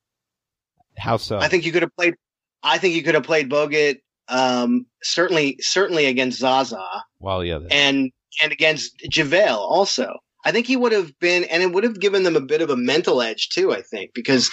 How 0.96 1.16
so? 1.16 1.38
I 1.38 1.48
think 1.48 1.64
you 1.64 1.72
could 1.72 1.82
have 1.82 1.94
played. 1.96 2.14
I 2.62 2.78
think 2.78 2.94
you 2.94 3.02
could 3.02 3.14
have 3.14 3.24
played 3.24 3.50
Bogut. 3.50 3.96
Um, 4.28 4.86
certainly, 5.02 5.56
certainly 5.60 6.06
against 6.06 6.38
Zaza 6.38 6.84
well, 7.18 7.42
yeah, 7.42 7.60
and 7.70 8.10
and 8.42 8.52
against 8.52 8.98
JaVale 9.10 9.56
also. 9.56 10.14
I 10.44 10.52
think 10.52 10.66
he 10.66 10.76
would 10.76 10.92
have 10.92 11.18
been, 11.18 11.44
and 11.44 11.62
it 11.62 11.72
would 11.72 11.84
have 11.84 12.00
given 12.00 12.22
them 12.22 12.36
a 12.36 12.40
bit 12.40 12.62
of 12.62 12.70
a 12.70 12.76
mental 12.76 13.20
edge 13.20 13.48
too. 13.48 13.72
I 13.72 13.82
think 13.82 14.12
because 14.14 14.50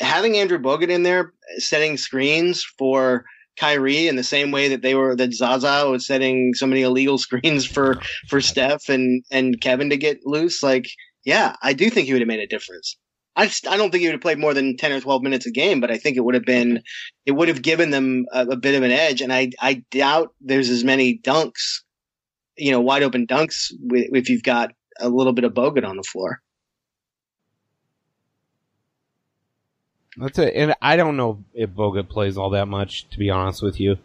having 0.00 0.36
Andrew 0.36 0.58
Bogut 0.58 0.90
in 0.90 1.02
there 1.02 1.32
setting 1.58 1.96
screens 1.96 2.64
for 2.78 3.24
Kyrie 3.56 4.08
in 4.08 4.16
the 4.16 4.22
same 4.22 4.50
way 4.50 4.68
that 4.68 4.82
they 4.82 4.94
were 4.94 5.16
that 5.16 5.32
Zaza 5.32 5.88
was 5.88 6.06
setting 6.06 6.54
so 6.54 6.66
many 6.66 6.82
illegal 6.82 7.18
screens 7.26 7.64
for 7.64 8.00
for 8.28 8.40
Steph 8.40 8.88
and 8.88 9.24
and 9.30 9.60
Kevin 9.60 9.90
to 9.90 9.96
get 9.96 10.26
loose. 10.26 10.62
Like, 10.62 10.86
yeah, 11.24 11.56
I 11.62 11.72
do 11.72 11.88
think 11.90 12.06
he 12.06 12.12
would 12.12 12.22
have 12.22 12.28
made 12.28 12.40
a 12.40 12.46
difference. 12.46 12.96
I, 13.36 13.50
I 13.68 13.76
don't 13.76 13.90
think 13.90 14.02
he 14.02 14.06
would 14.06 14.14
have 14.14 14.20
played 14.20 14.38
more 14.38 14.54
than 14.54 14.76
10 14.76 14.92
or 14.92 15.00
12 15.00 15.22
minutes 15.22 15.46
a 15.46 15.50
game, 15.50 15.80
but 15.80 15.90
I 15.90 15.98
think 15.98 16.16
it 16.16 16.20
would 16.20 16.34
have 16.34 16.44
been, 16.44 16.82
it 17.26 17.32
would 17.32 17.48
have 17.48 17.62
given 17.62 17.90
them 17.90 18.26
a, 18.32 18.46
a 18.46 18.56
bit 18.56 18.76
of 18.76 18.82
an 18.82 18.92
edge. 18.92 19.20
And 19.20 19.32
I, 19.32 19.50
I 19.60 19.84
doubt 19.90 20.34
there's 20.40 20.70
as 20.70 20.84
many 20.84 21.18
dunks, 21.18 21.82
you 22.56 22.70
know, 22.70 22.80
wide 22.80 23.02
open 23.02 23.26
dunks 23.26 23.72
if 23.90 24.28
you've 24.28 24.44
got 24.44 24.72
a 25.00 25.08
little 25.08 25.32
bit 25.32 25.44
of 25.44 25.52
Bogut 25.52 25.86
on 25.86 25.96
the 25.96 26.04
floor. 26.04 26.40
That's 30.16 30.38
it. 30.38 30.54
And 30.54 30.74
I 30.80 30.96
don't 30.96 31.16
know 31.16 31.42
if 31.54 31.70
Bogut 31.70 32.08
plays 32.08 32.36
all 32.36 32.50
that 32.50 32.66
much, 32.66 33.08
to 33.10 33.18
be 33.18 33.30
honest 33.30 33.62
with 33.62 33.80
you. 33.80 33.98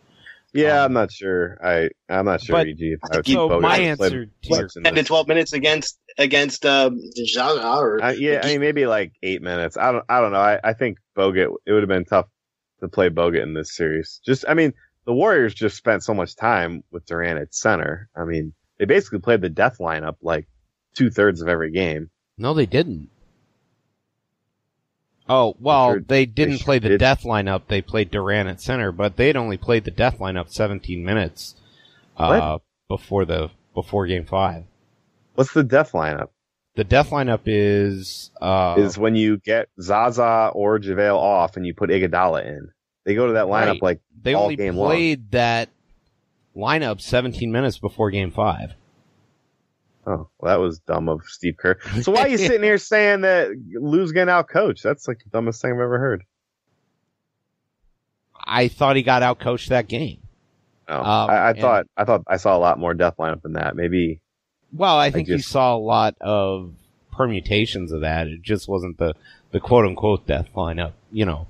Yeah, 0.54 0.80
Um, 0.80 0.86
I'm 0.86 0.94
not 0.94 1.12
sure. 1.12 1.58
I 1.64 1.90
I'm 2.10 2.26
not 2.26 2.42
sure. 2.42 2.56
but- 2.56 2.68
EG. 2.68 2.82
If 2.82 3.00
I 3.04 3.18
would 3.18 3.26
So 3.28 3.50
keep 3.50 3.62
my 3.62 3.78
answer 3.78 4.28
play 4.44 4.58
to 4.58 4.62
your- 4.76 4.84
10 4.84 4.96
to 4.96 5.04
12 5.04 5.28
minutes 5.28 5.54
against, 5.54 6.00
against, 6.18 6.66
uh, 6.66 6.92
Zaza 7.26 7.68
or, 7.68 8.04
Uh, 8.04 8.12
yeah, 8.12 8.42
I 8.44 8.48
mean 8.48 8.62
maybe 8.62 8.86
like 8.86 9.14
eight 9.24 9.42
minutes. 9.42 9.78
I 9.78 9.92
don't. 9.92 10.06
I 10.10 10.22
don't 10.22 10.32
know. 10.32 10.40
I, 10.40 10.60
I 10.64 10.74
think 10.74 10.98
Bogut. 11.18 11.56
It 11.66 11.72
would 11.72 11.84
have 11.84 11.90
been 11.90 12.06
tough 12.06 12.28
to 12.82 12.88
play 12.88 13.10
Bogut 13.10 13.44
in 13.44 13.54
this 13.54 13.76
series. 13.76 14.22
Just, 14.26 14.46
I 14.48 14.54
mean, 14.54 14.74
the 15.06 15.14
Warriors 15.14 15.54
just 15.54 15.76
spent 15.78 16.04
so 16.04 16.14
much 16.14 16.36
time 16.36 16.84
with 16.92 17.06
Durant 17.06 17.40
at 17.40 17.54
center. 17.54 18.10
I 18.16 18.24
mean, 18.26 18.54
they 18.78 18.86
basically 18.86 19.20
played 19.20 19.42
the 19.42 19.50
death 19.50 19.78
lineup 19.80 20.16
like 20.22 20.48
two 20.96 21.10
thirds 21.10 21.42
of 21.42 21.48
every 21.48 21.72
game. 21.72 22.10
No, 22.38 22.54
they 22.54 22.66
didn't. 22.66 23.10
Oh, 25.30 25.56
well, 25.60 25.92
sure- 25.94 26.00
they 26.02 26.26
didn't 26.26 26.58
sure 26.58 26.66
play 26.66 26.80
the 26.80 26.90
did. 26.90 27.00
death 27.00 27.24
lineup. 27.24 27.64
They 27.68 27.82
played 27.82 28.10
Durant 28.12 28.50
at 28.50 28.60
center, 28.62 28.92
but 28.92 29.16
they'd 29.16 29.38
only 29.38 29.58
played 29.58 29.84
the 29.86 29.92
death 29.92 30.18
lineup 30.18 30.50
17 30.52 31.04
minutes, 31.06 31.56
uh, 32.18 32.58
before 32.88 33.26
the, 33.26 33.52
before 33.76 34.08
game 34.08 34.26
five. 34.26 34.64
What's 35.36 35.54
the 35.54 35.64
death 35.64 35.92
lineup? 35.92 36.30
The 36.76 36.84
death 36.84 37.10
lineup 37.12 37.42
is, 37.46 38.32
uh, 38.42 38.76
Is 38.78 38.98
when 38.98 39.16
you 39.16 39.38
get 39.38 39.70
Zaza 39.82 40.52
or 40.54 40.80
JaVale 40.80 41.16
off 41.18 41.58
and 41.58 41.66
you 41.66 41.74
put 41.74 41.90
Iguodala 41.90 42.46
in. 42.46 42.72
They 43.06 43.16
go 43.16 43.28
to 43.28 43.34
that 43.34 43.46
lineup 43.46 43.68
Right. 43.68 43.82
like 43.84 44.02
they 44.22 44.34
all 44.34 44.44
only 44.44 44.56
game 44.56 44.76
long. 44.76 44.88
played 44.90 45.32
that 45.32 45.70
lineup 46.56 47.02
17 47.02 47.52
minutes 47.52 47.78
before 47.80 48.12
game 48.12 48.32
five. 48.32 48.74
Oh, 50.08 50.28
well, 50.40 50.52
that 50.58 50.60
was 50.60 50.80
dumb 50.80 51.08
of 51.10 51.22
Steve 51.26 51.58
Kerr. 51.58 51.78
So 52.02 52.12
why 52.12 52.22
are 52.22 52.28
you 52.30 52.38
sitting 52.38 52.64
here 52.64 52.78
saying 52.78 53.22
that 53.22 53.50
Lue's 53.74 54.12
getting 54.12 54.32
out 54.32 54.50
coach? 54.50 54.82
That's 54.82 55.08
like 55.08 55.20
the 55.20 55.30
dumbest 55.30 55.62
thing 55.62 55.72
I've 55.72 55.80
ever 55.80 56.00
heard. 56.00 56.24
I 58.46 58.68
thought 58.68 58.96
he 58.96 59.04
got 59.04 59.22
out 59.24 59.40
coached 59.40 59.70
that 59.70 59.88
game. 59.88 60.20
Oh, 60.88 60.98
Um, 61.00 61.30
I, 61.30 61.50
I 61.50 61.54
thought 61.54 61.86
I 61.98 62.06
thought 62.06 62.24
I 62.28 62.38
saw 62.38 62.56
a 62.56 62.60
lot 62.60 62.80
more 62.80 62.94
death 62.94 63.16
lineup 63.20 63.42
than 63.44 63.54
that. 63.54 63.76
Maybe 63.76 64.22
Well, 64.74 64.98
I 64.98 65.12
think 65.12 65.28
you 65.28 65.38
just- 65.38 65.50
saw 65.50 65.76
a 65.76 65.78
lot 65.78 66.16
of 66.22 66.74
permutations 67.12 67.92
of 67.92 68.02
that. 68.02 68.28
It 68.28 68.42
just 68.42 68.68
wasn't 68.68 68.98
the, 68.98 69.14
the 69.52 69.60
quote 69.60 69.86
unquote 69.86 70.26
death 70.26 70.48
lineup. 70.56 70.94
You 71.12 71.26
know, 71.26 71.48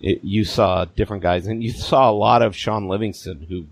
it, 0.00 0.22
you 0.22 0.44
saw 0.44 0.84
different 0.84 1.22
guys 1.22 1.46
and 1.46 1.64
you 1.64 1.70
saw 1.72 2.10
a 2.10 2.12
lot 2.12 2.42
of 2.42 2.54
Shaun 2.54 2.86
Livingston 2.86 3.46
who, 3.48 3.66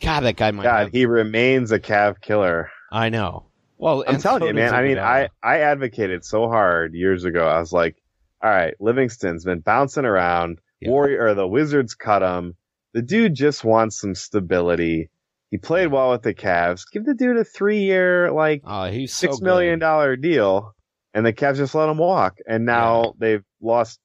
God, 0.00 0.20
that 0.20 0.36
guy 0.36 0.50
might 0.52 0.62
God, 0.62 0.78
have, 0.84 0.92
he 0.92 1.04
remains 1.04 1.72
a 1.72 1.80
Cav 1.80 2.20
killer. 2.22 2.70
I 2.90 3.08
know. 3.08 3.46
Well, 3.78 4.04
I'm 4.06 4.20
telling 4.20 4.42
so 4.42 4.46
you, 4.48 4.54
man. 4.54 4.74
I 4.74 4.82
mean, 4.82 4.98
I 4.98 5.28
I 5.42 5.60
advocated 5.60 6.24
so 6.24 6.48
hard 6.48 6.94
years 6.94 7.24
ago. 7.24 7.48
I 7.48 7.58
was 7.58 7.72
like, 7.72 7.96
all 8.42 8.50
right, 8.50 8.74
Livingston's 8.78 9.44
been 9.44 9.60
bouncing 9.60 10.04
around. 10.04 10.60
Yeah. 10.80 10.90
Warrior 10.90 11.26
or 11.26 11.34
the 11.34 11.48
Wizards 11.48 11.94
cut 11.94 12.22
him. 12.22 12.56
The 12.92 13.02
dude 13.02 13.34
just 13.34 13.64
wants 13.64 14.00
some 14.00 14.14
stability. 14.14 15.10
He 15.50 15.58
played 15.58 15.88
well 15.88 16.10
with 16.10 16.22
the 16.22 16.34
Cavs. 16.34 16.82
Give 16.92 17.04
the 17.04 17.14
dude 17.14 17.36
a 17.36 17.44
three 17.44 17.80
year 17.80 18.30
like 18.30 18.62
Oh, 18.64 18.90
he's 18.90 19.14
so 19.14 19.28
six 19.28 19.40
million 19.40 19.78
dollar 19.78 20.16
deal, 20.16 20.74
and 21.14 21.24
the 21.24 21.32
Cavs 21.32 21.56
just 21.56 21.74
let 21.74 21.88
him 21.88 21.98
walk. 21.98 22.38
And 22.46 22.66
now 22.66 23.14
they've 23.18 23.44
lost 23.62 23.98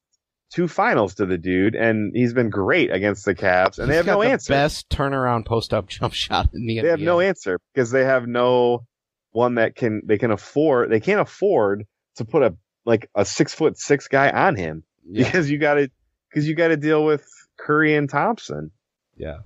two 0.52 0.68
finals 0.68 1.14
to 1.16 1.26
the 1.26 1.38
dude, 1.38 1.74
and 1.74 2.14
he's 2.14 2.32
been 2.32 2.50
great 2.50 2.90
against 2.92 3.24
the 3.24 3.34
Cavs, 3.34 3.78
and 3.78 3.90
they 3.90 3.96
have 3.96 4.06
got 4.06 4.14
no 4.14 4.22
the 4.22 4.30
answer. 4.30 4.52
Best 4.52 4.88
turnaround 4.88 5.44
post 5.46 5.74
up 5.74 5.88
jump 5.88 6.12
shot 6.14 6.48
in 6.54 6.66
the 6.66 6.80
They 6.80 6.88
have 6.88 7.00
no 7.00 7.20
answer 7.20 7.58
because 7.74 7.90
they 7.90 8.04
have 8.04 8.26
no 8.26 8.86
one 9.32 9.56
that 9.56 9.74
can 9.74 10.02
they 10.04 10.18
can 10.18 10.30
afford. 10.30 10.90
They 10.90 11.00
can't 11.00 11.20
afford 11.20 11.84
to 12.16 12.24
put 12.24 12.42
a 12.42 12.56
like 12.84 13.10
a 13.14 13.24
six 13.24 13.52
foot 13.54 13.78
six 13.78 14.08
guy 14.08 14.30
on 14.30 14.56
him 14.56 14.84
Yeah. 15.08 15.24
because 15.24 15.50
you 15.50 15.58
got 15.58 15.74
to 15.74 15.90
because 16.30 16.46
you 16.48 16.54
got 16.54 16.68
to 16.68 16.76
deal 16.76 17.04
with 17.04 17.26
Curry 17.58 17.94
and 17.96 18.08
Thompson. 18.08 18.70
yeah. 19.16 19.38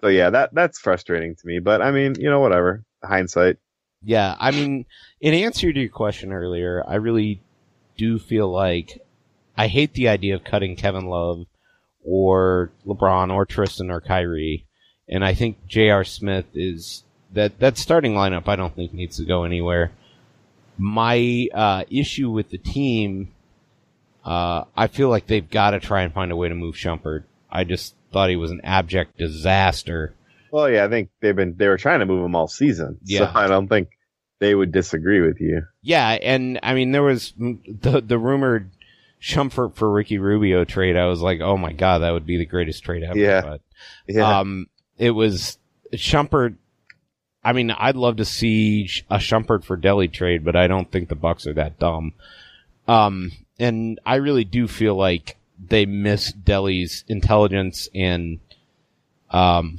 So 0.00 0.06
yeah, 0.08 0.30
that 0.30 0.54
that's 0.54 0.78
frustrating 0.78 1.34
to 1.34 1.46
me. 1.46 1.58
But 1.58 1.82
I 1.82 1.90
mean, 1.90 2.14
you 2.20 2.30
know, 2.30 2.40
whatever. 2.40 2.84
Hindsight. 3.02 3.56
Yeah, 4.02 4.36
I 4.38 4.52
mean, 4.52 4.86
in 5.20 5.34
answer 5.34 5.72
to 5.72 5.80
your 5.80 5.88
question 5.88 6.32
earlier, 6.32 6.84
I 6.86 6.96
really 6.96 7.42
do 7.96 8.18
feel 8.20 8.48
like 8.48 9.00
I 9.58 9.66
hate 9.66 9.92
the 9.94 10.08
idea 10.08 10.36
of 10.36 10.44
cutting 10.44 10.76
Kevin 10.76 11.06
Love 11.06 11.46
or 12.04 12.70
LeBron 12.86 13.34
or 13.34 13.44
Tristan 13.44 13.90
or 13.90 14.00
Kyrie, 14.00 14.64
and 15.08 15.24
I 15.24 15.34
think 15.34 15.66
J.R. 15.66 16.04
Smith 16.04 16.46
is 16.54 17.02
that 17.32 17.58
that 17.58 17.76
starting 17.76 18.14
lineup. 18.14 18.46
I 18.46 18.54
don't 18.54 18.74
think 18.74 18.94
needs 18.94 19.16
to 19.16 19.24
go 19.24 19.42
anywhere. 19.42 19.90
My 20.78 21.48
uh, 21.52 21.82
issue 21.90 22.30
with 22.30 22.50
the 22.50 22.58
team, 22.58 23.32
uh, 24.24 24.62
I 24.76 24.86
feel 24.86 25.08
like 25.08 25.26
they've 25.26 25.50
got 25.50 25.72
to 25.72 25.80
try 25.80 26.02
and 26.02 26.14
find 26.14 26.30
a 26.30 26.36
way 26.36 26.48
to 26.48 26.54
move 26.54 26.76
Shumpert. 26.76 27.24
I 27.50 27.64
just 27.64 27.96
thought 28.12 28.30
he 28.30 28.36
was 28.36 28.52
an 28.52 28.60
abject 28.62 29.18
disaster. 29.18 30.14
Well, 30.52 30.70
yeah, 30.70 30.84
I 30.84 30.88
think 30.88 31.10
they've 31.20 31.34
been 31.34 31.56
they 31.56 31.66
were 31.66 31.78
trying 31.78 31.98
to 31.98 32.06
move 32.06 32.24
him 32.24 32.36
all 32.36 32.46
season. 32.46 32.98
Yeah. 33.02 33.32
So 33.32 33.32
I 33.34 33.48
don't 33.48 33.66
think 33.66 33.88
they 34.38 34.54
would 34.54 34.70
disagree 34.70 35.20
with 35.20 35.40
you. 35.40 35.62
Yeah, 35.82 36.10
and 36.10 36.60
I 36.62 36.74
mean 36.74 36.92
there 36.92 37.02
was 37.02 37.34
the 37.36 38.00
the 38.00 38.18
rumored 38.18 38.70
Shumpert 39.20 39.74
for 39.76 39.90
Ricky 39.90 40.18
Rubio 40.18 40.64
trade. 40.64 40.96
I 40.96 41.06
was 41.06 41.20
like, 41.20 41.40
oh 41.40 41.56
my 41.56 41.72
god, 41.72 41.98
that 41.98 42.12
would 42.12 42.26
be 42.26 42.36
the 42.38 42.46
greatest 42.46 42.82
trade 42.84 43.02
ever. 43.02 43.18
Yeah. 43.18 43.40
But 43.42 43.60
Yeah. 44.06 44.38
um, 44.40 44.66
it 44.96 45.10
was 45.10 45.58
Shumpert. 45.92 46.56
I 47.44 47.52
mean, 47.52 47.70
I'd 47.70 47.96
love 47.96 48.16
to 48.16 48.24
see 48.24 48.88
a 49.10 49.16
Shumpert 49.16 49.64
for 49.64 49.76
Delly 49.76 50.12
trade, 50.12 50.44
but 50.44 50.56
I 50.56 50.66
don't 50.66 50.90
think 50.90 51.08
the 51.08 51.14
Bucks 51.14 51.46
are 51.46 51.54
that 51.54 51.78
dumb. 51.78 52.12
Um, 52.86 53.32
and 53.58 53.98
I 54.04 54.16
really 54.16 54.44
do 54.44 54.66
feel 54.68 54.94
like 54.96 55.36
they 55.58 55.86
miss 55.86 56.32
Delly's 56.32 57.04
intelligence 57.08 57.88
and 57.94 58.38
um, 59.30 59.78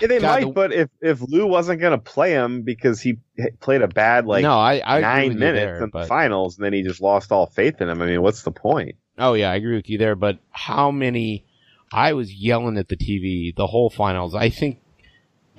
Yeah, 0.00 0.08
they 0.08 0.18
God, 0.20 0.22
might, 0.22 0.46
the- 0.46 0.52
but 0.52 0.72
if 0.72 0.88
if 1.00 1.20
Lue 1.22 1.46
wasn't 1.46 1.80
going 1.80 1.92
to 1.92 1.98
play 1.98 2.32
him 2.32 2.62
because 2.62 3.00
he 3.00 3.18
played 3.60 3.82
a 3.82 3.88
bad 3.88 4.26
like 4.26 4.42
no, 4.42 4.52
I, 4.58 4.82
I 4.84 5.00
nine 5.00 5.38
minutes 5.38 5.64
there, 5.64 5.84
in 5.84 5.90
but- 5.90 6.02
the 6.02 6.06
finals, 6.08 6.56
and 6.56 6.64
then 6.64 6.72
he 6.72 6.82
just 6.82 7.00
lost 7.00 7.32
all 7.32 7.46
faith 7.46 7.80
in 7.80 7.88
him. 7.88 8.00
I 8.02 8.06
mean, 8.06 8.22
what's 8.22 8.42
the 8.42 8.50
point? 8.52 8.96
Oh 9.18 9.34
yeah, 9.34 9.50
I 9.50 9.56
agree 9.56 9.76
with 9.76 9.88
you 9.88 9.98
there. 9.98 10.16
But 10.16 10.38
how 10.50 10.90
many? 10.90 11.44
I 11.92 12.12
was 12.12 12.32
yelling 12.32 12.78
at 12.78 12.88
the 12.88 12.96
TV 12.96 13.54
the 13.54 13.66
whole 13.66 13.90
finals. 13.90 14.34
I 14.34 14.48
think 14.48 14.78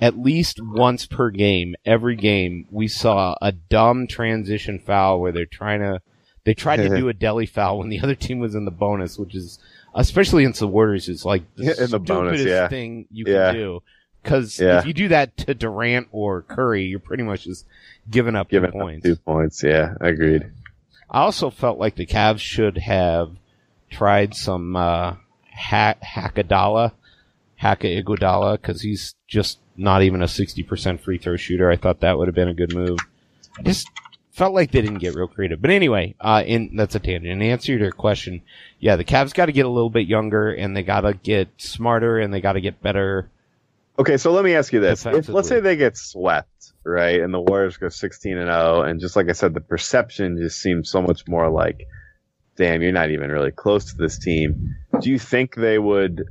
at 0.00 0.18
least 0.18 0.58
once 0.62 1.06
per 1.06 1.30
game, 1.30 1.74
every 1.84 2.16
game, 2.16 2.66
we 2.70 2.88
saw 2.88 3.34
a 3.40 3.52
dumb 3.52 4.06
transition 4.06 4.78
foul 4.78 5.20
where 5.20 5.32
they're 5.32 5.46
trying 5.46 5.80
to. 5.80 6.00
They 6.44 6.54
tried 6.54 6.78
to 6.78 6.88
do 6.88 7.08
a 7.10 7.14
Delly 7.14 7.48
foul 7.48 7.78
when 7.78 7.88
the 7.88 8.00
other 8.00 8.14
team 8.16 8.40
was 8.40 8.54
in 8.54 8.64
the 8.64 8.70
bonus, 8.72 9.18
which 9.18 9.34
is 9.34 9.58
especially 9.94 10.42
against 10.44 10.60
the 10.60 10.66
Warriors 10.66 11.08
is 11.08 11.24
like 11.24 11.42
the 11.54 11.62
In 11.64 11.68
the 11.68 11.86
stupidest 11.86 12.08
bonus, 12.08 12.44
yeah. 12.44 12.68
thing 12.68 13.06
you 13.12 13.24
Yeah. 13.28 13.52
can 13.52 13.54
do. 13.60 13.82
Because 14.22 14.60
Yeah. 14.60 14.78
if 14.78 14.86
you 14.86 14.92
do 14.92 15.08
that 15.08 15.36
to 15.38 15.54
Durant 15.54 16.08
or 16.12 16.42
Curry, 16.42 16.84
you're 16.84 16.98
pretty 17.00 17.22
much 17.24 17.44
just 17.44 17.66
giving 18.10 18.36
up 18.36 18.48
Giving 18.48 18.68
up 18.70 18.74
points. 18.74 19.04
two 19.04 19.16
points. 19.16 19.62
Yeah, 19.62 19.94
agreed. 20.00 20.46
I 21.10 21.20
also 21.22 21.50
felt 21.50 21.78
like 21.78 21.96
the 21.96 22.06
Cavs 22.06 22.38
should 22.38 22.78
have 22.78 23.32
tried 23.90 24.34
some 24.34 24.76
uh, 24.76 25.16
ha- 25.54 25.94
Hackadala, 26.02 26.92
Haka 27.56 27.86
Iguodala, 28.02 28.52
because 28.60 28.80
he's 28.82 29.14
just 29.28 29.58
not 29.76 30.02
even 30.02 30.22
a 30.22 30.26
60% 30.26 31.00
free 31.00 31.18
throw 31.18 31.36
shooter. 31.36 31.70
I 31.70 31.76
thought 31.76 32.00
that 32.00 32.16
would 32.18 32.28
have 32.28 32.34
been 32.34 32.48
a 32.48 32.54
good 32.54 32.74
move. 32.74 32.98
I 33.58 33.62
just 33.62 33.88
felt 34.30 34.54
like 34.54 34.70
they 34.70 34.80
didn't 34.80 34.98
get 34.98 35.14
real 35.14 35.26
creative. 35.28 35.60
But 35.60 35.70
anyway, 35.70 36.14
uh, 36.20 36.42
in, 36.46 36.74
that's 36.76 36.94
a 36.94 36.98
tangent. 37.00 37.26
In 37.32 37.42
answer 37.42 37.76
to 37.76 37.82
your 37.82 37.92
question, 37.92 38.40
yeah, 38.80 38.96
the 38.96 39.04
Cavs 39.04 39.34
got 39.34 39.46
to 39.46 39.52
get 39.52 39.66
a 39.66 39.70
little 39.70 39.90
bit 39.90 40.06
younger 40.06 40.50
and 40.52 40.74
they 40.74 40.82
got 40.82 41.02
to 41.02 41.12
get 41.14 41.48
smarter 41.58 42.18
and 42.18 42.32
they 42.32 42.40
got 42.40 42.54
to 42.54 42.60
get 42.62 42.80
better. 42.82 43.28
Okay, 43.98 44.16
so 44.16 44.32
let 44.32 44.44
me 44.44 44.54
ask 44.54 44.72
you 44.72 44.80
this: 44.80 45.04
if, 45.04 45.28
let's 45.28 45.48
say 45.48 45.60
they 45.60 45.76
get 45.76 45.96
swept, 45.96 46.72
right, 46.84 47.20
and 47.20 47.32
the 47.32 47.40
Warriors 47.40 47.76
go 47.76 47.88
16 47.88 48.38
and 48.38 48.48
0, 48.48 48.82
and 48.82 49.00
just 49.00 49.16
like 49.16 49.28
I 49.28 49.32
said, 49.32 49.52
the 49.52 49.60
perception 49.60 50.38
just 50.38 50.60
seems 50.60 50.90
so 50.90 51.02
much 51.02 51.28
more 51.28 51.50
like, 51.50 51.86
damn, 52.56 52.80
you're 52.80 52.92
not 52.92 53.10
even 53.10 53.30
really 53.30 53.50
close 53.50 53.92
to 53.92 53.96
this 53.96 54.18
team. 54.18 54.74
Do 55.00 55.10
you 55.10 55.18
think 55.18 55.54
they 55.54 55.78
would 55.78 56.24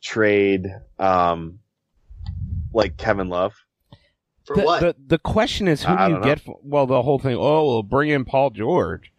trade, 0.00 0.66
um, 0.98 1.58
like 2.72 2.96
Kevin 2.96 3.28
Love? 3.28 3.54
For 4.44 4.54
the, 4.54 4.62
what? 4.62 4.80
The, 4.80 4.96
the 5.04 5.18
question 5.18 5.66
is, 5.66 5.82
who 5.82 5.92
I 5.92 6.06
do 6.06 6.14
you 6.14 6.18
know. 6.20 6.24
get? 6.24 6.40
For, 6.40 6.56
well, 6.62 6.86
the 6.86 7.02
whole 7.02 7.18
thing. 7.18 7.36
Oh, 7.36 7.64
we'll 7.66 7.82
bring 7.82 8.10
in 8.10 8.24
Paul 8.24 8.50
George, 8.50 9.12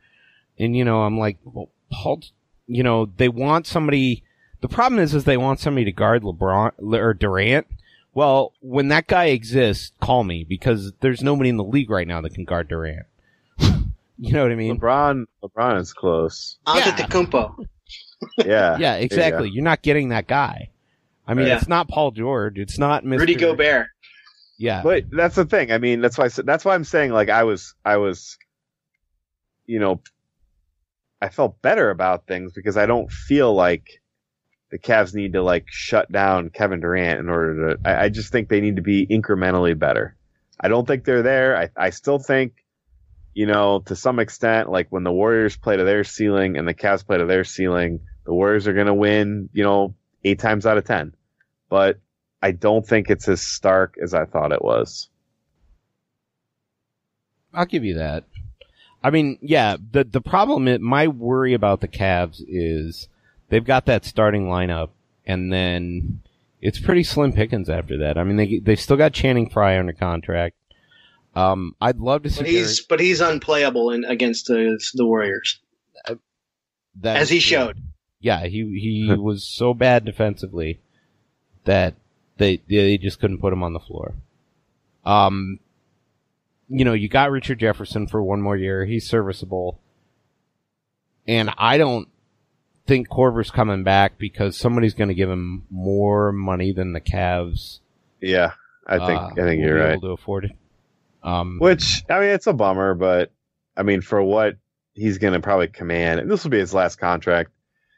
and 0.57 0.75
you 0.75 0.85
know, 0.85 1.01
I'm 1.01 1.17
like, 1.17 1.37
well, 1.43 1.69
Paul. 1.91 2.21
You 2.69 2.83
know, 2.83 3.05
they 3.05 3.29
want 3.29 3.67
somebody. 3.67 4.23
The 4.61 4.67
problem 4.67 4.99
is, 4.99 5.13
is 5.13 5.23
they 5.25 5.37
want 5.37 5.59
somebody 5.59 5.85
to 5.85 5.91
guard 5.91 6.23
LeBron 6.23 6.71
or 6.79 7.13
Durant. 7.13 7.67
Well, 8.13 8.53
when 8.61 8.87
that 8.87 9.05
guy 9.07 9.25
exists, 9.25 9.91
call 10.01 10.23
me 10.23 10.43
because 10.43 10.93
there's 11.01 11.21
nobody 11.21 11.49
in 11.49 11.57
the 11.57 11.63
league 11.63 11.89
right 11.91 12.07
now 12.07 12.21
that 12.21 12.33
can 12.33 12.45
guard 12.45 12.67
Durant. 12.67 13.05
you 13.59 14.33
know 14.33 14.41
what 14.41 14.51
I 14.51 14.55
mean? 14.55 14.79
LeBron, 14.79 15.25
LeBron 15.43 15.79
is 15.79 15.93
close. 15.93 16.57
Antetokounmpo. 16.65 17.65
Yeah, 18.39 18.45
Yeah, 18.45 18.77
There 18.77 18.99
you 18.99 19.05
exactly. 19.05 19.47
go. 19.49 19.53
You're 19.53 19.63
not 19.63 19.83
getting 19.83 20.09
that 20.09 20.25
guy. 20.25 20.69
I 21.27 21.35
mean, 21.35 21.45
Yeah. 21.45 21.57
it's 21.57 21.67
not 21.67 21.87
Paul 21.87 22.09
George. 22.09 22.57
It's 22.57 22.79
not 22.79 23.03
Mr. 23.03 23.19
Rudy 23.19 23.35
Gobert. 23.35 23.89
Yeah, 24.57 24.81
But 24.81 25.03
that's 25.11 25.35
the 25.35 25.45
thing. 25.45 25.71
I 25.71 25.77
mean, 25.77 26.01
that's 26.01 26.17
why 26.17 26.29
that's 26.29 26.65
why 26.65 26.73
I'm 26.73 26.83
saying 26.83 27.11
like 27.11 27.29
I 27.29 27.43
was 27.43 27.75
I 27.85 27.97
was, 27.97 28.39
you 29.67 29.77
know, 29.79 30.01
I 31.21 31.29
felt 31.29 31.61
better 31.61 31.91
about 31.91 32.25
things 32.25 32.53
because 32.53 32.75
I 32.75 32.87
don't 32.87 33.11
feel 33.11 33.53
like 33.53 34.01
the 34.69 34.79
Cavs 34.79 35.13
need 35.13 35.33
to 35.33 35.41
like 35.41 35.65
shut 35.67 36.11
down 36.11 36.49
Kevin 36.49 36.79
Durant 36.79 37.19
in 37.19 37.29
order 37.29 37.75
to. 37.75 37.89
I, 37.89 38.05
I 38.05 38.09
just 38.09 38.31
think 38.31 38.49
they 38.49 38.61
need 38.61 38.75
to 38.77 38.81
be 38.81 39.07
incrementally 39.07 39.77
better. 39.77 40.15
I 40.59 40.67
don't 40.67 40.85
think 40.85 41.03
they're 41.03 41.23
there. 41.23 41.57
I 41.57 41.69
I 41.77 41.89
still 41.91 42.19
think, 42.19 42.65
you 43.33 43.45
know, 43.45 43.79
to 43.85 43.95
some 43.95 44.19
extent, 44.19 44.69
like 44.69 44.87
when 44.89 45.03
the 45.03 45.11
Warriors 45.11 45.55
play 45.55 45.77
to 45.77 45.83
their 45.83 46.03
ceiling 46.03 46.57
and 46.57 46.67
the 46.67 46.73
Cavs 46.73 47.05
play 47.05 47.17
to 47.17 47.25
their 47.25 47.43
ceiling, 47.43 48.01
the 48.25 48.33
Warriors 48.33 48.67
are 48.67 48.73
going 48.73 48.87
to 48.87 48.93
win. 48.93 49.49
You 49.53 49.63
know, 49.63 49.95
eight 50.23 50.39
times 50.39 50.65
out 50.65 50.77
of 50.77 50.85
ten. 50.85 51.13
But 51.69 51.99
I 52.41 52.51
don't 52.51 52.85
think 52.85 53.09
it's 53.09 53.27
as 53.27 53.41
stark 53.41 53.95
as 54.01 54.13
I 54.13 54.25
thought 54.25 54.51
it 54.51 54.63
was. 54.63 55.09
I'll 57.53 57.65
give 57.65 57.83
you 57.83 57.95
that. 57.95 58.25
I 59.03 59.09
mean, 59.09 59.37
yeah, 59.41 59.77
the 59.91 60.03
the 60.03 60.21
problem 60.21 60.67
is 60.67 60.79
my 60.79 61.07
worry 61.07 61.53
about 61.53 61.81
the 61.81 61.87
Cavs 61.87 62.41
is 62.45 63.07
they've 63.49 63.63
got 63.65 63.85
that 63.85 64.05
starting 64.05 64.45
lineup 64.47 64.89
and 65.25 65.51
then 65.51 66.21
it's 66.61 66.79
pretty 66.79 67.03
slim 67.03 67.33
pickings 67.33 67.69
after 67.69 67.97
that. 67.99 68.17
I 68.17 68.23
mean, 68.23 68.37
they 68.37 68.59
they 68.59 68.75
still 68.75 68.97
got 68.97 69.13
Channing 69.13 69.49
Frye 69.49 69.77
under 69.77 69.93
contract. 69.93 70.55
Um, 71.35 71.75
I'd 71.79 71.97
love 71.99 72.23
to 72.23 72.29
see 72.31 72.39
But 72.41 72.49
he's 72.49 72.81
but 72.81 72.99
he's 72.99 73.21
unplayable 73.21 73.91
in 73.91 74.03
against 74.05 74.47
the 74.47 74.79
the 74.95 75.05
Warriors, 75.05 75.59
that 77.01 77.17
as 77.17 77.29
he 77.29 77.37
true. 77.39 77.41
showed. 77.41 77.77
Yeah, 78.19 78.45
he 78.47 78.63
he 78.79 79.13
was 79.17 79.43
so 79.43 79.73
bad 79.73 80.03
defensively 80.03 80.79
that 81.65 81.93
they 82.37 82.61
they 82.67 82.97
just 82.97 83.19
couldn't 83.19 83.39
put 83.39 83.53
him 83.53 83.61
on 83.63 83.73
the 83.73 83.79
floor. 83.79 84.15
Um, 85.05 85.59
you 86.69 86.83
know, 86.83 86.93
you 86.93 87.07
got 87.07 87.31
Richard 87.31 87.59
Jefferson 87.59 88.07
for 88.07 88.21
one 88.21 88.41
more 88.41 88.57
year. 88.57 88.85
He's 88.85 89.07
serviceable, 89.07 89.79
and 91.27 91.51
I 91.57 91.77
don't 91.77 92.09
think 92.87 93.09
Korver's 93.09 93.51
coming 93.51 93.83
back 93.83 94.17
because 94.17 94.57
somebody's 94.57 94.93
going 94.93 95.09
to 95.09 95.13
give 95.13 95.29
him 95.29 95.65
more 95.69 96.31
money 96.31 96.71
than 96.71 96.93
the 96.93 97.01
Cavs. 97.01 97.79
Yeah, 98.21 98.53
I 98.87 98.97
think 99.05 99.21
uh, 99.21 99.29
I 99.33 99.45
think 99.45 99.61
you're 99.61 99.79
right. 99.79 99.91
Able 99.91 100.01
to 100.01 100.11
afford 100.11 100.45
it. 100.45 100.51
Um, 101.23 101.59
Which 101.59 102.03
I 102.09 102.19
mean, 102.19 102.29
it's 102.29 102.47
a 102.47 102.53
bummer, 102.53 102.95
but 102.95 103.31
I 103.75 103.83
mean, 103.83 104.01
for 104.01 104.23
what 104.23 104.57
he's 104.93 105.17
going 105.17 105.33
to 105.33 105.39
probably 105.39 105.67
command, 105.67 106.19
and 106.19 106.31
this 106.31 106.43
will 106.43 106.51
be 106.51 106.59
his 106.59 106.73
last 106.73 106.95
contract. 106.95 107.51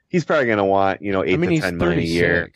He's 0.10 0.26
probably 0.26 0.48
going 0.48 0.58
to 0.58 0.66
want 0.66 1.02
you 1.02 1.12
know 1.12 1.24
eight 1.24 1.36
I 1.36 1.38
mean, 1.38 1.50
to 1.52 1.62
ten 1.62 1.78
million 1.78 2.00
a 2.00 2.04
year. 2.04 2.52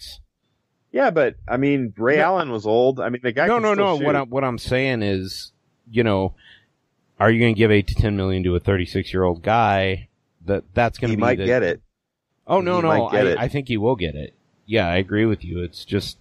Yeah, 0.91 1.09
but 1.11 1.35
I 1.47 1.57
mean, 1.57 1.93
Ray 1.97 2.17
No. 2.17 2.23
Allen 2.23 2.51
was 2.51 2.65
old. 2.65 2.99
I 2.99 3.09
mean, 3.09 3.21
the 3.23 3.31
guy. 3.31 3.47
no, 3.47 3.59
no, 3.59 3.73
no. 3.73 3.95
What. 3.95 4.15
I'm 4.15 4.29
what 4.29 4.43
I'm 4.43 4.57
saying 4.57 5.01
is, 5.01 5.51
you 5.89 6.03
know, 6.03 6.35
are 7.19 7.31
you 7.31 7.39
going 7.39 7.55
to 7.55 7.57
give 7.57 7.71
eight 7.71 7.87
to 7.87 7.95
ten 7.95 8.15
million 8.15 8.43
to 8.43 8.55
a 8.55 8.59
36 8.59 9.13
year 9.13 9.23
old 9.23 9.41
guy? 9.43 10.09
That 10.45 10.63
that's 10.73 10.97
going 10.97 11.11
to 11.11 11.17
be 11.17 11.21
might 11.21 11.37
the, 11.37 11.45
get 11.45 11.63
it. 11.63 11.81
Oh 12.45 12.61
no, 12.61 12.81
no, 12.81 12.89
I, 12.89 13.21
it. 13.21 13.37
I 13.37 13.47
think 13.47 13.67
he 13.67 13.77
will 13.77 13.95
get 13.95 14.15
it. 14.15 14.33
Yeah, 14.65 14.87
I 14.87 14.97
agree 14.97 15.25
with 15.25 15.43
you. 15.43 15.61
It's 15.61 15.85
just, 15.85 16.17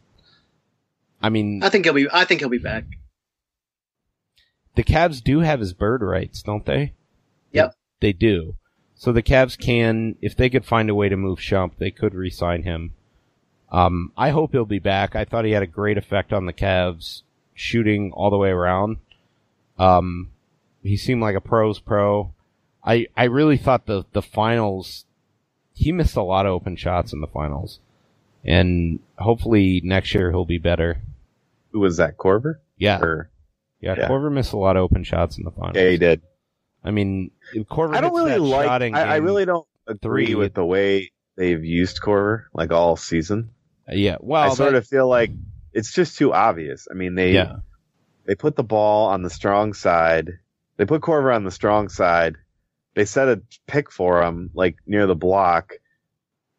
I 1.20 1.28
mean, 1.28 1.62
I 1.62 1.68
think 1.68 1.84
he'll 1.84 1.94
be. 1.94 2.08
I 2.12 2.24
think 2.24 2.40
he'll 2.40 2.48
be 2.48 2.58
back. 2.58 2.84
the 4.74 4.84
Cavs 4.84 5.22
do 5.22 5.40
have 5.40 5.60
his 5.60 5.72
bird 5.72 6.02
rights, 6.02 6.42
don't 6.42 6.64
they? 6.64 6.94
Yep. 7.52 7.74
They, 8.00 8.08
they 8.08 8.12
do. 8.12 8.56
So 8.94 9.12
the 9.12 9.22
Cavs 9.22 9.58
can, 9.58 10.16
if 10.20 10.36
they 10.36 10.48
could 10.48 10.64
find 10.64 10.88
a 10.88 10.94
way 10.94 11.08
to 11.08 11.16
move 11.16 11.38
Shump, 11.40 11.72
they 11.78 11.90
could 11.90 12.14
re-sign 12.14 12.62
him. 12.62 12.94
Um, 13.70 14.12
I 14.16 14.30
hope 14.30 14.52
he'll 14.52 14.64
be 14.64 14.78
back. 14.78 15.16
I 15.16 15.24
thought 15.24 15.44
he 15.44 15.52
had 15.52 15.62
a 15.62 15.66
great 15.66 15.98
effect 15.98 16.32
on 16.32 16.46
the 16.46 16.52
Cavs, 16.52 17.22
shooting 17.54 18.12
all 18.12 18.30
the 18.30 18.36
way 18.36 18.50
around. 18.50 18.98
Um, 19.78 20.30
he 20.82 20.96
seemed 20.96 21.20
like 21.22 21.34
a 21.34 21.40
pros 21.40 21.80
pro. 21.80 22.32
I 22.84 23.06
I 23.16 23.24
really 23.24 23.56
thought 23.56 23.86
the 23.86 24.04
the 24.12 24.22
finals. 24.22 25.04
He 25.74 25.92
missed 25.92 26.16
a 26.16 26.22
lot 26.22 26.46
of 26.46 26.52
open 26.52 26.76
shots 26.76 27.12
in 27.12 27.20
the 27.20 27.26
finals, 27.26 27.80
and 28.44 28.98
hopefully 29.18 29.80
next 29.84 30.14
year 30.14 30.30
he'll 30.30 30.44
be 30.44 30.58
better. 30.58 31.00
Who 31.72 31.80
was 31.80 31.96
that? 31.96 32.16
Korver? 32.16 32.56
Yeah, 32.76 33.00
Or, 33.00 33.30
yeah. 33.80 33.94
yeah. 33.96 34.08
Korver 34.08 34.30
missed 34.30 34.52
a 34.52 34.58
lot 34.58 34.76
of 34.76 34.82
open 34.82 35.04
shots 35.04 35.38
in 35.38 35.44
the 35.44 35.50
finals. 35.50 35.76
yeah, 35.76 35.88
he 35.88 35.96
did. 35.96 36.20
I 36.84 36.90
mean, 36.90 37.30
Korver 37.54 37.94
I 37.96 38.00
don't 38.00 38.14
really 38.14 38.38
like. 38.38 38.68
I, 38.68 39.02
I 39.02 39.16
really 39.16 39.44
don't 39.44 39.66
agree 39.86 40.26
three, 40.26 40.34
with 40.34 40.54
the 40.54 40.64
way 40.64 41.12
they've 41.36 41.64
used 41.64 42.00
Korver 42.00 42.44
like 42.52 42.72
all 42.72 42.96
season. 42.96 43.50
Uh, 43.88 43.94
yeah, 43.94 44.16
well, 44.20 44.50
I 44.50 44.54
sort 44.54 44.74
of 44.74 44.86
feel 44.86 45.08
like 45.08 45.30
it's 45.72 45.92
just 45.92 46.18
too 46.18 46.32
obvious. 46.32 46.88
I 46.90 46.94
mean, 46.94 47.14
they 47.14 47.32
yeah, 47.32 47.56
they 48.26 48.34
put 48.34 48.56
the 48.56 48.64
ball 48.64 49.08
on 49.08 49.22
the 49.22 49.30
strong 49.30 49.72
side. 49.72 50.30
They 50.76 50.86
put 50.86 51.02
Korver 51.02 51.34
on 51.34 51.44
the 51.44 51.50
strong 51.50 51.88
side. 51.88 52.36
They 52.94 53.04
set 53.04 53.28
a 53.28 53.42
pick 53.66 53.90
for 53.90 54.22
him, 54.22 54.50
like 54.54 54.76
near 54.86 55.06
the 55.06 55.14
block. 55.14 55.72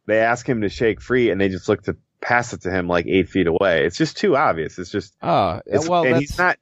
They 0.05 0.19
ask 0.19 0.47
him 0.47 0.61
to 0.61 0.69
shake 0.69 1.01
free, 1.01 1.29
and 1.29 1.39
they 1.39 1.49
just 1.49 1.69
look 1.69 1.83
to 1.83 1.95
pass 2.21 2.53
it 2.53 2.61
to 2.61 2.71
him 2.71 2.87
like 2.87 3.05
eight 3.07 3.29
feet 3.29 3.47
away. 3.47 3.85
It's 3.85 3.97
just 3.97 4.17
too 4.17 4.35
obvious. 4.35 4.79
It's 4.79 4.89
just, 4.89 5.15
uh, 5.21 5.59
it's, 5.65 5.87
well, 5.87 6.05
and 6.05 6.17
he's 6.17 6.37
not 6.37 6.57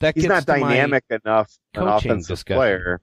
that 0.00 0.14
he's 0.14 0.26
not 0.26 0.46
dynamic 0.46 1.04
enough 1.10 1.52
an 1.74 1.86
offensive 1.86 2.36
discussion. 2.36 2.58
player. 2.58 3.00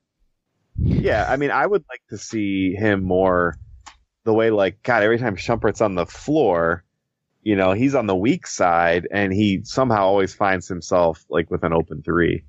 Yeah, 0.80 1.26
I 1.28 1.38
mean, 1.38 1.52
I 1.52 1.66
would 1.66 1.84
like 1.90 2.02
to 2.10 2.18
see 2.18 2.74
him 2.74 3.04
more 3.04 3.56
the 4.24 4.34
way, 4.34 4.52
like, 4.52 4.84
God, 4.84 5.04
every 5.04 5.18
time 5.18 5.36
Shumpert's 5.36 5.82
on 5.82 5.96
the 5.96 6.06
floor, 6.06 6.84
you 7.44 7.56
know, 7.56 7.72
he's 7.72 7.96
on 7.96 8.08
the 8.08 8.16
weak 8.16 8.46
side, 8.46 9.08
and 9.12 9.32
he 9.32 9.62
somehow 9.64 10.04
always 10.06 10.34
finds 10.34 10.68
himself 10.68 11.24
like 11.30 11.50
with 11.50 11.64
an 11.64 11.74
open 11.74 12.04
three. 12.04 12.44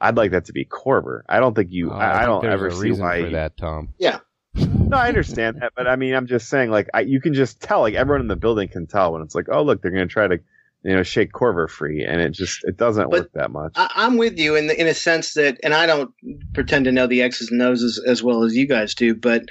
I'd 0.00 0.16
like 0.16 0.30
that 0.30 0.46
to 0.46 0.52
be 0.52 0.64
Korver. 0.64 1.22
I 1.28 1.40
don't 1.40 1.54
think 1.54 1.70
you. 1.70 1.90
Uh, 1.90 1.94
I, 1.96 2.22
I 2.22 2.26
don't 2.26 2.42
there's 2.42 2.54
ever 2.54 2.66
a 2.68 2.72
see 2.72 2.82
reason 2.82 3.04
why. 3.04 3.22
for 3.22 3.30
that, 3.30 3.56
Tom. 3.56 3.94
Yeah. 3.98 4.20
no, 4.54 4.96
I 4.96 5.08
understand 5.08 5.60
that, 5.60 5.72
but 5.76 5.86
I 5.86 5.96
mean, 5.96 6.14
I'm 6.14 6.26
just 6.26 6.48
saying, 6.48 6.70
like, 6.70 6.88
I, 6.94 7.00
you 7.00 7.20
can 7.20 7.34
just 7.34 7.60
tell, 7.60 7.80
like, 7.80 7.94
everyone 7.94 8.22
in 8.22 8.28
the 8.28 8.36
building 8.36 8.68
can 8.68 8.86
tell 8.86 9.12
when 9.12 9.22
it's 9.22 9.34
like, 9.34 9.46
oh, 9.50 9.62
look, 9.62 9.82
they're 9.82 9.90
going 9.90 10.08
to 10.08 10.12
try 10.12 10.26
to, 10.26 10.38
you 10.82 10.96
know, 10.96 11.02
shake 11.02 11.32
Korver 11.32 11.68
free, 11.68 12.04
and 12.04 12.20
it 12.20 12.30
just 12.30 12.64
it 12.64 12.76
doesn't 12.76 13.10
But 13.10 13.20
work 13.20 13.32
that 13.34 13.50
much. 13.50 13.72
I, 13.76 13.90
I'm 13.94 14.16
with 14.16 14.38
you 14.38 14.56
in 14.56 14.66
the, 14.68 14.80
in 14.80 14.86
a 14.86 14.94
sense 14.94 15.34
that, 15.34 15.58
and 15.62 15.74
I 15.74 15.86
don't 15.86 16.12
pretend 16.54 16.86
to 16.86 16.92
know 16.92 17.06
the 17.06 17.22
X's 17.22 17.50
and 17.50 17.60
O's 17.60 17.82
as, 17.82 18.00
as 18.04 18.22
well 18.22 18.42
as 18.44 18.54
you 18.54 18.66
guys 18.66 18.94
do, 18.94 19.14
but 19.14 19.42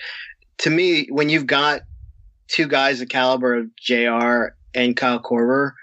to 0.60 0.70
me, 0.70 1.08
when 1.10 1.30
you've 1.30 1.46
got 1.46 1.82
two 2.48 2.68
guys 2.68 3.00
the 3.00 3.06
caliber 3.06 3.56
of 3.56 3.76
Jr. 3.76 4.56
and 4.74 4.96
Kyle 4.96 5.20
Corver, 5.20 5.76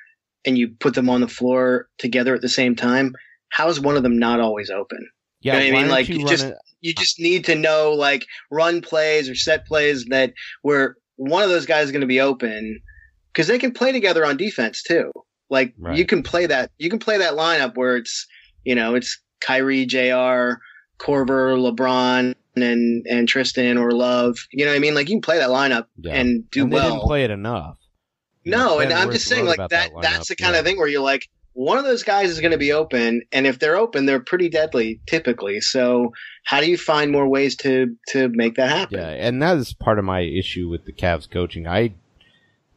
and 0.45 0.59
you 0.59 0.69
put 0.69 0.95
them 0.95 1.09
on 1.09 1.21
the 1.21 1.29
floor 1.29 1.89
together 1.99 2.35
at 2.35 2.43
the 2.43 2.49
same 2.49 2.77
time, 2.77 3.15
how 3.55 3.69
is 3.69 3.79
one 3.79 3.97
of 3.97 4.03
them 4.03 4.19
not 4.19 4.41
always 4.41 4.69
open? 4.71 4.99
Yeah, 5.41 5.61
You 5.61 5.71
know 5.71 5.75
what 5.75 5.79
I 5.79 5.83
mean? 5.83 5.91
Like, 5.91 6.09
you 6.09 6.19
you 6.19 6.27
just- 6.27 6.47
it- 6.47 6.55
You 6.81 6.93
just 6.93 7.19
need 7.19 7.45
to 7.47 7.55
know 7.55 7.93
like 7.93 8.27
run 8.51 8.83
plays 8.83 9.29
or 9.31 9.35
set 9.35 9.65
plays 9.67 10.05
that 10.11 10.33
where 10.63 10.97
one 11.17 11.43
of 11.43 11.49
those 11.49 11.65
guys 11.65 11.87
is 11.87 11.93
going 11.93 12.03
to 12.03 12.07
be 12.07 12.21
open 12.21 12.79
because 13.33 13.47
they 13.47 13.59
can 13.59 13.73
play 13.73 13.91
together 13.91 14.23
on 14.27 14.37
defense 14.37 14.83
too. 14.83 15.11
Like 15.49 15.73
Right. 15.79 15.97
you 15.97 16.05
can 16.05 16.23
play 16.23 16.45
that 16.47 16.73
you 16.79 16.91
can 16.91 16.99
play 16.99 17.17
that 17.17 17.35
lineup 17.35 17.77
where 17.77 17.97
it's 17.97 18.27
you 18.65 18.75
know 18.75 18.95
it's 18.95 19.19
Kyrie, 19.41 19.87
Jr., 19.87 20.61
Korver, 20.99 21.57
LeBron, 21.57 22.35
and 22.57 23.07
and 23.09 23.29
Tristan 23.29 23.79
or 23.79 23.91
Love. 23.93 24.37
You 24.53 24.65
know 24.65 24.71
what 24.73 24.77
I 24.77 24.81
mean? 24.81 24.95
Like 24.95 25.09
you 25.09 25.15
can 25.17 25.23
play 25.23 25.39
that 25.39 25.49
lineup 25.49 25.87
Yeah. 26.03 26.15
and 26.15 26.51
do 26.51 26.63
and 26.65 26.73
well. 26.73 26.91
didn't 26.91 27.03
play 27.07 27.25
it 27.25 27.31
enough. 27.31 27.77
You 28.43 28.53
know, 28.53 28.59
No, 28.59 28.79
and 28.81 28.93
I'm 28.93 29.11
just 29.11 29.27
saying, 29.27 29.47
like 29.47 29.57
that. 29.71 29.91
lineup, 29.91 30.03
that's 30.03 30.29
the 30.29 30.37
kind 30.37 30.53
yeah. 30.53 30.59
of 30.61 30.67
thing 30.67 30.77
where 30.77 30.87
you're 30.89 31.01
like, 31.03 31.29
one 31.55 31.79
of 31.79 31.85
those 31.85 32.03
guys 32.03 32.31
is 32.31 32.41
going 32.41 32.53
to 32.53 32.59
be 32.59 32.73
open, 32.73 33.23
and 33.33 33.47
if 33.47 33.59
they're 33.59 33.77
open, 33.77 34.07
they're 34.07 34.21
pretty 34.21 34.49
deadly 34.49 35.01
typically. 35.07 35.61
So, 35.61 36.13
how 36.45 36.61
do 36.61 36.69
you 36.69 36.77
find 36.77 37.11
more 37.11 37.29
ways 37.29 37.57
to 37.59 37.97
to 38.09 38.29
make 38.29 38.57
that 38.57 38.71
happen? 38.71 38.99
Yeah, 38.99 39.09
and 39.09 39.41
that 39.41 39.57
is 39.57 39.73
part 39.73 39.99
of 39.99 40.05
my 40.05 40.21
issue 40.21 40.69
with 40.69 40.85
the 40.85 40.93
Cavs 40.93 41.31
coaching. 41.31 41.67
I 41.67 41.95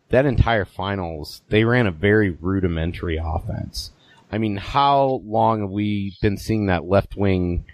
that 0.09 0.25
entire 0.25 0.65
finals, 0.65 1.41
they 1.49 1.65
ran 1.65 1.87
a 1.87 1.91
very 1.91 2.29
rudimentary 2.29 3.19
offense. 3.21 3.91
I 4.31 4.37
mean, 4.37 4.57
how 4.57 5.21
long 5.25 5.61
have 5.61 5.69
we 5.69 6.15
been 6.21 6.37
seeing 6.37 6.67
that 6.67 6.85
left 6.87 7.17
wing, 7.17 7.65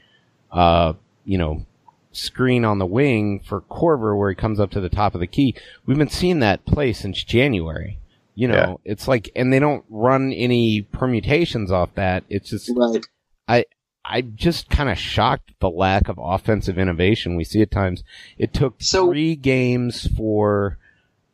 uh, 0.51 0.93
you 1.25 1.37
know, 1.37 1.65
screen 2.11 2.63
on 2.63 2.77
the 2.77 2.85
wing 2.85 3.39
for 3.39 3.61
Korver 3.61 4.17
where 4.17 4.29
he 4.29 4.35
comes 4.35 4.59
up 4.59 4.71
to 4.71 4.81
the 4.81 4.89
top 4.89 5.15
of 5.15 5.19
the 5.19 5.27
key? 5.27 5.55
We've 5.85 5.97
been 5.97 6.09
seeing 6.09 6.39
that 6.39 6.65
play 6.65 6.93
since 6.93 7.23
January. 7.23 7.97
You 8.35 8.47
know, 8.47 8.79
Yeah. 8.85 8.91
it's 8.91 9.07
like, 9.07 9.29
and 9.35 9.53
they 9.53 9.59
don't 9.59 9.85
run 9.89 10.33
any 10.33 10.81
permutations 10.81 11.71
off 11.71 11.93
that. 11.95 12.23
It's 12.29 12.49
just, 12.49 12.71
Right. 12.75 13.65
I'm 14.05 14.33
just 14.35 14.69
kind 14.69 14.89
of 14.89 14.97
shocked 14.97 15.51
at 15.51 15.59
the 15.61 15.69
lack 15.69 16.09
of 16.09 16.19
offensive 16.21 16.77
innovation 16.77 17.37
we 17.37 17.45
see 17.45 17.61
at 17.61 17.71
times. 17.71 18.03
It 18.37 18.51
took 18.53 18.75
So- 18.81 19.07
three 19.07 19.37
games 19.37 20.07
for, 20.17 20.77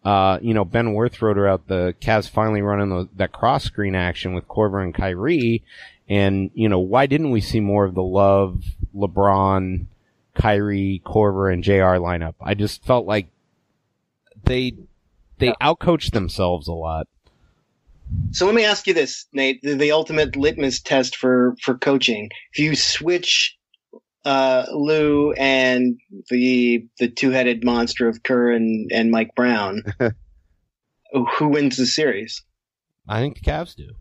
uh, 0.05 0.37
you 0.41 0.53
know, 0.53 0.63
Ben 0.65 0.93
Worth 0.93 1.19
wrote 1.19 1.39
out 1.39 1.67
the 1.67 1.95
Cavs 1.99 2.29
finally 2.29 2.61
running 2.61 2.89
the, 2.89 3.09
that 3.15 3.31
cross 3.31 3.63
screen 3.63 3.95
action 3.95 4.35
with 4.35 4.47
Korver 4.47 4.83
and 4.83 4.93
Kyrie. 4.93 5.63
And, 6.07 6.51
you 6.53 6.69
know, 6.69 6.77
why 6.79 7.07
didn't 7.07 7.31
we 7.31 7.41
see 7.41 7.59
more 7.59 7.85
of 7.85 7.95
the 7.95 8.03
Love, 8.03 8.63
LeBron, 8.95 9.85
Kyrie, 10.35 11.01
Korver, 11.03 11.51
and 11.51 11.63
JR 11.63 11.97
lineup? 11.97 12.35
I 12.39 12.53
just 12.53 12.83
felt 12.85 13.07
like 13.07 13.27
they, 14.43 14.73
they 15.39 15.53
outcoach 15.61 16.11
themselves 16.11 16.67
a 16.67 16.73
lot. 16.73 17.07
So 18.31 18.45
let 18.45 18.55
me 18.55 18.65
ask 18.65 18.87
you 18.87 18.93
this, 18.93 19.25
Nate: 19.33 19.61
the, 19.61 19.75
the 19.75 19.91
ultimate 19.91 20.35
litmus 20.35 20.81
test 20.81 21.15
for 21.15 21.55
for 21.61 21.77
coaching. 21.77 22.29
If 22.53 22.59
you 22.59 22.75
switch 22.75 23.57
uh, 24.25 24.65
Lue 24.71 25.33
and 25.33 25.99
the 26.29 26.87
the 26.99 27.09
two 27.09 27.31
headed 27.31 27.63
monster 27.63 28.07
of 28.07 28.23
Kerr 28.23 28.51
and, 28.51 28.91
and 28.91 29.11
Mike 29.11 29.35
Brown, 29.35 29.83
who 31.37 31.47
wins 31.47 31.77
the 31.77 31.85
series? 31.85 32.43
I 33.07 33.19
think 33.19 33.35
the 33.35 33.49
Cavs 33.49 33.75
do. 33.75 33.91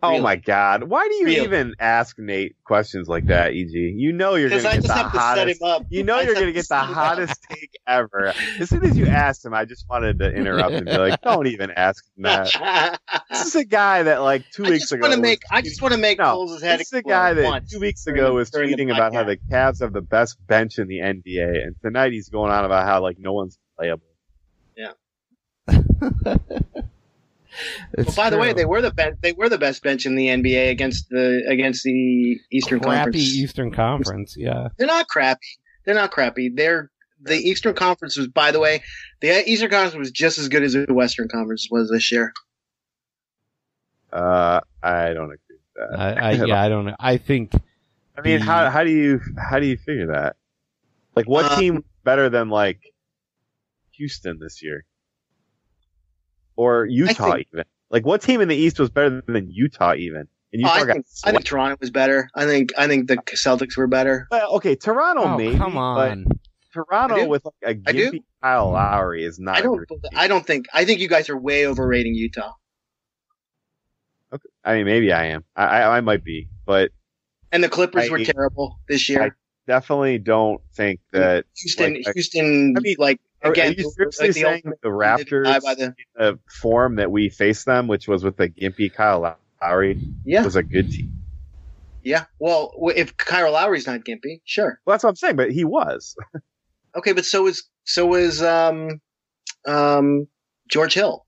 Oh 0.00 0.10
Really? 0.10 0.22
my 0.22 0.36
god! 0.36 0.84
Why 0.84 1.08
do 1.08 1.14
you 1.16 1.24
Really? 1.26 1.44
even 1.44 1.74
ask 1.80 2.16
Nate 2.20 2.54
questions 2.64 3.08
like 3.08 3.26
that, 3.26 3.48
Eg? 3.52 3.70
You 3.72 4.12
know 4.12 4.36
you're 4.36 4.48
gonna 4.48 4.62
get 4.62 4.82
the 4.86 4.92
have 4.94 5.10
to 5.12 5.20
set 5.20 5.20
hottest. 5.38 5.60
You 5.90 6.04
know 6.04 6.18
I 6.18 6.22
you're 6.22 6.34
gonna 6.34 6.52
get 6.52 6.68
the 6.68 6.76
set 6.76 6.84
him 6.84 6.90
up. 6.90 6.94
hottest 6.96 7.42
take 7.50 7.72
ever. 7.84 8.32
As 8.60 8.68
soon 8.68 8.84
as 8.84 8.96
you 8.96 9.08
asked 9.08 9.44
him, 9.44 9.54
I 9.54 9.64
just 9.64 9.88
wanted 9.88 10.20
to 10.20 10.30
interrupt 10.32 10.72
and 10.74 10.86
be 10.86 10.96
like, 10.96 11.20
"Don't 11.22 11.48
even 11.48 11.72
ask 11.72 12.04
him 12.16 12.22
that." 12.22 13.00
This 13.28 13.46
is 13.46 13.54
a 13.56 13.64
guy 13.64 14.04
that 14.04 14.22
like 14.22 14.48
two 14.52 14.64
I 14.66 14.70
weeks 14.70 14.82
just 14.84 14.92
ago. 14.92 15.02
want 15.02 15.14
to 15.14 15.20
make. 15.20 15.42
I 15.50 15.62
just 15.62 15.82
want 15.82 15.94
to 15.94 15.98
make 16.00 16.18
No, 16.18 16.32
Coles' 16.34 16.62
head 16.62 16.78
This 16.78 16.86
is 16.88 16.92
a 16.92 17.02
guy 17.02 17.34
that 17.34 17.44
once 17.44 17.72
two 17.72 17.80
weeks 17.80 18.04
during 18.04 18.20
ago 18.20 18.34
was 18.34 18.50
tweeting 18.52 18.92
about 18.94 19.14
how 19.14 19.24
the 19.24 19.36
Cavs 19.50 19.80
have 19.80 19.92
the 19.92 20.00
best 20.02 20.36
bench 20.46 20.78
in 20.78 20.86
the 20.86 20.98
NBA, 20.98 21.64
and 21.66 21.74
tonight 21.82 22.12
he's 22.12 22.28
going 22.28 22.52
on 22.52 22.64
about 22.64 22.86
how 22.86 23.02
like 23.02 23.18
no 23.18 23.32
one's 23.32 23.58
playable. 23.76 24.04
It's 27.94 28.08
Well, 28.08 28.16
by 28.16 28.30
the 28.30 28.38
way, 28.38 28.52
they 28.52 28.64
were 28.64 28.80
the 28.80 28.92
best. 28.92 29.20
They 29.22 29.32
were 29.32 29.48
the 29.48 29.58
best 29.58 29.82
bench 29.82 30.06
in 30.06 30.14
the 30.14 30.28
NBA 30.28 30.70
against 30.70 31.08
the 31.08 31.44
against 31.48 31.82
the 31.84 32.38
Eastern 32.50 32.80
crappy 32.80 32.96
Conference. 33.04 33.16
Eastern 33.16 33.70
Conference. 33.72 34.36
Yeah, 34.36 34.68
They're 34.76 34.86
not 34.86 35.08
crappy. 35.08 35.46
They're 35.84 35.94
not 35.94 36.10
crappy. 36.10 36.50
They're 36.54 36.90
the 37.20 37.36
Eastern 37.36 37.74
Conference 37.74 38.16
was, 38.16 38.28
by 38.28 38.52
the 38.52 38.60
way, 38.60 38.82
the 39.20 39.48
Eastern 39.48 39.70
Conference 39.70 39.96
was 39.96 40.10
just 40.10 40.38
as 40.38 40.48
good 40.48 40.62
as 40.62 40.74
the 40.74 40.86
Western 40.88 41.28
Conference 41.28 41.68
was 41.70 41.90
this 41.90 42.12
year. 42.12 42.32
Uh, 44.12 44.60
I 44.82 45.12
don't 45.12 45.32
agree 45.32 45.38
with 45.50 45.90
that. 45.90 45.98
I, 45.98 46.12
I 46.12 46.30
yeah, 46.44 46.62
I 46.62 46.68
don't. 46.68 46.94
I 46.98 47.16
think 47.18 47.52
I 48.16 48.20
mean, 48.22 48.40
the- 48.40 48.44
how 48.44 48.70
how 48.70 48.84
do 48.84 48.90
you 48.90 49.20
how 49.36 49.58
do 49.58 49.66
you 49.66 49.76
figure 49.76 50.08
that? 50.08 50.36
Like, 51.14 51.26
what 51.28 51.46
Uh, 51.46 51.58
team 51.58 51.84
better 52.04 52.28
than 52.28 52.48
like 52.48 52.80
Houston 53.92 54.38
this 54.38 54.62
year, 54.62 54.84
or 56.58 56.86
Utah 56.86 57.32
think- 57.34 57.46
even? 57.52 57.64
Like, 57.90 58.04
what 58.04 58.20
team 58.20 58.42
in 58.42 58.48
the 58.48 58.56
East 58.56 58.78
was 58.78 58.90
better 58.90 59.22
than 59.26 59.48
Utah 59.50 59.94
even? 59.94 60.28
And 60.52 60.64
Oh, 60.64 60.68
Utah 60.68 60.72
I 60.74 60.78
got 60.84 60.92
think 60.94 61.06
I 61.24 61.30
think 61.32 61.44
Toronto 61.46 61.76
was 61.80 61.90
better. 61.90 62.28
I 62.34 62.44
think 62.44 62.72
I 62.76 62.86
think 62.86 63.08
the 63.08 63.16
Celtics 63.16 63.76
were 63.78 63.86
better. 63.86 64.26
well, 64.30 64.56
okay, 64.56 64.76
Toronto 64.76 65.22
oh 65.24 65.36
maybe, 65.38 65.56
come 65.56 65.76
on. 65.78 66.24
but 66.24 66.36
Toronto 66.72 67.26
with 67.26 67.44
like 67.46 67.54
a 67.64 67.88
I 67.88 67.92
do. 67.92 68.10
gimpy 68.12 68.22
Kyle 68.42 68.70
Lowry 68.72 69.24
is 69.24 69.38
not. 69.38 69.56
I 69.56 69.60
a 69.60 69.62
don't. 69.62 69.76
great. 69.86 70.00
I 70.14 70.28
don't 70.28 70.46
think. 70.46 70.66
I 70.74 70.84
think 70.84 71.00
you 71.00 71.08
guys 71.08 71.28
are 71.30 71.36
way 71.38 71.66
overrating 71.66 72.14
Utah. 72.14 72.52
Okay. 74.32 74.48
I 74.64 74.74
mean, 74.76 74.84
maybe 74.86 75.12
I 75.12 75.26
am. 75.26 75.44
I 75.56 75.64
I, 75.64 75.96
I 75.96 76.00
might 76.02 76.24
be, 76.24 76.48
but 76.66 76.90
And 77.52 77.62
the 77.64 77.68
Clippers 77.68 78.08
I- 78.08 78.10
were 78.10 78.18
terrible 78.24 78.80
this 78.88 79.08
year. 79.08 79.36
definitely 79.66 80.18
don't 80.18 80.60
think 80.74 81.00
that. 81.12 81.44
Houston, 81.56 82.02
like, 82.04 82.14
Houston, 82.14 82.74
I 82.76 82.80
mean, 82.80 82.96
like 82.98 83.16
Are, 83.18 83.27
again, 83.42 83.72
are 83.72 83.74
you 83.74 83.84
like 83.84 83.94
seriously 83.94 84.28
the 84.28 84.32
saying 84.34 84.54
ultimate- 84.56 84.82
the 84.82 84.88
Raptors, 84.88 85.62
by 85.62 85.74
the- 85.74 85.94
the 86.16 86.38
form 86.60 86.96
that 86.96 87.10
we 87.10 87.28
faced 87.28 87.66
them, 87.66 87.86
which 87.88 88.08
was 88.08 88.24
with 88.24 88.36
the 88.36 88.48
gimpy 88.48 88.92
Kyle 88.92 89.36
Lowry, 89.62 90.00
yeah, 90.24 90.44
was 90.44 90.56
a 90.56 90.62
good 90.62 90.90
team? 90.90 91.12
yeah. 92.02 92.24
Well, 92.38 92.72
if 92.96 93.16
Kyle 93.16 93.52
Lowry's 93.52 93.86
not 93.86 94.00
gimpy, 94.00 94.40
sure. 94.44 94.80
Well, 94.84 94.94
that's 94.94 95.04
what 95.04 95.10
I'm 95.10 95.16
saying, 95.16 95.36
but 95.36 95.50
he 95.50 95.64
was. 95.64 96.16
Okay, 96.96 97.12
but 97.12 97.24
so 97.26 97.46
is 97.46 97.68
so 97.84 98.06
was 98.06 98.42
um 98.42 99.00
um 99.66 100.26
George 100.68 100.94
Hill. 100.94 101.24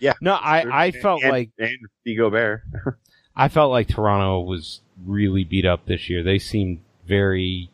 Yeah. 0.00 0.14
No, 0.20 0.32
I 0.32 0.86
I 0.86 0.90
felt 0.90 1.22
and, 1.22 1.30
like 1.30 1.50
and 1.58 1.76
Vigo 2.04 2.30
Bear. 2.30 2.64
I 3.36 3.48
felt 3.48 3.70
like 3.70 3.88
Toronto 3.88 4.40
was 4.40 4.80
really 5.06 5.44
beat 5.44 5.64
up 5.66 5.86
this 5.86 6.10
year. 6.10 6.22
They 6.24 6.38
seemed 6.38 6.80
very 7.06 7.70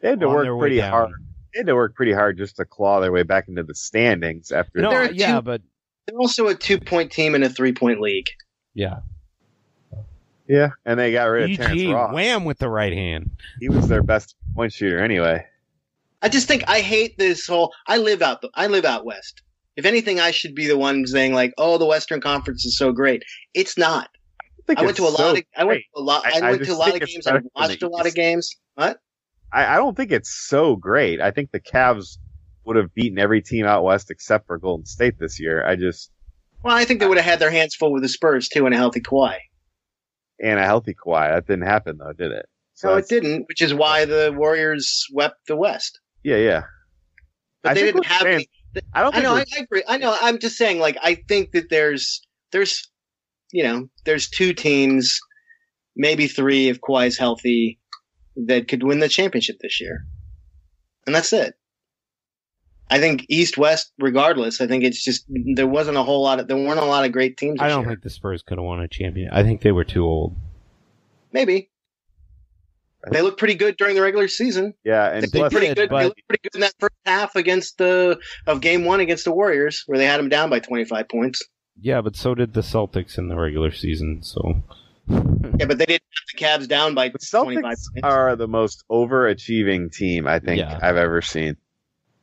They 0.00 0.10
had 0.10 0.20
to 0.20 0.28
work 0.28 0.58
pretty 0.58 0.80
hard. 0.80 1.12
They 1.54 1.60
had 1.60 1.66
to 1.66 1.74
work 1.74 1.94
pretty 1.94 2.12
hard 2.12 2.36
just 2.38 2.56
to 2.56 2.64
claw 2.64 3.00
their 3.00 3.12
way 3.12 3.22
back 3.22 3.48
into 3.48 3.62
the 3.62 3.74
standings 3.74 4.52
after. 4.52 4.80
No, 4.80 4.90
There 4.90 5.02
are 5.02 5.10
yeah, 5.12 5.36
two- 5.36 5.42
but 5.42 5.62
They're 6.06 6.18
also 6.18 6.48
a 6.48 6.54
two 6.54 6.78
point 6.78 7.10
team 7.12 7.34
in 7.34 7.42
a 7.42 7.48
three 7.48 7.72
point 7.72 8.00
league. 8.00 8.28
yeah. 8.74 9.00
yeah, 10.46 10.70
and 10.84 10.98
they 10.98 11.12
got 11.12 11.24
rid 11.24 11.50
of 11.50 11.56
Terrence 11.56 11.80
EG 11.82 11.90
Ross. 11.92 12.12
wham 12.14 12.44
with 12.44 12.58
the 12.58 12.68
right 12.68 12.92
hand. 12.92 13.30
He 13.60 13.68
was 13.68 13.88
their 13.88 14.02
best 14.02 14.34
point 14.54 14.72
shooter 14.72 14.98
anyway. 15.02 15.46
I 16.22 16.28
just 16.28 16.48
think 16.48 16.64
I 16.68 16.80
hate 16.80 17.16
this 17.18 17.46
whole. 17.46 17.72
I 17.86 17.96
live 17.98 18.20
out. 18.22 18.42
The, 18.42 18.50
I 18.54 18.66
live 18.66 18.84
out 18.84 19.04
west. 19.04 19.42
If 19.76 19.86
anything, 19.86 20.20
I 20.20 20.32
should 20.32 20.54
be 20.54 20.66
the 20.66 20.76
one 20.76 21.06
saying 21.06 21.32
like, 21.32 21.54
"Oh, 21.56 21.78
the 21.78 21.86
Western 21.86 22.20
Conference 22.20 22.64
is 22.66 22.76
so 22.76 22.92
great." 22.92 23.22
It's 23.54 23.78
not. 23.78 24.10
think 24.66 24.78
I 24.80 24.82
went 24.84 24.96
to 24.98 25.04
a 25.04 25.08
it's 25.08 25.18
lot 25.18 25.34
so 25.34 25.36
of. 25.38 25.44
I 25.56 25.64
went 25.64 25.80
to 25.94 26.00
a 26.00 26.02
lot. 26.02 26.26
I- 26.26 26.30
I, 26.30 26.38
I 26.38 26.50
went 26.50 26.58
just 26.64 26.70
to 26.70 26.76
a 26.76 26.78
lot 26.78 26.94
of 26.94 27.00
games. 27.08 27.26
I 27.26 27.40
watched 27.54 27.82
a 27.82 27.88
lot 27.88 28.06
of 28.06 28.14
games. 28.14 28.54
What? 28.74 28.98
I, 29.52 29.74
I 29.74 29.76
don't 29.76 29.96
think 29.96 30.12
it's 30.12 30.30
so 30.30 30.76
great. 30.76 31.20
I 31.20 31.30
think 31.30 31.50
the 31.50 31.60
Cavs 31.60 32.18
would 32.64 32.76
have 32.76 32.94
beaten 32.94 33.18
every 33.18 33.42
team 33.42 33.66
out 33.66 33.84
west 33.84 34.10
except 34.10 34.46
for 34.46 34.58
Golden 34.58 34.86
State 34.86 35.18
this 35.18 35.40
year. 35.40 35.66
I 35.66 35.76
just 35.76 36.10
Well, 36.62 36.76
I 36.76 36.84
think 36.84 37.00
they 37.00 37.06
would 37.06 37.18
have 37.18 37.26
had 37.26 37.38
their 37.38 37.50
hands 37.50 37.74
full 37.74 37.92
with 37.92 38.02
the 38.02 38.08
Spurs 38.08 38.48
too, 38.48 38.66
and 38.66 38.74
a 38.74 38.78
healthy 38.78 39.00
Kawhi. 39.00 39.36
and 40.40 40.58
a 40.58 40.64
healthy 40.64 40.94
Kawhi. 40.94 41.34
That 41.34 41.46
didn't 41.46 41.66
happen 41.66 41.98
though, 41.98 42.12
did 42.12 42.32
it? 42.32 42.46
So 42.74 42.90
No, 42.90 42.96
it 42.96 43.08
didn't, 43.08 43.46
which 43.48 43.60
is 43.60 43.74
why 43.74 44.04
the 44.04 44.32
Warriors 44.34 44.88
swept 44.88 45.46
the 45.46 45.56
West. 45.56 46.00
Yeah, 46.22 46.36
yeah. 46.36 46.62
But 47.62 47.72
I 47.72 47.74
they 47.74 47.82
didn't 47.82 48.06
have. 48.06 48.26
I 48.92 49.02
don't 49.02 49.16
I 49.16 49.20
know. 49.20 49.34
I, 49.34 49.40
I 49.40 49.60
agree. 49.62 49.82
I 49.86 49.98
know. 49.98 50.16
I'm 50.20 50.38
just 50.38 50.56
saying. 50.56 50.78
Like, 50.78 50.96
I 51.02 51.16
think 51.28 51.50
that 51.52 51.68
there's 51.70 52.22
there's 52.52 52.88
you 53.52 53.64
know 53.64 53.88
there's 54.04 54.28
two 54.28 54.54
teams, 54.54 55.18
maybe 55.96 56.26
three 56.26 56.68
if 56.68 56.80
Kawhi's 56.80 57.18
healthy, 57.18 57.78
that 58.36 58.68
could 58.68 58.82
win 58.82 59.00
the 59.00 59.08
championship 59.08 59.58
this 59.60 59.80
year, 59.80 60.06
and 61.06 61.14
that's 61.14 61.32
it. 61.32 61.54
I 62.92 62.98
think 62.98 63.24
East 63.28 63.56
West, 63.56 63.92
regardless, 63.98 64.60
I 64.60 64.66
think 64.66 64.82
it's 64.82 65.04
just 65.04 65.24
there 65.28 65.66
wasn't 65.66 65.96
a 65.96 66.02
whole 66.02 66.22
lot 66.22 66.40
of 66.40 66.48
there 66.48 66.56
weren't 66.56 66.80
a 66.80 66.84
lot 66.84 67.04
of 67.04 67.12
great 67.12 67.36
teams. 67.36 67.54
This 67.58 67.62
I 67.62 67.68
don't 67.68 67.82
year. 67.82 67.90
think 67.90 68.02
the 68.02 68.10
Spurs 68.10 68.42
could 68.42 68.58
have 68.58 68.64
won 68.64 68.80
a 68.80 68.88
champion. 68.88 69.30
I 69.32 69.42
think 69.44 69.60
they 69.62 69.72
were 69.72 69.84
too 69.84 70.04
old. 70.04 70.36
maybe 71.32 71.70
they 73.10 73.22
looked 73.22 73.38
pretty 73.38 73.54
good 73.54 73.76
during 73.78 73.94
the 73.94 74.02
regular 74.02 74.28
season. 74.28 74.74
yeah, 74.84 75.08
They 75.08 75.14
and 75.14 75.22
looked 75.22 75.34
plus, 75.34 75.52
pretty 75.52 75.68
did, 75.68 75.76
good. 75.76 75.88
but- 75.88 75.98
They 76.00 76.04
looked 76.06 76.20
pretty 76.28 76.42
good 76.42 76.54
in 76.56 76.60
that 76.60 76.74
first 76.78 76.94
half 77.06 77.34
against 77.34 77.78
the 77.78 78.18
of 78.46 78.60
game 78.60 78.84
one 78.84 79.00
against 79.00 79.24
the 79.24 79.32
Warriors, 79.32 79.84
where 79.86 79.96
they 79.98 80.04
had 80.04 80.18
them 80.18 80.28
down 80.28 80.50
by 80.50 80.58
25 80.58 81.08
points. 81.08 81.42
Yeah, 81.80 82.02
but 82.02 82.14
so 82.14 82.34
did 82.34 82.52
the 82.52 82.60
Celtics 82.60 83.16
in 83.16 83.28
the 83.28 83.36
regular 83.36 83.70
season. 83.70 84.22
So 84.22 84.62
Hmm. 85.10 85.56
Yeah, 85.58 85.66
but 85.66 85.78
they 85.78 85.86
didn't 85.86 86.02
have 86.38 86.58
the 86.60 86.64
Cavs 86.64 86.68
down 86.68 86.94
by 86.94 87.08
the 87.08 87.18
25 87.18 87.62
points. 87.62 87.80
are 88.02 88.36
the 88.36 88.48
most 88.48 88.84
overachieving 88.90 89.92
team 89.92 90.26
I 90.26 90.38
think 90.38 90.60
Yeah. 90.60 90.78
I've 90.80 90.96
ever 90.96 91.20
seen, 91.22 91.56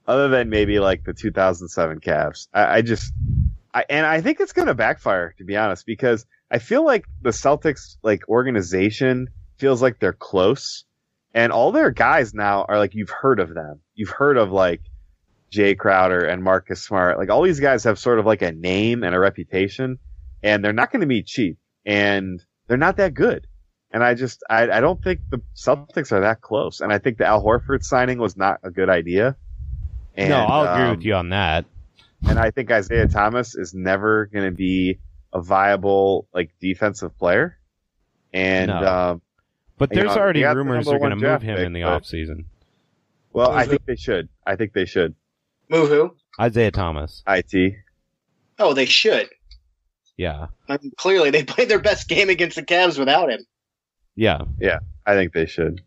other 0.07 0.27
than 0.29 0.49
maybe 0.49 0.79
like 0.79 1.03
the 1.03 1.13
2007 1.13 1.99
Cavs. 1.99 2.47
I, 2.53 2.77
I 2.77 2.81
just, 2.81 3.13
I 3.73 3.85
and 3.89 4.05
I 4.05 4.21
think 4.21 4.39
it's 4.39 4.53
going 4.53 4.67
to 4.67 4.73
backfire 4.73 5.33
to 5.37 5.43
be 5.43 5.55
honest 5.57 5.85
because 5.85 6.25
I 6.49 6.59
feel 6.59 6.85
like 6.85 7.05
the 7.21 7.31
Celtics 7.31 7.97
like 8.03 8.27
organization 8.29 9.27
feels 9.57 9.81
like 9.81 9.99
they're 9.99 10.13
close, 10.13 10.85
and 11.33 11.51
all 11.51 11.71
their 11.71 11.91
guys 11.91 12.33
now 12.33 12.65
are 12.67 12.77
like 12.77 12.95
you've 12.95 13.09
heard 13.09 13.39
of 13.39 13.53
them. 13.53 13.81
You've 13.95 14.09
heard 14.09 14.37
of 14.37 14.51
like 14.51 14.81
Jae 15.51 15.77
Crowder 15.77 16.23
and 16.25 16.43
Marcus 16.43 16.83
Smart. 16.83 17.17
Like 17.17 17.29
all 17.29 17.41
these 17.43 17.59
guys 17.59 17.83
have 17.83 17.99
sort 17.99 18.19
of 18.19 18.25
like 18.25 18.41
a 18.41 18.51
name 18.51 19.03
and 19.03 19.13
a 19.13 19.19
reputation, 19.19 19.99
and 20.41 20.63
they're 20.63 20.73
not 20.73 20.91
going 20.91 21.01
to 21.01 21.07
be 21.07 21.21
cheap, 21.23 21.57
and 21.85 22.41
they're 22.67 22.77
not 22.77 22.97
that 22.97 23.13
good. 23.13 23.47
And 23.91 24.03
I 24.03 24.13
just 24.15 24.43
I, 24.49 24.69
I 24.69 24.81
don't 24.81 25.01
think 25.01 25.21
the 25.29 25.41
Celtics 25.55 26.11
are 26.11 26.19
that 26.21 26.41
close. 26.41 26.81
And 26.81 26.91
I 26.91 26.97
think 26.97 27.17
the 27.17 27.25
Al 27.25 27.43
Horford 27.43 27.83
signing 27.83 28.17
was 28.17 28.35
not 28.35 28.59
a 28.63 28.69
good 28.69 28.89
idea. 28.89 29.35
And, 30.15 30.29
no, 30.29 30.37
I'll 30.45 30.73
agree 30.73 30.85
um, 30.89 30.91
with 30.97 31.05
you 31.05 31.13
on 31.13 31.29
that. 31.29 31.65
And 32.27 32.37
I 32.39 32.51
think 32.51 32.71
Isaiah 32.71 33.07
Thomas 33.07 33.55
is 33.55 33.73
never 33.73 34.25
going 34.25 34.45
to 34.45 34.51
be 34.55 34.99
a 35.31 35.41
viable 35.41 36.27
like 36.33 36.51
defensive 36.59 37.17
player. 37.17 37.57
And 38.33 38.69
No. 38.69 39.11
um, 39.11 39.21
But 39.77 39.91
you 39.91 40.01
there's 40.01 40.15
know, 40.15 40.21
already 40.21 40.39
they 40.39 40.43
got 40.43 40.53
the 40.55 40.57
rumors 40.59 40.85
they're 40.85 40.99
going 40.99 41.11
to 41.11 41.15
move 41.15 41.41
him 41.41 41.55
pick, 41.57 41.65
in 41.65 41.73
the 41.73 41.83
but- 41.83 42.03
offseason. 42.03 42.45
well, 43.31 43.51
I 43.51 43.61
Who's 43.61 43.69
think 43.69 43.85
they 43.85 43.95
should. 43.95 44.29
I 44.45 44.55
think 44.55 44.73
they 44.73 44.85
should. 44.85 45.15
Move 45.69 45.89
who? 45.89 46.15
Isaiah 46.39 46.71
Thomas. 46.71 47.23
It. 47.27 47.75
Oh, 48.59 48.73
they 48.73 48.85
should. 48.85 49.29
Yeah. 50.17 50.47
I 50.67 50.77
mean, 50.81 50.91
clearly, 50.97 51.29
they 51.29 51.43
played 51.45 51.69
their 51.69 51.79
best 51.79 52.07
game 52.09 52.29
against 52.29 52.55
the 52.55 52.63
Cavs 52.63 52.97
without 52.99 53.29
him. 53.31 53.41
Yeah. 54.15 54.41
Yeah. 54.59 54.79
I 55.05 55.13
think 55.13 55.33
they 55.33 55.45
should. 55.45 55.81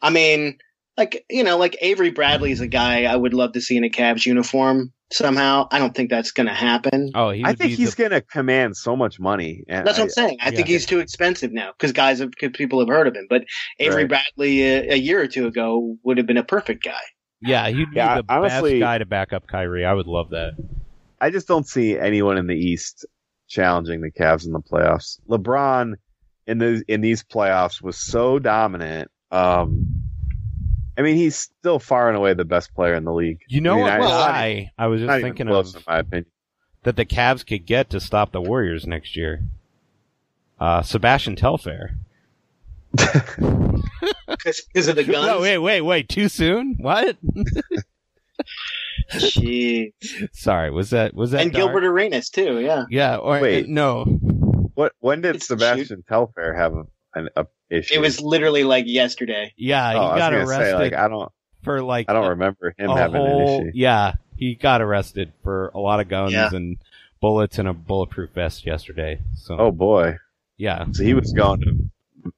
I 0.00 0.10
mean, 0.10 0.58
like 0.96 1.24
you 1.28 1.42
know, 1.44 1.58
like 1.58 1.76
Avery 1.80 2.10
Bradley's 2.10 2.60
a 2.60 2.66
guy 2.66 3.04
I 3.04 3.16
would 3.16 3.34
love 3.34 3.52
to 3.52 3.60
see 3.60 3.76
in 3.76 3.84
a 3.84 3.90
Cavs 3.90 4.24
uniform 4.24 4.92
somehow. 5.10 5.68
I 5.70 5.78
don't 5.78 5.94
think 5.94 6.10
that's 6.10 6.30
going 6.32 6.46
to 6.46 6.54
happen. 6.54 7.10
Oh, 7.14 7.30
he 7.30 7.42
I 7.44 7.54
think 7.54 7.72
he's 7.72 7.94
the, 7.94 8.02
going 8.02 8.10
to 8.12 8.20
command 8.20 8.76
so 8.76 8.94
much 8.96 9.18
money. 9.18 9.64
And 9.68 9.86
That's 9.86 9.98
I, 9.98 10.02
what 10.02 10.06
I'm 10.06 10.10
saying. 10.10 10.38
I 10.40 10.50
think 10.50 10.68
he's 10.68 10.86
too 10.86 11.00
expensive 11.00 11.52
now 11.52 11.72
because 11.72 11.92
guys, 11.92 12.20
have, 12.20 12.30
'cause 12.38 12.50
people 12.54 12.78
have 12.80 12.88
heard 12.88 13.06
of 13.08 13.14
him. 13.14 13.26
But 13.28 13.44
Avery 13.78 14.04
Right. 14.04 14.08
Bradley 14.36 14.62
a, 14.62 14.92
a 14.92 14.96
year 14.96 15.20
or 15.20 15.26
two 15.26 15.46
ago 15.46 15.96
would 16.04 16.16
have 16.18 16.26
been 16.26 16.38
a 16.38 16.44
perfect 16.44 16.84
guy. 16.84 17.00
Yeah, 17.42 17.68
he'd 17.68 17.90
be 17.90 17.96
Yeah, 17.96 18.22
the 18.22 18.24
honestly- 18.28 18.80
best 18.80 18.80
guy 18.80 18.98
to 18.98 19.06
back 19.06 19.32
up 19.32 19.46
Kyrie. 19.46 19.84
I 19.84 19.92
would 19.92 20.06
love 20.06 20.30
that. 20.30 20.52
I 21.20 21.30
just 21.30 21.48
don't 21.48 21.66
see 21.66 21.98
anyone 21.98 22.36
in 22.38 22.46
the 22.46 22.54
East 22.56 23.04
challenging 23.48 24.00
the 24.00 24.10
Cavs 24.10 24.44
in 24.46 24.52
the 24.52 24.60
playoffs. 24.60 25.18
LeBron 25.28 25.94
in 26.46 26.58
the 26.58 26.82
in 26.88 27.00
these 27.00 27.22
playoffs 27.22 27.80
was 27.82 27.96
so 27.96 28.38
dominant. 28.38 29.10
Um, 29.30 30.02
I 30.98 31.02
mean, 31.02 31.16
he's 31.16 31.36
still 31.36 31.78
far 31.78 32.08
and 32.08 32.16
away 32.16 32.34
the 32.34 32.44
best 32.44 32.74
player 32.74 32.94
in 32.94 33.04
the 33.04 33.12
league. 33.12 33.40
You 33.48 33.60
know 33.60 33.74
I 33.74 33.76
mean, 33.98 34.00
what 34.00 34.12
I- 34.12 34.26
guy 34.64 34.72
I 34.78 34.86
was 34.86 35.00
just 35.00 35.20
thinking 35.22 35.46
close, 35.46 35.74
of 35.74 35.80
in 35.80 35.84
my 35.86 35.98
opinion. 35.98 36.26
that 36.84 36.96
the 36.96 37.04
Cavs 37.04 37.46
could 37.46 37.66
get 37.66 37.90
to 37.90 38.00
stop 38.00 38.32
the 38.32 38.40
Warriors 38.40 38.86
next 38.86 39.16
year? 39.16 39.42
Uh, 40.58 40.82
Sebastian 40.82 41.36
Telfair. 41.36 41.96
Because 44.28 44.88
of 44.88 44.96
the 44.96 45.04
guns. 45.04 45.26
No, 45.26 45.40
wait, 45.40 45.58
wait, 45.58 45.80
wait. 45.82 46.08
Too 46.08 46.28
soon? 46.28 46.76
What? 46.78 47.16
Jeez. 49.12 49.92
Sorry, 50.32 50.70
was 50.70 50.90
that 50.90 51.14
was 51.14 51.30
that 51.32 51.42
And 51.42 51.52
dark? 51.52 51.64
Gilbert 51.72 51.84
Arenas 51.84 52.30
too. 52.30 52.60
Yeah. 52.60 52.84
Yeah, 52.90 53.16
or 53.16 53.40
Wait. 53.40 53.64
Uh, 53.64 53.68
no. 53.68 54.04
What? 54.74 54.92
When 55.00 55.20
did 55.22 55.36
It's 55.36 55.46
Sebastian 55.48 56.02
Telfair 56.08 56.54
have 56.54 56.74
an 57.14 57.28
a 57.36 57.46
issue? 57.70 57.94
It 57.94 58.00
was 58.00 58.20
literally 58.20 58.64
like 58.64 58.84
yesterday. 58.86 59.52
Yeah, 59.56 59.92
he 59.92 59.98
Oh, 59.98 60.02
I 60.02 60.12
was 60.14 60.18
got 60.20 60.32
arrested 60.34 60.64
say, 60.66 60.74
like, 60.74 60.92
I 60.92 61.08
don't. 61.08 61.32
for 61.64 61.82
like 61.82 62.10
I 62.10 62.12
don't 62.12 62.26
a- 62.26 62.30
remember 62.30 62.74
him 62.76 62.90
having 62.90 63.20
whole, 63.20 63.60
an 63.60 63.68
issue. 63.68 63.70
Yeah, 63.74 64.12
he 64.36 64.54
got 64.54 64.82
arrested 64.82 65.32
for 65.42 65.68
a 65.74 65.78
lot 65.78 66.00
of 66.00 66.08
guns 66.08 66.32
Yeah. 66.32 66.50
and 66.52 66.76
bullets 67.20 67.58
and 67.58 67.66
a 67.68 67.72
bulletproof 67.72 68.30
vest 68.30 68.66
yesterday. 68.66 69.20
So 69.36 69.56
Oh 69.58 69.70
boy! 69.70 70.18
yeah, 70.58 70.84
So 70.92 71.02
he 71.04 71.14
was 71.14 71.32
going 71.32 71.60
to 71.62 72.32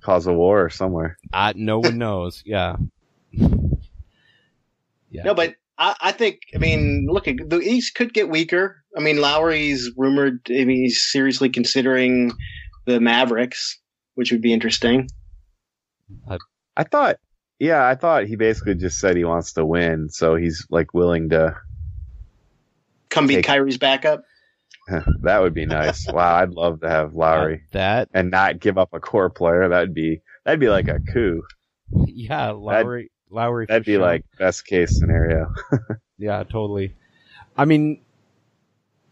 cause 0.00 0.26
a 0.26 0.32
war 0.32 0.70
somewhere. 0.70 1.18
I, 1.32 1.52
no 1.54 1.78
one 1.80 1.98
knows. 1.98 2.42
Yeah, 2.46 2.76
yeah. 3.32 5.22
No, 5.24 5.34
but 5.34 5.54
I, 5.78 5.94
I 6.00 6.12
think 6.12 6.40
I 6.54 6.58
mean, 6.58 7.06
look, 7.10 7.24
the 7.24 7.60
East 7.62 7.94
could 7.94 8.12
get 8.12 8.28
weaker. 8.28 8.82
I 8.96 9.00
mean, 9.00 9.20
Lowry's 9.20 9.90
rumored. 9.96 10.40
I 10.48 10.64
mean, 10.64 10.82
he's 10.82 11.10
seriously 11.10 11.48
considering 11.48 12.32
the 12.86 13.00
Mavericks, 13.00 13.78
which 14.14 14.32
would 14.32 14.42
be 14.42 14.52
interesting. 14.52 15.08
I 16.76 16.84
thought, 16.84 17.16
yeah, 17.58 17.86
I 17.86 17.94
thought 17.94 18.26
he 18.26 18.36
basically 18.36 18.74
just 18.74 18.98
said 18.98 19.16
he 19.16 19.24
wants 19.24 19.52
to 19.54 19.64
win, 19.64 20.08
so 20.08 20.36
he's 20.36 20.66
like 20.70 20.94
willing 20.94 21.30
to. 21.30 21.56
Come 23.08 23.26
be 23.26 23.36
Take- 23.36 23.46
Kyrie's 23.46 23.78
backup. 23.78 24.22
that 25.22 25.40
would 25.40 25.54
be 25.54 25.64
nice. 25.64 26.10
wow, 26.10 26.36
I'd 26.36 26.50
love 26.50 26.80
to 26.80 26.88
have 26.88 27.14
Lowry 27.14 27.54
uh, 27.54 27.68
that 27.72 28.08
and 28.12 28.30
not 28.30 28.58
give 28.58 28.78
up 28.78 28.90
a 28.92 29.00
core 29.00 29.30
player. 29.30 29.68
That'd 29.68 29.94
be 29.94 30.22
that'd 30.44 30.60
be 30.60 30.68
like 30.68 30.88
a 30.88 30.98
coup. 30.98 31.42
yeah, 32.06 32.50
Lowry. 32.50 33.10
Lowry. 33.32 33.66
That'd 33.66 33.84
for 33.84 33.86
be 33.86 33.94
sure. 33.94 34.02
like 34.02 34.24
best 34.38 34.66
case 34.66 34.98
scenario. 34.98 35.52
Yeah, 36.22 36.44
totally. 36.44 36.94
I 37.56 37.64
mean, 37.64 38.00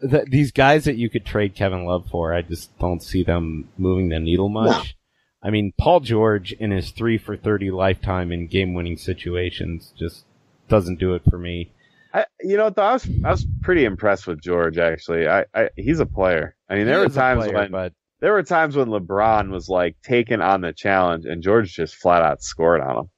th- 0.00 0.26
these 0.28 0.52
guys 0.52 0.84
that 0.84 0.96
you 0.96 1.10
could 1.10 1.26
trade 1.26 1.56
Kevin 1.56 1.84
Love 1.84 2.06
for, 2.08 2.32
I 2.32 2.42
just 2.42 2.78
don't 2.78 3.02
see 3.02 3.24
them 3.24 3.68
moving 3.76 4.10
the 4.10 4.20
needle 4.20 4.48
much. 4.48 4.96
I 5.42 5.50
mean, 5.50 5.72
Paul 5.76 6.00
George 6.00 6.52
in 6.52 6.70
his 6.70 6.92
three 6.92 7.18
for 7.18 7.36
30 7.36 7.72
lifetime 7.72 8.30
in 8.30 8.46
game 8.46 8.74
winning 8.74 8.96
situations 8.96 9.92
just 9.98 10.24
doesn't 10.68 11.00
do 11.00 11.14
it 11.14 11.22
for 11.28 11.36
me. 11.36 11.72
I, 12.14 12.26
you 12.40 12.56
know, 12.56 12.72
I 12.76 12.92
was 12.92 13.08
I 13.24 13.30
was 13.30 13.46
pretty 13.62 13.84
impressed 13.84 14.26
with 14.28 14.40
George. 14.40 14.78
Actually, 14.78 15.28
I, 15.28 15.46
I 15.54 15.70
he's 15.76 16.00
a 16.00 16.06
player. 16.06 16.56
I 16.68 16.76
mean, 16.76 16.86
there 16.86 16.98
He 16.98 17.06
were 17.06 17.12
times 17.12 17.44
player, 17.44 17.54
when 17.54 17.70
but 17.70 17.92
there 18.20 18.32
were 18.32 18.42
times 18.42 18.76
when 18.76 18.88
LeBron 18.88 19.50
was 19.50 19.68
like 19.68 19.96
taking 20.02 20.40
on 20.40 20.60
the 20.60 20.72
challenge, 20.72 21.24
and 21.24 21.42
George 21.42 21.72
just 21.72 21.94
flat 21.96 22.22
out 22.22 22.42
scored 22.42 22.80
on 22.80 22.96
him. 22.96 23.10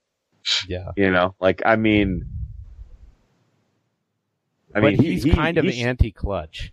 Yeah. 0.68 0.92
You 0.96 1.10
know, 1.10 1.34
like 1.40 1.62
I 1.64 1.76
mean, 1.76 2.24
I 4.74 4.80
but 4.80 4.92
mean, 4.94 5.02
he's 5.02 5.22
he- 5.24 5.30
kind 5.32 5.58
of 5.58 5.66
anti-clutch. 5.66 6.72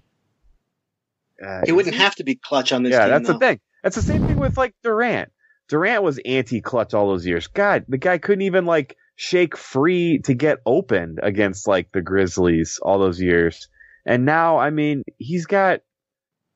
uh, 1.46 1.62
He 1.66 1.72
wouldn't 1.72 1.96
have 1.96 2.16
to 2.16 2.24
be 2.24 2.36
clutch 2.36 2.72
on 2.72 2.84
this 2.84 2.92
Yeah, 2.94 3.02
team. 3.02 3.10
that's 3.10 3.28
though. 3.28 3.34
the 3.34 3.40
thing. 3.40 3.60
That's 3.84 3.96
the 3.96 4.02
same 4.02 4.26
thing 4.28 4.38
with 4.38 4.58
like 4.58 4.74
Durant. 4.84 5.32
Durant 5.68 6.04
was 6.04 6.20
anti-clutch 6.26 6.94
all 6.94 7.10
those 7.10 7.26
years. 7.26 7.48
God, 7.48 7.86
the 7.88 7.98
guy 7.98 8.18
couldn't 8.18 8.42
even 8.42 8.66
like 8.66 8.96
shake 9.16 9.56
free 9.58 10.20
to 10.26 10.34
get 10.34 10.60
opened 10.66 11.20
against 11.22 11.68
like 11.68 11.92
the 11.92 12.02
Grizzlies 12.02 12.80
all 12.82 13.00
those 13.00 13.22
years. 13.22 13.68
And 14.06 14.26
now, 14.26 14.58
I 14.58 14.70
mean, 14.72 15.04
he's 15.18 15.46
got 15.46 15.82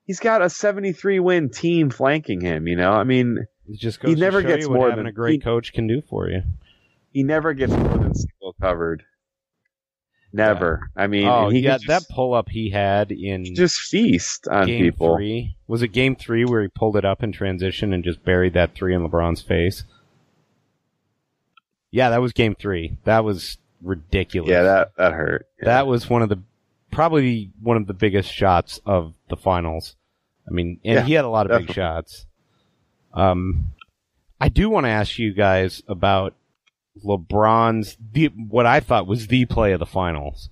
he's 0.06 0.20
got 0.20 0.42
a 0.42 0.50
73 0.50 1.20
win 1.20 1.50
team 1.50 1.90
flanking 1.90 2.42
him, 2.42 2.68
you 2.68 2.76
know? 2.76 2.92
I 2.92 3.04
mean, 3.04 3.46
It 3.70 3.80
just 3.80 4.00
goes 4.02 4.14
He 4.16 4.20
never 4.20 4.42
to 4.42 4.48
show 4.48 4.54
gets 4.56 4.66
you 4.66 4.70
what 4.72 4.76
more 4.78 4.90
having 4.90 5.04
than- 5.06 5.12
a 5.12 5.14
great 5.16 5.34
he- 5.34 5.40
coach 5.40 5.72
can 5.74 5.88
do 5.88 6.02
for 6.02 6.30
you. 6.30 6.42
He 7.14 7.24
never 7.24 7.54
gets 7.54 7.72
more 7.72 7.98
than 7.98 8.14
single 8.14 8.54
covered. 8.60 9.04
Never. 10.36 10.90
I 10.96 11.06
mean, 11.06 11.28
oh, 11.28 11.50
he 11.50 11.60
yeah, 11.60 11.78
that 11.88 12.10
pull 12.10 12.34
up 12.34 12.50
he 12.50 12.72
had 12.72 13.12
in 13.12 13.54
just 13.54 13.80
feast 13.80 14.48
on 14.48 14.66
game 14.66 14.82
people. 14.82 15.16
three. 15.16 15.56
Was 15.68 15.84
it 15.84 15.90
game 15.90 16.16
three 16.16 16.44
where 16.44 16.64
he 16.64 16.70
pulled 16.70 16.98
it 16.98 17.06
up 17.06 17.22
in 17.22 17.32
transition 17.32 17.94
and 17.94 18.04
just 18.04 18.24
buried 18.26 18.54
that 18.56 18.74
three 18.74 18.96
in 18.96 19.08
LeBron's 19.08 19.44
face? 19.44 19.84
Yeah, 21.92 22.10
that 22.10 22.22
was 22.22 22.34
game 22.34 22.56
three. 22.56 22.98
That 23.04 23.24
was 23.24 23.60
ridiculous. 23.84 24.50
Yeah, 24.50 24.64
that 24.64 24.92
that 24.98 25.14
hurt. 25.14 25.48
Yeah. 25.60 25.66
That 25.66 25.88
was 25.88 26.10
one 26.10 26.24
of 26.24 26.30
the 26.30 26.42
probably 26.90 27.52
one 27.62 27.78
of 27.78 27.86
the 27.86 27.94
biggest 27.94 28.34
shots 28.34 28.82
of 28.88 29.14
the 29.30 29.36
finals. 29.38 29.96
I 30.48 30.52
mean, 30.52 30.80
and 30.84 30.96
Yeah, 30.96 31.04
he 31.04 31.14
had 31.14 31.26
a 31.26 31.30
lot 31.30 31.50
of 31.50 31.60
big 31.60 31.72
shots. 31.76 32.26
Um, 33.14 33.72
I 34.42 34.50
do 34.50 34.68
want 34.70 34.86
to 34.86 34.90
ask 34.90 35.20
you 35.20 35.32
guys 35.34 35.84
about 35.88 36.34
LeBron's 37.04 37.98
the 38.12 38.28
what 38.28 38.66
I 38.66 38.80
thought 38.80 39.08
was 39.08 39.28
the 39.28 39.46
play 39.46 39.72
of 39.74 39.80
the 39.80 39.86
finals. 39.86 40.50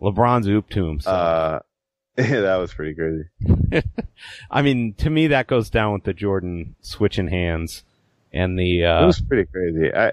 LeBron's 0.00 0.48
oop 0.48 0.68
to 0.70 0.86
himself. 0.86 1.16
uh, 1.16 1.58
that 2.16 2.56
was 2.56 2.72
pretty 2.74 2.94
crazy. 2.94 3.82
I 4.50 4.62
mean, 4.62 4.94
to 4.94 5.10
me, 5.10 5.28
that 5.28 5.46
goes 5.46 5.70
down 5.70 5.92
with 5.92 6.04
the 6.04 6.12
Jordan 6.12 6.76
switching 6.80 7.28
hands 7.28 7.84
and 8.32 8.58
the 8.58 8.82
it 8.82 8.86
uh, 8.86 9.06
was 9.06 9.20
pretty 9.20 9.48
crazy. 9.50 9.94
I, 9.94 10.12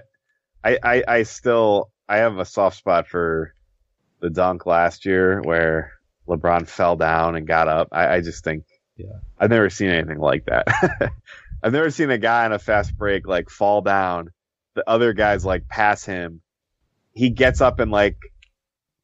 I, 0.64 0.78
I, 0.82 1.04
I 1.08 1.22
still 1.24 1.90
I 2.08 2.18
have 2.18 2.38
a 2.38 2.44
soft 2.44 2.76
spot 2.76 3.08
for 3.08 3.54
the 4.20 4.30
dunk 4.30 4.66
last 4.66 5.04
year 5.04 5.40
where 5.42 5.92
LeBron 6.28 6.68
fell 6.68 6.96
down 6.96 7.34
and 7.36 7.46
got 7.46 7.68
up. 7.68 7.88
I, 7.90 8.14
I 8.16 8.20
just 8.20 8.44
think, 8.44 8.64
Yeah. 8.96 9.18
I've 9.38 9.50
never 9.50 9.70
seen 9.70 9.90
anything 9.90 10.18
like 10.18 10.44
that. 10.46 10.66
I've 11.62 11.72
never 11.72 11.90
seen 11.90 12.10
a 12.10 12.18
guy 12.18 12.44
on 12.44 12.52
a 12.52 12.58
fast 12.58 12.96
break 12.96 13.26
like 13.26 13.50
fall 13.50 13.80
down. 13.82 14.30
The 14.74 14.88
other 14.88 15.12
guys 15.12 15.44
like 15.44 15.68
pass 15.68 16.04
him. 16.04 16.40
He 17.12 17.30
gets 17.30 17.60
up 17.60 17.78
and 17.80 17.90
like 17.90 18.16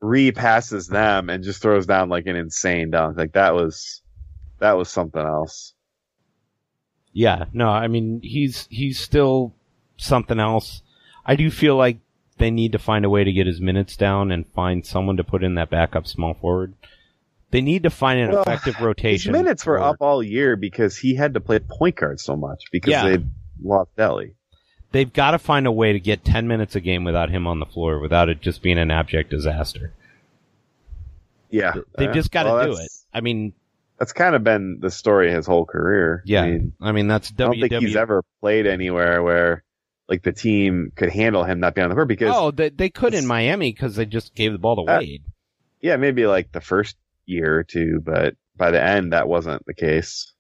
repasses 0.01 0.87
them 0.87 1.29
and 1.29 1.43
just 1.45 1.61
throws 1.61 1.87
down 1.87 2.09
like 2.09 2.27
an 2.27 2.37
insane 2.37 2.91
dunk. 2.91 3.17
Like 3.19 3.33
that 3.33 3.55
was 3.55 4.03
that 4.61 4.73
was 4.77 4.89
something 4.89 5.21
else. 5.21 5.75
Yeah, 7.13 7.47
no, 7.53 7.69
I 7.69 7.89
mean 7.89 8.21
he's 8.23 8.67
he's 8.71 8.99
still 9.01 9.55
something 9.97 10.39
else. 10.39 10.83
I 11.27 11.37
do 11.37 11.51
feel 11.51 11.77
like 11.77 11.99
they 12.39 12.51
need 12.51 12.73
to 12.73 12.79
find 12.79 13.05
a 13.05 13.11
way 13.11 13.25
to 13.25 13.33
get 13.33 13.47
his 13.47 13.61
minutes 13.61 13.97
down 13.97 14.31
and 14.31 14.47
find 14.55 14.87
someone 14.87 15.17
to 15.17 15.25
put 15.25 15.43
in 15.43 15.57
that 15.57 15.71
backup 15.71 16.07
small 16.07 16.35
forward. 16.35 16.75
They 17.51 17.61
need 17.61 17.83
to 17.83 17.91
find 17.91 18.21
an 18.21 18.31
Well, 18.31 18.43
effective 18.43 18.77
His 18.77 18.85
rotation. 18.85 19.33
minutes 19.33 19.67
were 19.67 19.79
for- 19.79 19.83
up 19.85 19.97
all 20.01 20.23
year 20.23 20.55
because 20.55 20.97
he 20.97 21.15
had 21.15 21.35
to 21.35 21.41
play 21.41 21.59
point 21.59 21.97
guard 21.97 22.21
so 22.21 22.37
much 22.37 22.65
because 22.71 22.91
Yeah. 22.93 23.09
they 23.17 23.25
lost 23.63 23.91
Delly. 23.97 24.35
They've 24.93 25.13
got 25.13 25.33
to 25.33 25.39
find 25.39 25.67
a 25.67 25.73
way 25.73 25.93
to 25.93 26.01
get 26.01 26.25
10 26.25 26.49
minutes 26.49 26.75
a 26.75 26.81
game 26.81 27.05
without 27.05 27.31
him 27.31 27.47
on 27.47 27.61
the 27.61 27.67
floor 27.67 27.99
without 28.01 28.29
it 28.29 28.41
just 28.41 28.63
being 28.63 28.79
an 28.79 28.91
abject 28.91 29.31
disaster. 29.31 29.93
Yeah, 31.51 31.75
They've 31.97 32.11
uh, 32.11 32.13
just 32.13 32.31
got 32.31 32.43
to 32.45 32.51
well, 32.51 32.67
do 32.67 32.79
it. 32.79 32.91
I 33.13 33.21
mean, 33.23 33.55
That's 33.99 34.13
kind 34.13 34.35
of 34.35 34.45
been 34.45 34.79
the 34.81 34.91
story 34.91 35.33
his 35.33 35.47
whole 35.47 35.65
career. 35.65 36.23
yeah. 36.27 36.43
I, 36.43 36.51
mean, 36.51 36.73
I 36.81 36.93
mean, 36.93 37.09
that's 37.09 37.31
I 37.31 37.35
don't 37.37 37.61
think 37.61 37.73
he's 37.73 37.97
ever 37.97 38.23
played 38.41 38.67
anywhere 38.67 39.23
where 39.23 39.65
like 40.09 40.23
the 40.23 40.33
team 40.33 40.93
could 40.95 41.11
handle 41.11 41.45
him 41.45 41.61
not 41.61 41.75
being 41.75 41.85
on 41.85 41.91
the 41.91 41.95
court 41.95 42.09
because 42.09 42.33
Oh, 42.35 42.51
they, 42.51 42.69
they 42.71 42.91
could 42.91 43.15
in 43.15 43.27
Miami 43.27 43.73
because 43.73 43.97
they 43.97 44.07
just 44.07 44.35
gave 44.35 44.53
the 44.53 44.59
ball 44.59 44.85
to 44.87 44.93
Uh, 44.93 44.99
Wade. 44.99 45.23
yeah, 45.81 45.97
maybe 45.97 46.27
like 46.27 46.53
the 46.53 46.61
first 46.61 46.97
year 47.27 47.59
or 47.59 47.65
two, 47.65 48.01
but 48.03 48.35
by 48.57 48.71
the 48.71 48.83
end 48.83 49.13
that 49.13 49.29
wasn't 49.29 49.65
the 49.67 49.75
case. 49.75 50.33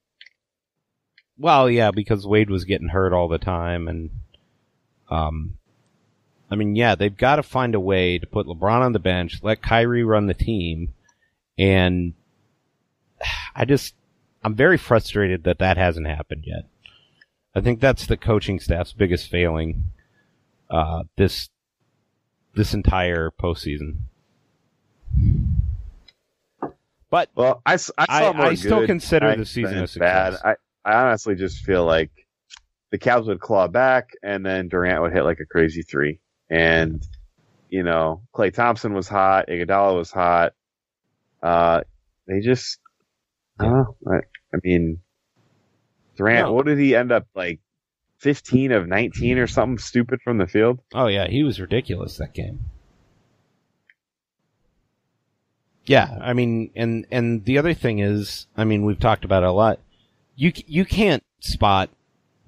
Well, 1.38 1.70
yeah, 1.70 1.90
because 1.90 2.26
Wade 2.26 2.51
was 2.51 2.64
getting 2.64 2.88
hurt 2.88 3.12
all 3.12 3.28
the 3.28 3.38
time, 3.38 3.86
and 3.88 4.11
um, 5.11 5.59
I 6.50 6.54
mean, 6.56 6.76
yeah, 6.76 6.94
they've 6.94 7.16
got 7.16 7.36
to 7.36 7.42
find 7.42 7.74
a 7.74 7.80
way 7.80 8.18
to 8.18 8.26
put 8.26 8.46
LeBron 8.46 8.80
on 8.80 8.92
the 8.92 8.98
bench, 8.98 9.40
let 9.42 9.62
Kyrie 9.62 10.04
run 10.04 10.26
the 10.26 10.34
team, 10.34 10.94
and 11.59 12.14
I 13.54 13.64
just, 13.64 13.94
I'm 14.42 14.54
very 14.54 14.76
frustrated 14.78 15.44
that 15.44 15.59
that 15.59 15.76
hasn't 15.76 16.06
happened 16.06 16.44
yet. 16.46 16.64
I 17.54 17.61
think 17.61 17.80
that's 17.80 18.06
the 18.06 18.16
coaching 18.16 18.61
staff's 18.61 18.92
biggest 18.92 19.28
failing 19.30 19.84
uh, 20.70 21.04
this 21.16 21.48
this 22.54 22.74
entire 22.74 23.30
postseason. 23.30 23.96
But 27.11 27.30
Well, 27.34 27.62
I, 27.64 27.74
I 27.96 28.06
I- 28.09 28.48
I 28.48 28.54
still 28.54 28.86
consider 28.86 29.34
the 29.34 29.46
season 29.46 29.78
a 29.78 29.86
success. 29.86 30.40
bad. 30.42 30.56
I, 30.84 30.90
I 30.90 31.02
honestly 31.06 31.34
just 31.34 31.64
feel 31.64 31.84
like 31.84 32.11
the 32.91 32.99
Cavs 32.99 33.26
would 33.26 33.41
claw 33.41 33.68
back, 33.68 34.11
and 34.22 34.45
then 34.45 34.68
Durant 34.68 35.03
would 35.03 35.12
hit 35.12 35.24
like 35.24 35.41
a 35.41 35.47
crazy 35.47 35.82
three, 35.82 36.20
and 36.51 37.03
you 37.68 37.82
know 37.82 38.22
Klay 38.34 38.53
Thompson 38.53 38.95
was 38.95 39.09
hot, 39.09 39.49
Iguodala 39.49 39.97
was 39.97 40.11
hot. 40.11 40.55
Uh, 41.43 41.82
they 42.26 42.41
just, 42.41 42.78
I 43.61 43.64
don't 43.64 43.72
know. 43.74 43.97
I, 44.12 44.16
I 44.55 44.59
mean, 44.64 44.99
Durant, 46.16 46.49
No. 46.49 46.53
what 46.53 46.66
did 46.66 46.78
he 46.78 46.95
end 46.97 47.12
up 47.12 47.26
like? 47.34 47.61
Fifteen 48.18 48.72
of 48.72 48.89
nineteen 48.89 49.39
or 49.39 49.47
something 49.47 49.78
stupid 49.78 50.18
from 50.24 50.39
the 50.39 50.49
field. 50.49 50.80
Oh 50.93 51.07
yeah, 51.07 51.28
he 51.28 51.45
was 51.45 51.61
ridiculous 51.61 52.16
that 52.16 52.34
game. 52.34 52.59
Yeah, 55.86 56.18
I 56.20 56.32
mean, 56.32 56.70
and 56.74 57.07
and 57.11 57.45
the 57.45 57.59
other 57.59 57.74
thing 57.74 58.01
is, 58.01 58.47
I 58.57 58.64
mean, 58.64 58.84
we've 58.84 58.99
talked 58.99 59.24
about 59.24 59.43
it 59.43 59.49
a 59.49 59.53
lot. 59.53 59.78
You 60.34 60.53
you 60.66 60.84
can't 60.84 61.22
spot 61.41 61.91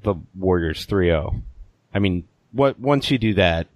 the 0.02 0.14
Warriors 0.38 0.86
3-0. 0.86 1.42
I 1.94 1.98
mean, 1.98 2.24
what 2.52 2.78
once 2.80 3.10
you 3.10 3.18
do 3.18 3.34
that, 3.34 3.66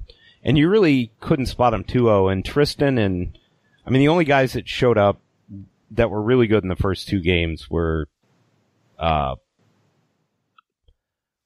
and 0.42 0.58
you 0.58 0.68
really 0.68 1.10
couldn't 1.20 1.46
spot 1.46 1.72
them 1.72 1.84
2-0. 1.84 2.30
And 2.32 2.44
Tristan 2.44 2.98
and 2.98 3.38
I 3.86 3.90
mean, 3.90 4.00
the 4.00 4.08
only 4.08 4.24
guys 4.24 4.52
that 4.54 4.68
showed 4.68 4.98
up 4.98 5.20
that 5.90 6.10
were 6.10 6.22
really 6.22 6.46
good 6.46 6.62
in 6.62 6.68
the 6.68 6.76
first 6.76 7.08
two 7.08 7.20
games 7.20 7.70
were 7.70 8.08
uh 8.98 9.34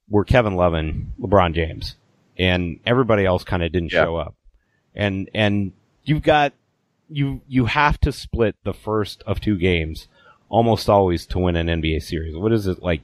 were 0.08 0.24
Kevin 0.24 0.54
Love 0.56 0.74
and 0.74 1.12
LeBron 1.20 1.54
James, 1.54 1.96
and 2.38 2.80
everybody 2.86 3.24
else 3.24 3.44
kind 3.44 3.62
of 3.62 3.72
didn't 3.72 3.92
Yeah. 3.92 4.04
show 4.04 4.16
up. 4.16 4.34
And 4.94 5.28
and 5.34 5.72
you've 6.04 6.22
got 6.22 6.52
you 7.10 7.40
you 7.48 7.66
have 7.66 7.98
to 8.00 8.12
split 8.12 8.56
the 8.64 8.72
first 8.72 9.22
of 9.26 9.40
two 9.40 9.56
games 9.56 10.08
almost 10.48 10.88
always 10.88 11.26
to 11.26 11.38
win 11.38 11.56
an 11.56 11.66
NBA 11.68 12.02
series. 12.02 12.36
What 12.36 12.52
is 12.52 12.66
it 12.66 12.82
like? 12.82 13.02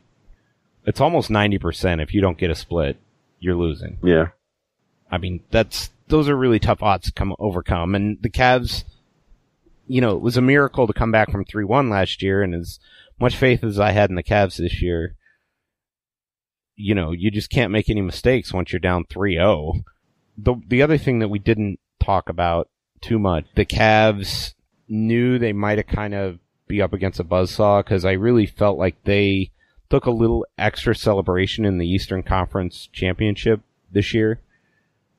It's 0.84 1.00
almost 1.00 1.30
ninety 1.30 1.58
percent. 1.58 2.00
If 2.00 2.14
you 2.14 2.20
don't 2.20 2.38
get 2.38 2.50
a 2.50 2.54
split, 2.54 2.98
you're 3.40 3.56
losing. 3.56 3.98
Yeah. 4.02 4.28
I 5.10 5.18
mean, 5.18 5.40
that's 5.50 5.90
those 6.08 6.28
are 6.28 6.36
really 6.36 6.58
tough 6.58 6.82
odds 6.82 7.06
to 7.06 7.12
come 7.12 7.34
overcome. 7.38 7.94
And 7.94 8.18
the 8.20 8.30
Cavs, 8.30 8.84
you 9.86 10.00
know, 10.00 10.16
it 10.16 10.22
was 10.22 10.36
a 10.36 10.42
miracle 10.42 10.86
to 10.86 10.92
come 10.92 11.10
back 11.12 11.30
from 11.30 11.44
three 11.44 11.64
one 11.64 11.88
last 11.88 12.22
year. 12.22 12.42
And 12.42 12.54
as 12.54 12.78
much 13.18 13.36
faith 13.36 13.64
as 13.64 13.78
I 13.78 13.92
had 13.92 14.10
in 14.10 14.16
the 14.16 14.22
Cavs 14.22 14.56
this 14.56 14.82
year, 14.82 15.16
you 16.76 16.94
know, 16.94 17.12
you 17.12 17.30
just 17.30 17.50
can't 17.50 17.72
make 17.72 17.88
any 17.88 18.00
mistakes 18.00 18.52
once 18.52 18.72
you're 18.72 18.80
down 18.80 19.04
3-0. 19.04 19.84
The 20.36 20.56
the 20.66 20.82
other 20.82 20.98
thing 20.98 21.20
that 21.20 21.28
we 21.28 21.38
didn't 21.38 21.78
talk 22.02 22.28
about 22.28 22.68
too 23.00 23.18
much, 23.18 23.44
the 23.54 23.64
Cavs 23.64 24.54
knew 24.88 25.38
they 25.38 25.52
might 25.52 25.78
have 25.78 25.86
kind 25.86 26.14
of 26.14 26.38
be 26.66 26.82
up 26.82 26.92
against 26.92 27.20
a 27.20 27.24
buzzsaw 27.24 27.84
because 27.84 28.04
I 28.04 28.12
really 28.12 28.46
felt 28.46 28.78
like 28.78 28.96
they 29.04 29.52
took 29.90 30.06
a 30.06 30.10
little 30.10 30.46
extra 30.58 30.94
celebration 30.94 31.64
in 31.64 31.78
the 31.78 31.88
Eastern 31.88 32.22
Conference 32.22 32.88
Championship 32.92 33.60
this 33.92 34.14
year. 34.14 34.40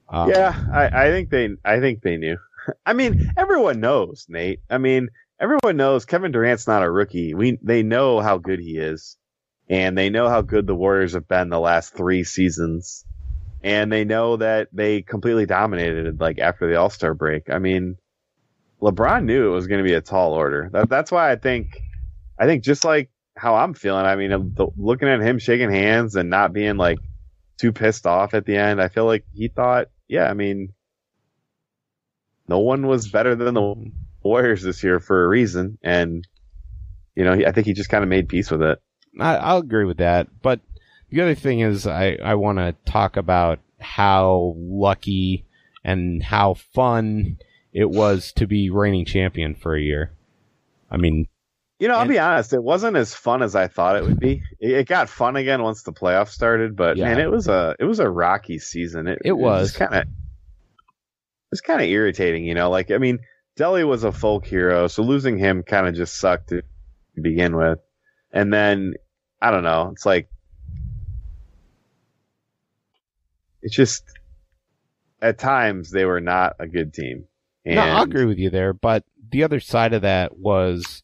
Um, 0.09 0.29
yeah, 0.29 0.65
I, 0.71 1.05
I 1.05 1.11
think 1.11 1.29
they 1.29 1.49
I 1.63 1.79
think 1.79 2.01
they 2.01 2.17
knew. 2.17 2.37
I 2.85 2.93
mean, 2.93 3.31
everyone 3.37 3.79
knows, 3.79 4.25
Nate. 4.29 4.59
I 4.69 4.77
mean, 4.77 5.09
everyone 5.39 5.77
knows 5.77 6.05
Kevin 6.05 6.31
Durant's 6.31 6.67
not 6.67 6.83
a 6.83 6.89
rookie. 6.89 7.33
We 7.33 7.57
they 7.61 7.83
know 7.83 8.19
how 8.19 8.37
good 8.37 8.59
he 8.59 8.77
is. 8.77 9.17
And 9.67 9.97
they 9.97 10.09
know 10.09 10.29
how 10.29 10.41
good 10.41 10.67
the 10.67 10.75
Warriors 10.75 11.13
have 11.13 11.27
been 11.27 11.49
the 11.49 11.59
last 11.59 11.95
three 11.95 12.23
seasons. 12.23 13.03
And 13.63 13.91
they 13.91 14.05
know 14.05 14.37
that 14.37 14.69
they 14.71 15.01
completely 15.01 15.47
dominated 15.47 16.19
like 16.19 16.37
after 16.37 16.67
the 16.67 16.75
All 16.75 16.91
Star 16.91 17.15
break. 17.15 17.49
I 17.49 17.57
mean, 17.57 17.97
LeBron 18.81 19.23
knew 19.23 19.47
it 19.47 19.55
was 19.55 19.65
going 19.65 19.83
to 19.83 19.87
be 19.87 19.95
a 19.95 20.01
tall 20.01 20.33
order. 20.33 20.69
That, 20.71 20.87
that's 20.87 21.11
why 21.11 21.31
I 21.31 21.35
think, 21.35 21.81
I 22.37 22.45
think 22.45 22.63
just 22.63 22.85
like 22.85 23.09
how 23.35 23.55
I'm 23.55 23.73
feeling. 23.73 24.05
I 24.05 24.15
mean, 24.15 24.53
the, 24.55 24.67
looking 24.77 25.09
at 25.09 25.21
him 25.21 25.39
shaking 25.39 25.71
hands 25.71 26.15
and 26.15 26.29
not 26.29 26.53
being 26.53 26.77
like 26.77 26.99
too 27.57 27.71
pissed 27.71 28.05
off 28.05 28.33
at 28.33 28.45
the 28.45 28.57
end, 28.57 28.81
I 28.81 28.87
feel 28.87 29.05
like 29.05 29.25
he 29.33 29.47
thought, 29.47 29.87
yeah, 30.07 30.29
I 30.29 30.33
mean, 30.33 30.73
no 32.47 32.59
one 32.59 32.87
was 32.87 33.07
better 33.07 33.35
than 33.35 33.53
the 33.53 33.91
Warriors 34.23 34.63
this 34.63 34.83
year 34.83 34.99
for 34.99 35.23
a 35.23 35.27
reason, 35.27 35.77
and 35.83 36.27
you 37.15 37.23
know, 37.23 37.33
I 37.33 37.51
think 37.51 37.67
he 37.67 37.73
just 37.73 37.89
kind 37.89 38.03
of 38.03 38.09
made 38.09 38.27
peace 38.29 38.51
with 38.51 38.61
it. 38.61 38.81
I, 39.19 39.35
I'll 39.35 39.57
agree 39.59 39.85
with 39.85 39.97
that. 39.97 40.27
But 40.41 40.59
the 41.09 41.21
other 41.21 41.35
thing 41.35 41.61
is, 41.61 41.87
I, 41.87 42.17
I 42.23 42.35
want 42.35 42.57
to 42.57 42.75
talk 42.85 43.17
about 43.17 43.59
how 43.79 44.55
lucky 44.57 45.45
and 45.83 46.21
how 46.23 46.55
fun 46.55 47.37
it 47.71 47.89
was 47.89 48.31
to 48.33 48.47
be 48.47 48.69
reigning 48.69 49.05
champion 49.05 49.55
for 49.55 49.75
a 49.75 49.81
year. 49.81 50.11
I 50.89 50.97
mean, 50.97 51.27
You 51.79 51.89
know, 51.89 51.95
I'll 51.95 52.01
And- 52.01 52.09
be 52.09 52.19
honest, 52.19 52.53
it 52.53 52.63
wasn't 52.63 52.95
as 52.95 53.13
fun 53.13 53.41
as 53.43 53.53
I 53.55 53.67
thought 53.67 53.97
it 53.97 54.03
would 54.03 54.19
be. 54.19 54.41
It, 54.61 54.71
it 54.71 54.87
got 54.87 55.09
fun 55.09 55.35
again 55.35 55.61
once 55.61 55.83
the 55.83 55.91
playoffs 55.91 56.29
started, 56.29 56.75
but 56.75 56.95
Yeah. 56.97 57.05
man, 57.09 57.19
it 57.19 57.29
was 57.29 57.47
a 57.49 57.75
it 57.79 57.83
was 57.85 57.99
a 57.99 58.09
rocky 58.09 58.59
season. 58.59 59.07
It, 59.07 59.19
It 59.25 59.33
was. 59.33 59.73
kind 59.75 59.93
of 59.93 60.01
it 60.03 60.07
was 61.51 61.61
kind 61.61 61.81
of 61.81 61.87
irritating, 61.87 62.45
you 62.45 62.53
know. 62.53 62.69
Like 62.69 62.91
I 62.91 62.97
mean, 62.97 63.19
Delly 63.57 63.85
was 63.85 64.03
a 64.05 64.11
folk 64.13 64.45
hero, 64.45 64.87
so 64.87 65.03
losing 65.03 65.37
him 65.37 65.63
kind 65.63 65.85
of 65.87 65.95
just 65.95 66.17
sucked 66.17 66.49
to 66.49 66.61
begin 67.21 67.55
with, 67.57 67.79
and 68.31 68.53
then 68.53 68.93
I 69.41 69.51
don't 69.51 69.63
know. 69.63 69.89
It's 69.91 70.05
like 70.05 70.29
it's 73.61 73.75
just 73.75 74.03
at 75.21 75.37
times 75.39 75.91
they 75.91 76.05
were 76.05 76.21
not 76.21 76.55
a 76.59 76.67
good 76.67 76.93
team. 76.93 77.25
And 77.65 77.75
no, 77.75 77.81
I'll 77.81 78.03
agree 78.03 78.25
with 78.25 78.37
you 78.37 78.49
there. 78.49 78.73
But 78.73 79.03
the 79.31 79.43
other 79.43 79.59
side 79.59 79.93
of 79.93 80.03
that 80.03 80.37
was, 80.37 81.01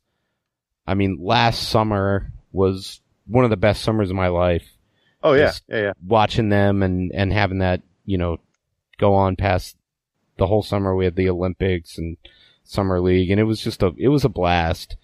I 0.88 0.94
mean, 0.94 1.18
last 1.22 1.70
summer 1.70 2.32
was 2.52 3.00
one 3.28 3.44
of 3.44 3.50
the 3.50 3.58
best 3.58 3.82
summers 3.84 4.10
of 4.10 4.16
my 4.16 4.28
life. 4.28 4.68
Oh 5.24 5.34
yeah, 5.34 5.54
yeah, 5.68 5.82
yeah. 5.82 5.94
watching 6.06 6.50
them 6.50 6.82
and 6.82 7.12
and 7.14 7.32
having 7.32 7.60
that 7.60 7.82
you 8.06 8.18
know 8.18 8.38
go 8.98 9.14
on 9.14 9.36
past 9.36 9.78
the 10.38 10.48
whole 10.48 10.64
summer 10.64 10.96
we 10.96 11.06
had 11.06 11.16
the 11.16 11.30
olympics 11.30 12.00
and 12.00 12.18
summer 12.64 13.00
league 13.00 13.30
and 13.30 13.40
it 13.40 13.44
was 13.44 13.62
just 13.62 13.84
a 13.84 13.94
it 13.98 14.08
was 14.08 14.26
a 14.26 14.30
blast 14.30 14.96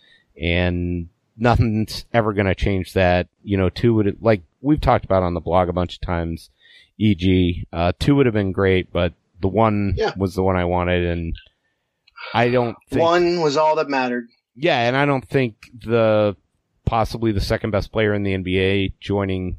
and 0.42 1.10
nothing's 1.38 2.06
ever 2.14 2.34
going 2.34 2.48
to 2.48 2.56
change 2.56 2.94
that 2.94 3.28
you 3.44 3.56
know 3.58 3.70
two 3.70 3.94
would 3.94 4.18
like 4.20 4.42
we've 4.62 4.82
talked 4.82 5.06
about 5.06 5.22
on 5.22 5.36
the 5.36 5.40
blog 5.40 5.70
a 5.70 5.74
bunch 5.74 5.94
of 5.96 6.02
times 6.02 6.50
eg 7.00 7.68
uh 7.72 7.92
two 8.00 8.16
would 8.16 8.26
have 8.26 8.34
been 8.34 8.52
great 8.52 8.92
but 8.92 9.14
the 9.40 9.48
one 9.48 9.94
Yeah. 9.96 10.14
was 10.18 10.34
the 10.34 10.42
one 10.44 10.56
i 10.56 10.66
wanted 10.66 11.06
and 11.06 11.36
i 12.34 12.50
don't 12.50 12.76
think 12.90 13.04
One 13.04 13.42
was 13.42 13.56
all 13.58 13.76
that 13.76 13.90
mattered. 13.90 14.28
Yeah, 14.58 14.80
and 14.88 14.98
I 14.98 15.06
don't 15.06 15.26
think 15.28 15.70
the 15.86 16.36
possibly 16.86 17.32
the 17.32 17.40
second 17.42 17.72
best 17.72 17.92
player 17.92 18.14
in 18.14 18.24
the 18.24 18.34
NBA 18.36 18.94
joining 19.00 19.58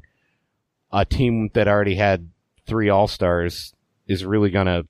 a 0.91 1.05
team 1.05 1.49
that 1.53 1.67
already 1.67 1.95
had 1.95 2.29
three 2.67 2.89
All 2.89 3.07
Stars 3.07 3.73
is 4.07 4.25
really 4.25 4.49
gonna, 4.49 4.83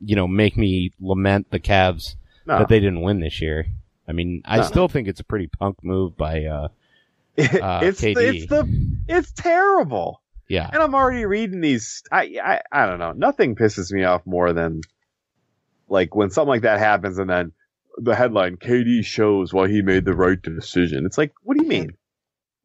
you 0.00 0.16
know, 0.16 0.26
make 0.26 0.56
me 0.56 0.92
lament 1.00 1.50
the 1.50 1.60
Cavs 1.60 2.16
No. 2.46 2.58
that 2.58 2.68
they 2.68 2.80
didn't 2.80 3.02
win 3.02 3.20
this 3.20 3.40
year. 3.40 3.66
I 4.08 4.12
mean, 4.12 4.42
I 4.44 4.58
No. 4.58 4.62
still 4.62 4.88
think 4.88 5.08
it's 5.08 5.20
a 5.20 5.24
pretty 5.24 5.46
punk 5.46 5.82
move 5.82 6.16
by, 6.16 6.44
uh, 6.44 6.68
Uh, 7.38 7.80
it's 7.82 8.00
KD. 8.00 8.14
the, 8.14 8.28
it's 8.28 8.46
the 8.46 8.96
it's 9.08 9.32
terrible. 9.32 10.22
yeah, 10.48 10.68
And 10.72 10.82
I'm 10.82 10.94
already 10.94 11.24
reading 11.26 11.60
these. 11.60 12.02
I, 12.10 12.38
I 12.42 12.60
I 12.72 12.86
don't 12.86 12.98
know. 12.98 13.12
Nothing 13.12 13.54
pisses 13.56 13.92
me 13.92 14.04
off 14.04 14.22
more 14.26 14.52
than 14.52 14.80
like 15.88 16.14
when 16.14 16.30
something 16.30 16.48
like 16.48 16.62
that 16.62 16.78
happens, 16.78 17.18
and 17.18 17.28
then 17.28 17.52
the 17.96 18.14
headline: 18.14 18.56
KD 18.56 19.04
shows 19.04 19.52
why 19.52 19.68
he 19.68 19.82
made 19.82 20.04
the 20.04 20.14
right 20.14 20.40
decision. 20.40 21.06
It's 21.06 21.18
like, 21.18 21.32
what 21.42 21.56
do 21.56 21.62
you 21.62 21.68
mean? 21.68 21.96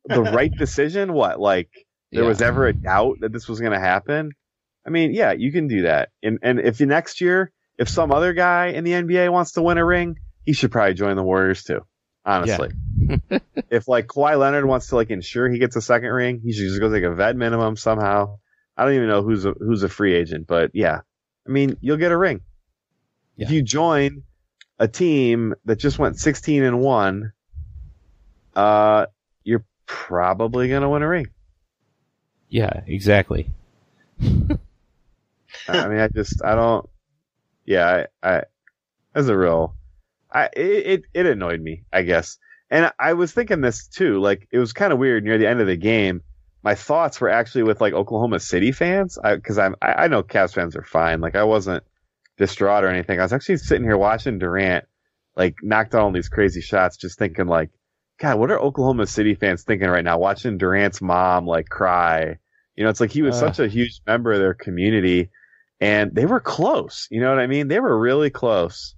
The 0.06 0.22
right 0.38 0.52
decision? 0.58 1.14
What? 1.14 1.40
Like 1.40 1.70
there 2.12 2.24
Yeah. 2.24 2.30
was 2.30 2.42
ever 2.42 2.68
a 2.68 2.74
doubt 2.74 3.18
that 3.22 3.32
this 3.32 3.48
was 3.48 3.60
going 3.60 3.72
to 3.74 3.80
happen, 3.80 4.32
I 4.86 4.90
mean, 4.90 5.14
yeah, 5.14 5.32
you 5.32 5.52
can 5.52 5.68
do 5.68 5.84
that. 5.84 6.10
And 6.24 6.40
and 6.42 6.60
if 6.60 6.78
the 6.78 6.86
next 6.86 7.22
year, 7.22 7.52
if 7.78 7.88
some 7.90 8.12
other 8.12 8.34
guy 8.34 8.68
in 8.68 8.84
the 8.84 8.92
NBA 8.92 9.32
wants 9.32 9.54
to 9.54 9.62
win 9.62 9.78
a 9.78 9.86
ring, 9.86 10.16
he 10.44 10.54
should 10.54 10.72
probably 10.72 10.94
join 10.96 11.16
the 11.16 11.24
Warriors 11.24 11.64
too. 11.64 11.82
Honestly, 12.26 12.70
if 13.70 13.88
like 13.88 14.08
Kawhi 14.08 14.38
Leonard 14.38 14.66
wants 14.66 14.88
to 14.88 14.96
like 14.96 15.10
ensure 15.10 15.50
he 15.50 15.60
gets 15.60 15.76
a 15.76 15.82
second 15.82 16.10
ring, 16.10 16.42
he 16.44 16.54
should 16.54 16.68
just 16.68 16.80
go 16.80 16.92
take 16.92 17.04
a 17.04 17.14
vet 17.14 17.36
minimum 17.36 17.76
somehow. 17.78 18.38
I 18.78 18.86
don't 18.86 18.94
even 18.96 19.08
know 19.10 19.22
who's 19.24 19.46
a, 19.46 19.52
who's 19.52 19.84
a 19.84 19.90
free 19.90 20.14
agent, 20.16 20.48
but 20.48 20.72
yeah, 20.74 21.02
I 21.48 21.50
mean, 21.52 21.78
you'll 21.82 21.98
get 21.98 22.12
a 22.12 22.18
ring 22.18 22.42
if 23.38 23.50
you 23.52 23.62
join 23.62 24.24
a 24.82 24.88
team 24.88 25.54
that 25.66 25.76
just 25.76 26.00
went 26.00 26.20
16 26.20 26.64
and 26.64 26.80
one. 26.80 27.34
Uh, 28.56 29.06
you're 29.44 29.64
probably 29.86 30.70
gonna 30.70 30.90
win 30.90 31.04
a 31.04 31.08
ring. 31.08 31.28
Yeah, 32.50 32.82
exactly. 32.88 33.52
I 34.20 34.28
mean, 35.88 36.00
I 36.00 36.08
just, 36.08 36.44
I 36.44 36.56
don't. 36.56 36.90
Yeah, 37.64 38.06
I, 38.24 38.30
I 38.30 38.44
as 39.14 39.30
a 39.30 39.38
real, 39.38 39.76
I 40.32 40.46
it, 40.46 40.88
it 40.88 41.04
it 41.14 41.26
annoyed 41.28 41.62
me, 41.62 41.84
I 41.94 42.02
guess. 42.02 42.40
And 42.72 42.92
I 42.98 43.14
was 43.14 43.32
thinking 43.32 43.62
this 43.62 43.86
too. 43.86 44.20
Like 44.20 44.48
it 44.50 44.58
was 44.58 44.74
kind 44.74 44.92
of 44.92 44.98
weird 44.98 45.24
near 45.24 45.38
the 45.38 45.48
end 45.48 45.62
of 45.62 45.68
the 45.68 45.78
game. 45.78 46.24
My 46.64 46.74
thoughts 46.74 47.22
were 47.22 47.30
actually 47.30 47.64
with 47.64 47.82
like 47.82 47.94
Oklahoma 47.94 48.40
City 48.40 48.72
fans, 48.72 49.20
because 49.24 49.60
I'm 49.60 49.76
I, 49.80 50.06
I 50.06 50.08
know 50.08 50.24
Cavs 50.24 50.56
fans 50.56 50.76
are 50.76 50.84
fine. 50.84 51.22
Like 51.22 51.36
I 51.36 51.44
wasn't 51.44 51.84
distraught 52.42 52.84
or 52.84 52.90
anything. 52.90 53.20
I 53.20 53.24
was 53.24 53.34
actually 53.34 53.58
sitting 53.58 53.84
here 53.84 53.98
watching 53.98 54.40
Durant 54.40 54.86
like 55.38 55.56
knock 55.62 55.92
down 55.92 56.02
all 56.02 56.12
these 56.12 56.28
crazy 56.28 56.60
shots, 56.62 56.98
just 56.98 57.18
thinking 57.18 57.46
like, 57.48 57.70
God, 58.20 58.38
what 58.40 58.52
are 58.52 58.60
Oklahoma 58.60 59.08
City 59.08 59.36
fans 59.36 59.64
thinking 59.64 59.88
right 59.90 60.04
now? 60.04 60.18
Watching 60.20 60.58
Durant's 60.58 61.02
mom 61.02 61.46
like 61.46 61.70
cry. 61.70 62.38
You 62.76 62.84
know, 62.84 62.90
it's 62.90 63.00
like 63.00 63.12
he 63.12 63.22
was 63.22 63.36
Uh. 63.36 63.40
such 63.52 63.60
a 63.60 63.68
huge 63.68 64.02
member 64.08 64.32
of 64.34 64.40
their 64.40 64.54
community 64.56 65.30
and 65.80 66.14
they 66.14 66.26
were 66.26 66.40
close. 66.40 67.08
You 67.12 67.22
know 67.22 67.30
what 67.30 67.40
I 67.40 67.48
mean? 67.48 67.68
They 67.68 67.80
were 67.80 67.98
really 67.98 68.30
close. 68.30 68.96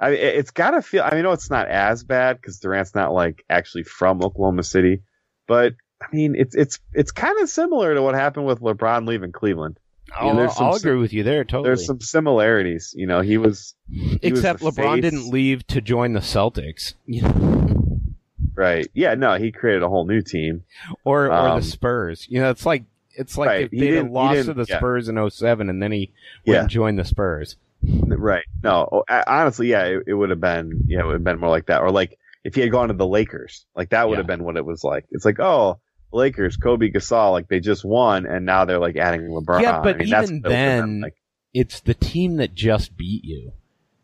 I 0.00 0.10
mean, 0.10 0.18
it- 0.18 0.34
it's 0.36 0.50
got 0.50 0.72
to 0.72 0.82
feel. 0.82 1.02
I 1.04 1.14
mean, 1.14 1.24
it's 1.26 1.50
not 1.50 1.68
as 1.68 2.02
bad 2.04 2.36
because 2.36 2.58
Durant's 2.58 2.94
not 2.94 3.12
like 3.12 3.44
actually 3.48 3.84
from 3.84 4.22
Oklahoma 4.22 4.64
City, 4.64 5.02
but 5.46 5.74
I 6.02 6.06
mean, 6.12 6.34
it's 6.36 6.54
it's 6.54 6.80
it's 6.92 7.12
kind 7.12 7.40
of 7.40 7.48
similar 7.48 7.94
to 7.94 8.02
what 8.02 8.14
happened 8.14 8.46
with 8.46 8.60
LeBron 8.60 9.06
leaving 9.06 9.32
Cleveland. 9.32 9.78
I'll, 10.18 10.50
some 10.50 10.66
I'll 10.66 10.74
agree 10.74 10.96
with 10.96 11.12
you 11.12 11.22
there. 11.22 11.44
Totally. 11.44 11.68
There's 11.68 11.86
some 11.86 12.00
similarities. 12.00 12.94
You 12.96 13.06
know, 13.06 13.20
he 13.20 13.36
was 13.38 13.74
was 13.90 14.18
Except 14.22 14.60
the 14.60 14.70
LeBron 14.70 14.94
face. 14.94 15.02
didn't 15.02 15.30
leave 15.30 15.66
to 15.68 15.80
join 15.80 16.12
the 16.12 16.20
Celtics, 16.20 16.94
right. 18.54 18.86
Yeah, 18.94 19.14
no, 19.14 19.34
he 19.34 19.52
created 19.52 19.82
a 19.82 19.88
whole 19.88 20.06
new 20.06 20.22
team. 20.22 20.64
or 21.04 21.26
or 21.26 21.32
Um, 21.32 21.60
the 21.60 21.66
Spurs. 21.66 22.26
You 22.28 22.40
know, 22.40 22.50
it's 22.50 22.66
like 22.66 22.84
it's 23.16 23.38
like 23.38 23.48
Right, 23.48 23.64
if 23.64 23.70
he 23.70 23.80
they'd 23.80 23.86
have 23.94 24.04
didn't- 24.04 24.08
he 24.08 24.14
lost 24.14 24.44
to 24.46 24.54
the 24.54 24.66
yeah. 24.68 24.78
Spurs 24.78 25.08
in 25.08 25.30
07 25.30 25.68
and 25.70 25.82
then 25.82 25.92
he 25.92 26.10
went 26.46 26.54
Yeah. 26.56 26.60
and 26.62 26.68
joined 26.70 26.98
the 26.98 27.04
Spurs. 27.04 27.56
Right. 27.82 28.44
No, 28.62 28.88
oh, 28.90 29.04
honestly, 29.26 29.68
yeah, 29.68 29.84
it, 29.84 30.04
it 30.06 30.14
would 30.14 30.30
have 30.30 30.40
been, 30.40 30.84
yeah, 30.88 31.00
it 31.00 31.06
would 31.06 31.12
have 31.12 31.24
been 31.24 31.38
more 31.38 31.50
like 31.50 31.66
that. 31.66 31.82
Or 31.82 31.90
like 31.90 32.18
if 32.42 32.54
he 32.54 32.60
had 32.62 32.70
gone 32.70 32.88
to 32.88 32.94
the 32.94 33.06
Lakers, 33.06 33.66
like 33.76 33.90
that 33.90 34.08
would 34.08 34.18
have 34.18 34.26
been 34.26 34.42
what 34.44 34.56
it 34.56 34.64
was 34.64 34.82
like. 34.82 35.04
It's 35.10 35.24
like, 35.24 35.38
oh, 35.38 35.78
Lakers, 36.14 36.56
Kobe 36.56 36.90
Gasol, 36.90 37.32
like 37.32 37.48
they 37.48 37.60
just 37.60 37.84
won, 37.84 38.24
and 38.26 38.46
now 38.46 38.64
they're 38.64 38.78
like 38.78 38.96
adding 38.96 39.22
LeBron. 39.22 39.60
Yeah, 39.62 39.80
but 39.82 39.96
I 39.96 39.98
mean, 39.98 40.08
even 40.08 40.16
what 40.20 40.24
it 40.24 40.32
would've 40.32 40.42
been 40.42 40.50
then- 40.52 41.00
like. 41.02 41.14
It's 41.52 41.78
the 41.80 41.94
team 41.94 42.36
that 42.38 42.52
just 42.54 42.96
beat 42.96 43.22
you. 43.24 43.52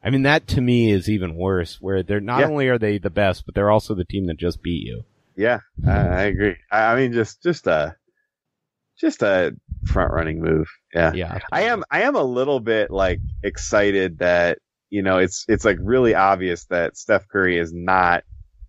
I 0.05 0.11
mean, 0.11 0.23
that 0.23 0.47
to 0.49 0.61
me 0.61 0.93
is 0.93 1.09
even 1.11 1.35
worse. 1.35 1.79
Where 1.81 2.03
they're 2.05 2.21
not 2.21 2.41
Yeah. 2.41 2.47
only 2.47 2.69
are 2.69 2.79
they 2.79 2.99
the 2.99 3.11
best, 3.11 3.45
but 3.45 3.55
they're 3.57 3.71
also 3.73 3.95
the 3.95 4.05
team 4.05 4.27
that 4.27 4.37
just 4.37 4.63
beat 4.63 4.87
you. 4.87 5.05
yeah, 5.37 5.61
I, 5.87 5.91
I 5.91 6.23
agree. 6.23 6.57
I, 6.71 6.93
I 6.93 6.97
mean, 6.97 7.13
just 7.13 7.43
just 7.43 7.67
a 7.67 7.97
just 8.99 9.23
a 9.23 9.57
front 9.87 10.13
running 10.13 10.41
move. 10.41 10.69
Yeah. 10.95 11.13
Yeah, 11.13 11.39
I 11.51 11.63
am 11.63 11.83
I 11.91 12.03
am 12.03 12.15
a 12.17 12.23
little 12.23 12.61
bit 12.61 12.91
like 12.91 13.21
excited 13.43 14.19
that 14.19 14.59
you 14.91 15.03
know 15.03 15.19
it's 15.19 15.45
it's 15.49 15.65
like 15.65 15.79
really 15.81 16.15
obvious 16.15 16.65
that 16.67 16.97
Steph 16.97 17.27
Curry 17.29 17.59
is 17.59 17.73
not 17.73 18.23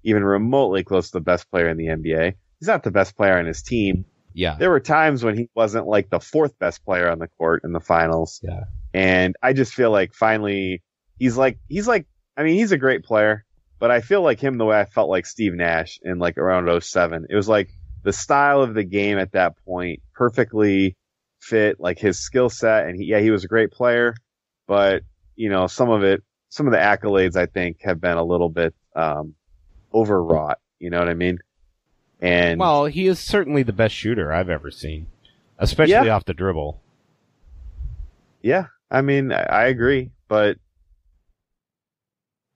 even 0.04 0.24
remotely 0.24 0.84
close 0.84 1.08
to 1.12 1.20
the 1.20 1.22
best 1.22 1.50
player 1.52 1.70
in 1.70 1.78
the 1.78 1.88
NBA. 1.88 2.34
He's 2.62 2.68
not 2.68 2.84
the 2.84 2.92
best 2.92 3.18
player 3.18 3.38
on 3.38 3.46
his 3.46 3.62
team. 3.62 4.06
Yeah, 4.34 4.56
There 4.58 4.70
were 4.70 4.80
times 4.80 5.26
when 5.26 5.36
he 5.36 5.50
wasn't 5.56 5.88
like 5.88 6.10
the 6.10 6.22
fourth 6.22 6.58
best 6.58 6.86
player 6.86 7.10
on 7.10 7.20
the 7.20 7.28
court 7.28 7.64
in 7.66 7.74
the 7.74 7.82
finals. 7.82 8.40
Yeah. 8.42 8.64
And 8.94 9.36
I 9.44 9.52
just 9.52 9.74
feel 9.74 9.92
like 9.92 10.14
finally 10.14 10.82
he's 11.20 11.36
like 11.36 11.60
he's 11.68 11.88
like 11.88 12.08
I 12.38 12.44
mean 12.44 12.56
he's 12.56 12.72
a 12.72 12.78
great 12.78 13.04
player, 13.04 13.44
but 13.78 13.92
I 13.92 14.00
feel 14.00 14.22
like 14.22 14.40
him 14.40 14.58
the 14.58 14.64
way 14.64 14.80
I 14.80 14.86
felt 14.86 15.10
like 15.10 15.26
Steve 15.26 15.54
Nash 15.54 16.00
in 16.02 16.18
like 16.18 16.38
around 16.38 16.82
07. 16.82 17.26
It 17.30 17.36
was 17.36 17.50
like 17.50 17.72
the 18.04 18.14
style 18.14 18.62
of 18.62 18.74
the 18.74 18.84
game 18.84 19.18
at 19.18 19.34
that 19.34 19.58
point 19.66 20.00
perfectly 20.14 20.96
fit 21.40 21.80
like 21.80 22.00
his 22.00 22.20
skill 22.20 22.50
set 22.50 22.88
and 22.88 22.96
he, 22.96 23.06
yeah 23.06 23.20
he 23.20 23.32
was 23.32 23.44
a 23.44 23.48
great 23.48 23.72
player 23.72 24.14
but 24.68 25.02
you 25.36 25.50
know 25.50 25.66
some 25.68 25.90
of 25.90 26.04
it 26.04 26.24
some 26.50 26.68
of 26.68 26.72
the 26.72 26.78
accolades 26.78 27.36
i 27.36 27.48
think 27.48 27.78
have 27.82 28.00
been 28.00 28.18
a 28.18 28.24
little 28.24 28.50
bit 28.50 28.76
um 28.96 29.34
overwrought 29.94 30.60
you 30.80 30.92
know 30.92 31.00
what 31.00 31.10
i 31.10 31.16
mean 31.16 31.40
and 32.22 32.60
Well, 32.60 32.86
he 32.86 33.08
is 33.08 33.20
certainly 33.20 33.64
the 33.64 33.74
best 33.74 33.96
shooter 33.96 34.32
I've 34.32 34.50
ever 34.50 34.70
seen, 34.72 35.08
especially 35.58 35.94
Yeah. 35.94 36.16
off 36.16 36.26
the 36.26 36.34
dribble. 36.34 36.80
yeah 38.44 38.66
i 38.90 39.02
mean 39.02 39.32
i, 39.32 39.66
agree 39.68 40.12
but 40.28 40.58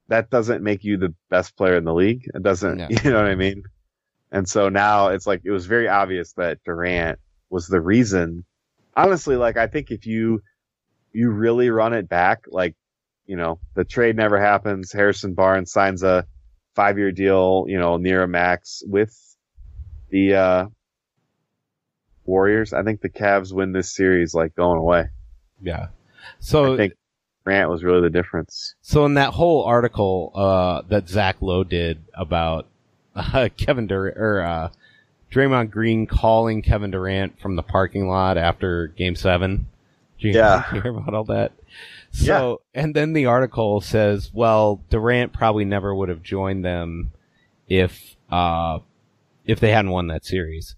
that 0.08 0.30
doesn't 0.30 0.64
make 0.64 0.84
you 0.84 0.98
the 0.98 1.14
best 1.30 1.56
player 1.56 1.76
in 1.78 1.84
the 1.86 1.94
league 1.94 2.30
it 2.34 2.44
doesn't 2.44 2.78
No. 2.78 2.88
you 3.04 3.12
know 3.12 3.18
what 3.22 3.26
i 3.32 3.36
mean 3.36 3.64
and 4.32 4.48
so 4.48 4.70
now 4.70 5.10
it's 5.10 5.28
like 5.28 5.42
it 5.46 5.52
was 5.52 5.66
very 5.66 5.88
obvious 5.88 6.34
that 6.34 6.60
durant 6.66 7.20
was 7.50 7.68
the 7.68 7.80
reason 7.82 8.44
honestly 8.96 9.36
like 9.36 9.58
i 9.58 9.68
think 9.68 9.92
if 9.92 10.06
you 10.06 10.42
you 11.14 11.30
really 11.32 11.70
run 11.70 11.94
it 11.94 12.10
back 12.10 12.44
like 12.50 12.76
you 13.26 13.36
know 13.38 13.60
the 13.76 13.86
trade 13.86 14.16
never 14.16 14.40
happens 14.40 14.92
harrison 14.92 15.34
barnes 15.34 15.72
signs 15.72 16.04
a 16.04 16.26
five 16.76 16.98
year 16.98 17.12
deal 17.12 17.66
you 17.68 17.78
know 17.80 17.98
near 17.98 18.24
a 18.24 18.28
max 18.28 18.84
with 18.88 19.16
the 20.10 20.34
uh 20.36 20.66
warriors 22.26 22.74
i 22.74 22.84
think 22.84 23.02
the 23.02 23.10
Cavs 23.10 23.54
win 23.54 23.72
this 23.72 23.94
series 23.94 24.34
like 24.34 24.56
going 24.56 24.78
away 24.80 25.06
Yeah. 25.62 25.88
So 26.40 26.74
i 26.74 26.78
think 26.78 26.94
Durant 27.46 27.70
was 27.70 27.84
really 27.84 28.02
the 28.02 28.10
difference 28.10 28.74
So 28.82 29.06
in 29.06 29.14
that 29.16 29.34
whole 29.34 29.64
article 29.64 30.32
uh, 30.34 30.82
that 30.90 31.08
Zach 31.08 31.38
Lowe 31.42 31.64
did 31.64 32.04
about 32.16 32.66
uh, 33.16 33.50
Kevin 33.56 33.86
Durant 33.88 34.18
or 34.18 34.42
uh, 34.42 34.70
Draymond 35.32 35.70
Green 35.70 36.08
calling 36.08 36.62
Kevin 36.64 36.90
Durant 36.92 37.40
from 37.40 37.56
the 37.56 37.62
parking 37.62 38.08
lot 38.08 38.38
after 38.38 38.88
Game 38.88 39.16
Seven, 39.16 39.68
did 40.20 40.30
you 40.30 40.34
Yeah. 40.40 40.64
hear 40.72 40.88
about 40.88 41.14
all 41.14 41.26
that? 41.26 41.52
So 42.12 42.62
and 42.74 42.96
then 42.96 43.14
the 43.14 43.26
article 43.28 43.80
says, 43.82 44.32
well, 44.34 44.82
Durant 44.90 45.32
probably 45.34 45.66
never 45.66 45.94
would 45.94 46.10
have 46.10 46.24
joined 46.24 46.64
them 46.66 47.12
if 47.70 48.16
uh, 48.32 48.80
if 49.46 49.60
they 49.60 49.72
hadn't 49.72 49.92
won 49.92 50.08
that 50.08 50.26
series, 50.26 50.76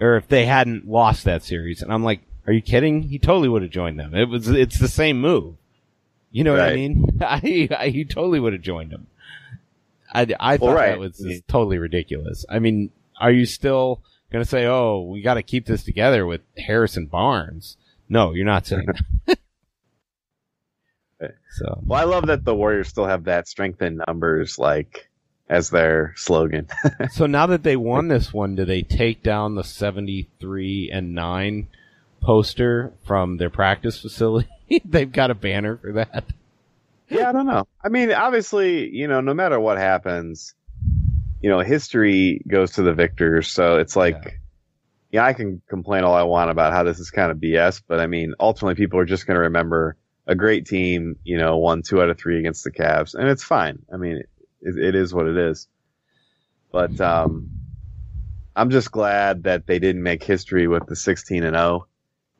or 0.00 0.16
if 0.16 0.28
they 0.28 0.46
hadn't 0.46 0.86
lost 0.88 1.24
that 1.24 1.42
series. 1.42 1.82
And 1.82 1.92
I'm 1.92 2.04
like, 2.04 2.22
are 2.46 2.52
you 2.52 2.62
kidding? 2.62 3.02
He 3.02 3.18
totally 3.18 3.48
would 3.48 3.62
have 3.62 3.70
joined 3.70 3.98
them. 3.98 4.14
It 4.14 4.28
was 4.28 4.48
it's 4.48 4.78
the 4.78 4.88
same 4.88 5.20
move. 5.20 5.56
You 6.30 6.44
know 6.44 6.52
what 6.52 6.60
I 6.62 6.74
mean? 6.74 7.18
I, 7.20 7.68
I 7.78 7.88
he 7.88 8.04
totally 8.04 8.40
would 8.40 8.52
have 8.52 8.62
joined 8.62 8.90
them. 8.90 9.06
I, 10.12 10.26
I 10.38 10.56
thought 10.56 10.66
Well, 10.66 10.74
right. 10.74 10.90
that 10.90 10.98
was 10.98 11.18
just 11.18 11.48
totally 11.48 11.78
ridiculous. 11.78 12.44
I 12.48 12.58
mean, 12.58 12.90
are 13.20 13.32
you 13.32 13.46
still 13.46 14.02
gonna 14.30 14.44
say, 14.44 14.66
"Oh, 14.66 15.02
we 15.02 15.22
got 15.22 15.34
to 15.34 15.42
keep 15.42 15.66
this 15.66 15.82
together 15.84 16.26
with 16.26 16.42
Harrison 16.58 17.06
Barnes"? 17.06 17.76
No, 18.08 18.32
you're 18.32 18.44
not 18.44 18.66
saying 18.66 18.86
that. 19.26 19.38
So 21.52 21.80
well 21.86 22.00
i 22.00 22.04
love 22.04 22.26
that 22.26 22.44
the 22.44 22.54
warriors 22.54 22.88
still 22.88 23.06
have 23.06 23.24
that 23.24 23.48
strength 23.48 23.80
in 23.80 24.02
numbers 24.06 24.58
like 24.58 25.08
as 25.48 25.70
their 25.70 26.14
slogan 26.16 26.66
so 27.12 27.26
now 27.26 27.46
that 27.46 27.62
they 27.62 27.76
won 27.76 28.08
this 28.08 28.32
one, 28.32 28.54
do 28.54 28.64
they 28.64 28.82
take 28.82 29.22
down 29.22 29.54
the 29.54 29.64
73 29.64 30.90
and 30.92 31.14
9 31.14 31.68
poster 32.22 32.92
from 33.04 33.36
their 33.36 33.50
practice 33.50 34.00
facility? 34.00 34.48
They've 34.84 35.10
got 35.12 35.30
a 35.30 35.34
banner 35.34 35.76
for 35.76 35.92
that. 35.92 36.24
Yeah, 37.10 37.28
I 37.28 37.32
don't 37.32 37.46
know. 37.46 37.66
I 37.84 37.90
mean, 37.90 38.10
obviously, 38.12 38.88
you 38.88 39.06
know, 39.06 39.20
no 39.20 39.34
matter 39.34 39.60
what 39.60 39.76
happens, 39.76 40.54
you 41.42 41.50
know, 41.50 41.60
history 41.60 42.40
goes 42.48 42.72
to 42.72 42.82
the 42.82 42.94
victors. 42.94 43.48
So 43.48 43.76
it's 43.76 43.94
like, 43.94 44.14
Yeah. 44.24 44.30
yeah, 45.12 45.24
I 45.26 45.34
can 45.34 45.60
complain 45.68 46.04
all 46.04 46.14
I 46.14 46.22
want 46.22 46.50
about 46.50 46.72
how 46.72 46.82
this 46.82 46.98
is 46.98 47.10
kind 47.10 47.30
of 47.30 47.36
BS, 47.36 47.82
but 47.86 48.00
I 48.00 48.06
mean, 48.06 48.32
ultimately, 48.40 48.74
people 48.82 48.98
are 48.98 49.04
just 49.04 49.26
going 49.26 49.34
to 49.34 49.42
remember 49.42 49.96
a 50.26 50.34
great 50.34 50.64
team, 50.66 51.16
you 51.22 51.36
know, 51.36 51.58
won 51.58 51.82
two 51.82 52.00
out 52.00 52.08
of 52.08 52.16
three 52.16 52.38
against 52.38 52.64
the 52.64 52.70
Cavs, 52.70 53.14
and 53.14 53.28
it's 53.28 53.44
fine. 53.44 53.80
I 53.92 53.98
mean, 53.98 54.22
it, 54.64 54.76
it 54.78 54.94
is 54.96 55.14
what 55.14 55.26
it 55.28 55.36
is. 55.36 55.68
But 56.72 57.00
um, 57.00 57.50
I'm 58.56 58.70
just 58.70 58.90
glad 58.90 59.44
that 59.44 59.66
they 59.66 59.78
didn't 59.78 60.02
make 60.02 60.24
history 60.24 60.66
with 60.66 60.86
the 60.86 60.96
16 60.96 61.44
and 61.44 61.54
0. 61.54 61.86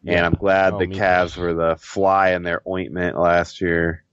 And 0.06 0.26
I'm 0.26 0.34
glad 0.34 0.74
Oh, 0.74 0.78
the 0.80 0.86
Cavs 0.88 1.34
too. 1.34 1.40
were 1.40 1.54
the 1.54 1.76
fly 1.76 2.32
in 2.32 2.42
their 2.42 2.60
ointment 2.68 3.18
last 3.18 3.60
year. 3.60 4.04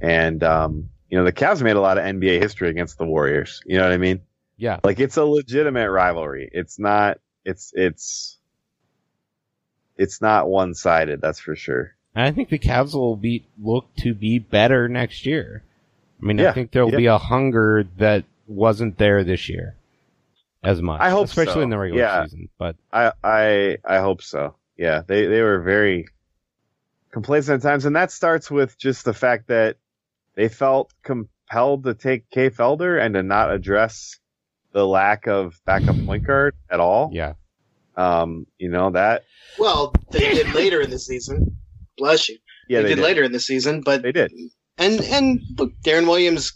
And, 0.00 0.42
um, 0.42 0.88
you 1.10 1.18
know, 1.18 1.24
the 1.24 1.32
Cavs 1.32 1.60
made 1.60 1.76
a 1.76 1.80
lot 1.80 1.98
of 1.98 2.04
NBA 2.04 2.40
history 2.40 2.70
against 2.70 2.96
the 2.98 3.04
Warriors. 3.04 3.60
You 3.66 3.76
know 3.78 3.82
what 3.84 3.92
I 3.92 3.98
mean? 3.98 4.20
Yeah. 4.56 4.80
Like 4.84 5.00
it's 5.00 5.16
a 5.16 5.24
legitimate 5.24 5.90
rivalry. 5.90 6.48
It's 6.52 6.78
not, 6.78 7.18
It's 7.44 7.72
it's 7.74 8.38
it's 9.96 10.20
not 10.22 10.48
one 10.48 10.74
sided. 10.74 11.20
That's 11.20 11.40
for 11.40 11.56
sure. 11.56 11.94
And 12.14 12.24
I 12.24 12.30
think 12.32 12.48
the 12.48 12.58
Cavs 12.58 12.94
will 12.94 13.16
be 13.16 13.46
look 13.60 13.94
to 13.96 14.14
be 14.14 14.38
better 14.38 14.88
next 14.88 15.26
year. 15.26 15.62
I 16.20 16.26
mean, 16.26 16.40
I 16.40 16.52
think 16.52 16.72
there'll 16.72 16.90
yeah. 16.90 16.96
be 16.96 17.06
a 17.06 17.18
hunger 17.18 17.84
that 17.98 18.24
wasn't 18.46 18.98
there 18.98 19.24
this 19.24 19.48
year 19.48 19.76
as 20.62 20.82
much. 20.82 21.00
I 21.00 21.10
hope 21.10 21.26
especially 21.26 21.54
so. 21.54 21.60
in 21.60 21.70
the 21.70 21.78
regular 21.78 22.02
Yeah. 22.02 22.24
season. 22.24 22.48
But 22.58 22.76
I 22.92 23.12
I 23.22 23.78
I 23.84 23.98
hope 23.98 24.22
so. 24.22 24.56
Yeah, 24.76 25.02
they 25.06 25.26
they 25.26 25.42
were 25.42 25.60
very 25.60 26.06
complacent 27.12 27.64
at 27.64 27.68
times, 27.68 27.84
and 27.84 27.96
that 27.96 28.10
starts 28.10 28.50
with 28.50 28.78
just 28.78 29.04
the 29.04 29.14
fact 29.14 29.48
that 29.48 29.76
they 30.34 30.48
felt 30.48 30.92
compelled 31.02 31.84
to 31.84 31.94
take 31.94 32.30
Kay 32.30 32.50
Felder 32.50 33.00
and 33.00 33.14
to 33.14 33.22
not 33.22 33.52
address 33.52 34.18
the 34.72 34.86
lack 34.86 35.26
of 35.26 35.60
backup 35.64 35.96
point 36.04 36.24
guard 36.24 36.54
at 36.70 36.78
all. 36.80 37.10
yeah, 37.12 37.32
Um, 37.96 38.46
you 38.58 38.68
know 38.68 38.90
that. 38.90 39.24
Well, 39.58 39.92
they 40.10 40.20
did 40.20 40.54
later 40.54 40.80
in 40.80 40.90
the 40.90 40.98
season. 40.98 41.58
Bless 41.96 42.28
you. 42.28 42.38
Yeah, 42.68 42.82
they, 42.82 42.90
they, 42.90 42.94
did, 42.96 43.02
later 43.02 43.22
in 43.24 43.32
the 43.32 43.40
season, 43.40 43.80
but 43.80 44.02
They 44.02 44.12
did. 44.12 44.30
And 44.78 45.00
and 45.00 45.40
look, 45.56 45.72
Deron 45.84 46.06
Williams 46.06 46.52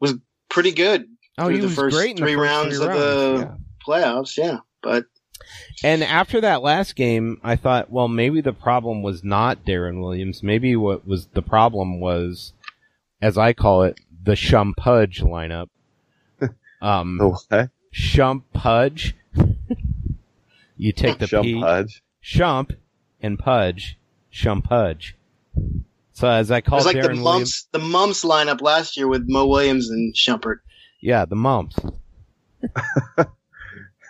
was 0.00 0.14
pretty 0.48 0.72
good 0.72 1.06
oh, 1.38 1.46
through 1.46 1.54
he 1.54 1.60
the 1.60 1.66
was 1.68 1.76
first 1.76 1.96
great 1.96 2.10
in 2.10 2.16
the 2.16 2.22
three 2.22 2.34
first 2.34 2.50
rounds 2.50 2.76
three 2.76 2.86
of 2.86 2.92
the 2.92 3.46
rounds, 3.46 3.60
playoffs. 3.86 4.36
Yeah, 4.36 4.58
but. 4.82 5.04
And 5.84 6.02
after 6.02 6.40
that 6.40 6.62
last 6.62 6.96
game, 6.96 7.38
I 7.44 7.56
thought, 7.56 7.90
well, 7.90 8.08
maybe 8.08 8.40
the 8.40 8.52
problem 8.52 9.02
was 9.02 9.22
not 9.22 9.64
Deron 9.64 10.00
Williams. 10.00 10.42
Maybe 10.42 10.74
what 10.74 11.06
was 11.06 11.26
the 11.34 11.42
problem 11.42 12.00
was, 12.00 12.52
as 13.20 13.38
I 13.38 13.52
call 13.52 13.82
it, 13.82 14.00
the 14.22 14.32
Shumpudge 14.32 15.22
lineup. 15.22 15.68
Um, 16.82 17.18
what? 17.18 17.70
Shump 17.94 18.42
Pudge. 18.52 19.14
you 20.76 20.92
take 20.92 21.18
the 21.18 21.26
Jump 21.26 21.44
P, 21.44 21.58
Pudge. 21.58 22.02
Shump, 22.22 22.76
and 23.22 23.38
Pudge, 23.38 23.98
Shumpudge. 24.32 25.14
So 26.16 26.28
as 26.28 26.50
I 26.50 26.58
it 26.58 26.64
call 26.64 26.78
was 26.78 26.86
like 26.86 26.96
Deron 26.96 27.02
the 27.02 27.08
Williams, 27.08 27.24
mumps 27.24 27.68
the 27.72 27.78
mumps 27.78 28.24
lineup 28.24 28.62
last 28.62 28.96
year 28.96 29.06
with 29.06 29.24
Mo 29.28 29.46
Williams 29.46 29.90
and 29.90 30.14
Shumpert. 30.14 30.60
yeah, 31.00 31.26
the 31.26 31.36
mumps, 31.36 31.76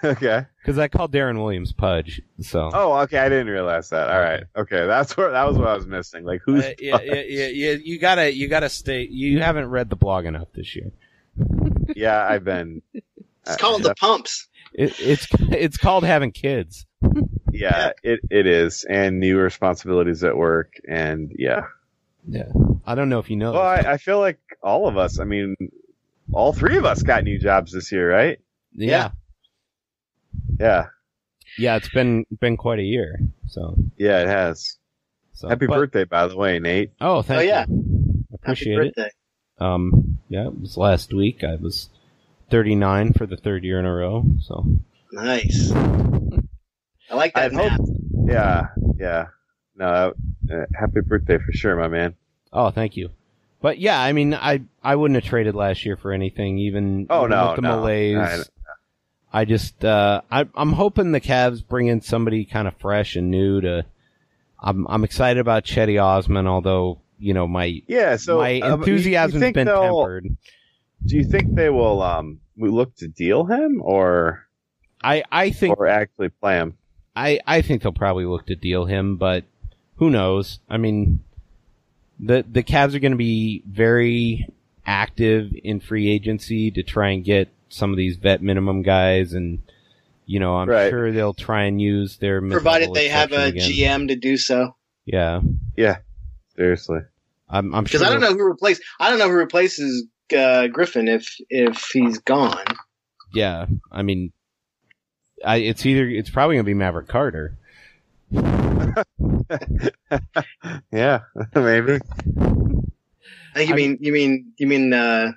Okay. 0.04 0.44
because 0.62 0.78
I 0.78 0.86
called 0.88 1.12
Deron 1.12 1.38
Williams 1.42 1.72
Pudge. 1.72 2.20
So 2.40 2.70
Oh, 2.72 2.92
okay. 3.00 3.18
I 3.18 3.28
didn't 3.28 3.48
realize 3.48 3.88
that. 3.90 4.08
All 4.08 4.20
right. 4.20 4.44
Okay, 4.54 4.86
that's 4.86 5.16
where 5.16 5.30
that 5.32 5.48
was 5.48 5.58
what 5.58 5.66
I 5.66 5.74
was 5.74 5.86
missing. 5.86 6.24
Like, 6.24 6.42
who's? 6.44 6.62
Uh, 6.64 6.74
yeah, 6.78 6.98
yeah, 7.02 7.22
yeah, 7.26 7.46
yeah, 7.48 7.70
you 7.82 7.98
gotta, 7.98 8.32
you 8.32 8.46
gotta 8.46 8.68
stay. 8.68 9.06
You 9.10 9.40
haven't 9.40 9.66
read 9.70 9.90
the 9.90 9.96
blog 9.96 10.26
enough 10.26 10.48
this 10.54 10.76
year. 10.76 10.92
yeah, 11.96 12.24
I've 12.28 12.44
been. 12.44 12.82
It's 12.94 13.04
uh, 13.46 13.56
called 13.56 13.82
the 13.82 13.94
pumps. 13.96 14.46
It, 14.74 14.94
it's 15.00 15.26
it's 15.50 15.76
called 15.76 16.04
having 16.04 16.30
kids. 16.32 16.86
Yeah, 17.52 17.92
it 18.02 18.20
it 18.30 18.46
is, 18.46 18.84
and 18.84 19.18
new 19.18 19.38
responsibilities 19.38 20.22
at 20.22 20.36
work, 20.36 20.74
and 20.86 21.32
yeah. 21.38 21.62
Yeah, 22.28 22.48
I 22.86 22.94
don't 22.94 23.08
know 23.08 23.18
if 23.20 23.30
you 23.30 23.36
know. 23.36 23.52
Well. 23.52 23.62
I, 23.62 23.76
I 23.92 23.96
feel 23.98 24.18
like 24.18 24.38
all 24.62 24.88
of 24.88 24.96
us. 24.98 25.18
I 25.20 25.24
mean, 25.24 25.54
all 26.32 26.52
three 26.52 26.76
of 26.76 26.84
us 26.84 27.02
got 27.02 27.24
new 27.24 27.38
jobs 27.38 27.72
this 27.72 27.92
year, 27.92 28.10
right? 28.10 28.38
yeah, 28.72 29.10
Yeah, 30.58 30.86
yeah, 31.58 31.76
it's 31.76 31.88
been 31.88 32.26
been 32.40 32.56
quite 32.56 32.78
a 32.78 32.82
year. 32.84 33.18
So, 33.48 33.76
yeah, 33.96 34.22
it 34.22 34.26
has. 34.28 34.76
so 35.34 35.48
Happy 35.48 35.66
but- 35.66 35.76
birthday, 35.76 36.04
by 36.04 36.26
the 36.26 36.36
way, 36.36 36.58
Nate. 36.58 36.92
Oh, 37.00 37.22
thank 37.22 37.40
Oh, 37.40 37.42
yeah. 37.44 37.64
you. 37.68 38.24
Appreciate 38.34 38.74
Happy 38.74 38.88
it. 38.88 38.94
birthday. 38.96 39.10
Um, 39.58 40.18
yeah, 40.28 40.46
it 40.48 40.60
was 40.60 40.76
last 40.76 41.12
week. 41.14 41.42
I 41.44 41.54
was 41.54 41.88
39 42.50 43.12
for 43.14 43.26
the 43.26 43.36
third 43.36 43.64
year 43.64 43.78
in 43.78 43.86
a 43.86 43.92
row. 43.94 44.24
So, 44.40 44.66
Nice. 45.12 45.70
I 45.72 47.14
like 47.14 47.34
that 47.34 47.54
I'd. 47.54 47.78
Yeah, 48.26 48.66
yeah. 48.98 49.26
No, 49.78 50.14
uh, 50.52 50.64
happy 50.74 51.00
birthday 51.02 51.38
for 51.38 51.52
sure, 51.52 51.76
my 51.76 51.88
man. 51.88 52.14
oh, 52.52 52.70
thank 52.70 52.96
you. 52.96 53.10
But 53.60 53.78
yeah, 53.78 54.00
I 54.00 54.12
mean, 54.12 54.34
I 54.34 54.62
I 54.82 54.96
wouldn't 54.96 55.16
have 55.16 55.28
traded 55.28 55.54
last 55.54 55.84
year 55.84 55.96
for 55.96 56.12
anything, 56.12 56.58
even, 56.58 57.06
Oh, 57.10 57.20
even 57.20 57.30
no, 57.30 57.46
with 57.48 57.56
the 57.56 57.62
no. 57.62 57.76
Malays. 57.80 58.16
I- 58.16 58.42
I 59.32 59.44
just, 59.44 59.84
uh, 59.84 60.22
I, 60.30 60.46
I'm 60.54 60.72
hoping 60.72 61.12
the 61.12 61.20
Cavs 61.20 61.66
bring 61.66 61.88
in 61.88 62.00
somebody 62.00 62.46
kind 62.46 62.66
of 62.66 62.74
fresh 62.78 63.16
and 63.16 63.30
new 63.30 63.60
to. 63.60 63.84
I'm 64.62 64.86
I'm 64.88 65.04
excited 65.04 65.38
about 65.40 65.64
Cedi 65.64 66.02
Osman, 66.02 66.46
although 66.46 67.00
you 67.18 67.34
know 67.34 67.46
my 67.46 67.82
Yeah. 67.86 68.16
So 68.16 68.38
my 68.38 68.60
um, 68.60 68.80
enthusiasm's 68.80 69.40
think 69.42 69.54
been 69.54 69.66
tempered. 69.66 70.36
Do 71.04 71.16
you 71.16 71.24
think 71.24 71.54
they 71.54 71.68
will 71.68 72.00
um 72.00 72.40
look 72.56 72.94
to 72.96 73.08
deal 73.08 73.44
him 73.44 73.82
or 73.82 74.46
I 75.04 75.22
I 75.30 75.50
think 75.50 75.76
or 75.78 75.86
actually 75.86 76.30
play 76.30 76.56
him? 76.56 76.78
I, 77.14 77.40
I 77.46 77.60
think 77.60 77.82
they'll 77.82 77.92
probably 77.92 78.24
look 78.26 78.46
to 78.46 78.56
deal 78.56 78.86
him, 78.86 79.16
but 79.16 79.44
who 79.96 80.10
knows? 80.10 80.58
I 80.68 80.76
mean, 80.78 81.20
the 82.20 82.44
the 82.50 82.62
Cavs 82.62 82.94
are 82.94 82.98
going 82.98 83.12
to 83.12 83.16
be 83.18 83.62
very 83.68 84.48
active 84.86 85.52
in 85.64 85.80
free 85.80 86.08
agency 86.10 86.70
to 86.70 86.82
try 86.82 87.10
and 87.10 87.24
get 87.24 87.48
some 87.68 87.90
of 87.90 87.96
these 87.96 88.16
vet 88.16 88.42
minimum 88.42 88.82
guys, 88.82 89.32
and 89.32 89.62
you 90.26 90.40
know, 90.40 90.56
I'm 90.56 90.68
Right. 90.68 90.90
sure 90.90 91.12
they'll 91.12 91.34
try 91.34 91.64
and 91.64 91.80
use 91.80 92.16
their 92.16 92.40
Provided 92.40 92.92
they 92.94 93.08
have 93.08 93.32
a 93.32 93.46
again. 93.46 93.70
GM 93.70 94.08
to 94.08 94.16
do 94.16 94.36
so. 94.36 94.74
Yeah, 95.04 95.40
Yeah. 95.76 95.98
Seriously. 96.56 97.00
I'm, 97.48 97.72
I'm 97.74 97.84
sure. 97.84 98.00
Because 98.00 98.08
I 98.08 98.12
don't 98.12 98.20
know 98.22 98.36
who 98.36 98.44
replaces 98.44 98.82
I 98.98 99.08
don't 99.10 99.18
know 99.20 99.28
who 99.28 99.34
replaces 99.36 100.06
uh, 100.36 100.66
Griffin 100.68 101.06
if 101.06 101.36
if 101.48 101.90
he's 101.92 102.18
gone. 102.18 102.64
Yeah, 103.32 103.66
I 103.92 104.02
mean, 104.02 104.32
I 105.44 105.56
it's 105.58 105.84
either 105.86 106.08
it's 106.08 106.30
probably 106.30 106.56
going 106.56 106.64
to 106.64 106.68
be 106.70 106.74
Maverick 106.74 107.06
Carter. 107.08 107.56
yeah, 110.92 111.20
maybe. 111.54 111.98
I 113.54 113.64
think 113.64 113.68
you 113.70 113.74
mean 113.74 113.98
you 114.00 114.12
mean 114.12 114.52
you 114.58 114.66
mean 114.66 114.92
uh, 114.92 115.32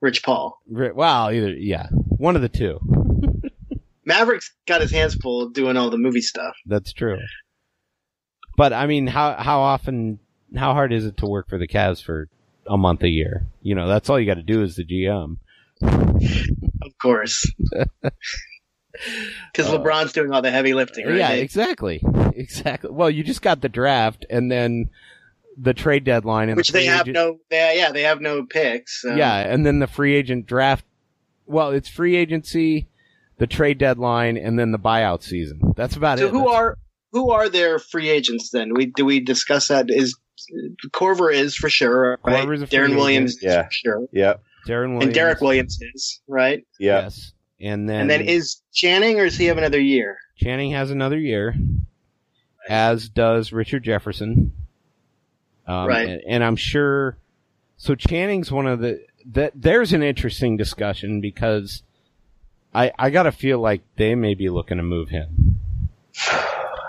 Rich 0.00 0.22
Paul. 0.22 0.60
Well, 0.66 1.30
either 1.30 1.52
yeah, 1.52 1.88
one 1.90 2.36
of 2.36 2.42
the 2.42 2.48
two. 2.48 2.80
Maverick's 4.04 4.52
got 4.66 4.80
his 4.80 4.90
hands 4.90 5.14
full 5.14 5.50
doing 5.50 5.76
all 5.76 5.90
the 5.90 5.98
movie 5.98 6.22
stuff. 6.22 6.56
That's 6.66 6.92
true. 6.92 7.18
But 8.56 8.72
I 8.72 8.86
mean, 8.86 9.06
how 9.06 9.34
how 9.34 9.60
often, 9.60 10.18
how 10.56 10.72
hard 10.72 10.92
is 10.92 11.06
it 11.06 11.16
to 11.18 11.26
work 11.26 11.48
for 11.48 11.58
the 11.58 11.68
Cavs 11.68 12.02
for 12.02 12.28
a 12.66 12.76
month 12.76 13.02
a 13.02 13.08
year? 13.08 13.46
You 13.62 13.74
know, 13.74 13.86
that's 13.86 14.10
all 14.10 14.18
you 14.18 14.26
got 14.26 14.34
to 14.34 14.42
do 14.42 14.62
as 14.62 14.76
the 14.76 14.84
GM. 14.84 15.36
Of 15.82 16.98
course. 17.00 17.46
Because 19.52 19.72
Uh, 19.72 19.78
LeBron's 19.78 20.12
doing 20.12 20.32
all 20.32 20.42
the 20.42 20.50
heavy 20.50 20.74
lifting, 20.74 21.06
right? 21.06 21.16
Yeah, 21.16 21.30
exactly, 21.32 22.02
exactly. 22.36 22.90
Well, 22.90 23.10
you 23.10 23.22
just 23.24 23.42
got 23.42 23.60
the 23.60 23.68
draft 23.68 24.24
and 24.30 24.50
then 24.50 24.90
the 25.56 25.74
trade 25.74 26.04
deadline, 26.04 26.48
and 26.48 26.56
Which 26.56 26.68
the 26.68 26.74
they 26.74 26.84
have 26.86 27.02
agent- 27.02 27.14
no. 27.14 27.38
They, 27.50 27.76
yeah, 27.78 27.92
they 27.92 28.02
have 28.02 28.20
no 28.20 28.44
picks. 28.44 29.02
so- 29.02 29.14
Yeah, 29.14 29.34
and 29.36 29.66
then 29.66 29.78
the 29.80 29.86
free 29.86 30.14
agent 30.14 30.46
draft. 30.46 30.84
Well, 31.46 31.70
it's 31.70 31.88
free 31.88 32.14
agency, 32.16 32.86
the 33.38 33.46
trade 33.46 33.78
deadline, 33.78 34.36
and 34.36 34.58
then 34.58 34.70
the 34.72 34.78
buyout 34.78 35.22
season. 35.22 35.60
That's 35.76 35.96
about 35.96 36.18
So 36.18 36.26
it. 36.26 36.30
who 36.30 36.38
That's- 36.38 36.54
are 36.54 36.78
who 37.12 37.30
are 37.32 37.48
their 37.48 37.78
free 37.80 38.08
agents 38.08 38.50
then? 38.50 38.72
We 38.74 38.86
do 38.86 39.04
we 39.04 39.18
discuss 39.20 39.66
that? 39.68 39.86
Is 39.90 40.16
Korver 40.92 41.32
is 41.34 41.54
for 41.56 41.68
sure, 41.68 42.18
right? 42.24 42.46
Korver's 42.46 42.62
a 42.62 42.66
free 42.66 42.78
Deron 42.78 42.84
agent. 42.84 42.96
Williams 42.98 43.30
is 43.36 43.42
Yeah. 43.42 43.62
for 43.64 43.70
sure, 43.72 44.06
Yep. 44.12 44.42
Deron 44.68 44.82
Williams 44.92 45.04
and 45.04 45.14
Derrick 45.14 45.40
Williams 45.40 45.78
is 45.94 46.20
right. 46.28 46.58
Yep. 46.78 47.02
Yes, 47.04 47.32
and 47.60 47.88
then 47.88 48.02
And 48.02 48.10
then 48.10 48.22
is 48.22 48.62
Channing, 48.72 49.18
or 49.20 49.24
does 49.24 49.36
he 49.36 49.46
have 49.46 49.58
another 49.58 49.80
year? 49.80 50.18
Channing 50.36 50.70
has 50.72 50.90
another 50.90 51.18
year, 51.18 51.54
as 52.68 53.08
does 53.08 53.52
Richard 53.52 53.82
Jefferson. 53.84 54.52
Um, 55.66 55.86
Right. 55.86 56.08
And, 56.08 56.22
and 56.26 56.44
I'm 56.44 56.56
sure. 56.56 57.16
So 57.76 57.94
Channing's 57.94 58.50
one 58.50 58.66
of 58.66 58.80
the 58.80 59.02
that. 59.32 59.52
There's 59.54 59.92
an 59.92 60.02
interesting 60.02 60.56
discussion 60.56 61.20
because 61.20 61.82
I 62.74 62.92
I 62.98 63.10
gotta 63.10 63.32
feel 63.32 63.58
like 63.58 63.82
they 63.96 64.14
may 64.14 64.34
be 64.34 64.48
looking 64.48 64.76
to 64.78 64.82
move 64.82 65.08
him. 65.10 65.58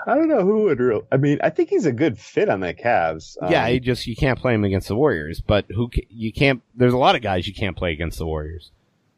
I 0.04 0.14
don't 0.16 0.28
know 0.28 0.42
who 0.42 0.64
would. 0.64 0.80
Real, 0.80 1.06
I 1.12 1.16
mean, 1.16 1.38
I 1.42 1.50
think 1.50 1.68
he's 1.70 1.86
a 1.86 1.92
good 1.92 2.18
fit 2.18 2.48
on 2.48 2.58
the 2.60 2.74
Cavs. 2.74 3.36
Um, 3.40 3.52
yeah, 3.52 3.68
he 3.68 3.78
just 3.78 4.06
you 4.06 4.16
can't 4.16 4.38
play 4.38 4.52
him 4.52 4.64
against 4.64 4.88
the 4.88 4.96
Warriors, 4.96 5.40
but 5.40 5.64
who 5.68 5.88
ca- 5.88 6.06
you 6.10 6.32
can't. 6.32 6.60
There's 6.74 6.92
a 6.92 6.98
lot 6.98 7.14
of 7.14 7.22
guys 7.22 7.46
you 7.46 7.54
can't 7.54 7.76
play 7.76 7.92
against 7.92 8.18
the 8.18 8.26
Warriors. 8.26 8.70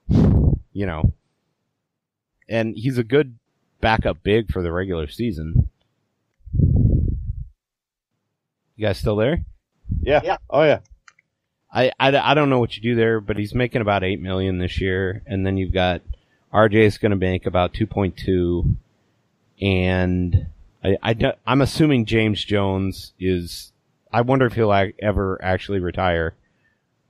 You 0.09 0.87
know, 0.87 1.13
and 2.49 2.77
he's 2.77 2.99
a 2.99 3.05
good 3.05 3.37
backup 3.81 4.23
big 4.23 4.51
for 4.53 4.63
the 4.63 4.73
regular 4.73 5.09
season. 5.09 5.69
You 8.77 8.87
guys 8.87 8.99
still 8.99 9.17
there? 9.17 9.45
yeah. 10.03 10.21
Yeah. 10.25 10.37
Oh 10.51 10.63
yeah. 10.63 10.81
I, 11.73 11.91
I, 11.99 12.17
I 12.17 12.35
don't 12.35 12.51
know 12.51 12.61
what 12.61 12.77
you 12.77 12.83
do 12.83 12.95
there, 12.95 13.21
but 13.21 13.37
he's 13.37 13.55
making 13.55 13.81
about 13.81 14.05
eight 14.05 14.21
million 14.21 14.59
this 14.59 14.81
year, 14.81 15.23
and 15.27 15.45
then 15.45 15.57
you've 15.57 15.73
got 15.73 16.03
RJ's 16.53 16.99
going 16.99 17.11
to 17.11 17.17
make 17.17 17.47
about 17.47 17.75
two 17.75 17.87
point 17.87 18.17
two, 18.17 18.77
and 19.61 20.47
I, 20.85 20.97
I 21.03 21.13
don't- 21.15 21.39
I'm 21.47 21.61
assuming 21.61 22.05
James 22.07 22.45
Jones 22.45 23.13
is. 23.19 23.73
I 24.13 24.21
wonder 24.21 24.47
if 24.47 24.53
he'll 24.53 24.73
ever 25.03 25.41
actually 25.43 25.81
retire. 25.81 26.35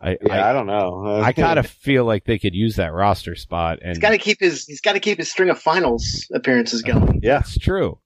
I 0.04 0.18
Yeah, 0.22 0.46
I, 0.46 0.50
I, 0.50 0.52
don't 0.52 0.66
know. 0.66 1.20
I 1.22 1.32
kind 1.32 1.58
of 1.58 1.66
feel 1.86 2.04
like 2.04 2.24
they 2.24 2.38
could 2.38 2.54
use 2.54 2.76
that 2.76 2.92
roster 2.92 3.34
spot, 3.34 3.78
and 3.80 3.88
He's 3.90 3.98
got 3.98 4.10
to 4.10 4.18
keep 4.18 4.38
his 4.40 4.64
he's 4.66 4.80
got 4.80 4.92
to 4.92 5.00
keep 5.00 5.18
his 5.18 5.30
string 5.30 5.50
of 5.50 5.58
finals 5.60 6.26
appearances 6.32 6.82
going. 6.82 7.20
yeah. 7.22 7.40
it's 7.40 7.58
true. 7.58 7.98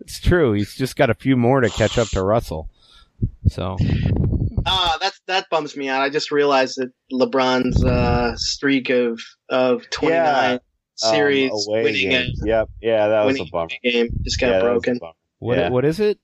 It's 0.00 0.20
true. 0.20 0.52
He's 0.52 0.74
just 0.74 0.96
got 0.96 1.10
a 1.10 1.14
few 1.14 1.36
more 1.36 1.60
to 1.60 1.68
catch 1.70 1.98
up 1.98 2.08
to 2.08 2.22
Russell. 2.22 2.68
So 3.48 3.76
Ah, 4.66 4.98
that's 5.00 5.20
that 5.26 5.46
bums 5.50 5.76
me 5.76 5.88
out. 5.88 6.02
I 6.02 6.10
just 6.10 6.30
realized 6.30 6.76
that 6.78 6.92
LeBron's 7.12 7.82
uh, 7.84 8.36
streak 8.36 8.90
of 8.90 9.20
of 9.48 9.88
twenty 9.90 10.16
nine 10.16 10.52
Um, 10.54 10.60
series 10.96 11.50
away 11.66 11.82
winning 11.84 12.10
games. 12.10 12.42
Yep. 12.44 12.68
Yeah, 12.82 13.08
that 13.08 13.24
was 13.24 13.40
a 13.40 13.44
bummer. 13.50 13.68
game 13.82 14.08
just 14.22 14.38
got 14.38 14.48
Yeah, 14.48 14.52
that 14.58 14.64
was 14.74 14.84
a 14.86 14.90
broken. 14.90 15.00
what 15.38 15.56
Yeah. 15.58 15.68
what 15.70 15.84
is 15.86 15.98
it? 16.00 16.18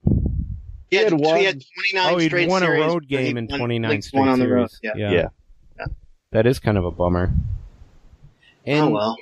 He 0.89 0.97
had, 0.97 1.11
He 1.11 1.11
had 1.11 1.19
he 1.19 1.25
won- 1.27 1.43
had 1.43 1.53
twenty 1.53 1.93
nine 1.93 2.13
Oh, 2.13 2.17
he'd 2.17 2.27
straight 2.27 2.49
won 2.49 2.63
a 2.63 2.71
road 2.71 3.07
game 3.07 3.37
in 3.37 3.47
29 3.47 3.85
at 3.85 3.91
least 3.95 4.07
straight 4.09 4.27
on 4.27 4.39
the 4.39 4.47
road. 4.47 4.69
series. 4.71 4.97
Yeah. 4.97 5.09
Yeah. 5.11 5.27
Yeah. 5.79 5.85
That 6.31 6.45
is 6.47 6.59
kind 6.59 6.77
of 6.77 6.85
a 6.85 6.91
bummer. 6.91 7.31
Oh, 7.33 8.29
and 8.65 8.85
oh 8.85 8.89
well. 8.91 9.17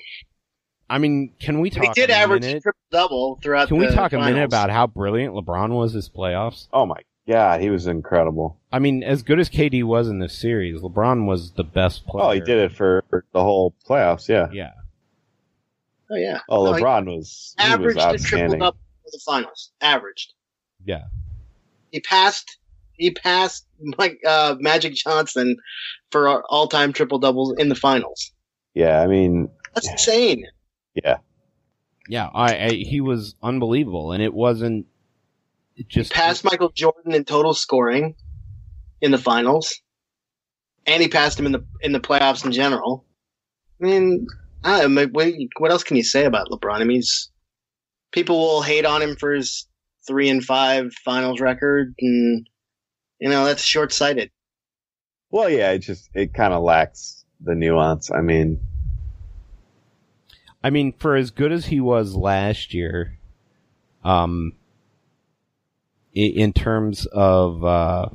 I 0.89 0.97
mean, 0.99 1.31
can 1.39 1.59
we 1.61 1.69
But 1.71 1.77
talk 1.77 1.95
he 1.95 2.01
did 2.01 2.09
a 2.11 2.15
average 2.15 2.41
minute? 2.43 2.61
triple 2.63 2.79
double 2.91 3.39
throughout. 3.41 3.67
Can 3.69 3.77
we 3.77 3.87
the 3.87 3.93
talk 3.93 4.13
a 4.13 4.19
minute 4.19 4.43
about 4.43 4.69
how 4.69 4.85
brilliant 4.87 5.33
LeBron 5.33 5.69
was 5.69 5.93
this 5.93 6.07
playoffs? 6.09 6.67
Oh 6.71 6.85
my 6.85 7.01
god, 7.27 7.61
he 7.61 7.71
was 7.71 7.87
incredible. 7.87 8.57
I 8.71 8.77
mean, 8.79 9.01
as 9.03 9.23
good 9.23 9.39
as 9.39 9.49
KD 9.49 9.83
was 9.83 10.07
in 10.07 10.19
this 10.19 10.37
series, 10.37 10.81
LeBron 10.81 11.25
was 11.25 11.51
the 11.53 11.63
best 11.63 12.05
player. 12.05 12.25
Oh, 12.25 12.31
he 12.31 12.39
did 12.39 12.57
it 12.59 12.71
for 12.71 13.03
the 13.33 13.41
whole 13.41 13.73
playoffs. 13.89 14.27
Yeah. 14.27 14.47
Yeah. 14.51 14.73
Oh 16.11 16.15
yeah. 16.15 16.39
Oh, 16.49 16.65
No, 16.65 16.73
he 16.73 16.83
LeBron 16.83 17.05
was 17.17 17.55
he 17.59 17.63
was 17.63 17.73
averaged 17.97 17.99
a 17.99 18.17
triple 18.19 18.57
double 18.59 18.77
for 19.03 19.09
the 19.11 19.19
finals. 19.25 19.71
Averaged. 19.81 20.33
Yeah. 20.85 21.05
He 21.95 22.01
passed. 22.01 22.57
He 22.91 23.11
passed 23.11 23.65
Mike 23.97 24.19
uh, 24.27 24.57
Magic 24.59 24.95
Johnson 24.95 25.55
for 26.11 26.43
all 26.51 26.67
time 26.67 26.91
triple 26.91 27.19
doubles 27.19 27.55
in 27.57 27.69
the 27.69 27.75
finals. 27.75 28.33
Yeah, 28.73 28.99
I 28.99 29.07
mean, 29.07 29.49
That's 29.73 29.89
insane. 29.89 30.43
yeah, 30.93 31.19
Yeah. 32.09 32.29
I, 32.35 32.57
I 32.57 32.69
he 32.71 32.99
was 32.99 33.35
unbelievable, 33.41 34.11
and 34.11 34.21
it 34.21 34.33
wasn't. 34.33 34.87
It 35.77 35.85
He 35.87 36.01
just 36.01 36.11
passed 36.11 36.43
Michael 36.43 36.69
Jordan 36.75 37.13
in 37.13 37.23
total 37.23 37.53
scoring 37.53 38.15
in 38.99 39.11
the 39.11 39.17
finals, 39.17 39.79
and 40.85 41.01
he 41.01 41.07
passed 41.07 41.39
him 41.39 41.45
in 41.45 41.53
the 41.53 41.65
in 41.79 41.93
the 41.93 42.01
playoffs 42.01 42.43
in 42.43 42.51
general. 42.51 43.05
I 43.81 43.85
mean, 43.85 44.27
I 44.65 44.81
don't 44.81 44.95
know, 44.95 45.07
what, 45.13 45.31
what 45.59 45.71
else 45.71 45.85
can 45.85 45.95
you 45.95 46.03
say 46.03 46.25
about 46.25 46.49
LeBron? 46.49 46.81
I 46.81 46.83
mean, 46.83 46.97
he's, 46.97 47.31
people 48.11 48.37
will 48.37 48.61
hate 48.63 48.85
on 48.85 49.01
him 49.01 49.15
for 49.15 49.33
his 49.33 49.65
three 50.07 50.29
and 50.29 50.43
five 50.43 50.93
finals 51.03 51.39
record, 51.39 51.93
and 51.99 52.47
you 53.19 53.29
know 53.29 53.45
that's 53.45 53.63
short 53.63 53.93
sighted. 53.93 54.31
Well, 55.31 55.49
yeah, 55.49 55.71
it 55.71 55.79
just 55.79 56.09
it 56.13 56.33
kind 56.33 56.53
of 56.53 56.63
lacks 56.63 57.25
the 57.41 57.55
nuance. 57.55 58.11
I 58.11 58.21
mean, 58.21 58.59
I 60.63 60.69
mean, 60.69 60.93
for 60.93 61.15
as 61.15 61.31
good 61.31 61.51
as 61.51 61.67
he 61.67 61.79
was 61.79 62.15
last 62.15 62.73
year, 62.73 63.17
um, 64.03 64.53
in 66.13 66.53
terms 66.53 67.05
of 67.07 67.63
uh, 67.63 68.09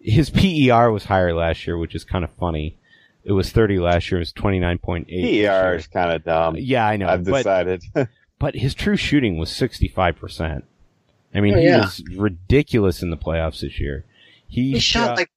his 0.00 0.30
PER 0.30 0.90
was 0.90 1.04
higher 1.04 1.34
last 1.34 1.66
year, 1.66 1.78
which 1.78 1.94
is 1.94 2.04
kind 2.04 2.24
of 2.24 2.30
funny. 2.32 2.76
It 3.24 3.32
was 3.32 3.50
30 3.50 3.78
last 3.78 4.10
year. 4.10 4.18
It 4.18 4.22
was 4.22 4.32
29.8. 4.32 5.06
this 5.06 5.14
PER 5.14 5.30
year. 5.30 5.74
is 5.74 5.86
kind 5.86 6.12
of 6.12 6.24
dumb. 6.24 6.56
Yeah, 6.58 6.86
I 6.86 6.96
know. 6.96 7.08
I've 7.08 7.24
but, 7.24 7.38
decided. 7.38 7.82
but 8.38 8.54
his 8.54 8.74
true 8.74 8.96
shooting 8.96 9.36
was 9.36 9.50
65%. 9.50 10.62
I 11.34 11.40
mean, 11.40 11.54
Oh, 11.54 11.58
he 11.58 11.64
yeah. 11.66 11.80
was 11.80 12.02
ridiculous 12.16 13.02
in 13.02 13.10
the 13.10 13.16
playoffs 13.16 13.60
this 13.60 13.78
year. 13.80 14.04
He, 14.48 14.72
He 14.72 14.78
shot 14.80 15.16
like 15.16 15.30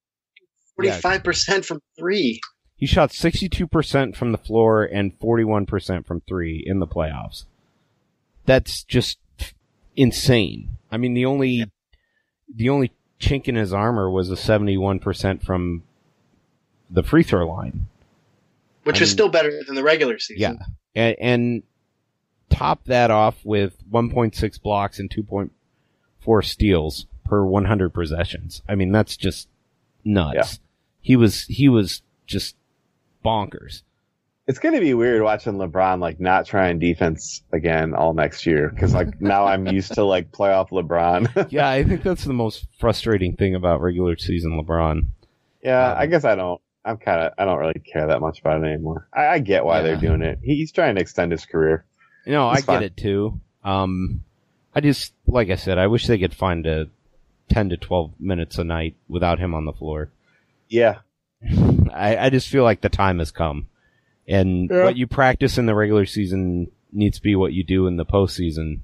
forty 0.75 0.91
five 0.91 1.23
percent 1.23 1.65
from 1.65 1.81
three. 1.97 2.41
He 2.75 2.87
shot 2.87 3.11
62% 3.11 4.13
from 4.15 4.33
the 4.33 4.37
floor 4.37 4.83
and 4.83 5.17
41% 5.17 6.05
from 6.05 6.21
three 6.27 6.61
in 6.65 6.79
the 6.79 6.87
playoffs. 6.87 7.45
That's 8.45 8.83
just 8.83 9.19
insane. 9.95 10.75
I 10.91 10.97
mean, 10.97 11.13
the 11.13 11.23
only, 11.25 11.71
the 12.53 12.67
only 12.69 12.91
chink 13.21 13.47
in 13.47 13.55
his 13.55 13.71
armor 13.71 14.09
was 14.11 14.29
a 14.31 14.35
71% 14.35 15.45
from 15.45 15.83
the 16.89 17.03
free 17.03 17.23
throw 17.23 17.47
line. 17.47 17.87
which 18.83 18.97
I 18.97 18.99
was 18.99 19.09
mean- 19.09 19.13
still 19.13 19.29
better 19.29 19.61
than 19.65 19.75
the 19.75 19.83
regular 19.83 20.19
season. 20.19 20.41
Yeah. 20.41 20.65
And, 20.93 21.15
and 21.21 21.63
top 22.49 22.83
that 22.85 23.11
off 23.11 23.37
with 23.45 23.77
1.6 23.89 24.61
blocks 24.61 24.99
and 24.99 25.09
2.4 25.09 25.49
steals 26.41 27.05
per 27.25 27.43
100 27.45 27.93
possessions. 27.93 28.61
I 28.67 28.75
mean, 28.75 28.91
that's 28.91 29.17
just 29.17 29.47
nuts. 30.03 30.35
Yeah. 30.35 30.45
He 31.01 31.15
was, 31.15 31.43
he 31.45 31.67
was 31.69 32.01
just 32.27 32.55
bonkers. 33.25 33.81
it's 34.47 34.59
gonna 34.59 34.79
be 34.81 34.93
weird 34.93 35.21
watching 35.21 35.53
LeBron 35.53 35.99
like 36.01 36.19
not 36.19 36.45
trying 36.45 36.77
defense 36.79 37.41
again 37.53 37.93
all 37.93 38.13
next 38.13 38.45
year 38.45 38.69
because 38.69 38.93
like 38.93 39.21
now 39.21 39.45
I'm 39.45 39.65
used 39.67 39.93
to 39.93 40.03
like 40.03 40.31
playoff 40.31 40.69
LeBron. 40.69 41.47
yeah, 41.51 41.69
I 41.69 41.83
think 41.83 42.03
that's 42.03 42.25
the 42.25 42.33
most 42.33 42.67
frustrating 42.79 43.35
thing 43.37 43.55
about 43.55 43.81
regular 43.81 44.17
season 44.17 44.51
LeBron. 44.61 45.05
yeah, 45.63 45.91
Um, 45.93 45.97
I 45.99 46.05
guess 46.07 46.25
I 46.25 46.35
don't. 46.35 46.59
I'm 46.85 46.97
kind 46.97 47.21
of. 47.21 47.33
I 47.37 47.45
don't 47.45 47.59
really 47.59 47.79
care 47.79 48.07
that 48.07 48.19
much 48.19 48.41
about 48.41 48.61
it 48.61 48.65
anymore. 48.67 49.07
I, 49.13 49.27
I 49.27 49.39
get 49.39 49.63
why 49.63 49.77
Yeah. 49.77 49.83
they're 49.83 49.97
doing 50.01 50.21
it. 50.21 50.39
He, 50.43 50.55
he's 50.55 50.73
trying 50.73 50.95
to 50.95 51.01
extend 51.01 51.31
his 51.31 51.45
career. 51.45 51.85
You 52.25 52.33
know, 52.33 52.49
I 52.49 52.55
It's 52.57 52.65
get 52.65 52.83
it 52.83 52.97
too. 52.97 53.39
Um, 53.63 54.21
I 54.75 54.81
just, 54.81 55.13
like 55.27 55.49
I 55.49 55.55
said, 55.55 55.77
I 55.77 55.87
wish 55.87 56.07
they 56.07 56.17
could 56.17 56.33
find 56.33 56.65
a 56.65 56.87
10 57.49 57.69
to 57.69 57.77
12 57.77 58.19
minutes 58.19 58.57
a 58.57 58.63
night 58.63 58.95
without 59.07 59.39
him 59.39 59.53
on 59.53 59.65
the 59.65 59.73
floor. 59.73 60.09
Yeah, 60.69 60.99
I, 61.93 62.17
I 62.17 62.29
just 62.29 62.49
feel 62.49 62.63
like 62.63 62.81
the 62.81 62.89
time 62.89 63.19
has 63.19 63.31
come. 63.31 63.67
And 64.27 64.69
Yeah. 64.71 64.85
what 64.85 64.95
you 64.97 65.05
practice 65.07 65.57
in 65.57 65.65
the 65.65 65.75
regular 65.75 66.05
season 66.05 66.71
needs 66.91 67.17
to 67.17 67.23
be 67.23 67.35
what 67.35 67.53
you 67.53 67.63
do 67.63 67.87
in 67.87 67.97
the 67.97 68.05
postseason. 68.05 68.79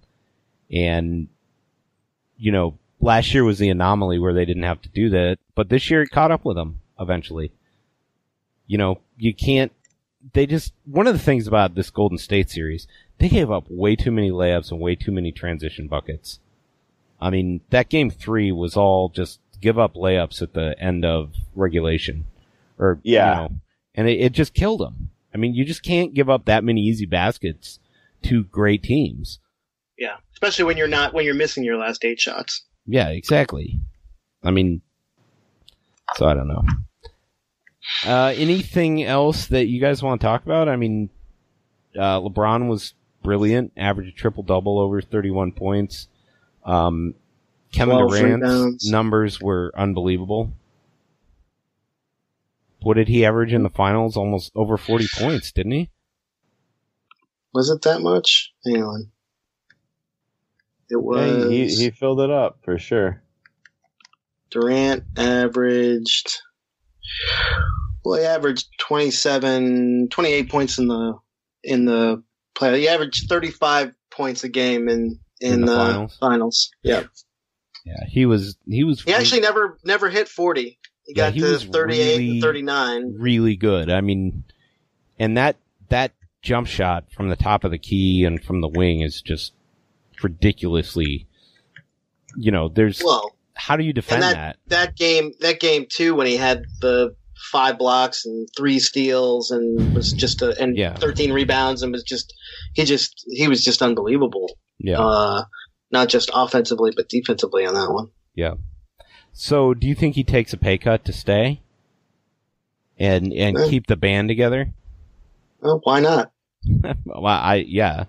And, 0.71 1.27
you 2.37 2.51
know, 2.51 2.77
last 2.99 3.33
year 3.33 3.43
was 3.43 3.57
the 3.59 3.69
anomaly 3.69 4.19
where 4.19 4.33
they 4.33 4.45
didn't 4.45 4.63
have 4.63 4.81
to 4.83 4.89
do 4.89 5.09
that, 5.11 5.37
but 5.55 5.69
this 5.69 5.89
year 5.89 6.01
it 6.03 6.09
caught 6.11 6.31
up 6.31 6.43
with 6.45 6.57
them 6.57 6.81
eventually. 6.99 7.51
You 8.67 8.77
know, 8.77 8.99
you 9.17 9.33
can't, 9.33 9.71
they 10.33 10.45
just, 10.45 10.73
one 10.85 11.07
of 11.07 11.13
the 11.13 11.19
things 11.23 11.47
about 11.47 11.73
this 11.75 11.89
Golden 11.89 12.17
State 12.17 12.49
series, 12.51 12.87
they 13.19 13.29
gave 13.29 13.51
up 13.51 13.65
way 13.69 13.95
too 13.95 14.11
many 14.11 14.31
layups 14.31 14.71
and 14.71 14.79
way 14.79 14.95
too 14.95 15.11
many 15.11 15.31
transition 15.31 15.87
buckets. 15.87 16.39
I 17.21 17.29
mean, 17.29 17.61
that 17.69 17.89
game 17.89 18.09
three 18.09 18.51
was 18.51 18.77
all 18.77 19.09
just 19.09 19.39
give 19.61 19.77
up 19.77 19.93
layups 19.95 20.41
at 20.41 20.53
the 20.53 20.75
end 20.79 21.03
of 21.05 21.33
regulation. 21.55 22.25
Or, 22.77 22.99
Yeah. 23.03 23.29
you 23.29 23.35
know, 23.49 23.55
and 23.95 24.07
it, 24.09 24.19
it 24.21 24.31
just 24.31 24.53
killed 24.53 24.79
them. 24.79 25.09
I 25.33 25.37
mean, 25.37 25.53
you 25.53 25.65
just 25.65 25.83
can't 25.83 26.13
give 26.13 26.29
up 26.29 26.45
that 26.45 26.63
many 26.63 26.81
easy 26.81 27.05
baskets 27.05 27.79
to 28.23 28.45
great 28.45 28.83
teams. 28.83 29.39
Yeah, 29.97 30.15
especially 30.33 30.63
when 30.65 30.77
you're 30.77 30.87
not 30.87 31.13
when 31.13 31.25
you're 31.25 31.33
missing 31.35 31.63
your 31.65 31.77
last 31.77 32.05
eight 32.05 32.21
shots. 32.21 32.63
Yeah, 32.87 33.09
exactly. 33.09 33.79
I 34.43 34.51
mean, 34.51 34.81
so 36.15 36.25
I 36.25 36.33
don't 36.33 36.47
know. 36.47 36.63
Uh, 38.05 38.33
anything 38.35 39.03
else 39.03 39.47
that 39.47 39.65
you 39.67 39.81
guys 39.81 40.01
want 40.01 40.21
to 40.21 40.25
talk 40.25 40.45
about? 40.45 40.69
I 40.69 40.77
mean, 40.77 41.09
uh, 41.97 42.19
LeBron 42.21 42.69
was 42.69 42.93
brilliant, 43.23 43.73
averaged 43.77 44.09
a 44.09 44.17
triple 44.17 44.43
double 44.43 44.79
over 44.79 45.01
31 45.01 45.51
points. 45.53 46.07
Um, 46.65 47.15
Kevin 47.71 47.97
Durant's 47.97 48.21
rebounds. 48.21 48.91
numbers 48.91 49.41
were 49.41 49.71
unbelievable. 49.75 50.53
What 52.81 52.95
did 52.95 53.07
he 53.07 53.25
average 53.25 53.53
in 53.53 53.63
the 53.63 53.69
finals? 53.69 54.15
Almost 54.15 54.51
over 54.55 54.77
40 54.77 55.07
points, 55.15 55.51
didn't 55.51 55.73
he? 55.73 55.89
Was 57.53 57.69
it 57.69 57.81
that 57.83 58.01
much? 58.01 58.53
Hang 58.65 58.83
on. 58.83 59.11
It 60.89 61.01
was 61.01 61.51
he, 61.51 61.67
he 61.67 61.75
he 61.75 61.89
filled 61.91 62.21
it 62.21 62.31
up 62.31 62.59
for 62.63 62.77
sure. 62.79 63.21
Durant 64.49 65.03
averaged. 65.17 66.41
Well, 68.03 68.19
he 68.19 68.25
averaged 68.25 68.67
27, 68.79 70.09
28 70.09 70.49
points 70.49 70.79
in 70.79 70.87
the 70.87 71.13
in 71.63 71.85
the 71.85 72.23
play. 72.59 72.79
He 72.81 72.87
averaged 72.89 73.27
thirty 73.29 73.49
five 73.51 73.93
points 74.11 74.43
a 74.43 74.49
game 74.49 74.87
in 74.89 75.19
in, 75.41 75.53
In 75.53 75.61
the 75.61 75.67
the, 75.67 75.75
finals? 75.77 76.17
finals. 76.19 76.71
Yeah, 76.83 77.03
Yeah, 77.85 78.05
he 78.07 78.25
was, 78.25 78.57
he 78.67 78.83
was, 78.83 79.01
he 79.01 79.13
actually 79.13 79.41
never 79.41 79.77
never 79.83 80.09
hit 80.09 80.27
forty. 80.27 80.77
He 81.05 81.13
Yeah, 81.15 81.27
got 81.27 81.33
he 81.33 81.39
to 81.39 81.45
was 81.51 81.63
thirty 81.63 81.99
eight 81.99 82.17
really- 82.17 82.29
and 82.31 82.41
thirty 82.41 82.61
nine. 82.61 83.15
really 83.17 83.55
good. 83.55 83.89
I 83.89 84.01
mean, 84.01 84.43
and 85.17 85.37
that 85.37 85.55
that 85.89 86.11
jump 86.41 86.67
shot 86.67 87.05
from 87.11 87.29
the 87.29 87.35
top 87.35 87.63
of 87.63 87.71
the 87.71 87.77
key 87.79 88.23
and 88.25 88.43
from 88.43 88.61
the 88.61 88.67
wing 88.67 89.01
is 89.01 89.21
just 89.21 89.53
ridiculously. 90.23 91.25
You 92.35 92.51
know, 92.51 92.69
there's 92.69 93.01
Well, 93.03 93.35
how 93.55 93.75
do 93.75 93.83
you 93.83 93.93
defend 93.93 94.23
and 94.23 94.35
that? 94.35 94.57
that 94.67 94.95
game 94.95 95.31
that 95.39 95.59
game 95.59 95.85
too 95.89 96.13
when 96.15 96.27
he 96.27 96.37
had 96.37 96.63
the 96.81 97.15
five 97.51 97.77
blocks 97.77 98.25
and 98.25 98.47
three 98.57 98.79
steals 98.79 99.51
and 99.51 99.93
was 99.93 100.13
just 100.13 100.41
a 100.41 100.59
and 100.61 100.77
Yeah. 100.77 100.95
13 100.95 101.31
rebounds 101.31 101.81
and 101.83 101.91
was 101.91 102.03
just 102.03 102.33
he 102.73 102.85
just 102.85 103.23
he 103.29 103.47
was 103.47 103.63
just 103.63 103.81
unbelievable 103.81 104.57
Yeah. 104.77 104.99
uh 104.99 105.43
not 105.91 106.09
just 106.09 106.29
offensively 106.33 106.91
but 106.95 107.09
defensively 107.09 107.65
on 107.65 107.73
that 107.75 107.91
one 107.91 108.07
yeah. 108.35 108.55
So, 109.33 109.73
do 109.73 109.87
you 109.87 109.95
think 109.95 110.15
he 110.15 110.23
takes 110.23 110.53
a 110.53 110.57
pay 110.57 110.77
cut 110.77 111.05
to 111.05 111.13
stay? 111.13 111.61
and 112.97 113.31
and 113.33 113.57
Yeah. 113.57 113.67
keep 113.69 113.87
the 113.87 113.95
band 113.95 114.27
together. 114.27 114.73
Well, 115.61 115.79
why 115.83 115.99
not? 116.01 116.31
well, 117.05 117.25
I 117.25 117.63
yeah, 117.67 118.05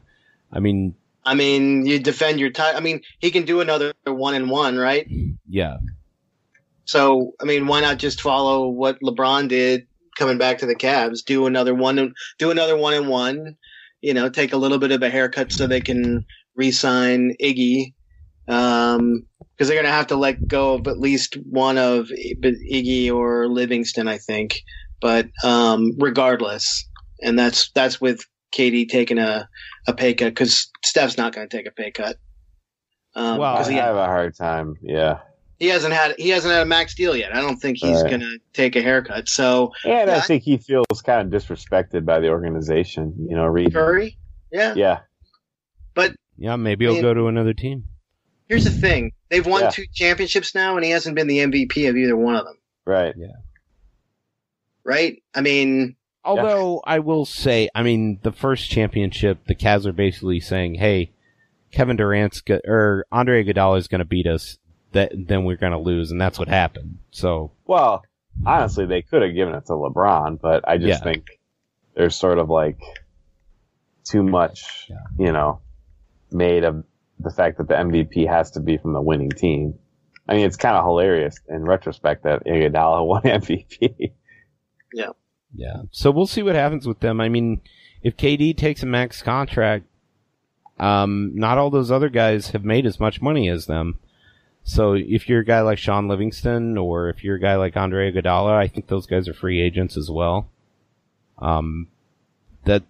I 0.52 0.58
mean 0.60 0.94
I 1.24 1.34
mean, 1.34 1.86
you 1.86 1.98
defend 2.00 2.40
your 2.40 2.50
title. 2.50 2.76
I 2.78 2.80
mean, 2.82 3.02
he 3.18 3.30
can 3.30 3.44
do 3.44 3.60
another 3.60 3.92
one 4.04 4.34
and 4.34 4.50
one, 4.50 4.76
right? 4.78 5.06
yeah, 5.48 5.76
So, 6.90 7.34
I 7.40 7.44
mean, 7.44 7.68
why 7.68 7.80
not 7.80 7.98
just 7.98 8.20
follow 8.20 8.66
what 8.68 8.98
LeBron 9.00 9.48
did 9.48 9.86
coming 10.18 10.38
back 10.38 10.58
to 10.58 10.66
the 10.66 10.74
Cavs? 10.74 11.24
Do 11.24 11.46
another 11.46 11.72
one, 11.72 12.12
do 12.40 12.50
another 12.50 12.76
one 12.76 12.94
and 12.94 13.08
one. 13.08 13.56
You 14.00 14.12
know, 14.12 14.28
take 14.28 14.52
a 14.52 14.56
little 14.56 14.78
bit 14.78 14.90
of 14.90 15.00
a 15.00 15.08
haircut 15.08 15.52
so 15.52 15.68
they 15.68 15.80
can 15.80 16.24
re-sign 16.56 17.36
Iggy, 17.40 17.94
um, 18.48 19.24
because 19.52 19.68
they're 19.68 19.76
going 19.76 19.84
to 19.84 19.92
have 19.92 20.08
to 20.08 20.16
let 20.16 20.48
go 20.48 20.74
of 20.74 20.88
at 20.88 20.98
least 20.98 21.36
one 21.48 21.78
of 21.78 22.08
Iggy 22.08 23.08
or 23.12 23.46
Livingston, 23.46 24.08
I 24.08 24.18
think. 24.18 24.60
But 25.00 25.28
um, 25.44 25.92
regardless, 25.96 26.88
and 27.22 27.38
that's 27.38 27.70
that's 27.72 28.00
with 28.00 28.26
Katie 28.50 28.86
taking 28.86 29.18
a 29.18 29.48
a 29.86 29.94
pay 29.94 30.14
cut 30.14 30.30
because 30.30 30.68
Steph's 30.84 31.16
not 31.16 31.34
going 31.34 31.48
to 31.48 31.56
take 31.56 31.68
a 31.68 31.70
pay 31.70 31.92
cut. 31.92 32.16
Um, 33.14 33.38
Well, 33.38 33.56
I 33.56 33.72
have 33.74 33.94
a 33.94 34.06
hard 34.06 34.34
time. 34.36 34.74
Yeah, 34.82 35.20
he 35.60 35.68
hasn't 35.68 35.94
had 35.94 36.14
he 36.18 36.30
hasn't 36.30 36.52
had 36.52 36.62
a 36.62 36.66
max 36.66 36.94
deal 36.94 37.14
yet. 37.14 37.34
I 37.34 37.40
don't 37.40 37.58
think 37.58 37.76
he's 37.78 38.02
Right. 38.02 38.10
gonna 38.10 38.38
take 38.52 38.74
a 38.74 38.82
haircut. 38.82 39.28
So 39.28 39.72
and 39.84 40.08
Yeah, 40.08 40.14
I 40.14 40.16
I- 40.16 40.20
think 40.22 40.42
he 40.42 40.56
feels 40.56 41.02
kind 41.04 41.32
of 41.32 41.42
disrespected 41.42 42.04
by 42.04 42.18
the 42.18 42.28
organization. 42.30 43.14
You 43.28 43.36
know, 43.36 43.46
Reed. 43.46 43.72
Curry, 43.72 44.18
yeah. 44.50 44.74
Yeah, 44.74 45.00
but 45.94 46.16
yeah. 46.36 46.56
Maybe 46.56 46.86
he'll 46.86 46.94
Man. 46.94 47.02
go 47.02 47.14
to 47.14 47.28
another 47.28 47.52
team. 47.54 47.84
Here's 48.48 48.64
the 48.64 48.70
thing: 48.70 49.12
they've 49.28 49.46
won 49.46 49.62
Yeah. 49.62 49.70
two 49.70 49.84
championships 49.94 50.54
now, 50.54 50.74
and 50.76 50.84
he 50.84 50.90
hasn't 50.90 51.14
been 51.14 51.28
the 51.28 51.38
MVP 51.40 51.86
of 51.86 51.96
either 51.96 52.16
one 52.16 52.34
of 52.34 52.44
them. 52.44 52.56
right. 52.86 53.14
Yeah. 53.16 53.28
Right? 54.84 55.22
I 55.34 55.40
mean, 55.42 55.96
Although 56.24 56.82
I 56.84 56.98
will 56.98 57.24
say, 57.24 57.68
I 57.74 57.82
mean, 57.82 58.18
the 58.22 58.32
first 58.32 58.70
championship, 58.70 59.46
the 59.46 59.54
Cavs 59.54 59.86
are 59.86 59.92
basically 59.92 60.40
saying, 60.40 60.74
"Hey, 60.74 61.12
Kevin 61.72 61.96
Durant's 61.96 62.40
go- 62.40 62.60
or 62.66 63.06
Andre 63.12 63.42
Iguodala 63.44 63.78
is 63.78 63.88
going 63.88 64.00
to 64.00 64.04
beat 64.04 64.26
us. 64.26 64.58
That 64.92 65.12
then 65.14 65.44
we're 65.44 65.56
going 65.56 65.72
to 65.72 65.78
lose," 65.78 66.10
and 66.10 66.20
that's 66.20 66.38
what 66.38 66.48
happened. 66.48 66.98
So 67.10 67.52
Well, 67.66 68.02
honestly, 68.44 68.86
they 68.86 69.02
could 69.02 69.22
have 69.22 69.34
given 69.34 69.54
it 69.54 69.66
to 69.66 69.72
LeBron, 69.72 70.40
but 70.40 70.66
I 70.68 70.78
just 70.78 70.88
Yeah. 71.04 71.12
think 71.12 71.26
there's 71.94 72.14
sort 72.16 72.38
of 72.38 72.48
like 72.50 72.78
too 74.04 74.22
much, 74.22 74.86
Yeah. 74.88 74.96
you 75.18 75.32
know, 75.32 75.60
made 76.32 76.64
of 76.64 76.84
the 77.18 77.30
fact 77.30 77.58
that 77.58 77.68
the 77.68 77.74
MVP 77.78 78.26
has 78.26 78.52
to 78.52 78.60
be 78.60 78.78
from 78.78 78.92
the 78.94 79.00
winning 79.02 79.30
team. 79.30 79.74
I 80.28 80.34
mean, 80.34 80.46
it's 80.46 80.56
kind 80.56 80.76
of 80.76 80.84
hilarious 80.84 81.38
in 81.48 81.64
retrospect 81.64 82.22
that 82.24 82.44
Iguodala 82.46 83.06
won 83.06 83.22
MVP. 83.22 84.12
yeah, 84.94 85.10
Yeah. 85.54 85.82
so 85.90 86.10
we'll 86.10 86.26
see 86.26 86.42
what 86.42 86.54
happens 86.54 86.86
with 86.86 87.00
them. 87.00 87.20
I 87.20 87.28
mean, 87.28 87.60
if 88.02 88.16
KD 88.16 88.56
takes 88.56 88.82
a 88.82 88.86
max 88.86 89.22
contract, 89.22 89.84
um, 90.78 91.32
not 91.34 91.58
all 91.58 91.68
those 91.70 91.90
other 91.90 92.08
guys 92.08 92.50
have 92.50 92.64
made 92.64 92.86
as 92.86 92.98
much 92.98 93.20
money 93.20 93.48
as 93.48 93.66
them. 93.66 93.98
So 94.70 94.92
if 94.92 95.28
you're 95.28 95.40
a 95.40 95.44
guy 95.44 95.62
like 95.62 95.78
Shaun 95.78 96.06
Livingston 96.06 96.78
or 96.78 97.08
if 97.08 97.24
you're 97.24 97.34
a 97.34 97.40
guy 97.40 97.56
like 97.56 97.76
Andre 97.76 98.12
Iguodala, 98.12 98.52
I 98.52 98.68
think 98.68 98.86
those 98.86 99.04
guys 99.04 99.26
are 99.26 99.34
free 99.34 99.60
agents 99.60 99.96
as 99.96 100.08
well. 100.08 100.48
Um, 101.38 101.88
that 102.66 102.84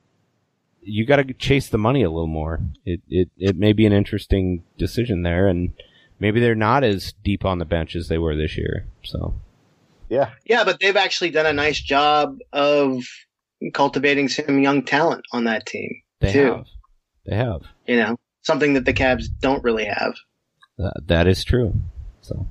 you 0.82 1.06
got 1.06 1.16
to 1.16 1.32
chase 1.32 1.70
the 1.70 1.78
money 1.78 2.02
a 2.02 2.10
little 2.10 2.26
more. 2.26 2.60
It 2.84 3.00
it 3.08 3.30
it 3.38 3.56
may 3.56 3.72
be 3.72 3.86
an 3.86 3.94
interesting 3.94 4.62
decision 4.76 5.22
there, 5.22 5.48
and 5.48 5.72
maybe 6.18 6.38
they're 6.38 6.54
not 6.54 6.84
as 6.84 7.14
deep 7.24 7.46
on 7.46 7.58
the 7.58 7.64
bench 7.64 7.96
as 7.96 8.08
they 8.08 8.18
were 8.18 8.36
this 8.36 8.58
year. 8.58 8.84
So 9.02 9.32
yeah, 10.10 10.32
yeah, 10.44 10.64
but 10.64 10.80
they've 10.80 10.96
actually 10.96 11.30
done 11.30 11.46
a 11.46 11.52
nice 11.54 11.80
job 11.80 12.40
of 12.52 13.04
cultivating 13.72 14.28
some 14.28 14.58
young 14.58 14.84
talent 14.84 15.24
on 15.32 15.44
that 15.44 15.64
team. 15.64 16.02
they 16.20 16.34
Too. 16.34 16.52
have, 16.52 16.66
they 17.24 17.36
have. 17.36 17.62
You 17.86 17.96
know, 17.96 18.16
something 18.42 18.74
that 18.74 18.84
the 18.84 18.92
Cavs 18.92 19.28
don't 19.40 19.64
really 19.64 19.86
have. 19.86 20.12
That, 21.06 21.26
is 21.26 21.44
true. 21.44 21.74
So, 22.22 22.46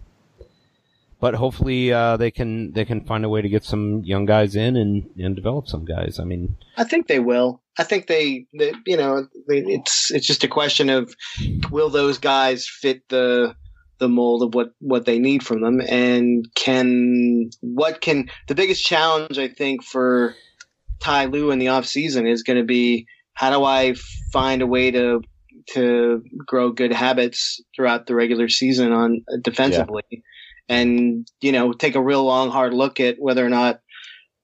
but 1.20 1.36
hopefully 1.36 1.92
uh, 1.92 2.18
they 2.18 2.32
can 2.32 2.72
they 2.74 2.86
can 2.86 3.06
find 3.06 3.26
a 3.26 3.30
way 3.30 3.42
to 3.42 3.50
get 3.50 3.64
some 3.64 4.04
young 4.04 4.26
guys 4.26 4.56
in 4.56 4.76
and 4.76 5.10
and 5.18 5.36
develop 5.36 5.68
some 5.68 5.86
guys. 5.86 6.20
I 6.20 6.24
mean, 6.24 6.56
I 6.78 6.84
think 6.84 7.08
they 7.08 7.20
will. 7.20 7.62
I 7.78 7.84
think 7.84 8.08
they, 8.08 8.46
they 8.54 8.74
you 8.86 8.98
know, 8.98 9.28
they, 9.48 9.60
it's 9.60 10.12
it's 10.12 10.28
just 10.28 10.44
a 10.44 10.48
question 10.48 10.90
of 10.90 11.14
will 11.72 11.90
those 11.90 12.18
guys 12.18 12.68
fit 12.68 13.08
the 13.10 13.56
the 14.00 14.10
mold 14.10 14.44
of 14.44 14.54
what 14.54 14.74
what 14.80 15.06
they 15.06 15.20
need 15.20 15.44
from 15.44 15.62
them, 15.62 15.82
and 15.82 16.48
can 16.56 17.50
what 17.62 18.02
can 18.02 18.30
the 18.48 18.56
biggest 18.56 18.84
challenge 18.84 19.38
I 19.38 19.48
think 19.48 19.84
for 19.84 20.36
Ty 21.00 21.26
Lue 21.26 21.52
in 21.52 21.60
the 21.60 21.70
off 21.70 21.86
season 21.86 22.28
is 22.28 22.44
going 22.44 22.60
to 22.60 22.66
be 22.66 23.08
how 23.34 23.58
do 23.58 23.64
I 23.64 23.96
find 24.34 24.62
a 24.62 24.68
way 24.68 24.92
to 24.92 25.22
to 25.74 26.24
grow 26.46 26.72
good 26.72 26.94
habits 26.94 27.62
throughout 27.76 28.08
the 28.08 28.16
regular 28.16 28.50
season 28.50 28.92
on 28.92 29.24
defensively, 29.42 30.24
and 30.68 31.28
you 31.42 31.52
know 31.52 31.74
take 31.74 31.96
a 31.96 32.02
real 32.02 32.24
long 32.24 32.50
hard 32.50 32.74
look 32.74 33.00
at 33.00 33.18
whether 33.20 33.46
or 33.46 33.50
not 33.50 33.82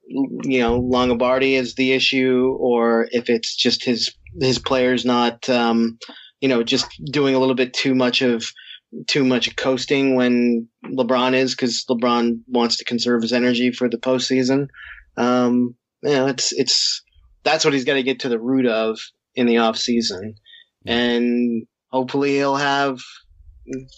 you 0.08 0.60
know 0.60 0.82
Longabardi 0.82 1.54
is 1.54 1.76
the 1.76 1.94
issue, 1.94 2.56
or 2.60 3.08
if 3.12 3.30
it's 3.30 3.56
just 3.56 3.84
his 3.84 4.14
his 4.40 4.60
players 4.60 5.06
not 5.06 5.50
um, 5.50 5.98
you 6.42 6.48
know 6.48 6.64
just 6.64 6.88
doing 7.12 7.36
a 7.36 7.40
little 7.40 7.56
bit 7.56 7.74
too 7.74 7.96
much 7.96 8.22
of 8.22 8.46
too 9.08 9.26
much 9.26 9.56
coasting 9.56 10.16
when 10.16 10.68
LeBron 10.86 11.34
is 11.34 11.54
because 11.54 11.86
LeBron 11.90 12.40
wants 12.48 12.78
to 12.78 12.86
conserve 12.86 13.22
his 13.22 13.34
energy 13.34 13.72
for 13.72 13.90
the 13.90 13.98
postseason. 13.98 14.68
Um, 15.18 15.76
you 16.04 16.12
know, 16.12 16.28
it's 16.28 16.52
it's 16.54 17.02
that's 17.44 17.66
what 17.66 17.74
he's 17.74 17.86
got 17.86 17.96
to 17.96 18.04
get 18.04 18.22
to 18.22 18.30
the 18.30 18.40
root 18.40 18.66
of 18.66 19.00
in 19.36 19.48
the 19.48 19.58
off 19.58 19.78
season, 19.78 20.36
and 20.86 21.66
hopefully 21.92 22.32
he'll 22.36 22.56
have 22.56 23.00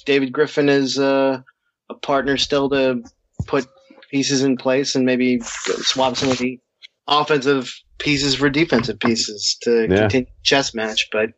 David 0.06 0.32
Griffin 0.32 0.70
as 0.70 0.98
a, 0.98 1.06
uh, 1.06 1.42
a 1.90 1.94
partner 1.96 2.38
still 2.38 2.70
to 2.70 3.02
put 3.46 3.66
pieces 4.12 4.44
in 4.44 4.58
place 4.58 4.96
and 4.96 5.06
maybe 5.06 5.40
swap 5.42 6.18
some 6.18 6.30
of 6.30 6.38
the 6.38 6.60
offensive 7.08 7.74
pieces 7.98 8.36
for 8.36 8.50
defensive 8.50 9.00
pieces 9.00 9.58
to 9.62 9.84
Yeah. 9.90 10.00
continue 10.00 10.28
chess 10.44 10.74
match, 10.74 11.08
but 11.12 11.30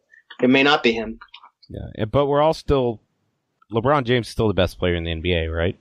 it 0.41 0.49
may 0.49 0.63
not 0.63 0.81
be 0.83 0.91
him. 0.91 1.19
yeah, 1.69 2.05
but 2.05 2.25
we're 2.25 2.41
all 2.41 2.53
still 2.53 2.99
LeBron 3.71 4.03
James 4.05 4.25
is 4.27 4.31
still 4.31 4.47
the 4.47 4.53
best 4.55 4.79
player 4.79 4.95
in 4.95 5.03
the 5.03 5.11
NBA, 5.11 5.55
right? 5.55 5.77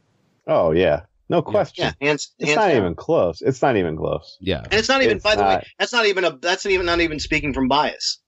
Oh 0.46 0.72
yeah, 0.72 1.02
no 1.30 1.40
question. 1.40 1.84
Yeah, 2.00 2.06
hands, 2.06 2.34
It's 2.38 2.48
hands 2.50 2.56
not 2.56 2.68
down. 2.68 2.76
even 2.76 2.94
close. 2.94 3.40
It's 3.40 3.62
not 3.62 3.76
even 3.76 3.96
close. 3.96 4.36
Yeah, 4.40 4.62
and 4.64 4.74
it's 4.74 4.88
not 4.90 5.02
even. 5.02 5.16
it's 5.16 5.24
by 5.24 5.36
the 5.36 5.44
way, 5.44 5.62
that's 5.78 5.92
not 5.94 6.04
even 6.04 6.24
a. 6.24 6.36
That's 6.36 6.64
not 6.66 6.72
even 6.72 6.84
not 6.84 7.00
even 7.00 7.18
speaking 7.18 7.54
from 7.54 7.68
bias, 7.68 8.20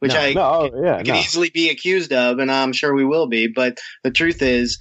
which 0.00 0.12
No. 0.12 0.20
I 0.20 0.32
No, 0.34 0.42
oh, 0.42 0.82
yeah, 0.84 0.98
could 0.98 1.08
no. 1.08 1.14
easily 1.16 1.50
be 1.50 1.70
accused 1.70 2.12
of, 2.12 2.38
and 2.38 2.50
I'm 2.50 2.72
sure 2.72 2.94
we 2.94 3.04
will 3.04 3.26
be. 3.26 3.46
But 3.48 3.78
the 4.04 4.10
truth 4.10 4.42
is, 4.42 4.78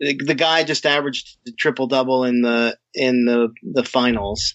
the, 0.00 0.18
the 0.24 0.34
guy 0.34 0.64
just 0.64 0.86
averaged 0.86 1.36
the 1.44 1.52
triple 1.52 1.86
double 1.86 2.24
in 2.24 2.42
the 2.42 2.76
in 2.94 3.24
the 3.26 3.48
the 3.62 3.84
finals, 3.84 4.54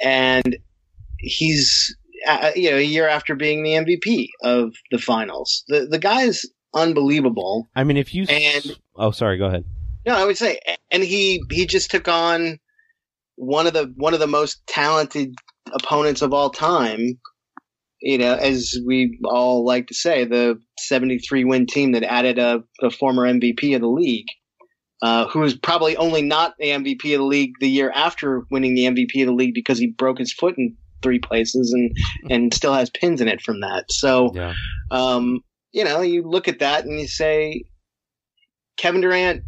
and 0.00 0.56
he's 1.18 1.96
uh, 2.26 2.50
you 2.56 2.70
know 2.70 2.76
a 2.76 2.82
year 2.82 3.08
after 3.08 3.34
being 3.34 3.62
the 3.62 3.70
MVP 3.72 4.28
of 4.42 4.72
the 4.90 4.98
finals. 4.98 5.64
The 5.68 5.86
the 5.86 5.98
guy 5.98 6.22
is 6.22 6.50
unbelievable. 6.74 7.68
I 7.74 7.84
mean, 7.84 7.96
if 7.96 8.14
you 8.14 8.24
And- 8.28 8.76
oh, 8.96 9.10
sorry, 9.10 9.38
go 9.38 9.46
ahead. 9.46 9.64
No, 10.06 10.14
I 10.14 10.24
would 10.24 10.38
say, 10.38 10.58
and 10.90 11.02
he 11.02 11.42
he 11.50 11.66
just 11.66 11.90
took 11.90 12.08
on 12.08 12.58
one 13.36 13.66
of 13.66 13.72
the 13.72 13.92
one 13.96 14.14
of 14.14 14.20
the 14.20 14.26
most 14.26 14.66
talented 14.66 15.34
opponents 15.72 16.22
of 16.22 16.32
all 16.32 16.50
time. 16.50 17.18
You 18.00 18.18
know, 18.18 18.34
as 18.34 18.76
we 18.86 19.18
all 19.24 19.64
like 19.64 19.88
to 19.88 19.94
say, 19.94 20.24
the 20.24 20.60
73 20.78 21.44
win 21.44 21.66
team 21.66 21.92
that 21.92 22.04
added 22.04 22.38
a, 22.38 22.62
a 22.80 22.90
former 22.90 23.24
MVP 23.24 23.74
of 23.74 23.80
the 23.80 23.88
league, 23.88 24.26
uh, 25.02 25.26
who 25.28 25.40
was 25.40 25.56
probably 25.56 25.96
only 25.96 26.22
not 26.22 26.54
the 26.58 26.68
MVP 26.68 27.14
of 27.14 27.20
the 27.20 27.24
league 27.24 27.52
the 27.60 27.68
year 27.68 27.90
after 27.94 28.42
winning 28.50 28.74
the 28.74 28.84
MVP 28.84 29.20
of 29.22 29.26
the 29.26 29.34
league 29.34 29.54
because 29.54 29.78
he 29.78 29.88
broke 29.88 30.18
his 30.18 30.32
foot 30.32 30.56
in 30.58 30.76
three 31.02 31.18
places 31.18 31.72
and 31.72 31.96
and 32.30 32.52
still 32.52 32.74
has 32.74 32.90
pins 32.90 33.20
in 33.20 33.28
it 33.28 33.40
from 33.40 33.60
that. 33.60 33.84
So 33.90 34.32
Yeah, 34.34 34.54
um, 34.90 35.40
you 35.72 35.84
know, 35.84 36.00
you 36.00 36.22
look 36.22 36.48
at 36.48 36.60
that 36.60 36.84
and 36.84 37.00
you 37.00 37.06
say 37.06 37.64
Kevin 38.76 39.00
Durant 39.00 39.42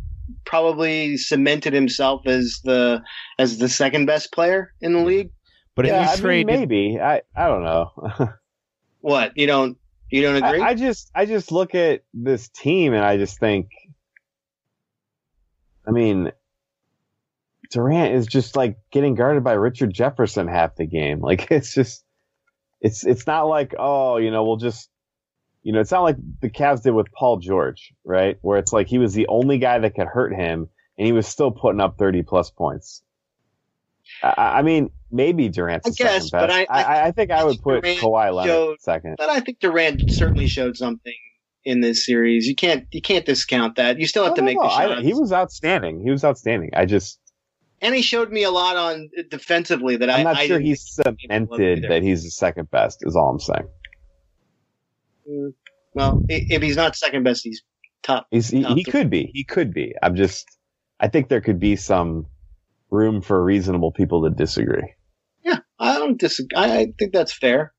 probably 0.44 1.16
cemented 1.16 1.72
himself 1.72 2.26
as 2.26 2.60
the 2.64 3.02
as 3.38 3.58
the 3.58 3.68
second 3.68 4.06
best 4.06 4.32
player 4.32 4.72
in 4.80 4.92
the 4.92 5.00
league. 5.00 5.30
but 5.76 5.86
if 5.86 5.90
yeah, 5.90 6.14
you 6.14 6.28
I 6.28 6.28
mean, 6.28 6.46
maybe. 6.46 6.98
I 7.00 7.22
I 7.34 7.48
don't 7.48 7.64
know. 7.64 7.90
What 9.00 9.36
you 9.36 9.46
don't 9.46 9.78
you 10.10 10.22
don't 10.22 10.36
agree? 10.36 10.60
I, 10.60 10.68
I 10.68 10.74
just 10.74 11.10
I 11.14 11.26
just 11.26 11.52
look 11.52 11.74
at 11.74 12.02
this 12.12 12.48
team 12.48 12.92
and 12.92 13.04
I 13.04 13.16
just 13.16 13.38
think, 13.38 13.70
I 15.86 15.92
mean, 15.92 16.32
Durant 17.70 18.14
is 18.14 18.26
just 18.26 18.56
like 18.56 18.76
getting 18.90 19.14
guarded 19.14 19.44
by 19.44 19.52
Richard 19.52 19.92
Jefferson 19.92 20.48
half 20.48 20.76
the 20.76 20.86
game. 20.86 21.20
Like 21.30 21.50
it's 21.50 21.72
just, 21.72 22.04
it's 22.80 23.06
it's 23.06 23.26
not 23.26 23.42
like 23.44 23.74
oh 23.78 24.16
you 24.16 24.30
know 24.30 24.44
we'll 24.44 24.56
just, 24.56 24.90
you 25.62 25.72
know 25.72 25.80
it's 25.80 25.92
not 25.92 26.02
like 26.02 26.16
the 26.40 26.50
Cavs 26.50 26.82
did 26.82 26.92
with 26.92 27.12
Paul 27.12 27.38
George 27.38 27.92
right 28.04 28.36
where 28.42 28.58
it's 28.58 28.72
like 28.72 28.88
he 28.88 28.98
was 28.98 29.14
the 29.14 29.28
only 29.28 29.58
guy 29.58 29.78
that 29.78 29.94
could 29.94 30.08
hurt 30.08 30.34
him 30.34 30.68
and 30.98 31.06
he 31.06 31.12
was 31.12 31.26
still 31.26 31.52
putting 31.52 31.80
up 31.80 31.98
thirty 31.98 32.22
plus 32.22 32.50
points. 32.50 33.02
I, 34.22 34.58
I 34.58 34.62
mean, 34.62 34.90
maybe 35.10 35.48
Durant's 35.48 35.88
I 35.88 35.90
guess, 35.90 36.30
but. 36.30 36.50
I- 36.50 36.66
I- 36.70 37.06
I, 37.06 37.10
think 37.12 37.30
I, 37.30 37.40
I 37.40 37.44
would 37.44 37.52
think 37.52 37.62
put 37.62 37.82
Durant 37.82 38.00
Kawhi 38.00 38.34
Leonard 38.34 38.50
showed- 38.50 38.80
second. 38.80 39.14
But 39.18 39.28
I 39.30 39.40
think 39.40 39.60
Durant 39.60 40.10
certainly 40.10 40.46
showed 40.46 40.76
something 40.76 41.14
in 41.64 41.80
this 41.80 42.06
series. 42.06 42.46
You 42.46 42.54
can't 42.54 42.86
you 42.90 43.02
can't 43.02 43.26
discount 43.26 43.76
that. 43.76 43.98
You 43.98 44.06
still 44.06 44.24
have 44.24 44.32
No, 44.32 44.36
to 44.36 44.42
make 44.42 44.56
no, 44.56 44.62
the 44.64 44.68
shots. 44.70 45.02
he 45.02 45.12
was 45.12 45.32
outstanding. 45.32 46.00
He 46.02 46.10
was 46.10 46.24
outstanding. 46.24 46.70
I 46.74 46.86
just, 46.86 47.20
and 47.82 47.94
he 47.94 48.00
showed 48.02 48.30
me 48.30 48.44
a 48.44 48.50
lot 48.50 48.76
on 48.76 49.10
defensively 49.30 49.96
that 49.96 50.08
I'm 50.10 50.20
I, 50.26 50.32
not 50.32 50.42
sure 50.42 50.58
he's 50.58 50.82
cemented 50.90 51.84
that 51.88 52.02
he's 52.02 52.24
the 52.24 52.30
second 52.30 52.70
best. 52.70 52.98
Is 53.02 53.14
all 53.16 53.30
I'm 53.30 53.38
saying. 53.40 53.68
Mm, 55.30 55.52
Well, 55.94 56.22
if 56.28 56.62
he's 56.62 56.76
not 56.76 56.96
second 56.96 57.24
best, 57.24 57.42
he's 57.44 57.62
top. 58.02 58.26
He's 58.30 58.48
he, 58.48 58.62
Top 58.62 58.76
he 58.76 58.84
could 58.84 59.10
be. 59.10 59.30
He 59.34 59.44
could 59.44 59.72
be. 59.74 59.94
I'm 60.02 60.16
just. 60.16 60.46
I 60.98 61.08
think 61.08 61.28
there 61.28 61.40
could 61.40 61.58
be 61.58 61.76
some 61.76 62.26
room 62.90 63.22
for 63.22 63.42
reasonable 63.42 63.92
people 63.92 64.24
to 64.24 64.30
disagree. 64.30 64.94
Yeah, 65.80 65.90
I 65.90 65.98
don't 65.98 66.18
disagree. 66.18 66.56
I, 66.56 66.78
I 66.78 66.92
think 66.98 67.12
that's 67.12 67.32
fair. 67.32 67.72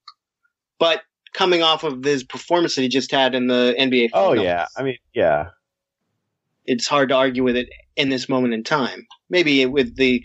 But 0.79 1.01
coming 1.33 1.61
off 1.61 1.83
of 1.83 2.01
this 2.01 2.23
performance 2.23 2.75
that 2.75 2.81
he 2.81 2.89
just 2.89 3.11
had 3.11 3.35
in 3.35 3.47
the 3.47 3.75
NBA 3.77 4.09
Oh 4.13 4.33
yeah. 4.33 4.67
I 4.75 4.83
mean, 4.83 4.97
yeah. 5.13 5.49
it's 6.65 6.87
hard 6.87 7.09
to 7.09 7.15
argue 7.15 7.43
with 7.43 7.55
it 7.55 7.69
in 7.95 8.09
this 8.09 8.27
moment 8.27 8.53
in 8.53 8.63
time. 8.63 9.07
Maybe 9.29 9.65
with 9.65 9.95
the 9.95 10.23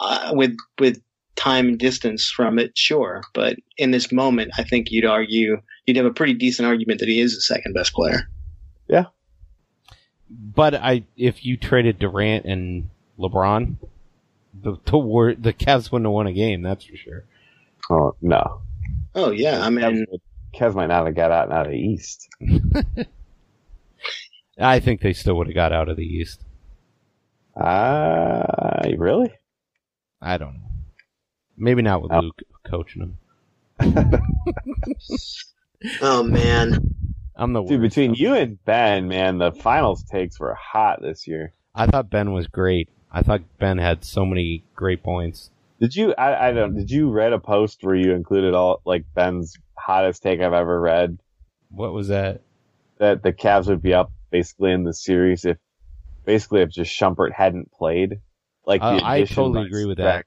uh, 0.00 0.32
with 0.34 0.56
with 0.78 1.00
time 1.36 1.68
and 1.68 1.78
distance 1.78 2.30
from 2.30 2.58
it, 2.58 2.76
sure. 2.76 3.22
But 3.34 3.56
in 3.76 3.90
this 3.90 4.10
moment, 4.10 4.52
I 4.58 4.64
think 4.64 4.90
you'd 4.90 5.04
argue 5.04 5.60
you'd 5.86 5.96
have 5.96 6.06
a 6.06 6.12
pretty 6.12 6.34
decent 6.34 6.66
argument 6.66 7.00
that 7.00 7.08
he 7.08 7.20
is 7.20 7.34
the 7.34 7.40
second 7.40 7.74
best 7.74 7.92
player. 7.92 8.28
Yeah. 8.88 9.06
But 10.30 10.74
I, 10.74 11.04
if 11.16 11.44
you 11.44 11.56
traded 11.56 11.98
Durant 11.98 12.44
and 12.44 12.90
LeBron, 13.18 13.76
the 14.62 14.76
the 14.84 14.98
war, 14.98 15.34
the 15.34 15.52
Cavs 15.52 15.90
wouldn't 15.92 16.06
have 16.06 16.12
won 16.12 16.26
a 16.26 16.32
game. 16.32 16.62
That's 16.62 16.84
for 16.84 16.96
sure. 16.96 17.24
Oh 17.90 18.14
no. 18.20 18.60
Oh 19.14 19.30
yeah, 19.30 19.60
I 19.64 19.70
mean, 19.70 20.06
Cavs, 20.06 20.20
Cavs 20.54 20.74
might 20.74 20.86
not 20.88 21.06
have 21.06 21.14
got 21.14 21.30
out 21.32 21.50
out 21.52 21.66
of 21.66 21.72
the 21.72 21.78
East. 21.78 22.28
I 24.60 24.80
think 24.80 25.00
they 25.00 25.12
still 25.12 25.36
would 25.36 25.46
have 25.46 25.54
got 25.54 25.72
out 25.72 25.88
of 25.88 25.96
the 25.96 26.04
East. 26.06 26.42
Ah, 27.56 28.82
really? 28.96 29.32
I 30.20 30.36
don't 30.38 30.54
know. 30.54 30.70
Maybe 31.56 31.82
not 31.82 32.02
with 32.02 32.12
Oh. 32.12 32.20
Luke 32.20 32.42
coaching 32.66 33.16
them. 33.80 34.20
oh 36.02 36.22
man, 36.24 36.94
I'm 37.36 37.52
the 37.52 37.62
Dude, 37.62 37.80
worst. 37.80 37.94
between 37.94 38.14
you 38.14 38.34
and 38.34 38.62
Ben, 38.64 39.08
man, 39.08 39.38
the 39.38 39.52
finals 39.52 40.02
takes 40.04 40.38
were 40.40 40.54
hot 40.54 41.00
this 41.02 41.26
year. 41.28 41.52
I 41.74 41.86
thought 41.86 42.10
Ben 42.10 42.32
was 42.32 42.46
great. 42.48 42.88
I 43.10 43.22
thought 43.22 43.42
Ben 43.58 43.78
had 43.78 44.04
so 44.04 44.24
many 44.26 44.64
great 44.74 45.02
points. 45.02 45.50
Did 45.80 45.94
you? 45.94 46.14
I, 46.18 46.48
I 46.48 46.52
don't. 46.52 46.74
Did 46.74 46.90
you 46.90 47.10
read 47.10 47.32
a 47.32 47.38
post 47.38 47.78
where 47.82 47.94
you 47.94 48.12
included 48.12 48.54
all 48.54 48.80
like 48.84 49.04
Ben's 49.14 49.54
hottest 49.78 50.22
take 50.22 50.40
I've 50.40 50.52
ever 50.52 50.80
read? 50.80 51.18
What 51.70 51.92
was 51.92 52.08
that? 52.08 52.40
That 52.98 53.22
the 53.22 53.32
Cavs 53.32 53.68
would 53.68 53.82
be 53.82 53.94
up 53.94 54.10
basically 54.30 54.72
in 54.72 54.84
the 54.84 54.92
series 54.92 55.44
if 55.44 55.56
basically 56.24 56.62
if 56.62 56.70
just 56.70 56.98
Shumpert 56.98 57.32
hadn't 57.32 57.70
played. 57.72 58.20
Like 58.66 58.82
Uh, 58.82 59.00
I 59.02 59.24
totally 59.24 59.66
agree 59.66 59.86
with 59.86 59.98
that. 59.98 60.24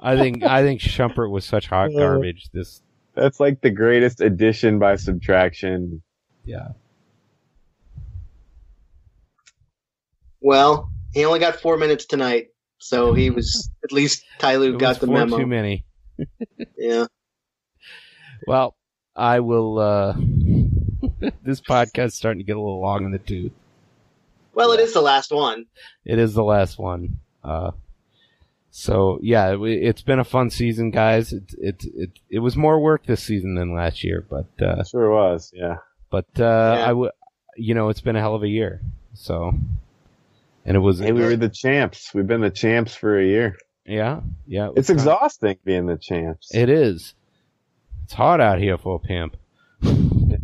I 0.00 0.16
think 0.16 0.44
I 0.44 0.62
think 0.62 0.80
Shumpert 0.80 1.30
was 1.30 1.44
such 1.44 1.66
hot 1.66 1.90
Uh, 1.94 1.98
garbage. 1.98 2.48
This, 2.52 2.82
That's 3.14 3.40
like 3.40 3.60
the 3.60 3.70
greatest 3.70 4.20
addition 4.20 4.78
by 4.78 4.96
subtraction. 4.96 6.02
yeah. 6.44 6.68
Well, 10.48 10.88
he 11.12 11.26
only 11.26 11.40
got 11.40 11.60
four 11.60 11.76
minutes 11.76 12.06
tonight, 12.06 12.46
so 12.78 13.12
he 13.12 13.28
was 13.28 13.70
at 13.84 13.92
least 13.92 14.24
Ty 14.38 14.56
Lue 14.56 14.78
got 14.78 14.88
was 14.88 14.98
the 15.00 15.06
four 15.06 15.16
memo. 15.16 15.36
too 15.36 15.46
many. 15.46 15.84
Yeah, 16.78 17.04
Well, 18.46 18.74
I 19.14 19.40
will. 19.40 19.78
uh 19.78 20.14
This 21.42 21.60
podcast's 21.60 22.16
starting 22.16 22.38
to 22.38 22.44
get 22.44 22.56
a 22.56 22.60
little 22.60 22.80
long 22.80 23.04
in 23.04 23.10
the 23.10 23.18
tooth. 23.18 23.52
well, 24.54 24.72
it 24.72 24.80
is 24.80 24.94
the 24.94 25.02
last 25.02 25.32
one. 25.32 25.66
It 26.06 26.18
is 26.18 26.32
the 26.32 26.42
last 26.44 26.78
one. 26.78 27.20
Uh, 27.44 27.72
so 28.70 29.18
yeah, 29.22 29.52
it, 29.52 29.60
it's 29.60 30.02
been 30.02 30.18
a 30.18 30.24
fun 30.24 30.48
season, 30.48 30.90
guys. 30.90 31.34
It, 31.34 31.42
it 31.58 31.84
it 31.94 32.10
it 32.30 32.38
was 32.38 32.56
more 32.56 32.80
work 32.80 33.04
this 33.04 33.22
season 33.22 33.54
than 33.54 33.74
last 33.74 34.02
year, 34.02 34.24
but 34.30 34.46
uh, 34.64 34.82
Sure 34.84 35.10
was, 35.10 35.52
yeah. 35.54 35.76
but 36.10 36.28
uh, 36.40 36.84
I 36.88 36.94
would, 36.94 37.10
you 37.56 37.74
know, 37.74 37.90
it's 37.90 38.00
been 38.00 38.16
a 38.16 38.20
hell 38.20 38.34
of 38.34 38.42
a 38.42 38.48
year. 38.48 38.80
So, 39.12 39.52
and 40.68 40.76
it 40.76 40.80
was 40.80 41.00
Hey, 41.00 41.10
we 41.12 41.22
were 41.22 41.34
the 41.36 41.48
champs. 41.48 42.12
We've 42.14 42.26
been 42.26 42.40
the 42.42 42.50
champs 42.50 42.94
for 42.94 43.18
a 43.18 43.24
year. 43.26 43.56
yeah 43.84 44.20
yeah. 44.46 44.68
it 44.68 44.74
It's 44.76 44.86
fun. 44.88 44.96
exhausting 44.96 45.56
being 45.64 45.86
the 45.86 45.96
champs. 45.98 46.54
It 46.54 46.68
is. 46.70 47.14
It's 48.04 48.12
hot 48.14 48.40
out 48.40 48.58
here 48.60 48.78
for 48.78 48.96
a 48.96 48.98
pimp. 49.00 49.36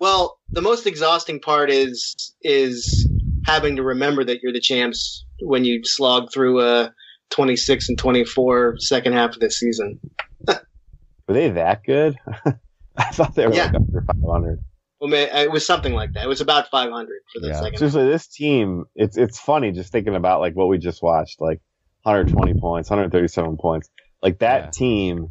Well, 0.00 0.38
the 0.50 0.62
most 0.62 0.86
exhausting 0.86 1.40
part 1.40 1.70
is 1.70 2.34
is 2.42 3.08
having 3.46 3.76
to 3.76 3.82
remember 3.82 4.24
that 4.24 4.42
you're 4.42 4.52
the 4.52 4.60
champs 4.60 5.24
when 5.42 5.64
you 5.64 5.82
slog 5.84 6.32
through 6.32 6.60
a 6.62 6.92
26 7.30 7.90
and 7.90 7.98
24 7.98 8.76
second 8.78 9.12
half 9.12 9.34
of 9.34 9.40
the 9.40 9.50
season. 9.50 10.00
Were 10.48 10.54
they 11.28 11.50
that 11.50 11.84
good? 11.84 12.16
I 12.96 13.04
thought 13.12 13.34
they 13.34 13.46
were 13.46 13.54
Yeah. 13.54 13.66
like 13.66 13.74
under 13.76 14.04
500. 14.22 14.60
Well, 15.04 15.10
ma- 15.10 15.38
it 15.40 15.50
was 15.50 15.66
something 15.66 15.92
like 15.92 16.12
that. 16.14 16.24
It 16.24 16.28
was 16.28 16.40
about 16.40 16.70
500 16.70 17.08
for 17.32 17.40
the 17.40 17.48
Yeah. 17.48 17.52
second. 17.54 17.72
half. 17.72 17.78
Seriously, 17.78 18.06
this 18.08 18.26
team, 18.26 18.84
it's 18.94 19.16
it's 19.18 19.38
funny 19.38 19.72
just 19.72 19.92
thinking 19.92 20.14
about 20.14 20.40
like 20.40 20.54
what 20.54 20.68
we 20.68 20.78
just 20.78 21.02
watched, 21.02 21.40
like 21.42 21.60
120 22.04 22.54
points, 22.60 22.88
137 22.88 23.56
points. 23.58 23.90
Like 24.22 24.38
that 24.38 24.64
Yeah. 24.64 24.70
team 24.70 25.28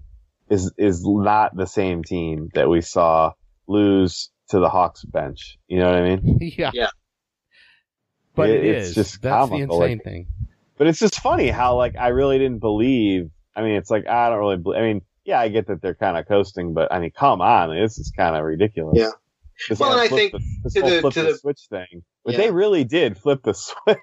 is 0.50 0.72
is 0.78 1.04
not 1.04 1.56
the 1.56 1.66
same 1.66 2.04
team 2.04 2.50
that 2.54 2.70
we 2.70 2.82
saw 2.82 3.32
lose 3.68 4.30
to 4.50 4.60
the 4.60 4.70
Hawks 4.70 5.04
bench. 5.06 5.58
You 5.68 5.80
know 5.80 5.86
what 5.92 5.96
I 6.00 6.16
mean? 6.18 6.38
yeah. 6.58 6.72
Yeah. 6.74 6.90
But 8.36 8.50
It- 8.50 8.64
it 8.66 8.76
it's 8.76 8.94
just 8.94 9.22
That's 9.22 9.50
the 9.50 9.56
insane 9.58 9.80
like- 9.80 10.04
thing. 10.04 10.28
But 10.78 10.88
it's 10.88 11.00
just 11.00 11.20
funny 11.20 11.50
how 11.50 11.78
like 11.78 11.96
I 11.98 12.10
really 12.10 12.38
didn't 12.40 12.60
believe. 12.60 13.30
I 13.56 13.62
mean, 13.62 13.76
it's 13.76 13.90
like 13.92 14.08
I 14.08 14.30
don't 14.30 14.40
really. 14.40 14.58
Believe, 14.58 14.80
I 14.80 14.82
mean, 14.84 15.02
yeah, 15.24 15.40
I 15.40 15.48
get 15.50 15.68
that 15.68 15.82
they're 15.82 15.94
kind 15.96 16.18
of 16.18 16.28
coasting, 16.28 16.74
but 16.74 16.92
I 16.92 17.00
mean, 17.00 17.12
come 17.12 17.42
on, 17.42 17.70
this 17.76 17.98
is 18.00 18.12
kind 18.16 18.36
of 18.36 18.44
ridiculous. 18.44 18.98
Yeah. 18.98 19.12
This 19.70 19.80
Well, 19.80 19.92
and 19.94 20.02
I 20.02 20.08
think 20.08 20.32
the, 20.34 20.70
to 20.70 20.82
the- 20.82 21.02
flip 21.02 21.14
to 21.14 21.22
the 21.24 21.28
the- 21.32 21.38
switch 21.38 21.62
thing, 21.70 22.04
but 22.26 22.34
Yeah. 22.34 22.38
they 22.40 22.52
really 22.52 22.84
did 22.84 23.18
flip 23.18 23.42
the 23.44 23.54
switch. 23.54 23.98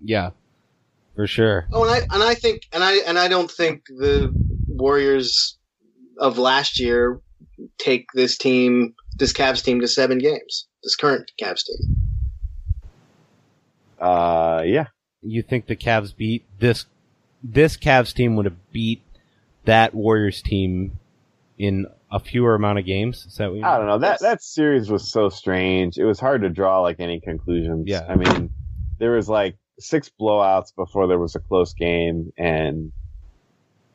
Yeah. 0.00 0.30
For 1.16 1.26
sure. 1.26 1.66
Oh, 1.72 1.82
and 1.84 1.90
I 1.92 1.98
and 2.14 2.22
I 2.22 2.34
think 2.34 2.62
and 2.72 2.82
I 2.82 2.96
and 3.06 3.18
I 3.18 3.28
don't 3.28 3.50
think 3.50 3.84
the 3.86 4.32
Warriors 4.66 5.56
of 6.18 6.38
last 6.38 6.80
year 6.80 7.20
take 7.78 8.06
this 8.14 8.36
team, 8.36 8.94
this 9.16 9.32
Cavs 9.32 9.62
team, 9.62 9.80
to 9.80 9.86
seven 9.88 10.18
games. 10.18 10.66
This 10.82 10.96
current 10.96 11.30
Cavs 11.40 11.62
team. 11.64 11.96
Uh, 14.00 14.62
yeah. 14.66 14.86
You 15.22 15.42
think 15.42 15.66
the 15.66 15.76
Cavs 15.76 16.14
beat 16.16 16.44
this 16.58 16.86
this 17.42 17.76
Cavs 17.76 18.12
team 18.12 18.36
would 18.36 18.44
have 18.46 18.72
beat 18.72 19.02
that 19.64 19.94
Warriors 19.94 20.42
team 20.42 20.98
in 21.58 21.86
a 22.14 22.20
fewer 22.20 22.54
amount 22.54 22.78
of 22.78 22.86
games? 22.86 23.26
Is 23.26 23.36
that 23.38 23.50
what 23.50 23.58
you 23.58 23.64
I 23.64 23.76
don't 23.76 23.88
know. 23.88 23.98
That 23.98 24.20
that 24.20 24.40
series 24.40 24.88
was 24.88 25.10
so 25.10 25.28
strange. 25.28 25.98
It 25.98 26.04
was 26.04 26.20
hard 26.20 26.42
to 26.42 26.48
draw 26.48 26.80
like 26.80 27.00
any 27.00 27.20
conclusions. 27.20 27.86
Yeah. 27.88 28.06
I 28.08 28.14
mean, 28.14 28.50
there 28.98 29.10
was 29.12 29.28
like 29.28 29.56
six 29.80 30.10
blowouts 30.20 30.74
before 30.76 31.08
there 31.08 31.18
was 31.18 31.34
a 31.34 31.40
close 31.40 31.74
game, 31.74 32.32
and 32.38 32.92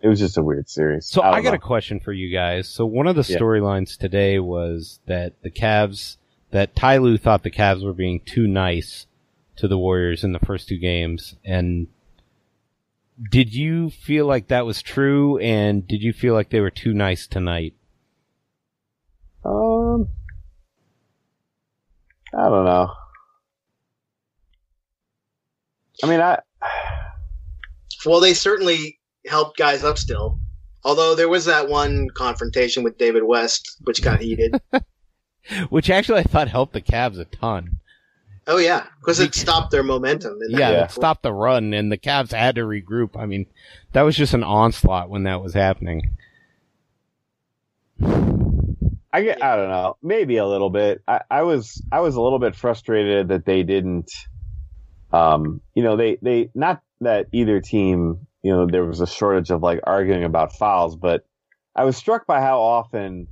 it 0.01 0.09
was 0.09 0.19
just 0.19 0.37
a 0.37 0.43
weird 0.43 0.69
series. 0.69 1.05
So 1.07 1.21
don't 1.21 1.33
I, 1.33 1.41
got 1.41 1.51
know. 1.51 1.55
a 1.55 1.59
question 1.59 2.01
for 2.01 2.11
you 2.11 2.29
guys. 2.31 2.67
So 2.67 2.85
one 2.85 3.07
of 3.07 3.15
the 3.15 3.25
Yeah. 3.27 3.37
storylines 3.39 3.97
today 3.97 4.37
was 4.39 4.99
that 5.05 5.41
the 5.41 5.49
Cavs, 5.51 6.17
that 6.51 6.75
Ty 6.75 6.97
Lue 6.97 7.17
thought 7.17 7.43
the 7.43 7.51
Cavs 7.51 7.83
were 7.85 7.93
being 7.93 8.19
too 8.19 8.47
nice 8.47 9.07
to 9.55 9.67
the 9.67 9.77
Warriors 9.77 10.23
in 10.25 10.33
the 10.33 10.39
first 10.39 10.67
two 10.67 10.77
games. 10.77 11.35
And 11.45 11.87
did 13.29 13.53
you 13.53 13.89
feel 13.89 14.25
like 14.25 14.47
that 14.47 14.65
was 14.65 14.81
true? 14.81 15.37
And 15.39 15.85
did 15.87 16.01
you 16.01 16.13
feel 16.13 16.33
like 16.33 16.49
they 16.49 16.61
were 16.61 16.69
too 16.71 16.93
nice 16.93 17.27
tonight? 17.27 17.73
Um, 19.45 20.07
I 22.33 22.49
don't 22.49 22.65
know. 22.65 22.91
I 26.03 26.07
mean, 26.07 26.21
I 26.21 26.39
Well, 28.05 28.19
they 28.19 28.33
certainly 28.33 28.99
helped 29.27 29.57
guys 29.57 29.83
up 29.83 29.97
still. 29.97 30.39
Although 30.83 31.15
there 31.15 31.27
was 31.29 31.45
that 31.45 31.67
one 31.67 32.07
confrontation 32.13 32.83
with 32.83 32.97
David 32.97 33.23
West, 33.23 33.77
which 33.83 34.01
got 34.01 34.21
heated. 34.21 34.55
Which 35.69 35.89
actually 35.89 36.19
I 36.19 36.23
thought 36.23 36.47
helped 36.47 36.73
the 36.73 36.81
Cavs 36.81 37.17
a 37.19 37.25
ton. 37.25 37.79
oh 38.45 38.57
yeah, 38.57 38.85
because 38.99 39.19
it 39.19 39.33
stopped 39.33 39.71
their 39.71 39.81
momentum. 39.83 40.33
in 40.33 40.51
that 40.51 40.59
Yeah, 40.59 40.71
Yeah. 40.71 40.83
it 40.83 40.91
stopped 40.91 41.23
the 41.23 41.33
run 41.33 41.73
and 41.73 41.91
the 41.91 41.97
Cavs 41.97 42.31
had 42.31 42.55
to 42.55 42.61
regroup. 42.61 43.17
I 43.19 43.25
mean, 43.25 43.47
that 43.93 44.03
was 44.03 44.15
just 44.15 44.33
an 44.35 44.43
onslaught 44.43 45.09
when 45.09 45.23
that 45.23 45.41
was 45.41 45.55
happening. 45.55 46.11
I 49.11 49.23
get, 49.23 49.43
I 49.43 49.55
don't 49.55 49.69
know, 49.69 49.97
maybe 50.03 50.37
a 50.37 50.45
little 50.45 50.69
bit. 50.69 51.01
I, 51.07 51.21
I 51.31 51.41
was 51.43 51.81
I 51.91 52.01
was 52.01 52.15
a 52.15 52.21
little 52.21 52.39
bit 52.39 52.55
frustrated 52.55 53.29
that 53.29 53.45
they 53.45 53.63
didn't 53.63 54.11
um, 55.11 55.61
you 55.73 55.83
know, 55.83 55.97
they, 55.97 56.17
they, 56.21 56.49
not 56.53 56.81
that 57.01 57.27
either 57.31 57.61
team, 57.61 58.27
you 58.43 58.51
know, 58.51 58.67
there 58.67 58.85
was 58.85 59.01
a 59.01 59.07
shortage 59.07 59.49
of 59.49 59.61
like 59.61 59.79
arguing 59.83 60.23
about 60.23 60.55
fouls, 60.55 60.95
but 60.95 61.25
I 61.75 61.83
was 61.85 61.97
struck 61.97 62.27
by 62.27 62.41
how 62.41 62.59
often 62.61 63.27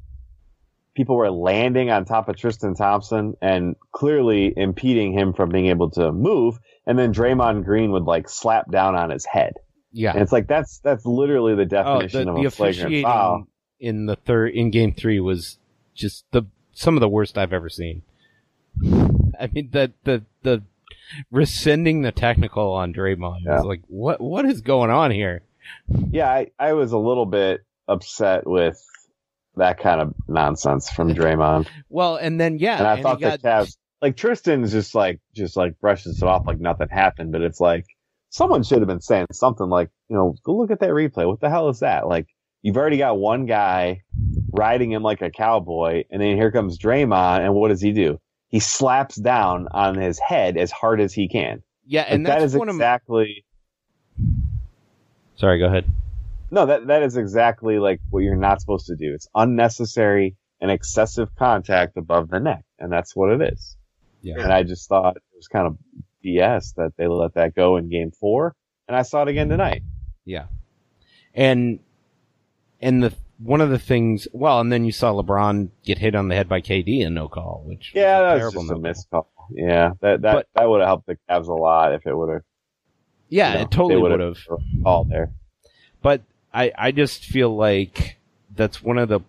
people 0.96 1.16
were 1.16 1.30
landing 1.30 1.92
on 1.92 2.06
top 2.06 2.30
of 2.30 2.36
Tristan 2.36 2.74
Thompson 2.74 3.36
and 3.42 3.76
clearly 3.92 4.54
impeding 4.56 5.14
him 5.14 5.34
from 5.34 5.50
being 5.50 5.68
able 5.68 5.92
to 5.92 6.12
move. 6.12 6.58
And 6.88 6.98
then 6.98 7.14
Draymond 7.14 7.66
Green 7.66 7.92
would 7.92 8.06
like 8.06 8.28
slap 8.30 8.72
down 8.72 8.96
on 8.96 9.12
his 9.12 9.26
head. 9.26 9.54
Yeah. 9.92 10.14
And 10.14 10.22
it's 10.22 10.32
like, 10.32 10.48
that's, 10.48 10.80
that's 10.80 11.06
literally 11.06 11.56
the 11.56 11.64
Oh, 11.64 12.00
definition 12.02 12.26
the, 12.26 12.32
of 12.32 12.38
the 12.38 12.46
a 12.46 12.52
flagrant 12.52 13.04
foul. 13.04 13.48
in 13.80 14.08
the 14.08 14.16
third 14.16 14.54
in 14.54 14.72
game 14.72 14.94
three 14.94 15.20
was 15.20 15.60
just 15.98 16.26
the 16.32 16.44
some 16.74 16.96
of 16.96 17.02
the 17.02 17.10
worst 17.10 17.38
I've 17.38 17.54
ever 17.54 17.70
seen. 17.70 18.04
I 19.40 19.48
mean 19.52 19.70
the 19.72 19.92
the 20.04 20.24
the 20.44 20.64
rescinding 21.32 22.02
the 22.04 22.12
technical 22.12 22.72
on 22.74 22.94
Draymond 22.94 23.42
Yeah. 23.44 23.58
was 23.58 23.66
like 23.66 23.82
what 23.88 24.22
what 24.22 24.46
is 24.46 24.62
going 24.62 24.92
on 24.92 25.12
here? 25.12 25.42
Yeah, 26.12 26.30
I, 26.30 26.52
I 26.58 26.74
was 26.74 26.92
a 26.94 26.98
little 26.98 27.26
bit 27.26 27.66
upset 27.88 28.48
with 28.48 28.82
that 29.56 29.80
kind 29.80 30.00
of 30.02 30.14
nonsense 30.28 30.90
from 30.90 31.14
Draymond. 31.14 31.68
Well, 31.90 32.16
and 32.16 32.40
then 32.40 32.60
yeah, 32.60 32.78
and 32.78 32.88
I 32.88 32.98
he 32.98 33.04
thought 33.04 33.20
got, 33.20 33.42
the 33.42 33.48
Cavs, 33.48 33.78
like 34.02 34.16
Tristan's 34.16 34.72
just 34.72 34.94
like, 34.96 35.20
just 35.36 35.58
like 35.58 35.80
brushes 35.80 36.22
it 36.22 36.28
off 36.28 36.46
like 36.46 36.60
nothing 36.60 36.90
happened, 36.90 37.32
but 37.32 37.42
it's 37.42 37.60
like, 37.60 37.86
someone 38.30 38.64
should 38.64 38.80
have 38.80 38.88
been 38.88 39.02
saying 39.02 39.26
something 39.32 39.68
like, 39.68 39.90
you 40.10 40.16
know, 40.16 40.36
go 40.44 40.56
look 40.56 40.72
at 40.72 40.80
that 40.80 40.90
replay. 40.92 41.26
What 41.28 41.42
the 41.42 41.50
hell 41.50 41.70
is 41.70 41.80
that? 41.80 42.08
Like, 42.08 42.28
you've 42.62 42.78
already 42.78 42.98
got 42.98 43.18
one 43.18 43.46
guy 43.46 44.04
riding 44.58 44.92
him 44.92 45.04
like 45.04 45.22
a 45.22 45.30
cowboy, 45.30 46.04
and 46.10 46.22
then 46.22 46.36
here 46.36 46.52
comes 46.52 46.78
Draymond, 46.78 47.42
and 47.42 47.54
what 47.54 47.70
does 47.70 47.82
he 47.82 47.92
do? 47.92 48.20
He 48.50 48.60
slaps 48.60 49.16
down 49.16 49.68
on 49.72 49.96
his 49.96 50.20
head 50.20 50.58
as 50.58 50.72
hard 50.72 51.02
as 51.02 51.14
he 51.14 51.28
can. 51.28 51.62
yeah, 51.86 52.06
and 52.08 52.26
that 52.26 52.40
that's 52.40 52.54
is 52.54 52.58
one 52.58 52.70
of 52.70 52.76
exactly 52.76 53.44
Sorry, 55.36 55.60
go 55.60 55.68
ahead. 55.68 55.86
no, 56.50 56.66
that 56.66 56.88
that 56.88 57.04
is 57.04 57.18
exactly 57.18 57.78
like 57.80 58.00
what 58.10 58.20
you're 58.22 58.36
not 58.36 58.60
supposed 58.60 58.88
to 58.88 58.96
do. 58.96 59.14
It's 59.14 59.28
unnecessary 59.36 60.36
and 60.60 60.72
excessive 60.72 61.36
contact 61.36 61.98
above 61.98 62.30
the 62.30 62.40
neck, 62.40 62.64
and 62.80 62.92
that's 62.92 63.16
what 63.16 63.32
it 63.32 63.54
is. 63.54 63.78
Yeah. 64.22 64.40
And 64.40 64.52
I 64.52 64.64
just 64.64 64.90
thought 64.90 65.18
it 65.18 65.24
was 65.36 65.48
kind 65.48 65.68
of 65.68 65.78
BS 66.26 66.74
that 66.76 66.94
they 66.98 67.08
let 67.08 67.36
that 67.36 67.56
go 67.56 67.78
in 67.78 67.90
Game 67.90 68.12
Four, 68.12 68.56
and 68.88 68.98
I 68.98 69.04
saw 69.04 69.22
it 69.22 69.28
again 69.28 69.50
tonight. 69.50 69.84
Yeah. 70.26 70.46
And 71.36 71.80
and 72.82 73.04
the 73.04 73.14
one 73.40 73.62
of 73.62 73.70
the 73.70 73.80
things 73.80 74.28
well, 74.34 74.60
and 74.60 74.72
then 74.72 74.84
you 74.86 74.92
saw 74.92 75.14
LeBron 75.14 75.70
get 75.86 75.98
hit 76.00 76.16
on 76.16 76.28
the 76.28 76.36
head 76.36 76.50
by 76.50 76.62
KD 76.62 77.06
and 77.06 77.14
no 77.16 77.28
call, 77.28 77.64
which 77.66 77.92
Yeah, 77.94 78.20
was 78.20 78.22
a 78.22 78.26
that 78.28 78.34
was 78.34 78.40
terrible 78.40 78.62
just 78.62 78.64
a 78.64 78.68
no 78.68 78.74
call. 78.74 78.82
missed 78.82 79.10
call. 79.10 79.32
Yeah, 79.52 79.92
that 80.02 80.22
that 80.22 80.34
But- 80.34 80.48
that 80.56 80.70
would 80.70 80.80
have 80.82 80.88
helped 80.88 81.06
the 81.08 81.18
Cavs 81.30 81.48
a 81.48 81.54
lot 81.54 81.94
if 81.94 82.06
it 82.06 82.16
would 82.16 82.30
have. 82.34 82.42
Yeah, 83.30 83.50
you 83.52 83.56
know, 83.56 83.62
it 83.64 83.72
totally 83.72 84.02
would 84.02 84.20
have. 84.20 84.38
called 84.84 85.10
there. 85.10 85.32
But 86.02 86.22
I 86.54 86.72
I 86.78 86.92
just 86.92 87.26
feel 87.26 87.56
like 87.56 88.18
that's 88.56 88.82
one 88.84 88.98
of 88.98 89.10
the 89.10 89.20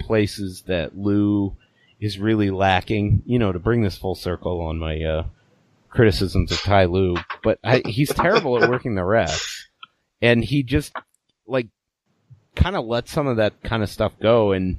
places 0.00 0.62
that 0.66 0.96
Lue 0.98 1.56
is 2.00 2.18
really 2.18 2.50
lacking. 2.50 3.22
You 3.26 3.38
know, 3.38 3.52
to 3.52 3.58
bring 3.58 3.82
this 3.82 3.96
full 3.96 4.14
circle 4.14 4.60
on 4.60 4.78
my 4.78 5.02
uh, 5.02 5.24
criticisms 5.90 6.50
of 6.52 6.58
Ty 6.60 6.86
Lue, 6.86 7.16
but 7.42 7.58
I, 7.62 7.82
he's 7.86 8.12
terrible 8.12 8.62
at 8.62 8.68
working 8.68 8.94
the 8.94 9.02
refs, 9.02 9.64
and 10.20 10.42
he 10.42 10.62
just 10.62 10.92
like 11.46 11.68
kind 12.54 12.76
of 12.76 12.86
let 12.86 13.08
some 13.08 13.26
of 13.26 13.36
that 13.38 13.62
kind 13.62 13.82
of 13.82 13.90
stuff 13.90 14.12
go, 14.20 14.52
and 14.52 14.78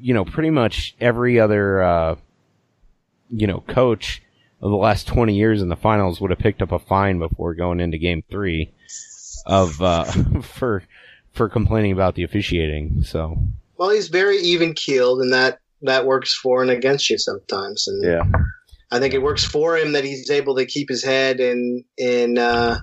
you 0.00 0.14
know, 0.14 0.24
pretty 0.24 0.50
much 0.50 0.94
every 1.00 1.38
other 1.38 1.82
uh, 1.82 2.16
you 3.30 3.46
know 3.46 3.60
coach 3.68 4.22
of 4.60 4.70
the 4.70 4.76
last 4.76 5.06
twenty 5.06 5.36
years 5.36 5.62
in 5.62 5.68
the 5.68 5.76
finals 5.76 6.20
would 6.20 6.30
have 6.30 6.38
picked 6.38 6.62
up 6.62 6.72
a 6.72 6.78
fine 6.78 7.18
before 7.18 7.54
going 7.54 7.80
into 7.80 7.98
Game 7.98 8.22
Three 8.30 8.72
of 9.46 9.80
uh, 9.80 10.04
for 10.42 10.82
for 11.32 11.48
complaining 11.48 11.92
about 11.92 12.14
the 12.14 12.24
officiating. 12.24 13.02
So 13.02 13.38
Well, 13.76 13.90
he's 13.90 14.08
very 14.08 14.38
even 14.38 14.74
keeled, 14.74 15.20
and 15.20 15.32
that 15.32 15.60
that 15.82 16.06
works 16.06 16.34
for 16.34 16.62
and 16.62 16.70
against 16.70 17.10
you 17.10 17.18
sometimes. 17.18 17.86
And 17.86 18.04
Yeah, 18.04 18.24
I 18.90 18.98
think 18.98 19.14
it 19.14 19.22
works 19.22 19.44
for 19.44 19.76
him 19.76 19.92
that 19.92 20.04
he's 20.04 20.30
able 20.30 20.56
to 20.56 20.66
keep 20.66 20.88
his 20.88 21.04
head 21.04 21.40
in 21.40 21.84
in 21.96 22.38
uh, 22.38 22.78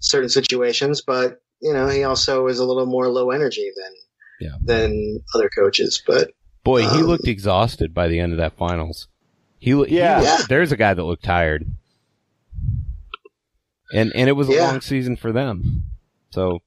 certain 0.00 0.30
situations, 0.30 1.02
but 1.02 1.40
you 1.60 1.72
know 1.72 1.88
he 1.88 2.04
also 2.04 2.46
is 2.48 2.58
a 2.58 2.64
little 2.64 2.86
more 2.86 3.08
low 3.08 3.30
energy 3.30 3.70
than 3.76 3.92
Yeah. 4.50 4.56
than 4.62 5.22
other 5.34 5.48
coaches. 5.48 6.02
But 6.06 6.30
boy, 6.64 6.82
he 6.82 6.86
Um, 7.00 7.02
looked 7.06 7.26
exhausted 7.28 7.94
by 7.94 8.08
the 8.08 8.18
end 8.20 8.32
of 8.32 8.38
that 8.38 8.56
finals. 8.56 9.08
He, 9.58 9.74
lo- 9.74 9.84
he 9.84 9.96
Yeah. 9.98 10.16
looked- 10.20 10.26
Yeah. 10.26 10.46
there's 10.48 10.72
a 10.72 10.76
guy 10.76 10.92
that 10.94 11.02
looked 11.04 11.24
tired, 11.24 11.66
and 13.92 14.12
and 14.14 14.28
it 14.28 14.32
was 14.32 14.48
a 14.48 14.52
Yeah. 14.54 14.66
long 14.70 14.80
season 14.80 15.16
for 15.16 15.32
them. 15.32 15.84
So 16.30 16.60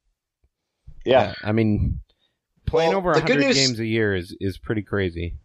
yeah, 1.05 1.33
I 1.43 1.51
mean, 1.51 1.99
playing 2.65 2.89
Well, 2.89 2.97
over 2.99 3.13
the 3.13 3.21
good 3.21 3.29
hundred 3.37 3.45
news- 3.47 3.55
games 3.67 3.79
a 3.79 3.85
year 3.85 4.15
is 4.15 4.35
is 4.39 4.57
pretty 4.57 4.81
crazy. 4.81 5.35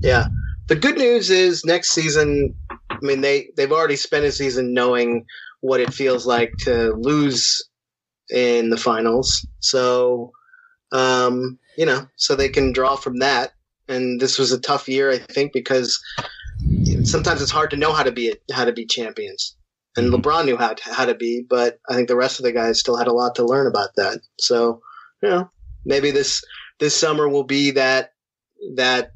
yeah, 0.00 0.26
the 0.68 0.76
good 0.76 0.96
news 0.98 1.30
is 1.30 1.64
next 1.64 1.90
season. 1.92 2.54
I 2.90 2.98
mean, 3.02 3.20
they 3.20 3.50
they've 3.56 3.72
already 3.72 3.96
spent 3.96 4.24
a 4.24 4.32
season 4.32 4.74
knowing 4.74 5.26
what 5.60 5.80
it 5.80 5.92
feels 5.92 6.26
like 6.26 6.52
to 6.60 6.92
lose 6.94 7.62
in 8.30 8.70
the 8.70 8.76
finals. 8.76 9.46
So, 9.60 10.32
um, 10.92 11.58
you 11.76 11.86
know, 11.86 12.06
so 12.16 12.34
they 12.34 12.48
can 12.48 12.72
draw 12.72 12.96
from 12.96 13.18
that. 13.18 13.52
And 13.88 14.20
this 14.20 14.38
was 14.38 14.52
a 14.52 14.60
tough 14.60 14.88
year, 14.88 15.10
I 15.10 15.18
think, 15.18 15.52
because 15.52 16.00
sometimes 17.04 17.42
it's 17.42 17.50
hard 17.50 17.70
to 17.70 17.76
know 17.76 17.92
how 17.92 18.02
to 18.02 18.12
be 18.12 18.34
how 18.52 18.64
to 18.64 18.72
be 18.72 18.86
champions. 18.86 19.56
And 19.96 20.12
Mhm. 20.12 20.20
LeBron 20.20 20.44
knew 20.44 20.56
how 20.56 20.74
to, 20.74 20.92
how 20.92 21.06
to 21.06 21.14
be, 21.14 21.44
but 21.48 21.78
I 21.88 21.94
think 21.94 22.08
the 22.08 22.16
rest 22.16 22.38
of 22.38 22.44
the 22.44 22.52
guys 22.52 22.78
still 22.78 22.96
had 22.96 23.06
a 23.06 23.12
lot 23.12 23.34
to 23.36 23.44
learn 23.46 23.66
about 23.66 23.90
that. 23.96 24.20
So, 24.38 24.82
you 25.22 25.28
know, 25.28 25.50
maybe 25.84 26.10
this 26.10 26.42
this 26.78 26.94
summer 26.94 27.28
will 27.28 27.44
be 27.44 27.70
that 27.72 28.12
that 28.74 29.12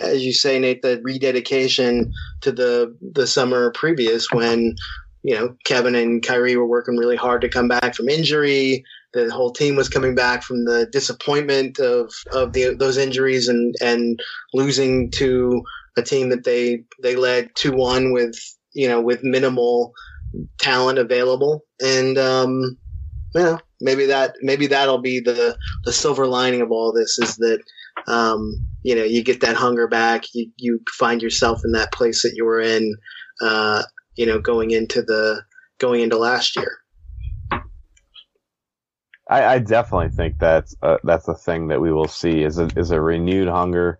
as 0.00 0.24
you 0.24 0.32
say, 0.32 0.58
Nate, 0.58 0.82
the 0.82 1.00
rededication 1.02 2.12
to 2.40 2.52
the 2.52 2.96
the 3.00 3.26
summer 3.26 3.70
previous 3.72 4.30
when 4.32 4.76
you 5.22 5.34
know 5.34 5.54
Kevin 5.64 5.94
and 5.94 6.22
Kyrie 6.22 6.56
were 6.56 6.66
working 6.66 6.96
really 6.96 7.16
hard 7.16 7.40
to 7.42 7.48
come 7.48 7.68
back 7.68 7.94
from 7.94 8.08
injury. 8.08 8.84
The 9.14 9.30
whole 9.30 9.52
team 9.52 9.76
was 9.76 9.88
coming 9.88 10.14
back 10.14 10.42
from 10.42 10.64
the 10.64 10.86
disappointment 10.90 11.78
of 11.78 12.12
of 12.32 12.52
the 12.52 12.74
those 12.74 12.96
injuries 12.96 13.48
and 13.48 13.74
and 13.80 14.20
losing 14.52 15.10
to 15.12 15.62
a 15.96 16.02
team 16.02 16.30
that 16.30 16.44
they 16.44 16.84
they 17.02 17.16
led 17.16 17.50
two 17.54 17.72
one 17.72 18.12
with 18.12 18.34
you 18.72 18.88
know 18.88 19.00
with 19.00 19.22
minimal 19.22 19.92
talent 20.58 20.98
available 20.98 21.64
and 21.80 22.16
um 22.16 22.78
you 23.34 23.42
know 23.42 23.58
maybe 23.80 24.06
that 24.06 24.34
maybe 24.40 24.66
that'll 24.66 25.00
be 25.00 25.20
the 25.20 25.56
the 25.84 25.92
silver 25.92 26.26
lining 26.26 26.62
of 26.62 26.70
all 26.70 26.92
this 26.92 27.18
is 27.18 27.36
that 27.36 27.62
um 28.06 28.64
you 28.82 28.94
know 28.94 29.04
you 29.04 29.22
get 29.22 29.40
that 29.42 29.56
hunger 29.56 29.86
back 29.86 30.24
you 30.32 30.50
you 30.56 30.80
find 30.98 31.22
yourself 31.22 31.60
in 31.64 31.72
that 31.72 31.92
place 31.92 32.22
that 32.22 32.32
you 32.34 32.44
were 32.44 32.60
in 32.60 32.94
uh 33.42 33.82
you 34.16 34.26
know 34.26 34.38
going 34.38 34.70
into 34.70 35.02
the 35.02 35.42
going 35.78 36.00
into 36.00 36.18
last 36.18 36.56
year 36.56 36.82
I, 39.28 39.54
I 39.54 39.58
definitely 39.60 40.10
think 40.10 40.38
that's 40.38 40.74
uh, 40.82 40.98
that's 41.04 41.28
a 41.28 41.34
thing 41.34 41.68
that 41.68 41.80
we 41.80 41.92
will 41.92 42.08
see 42.08 42.42
is 42.42 42.58
a, 42.58 42.68
is 42.76 42.90
a 42.90 43.00
renewed 43.00 43.48
hunger. 43.48 43.98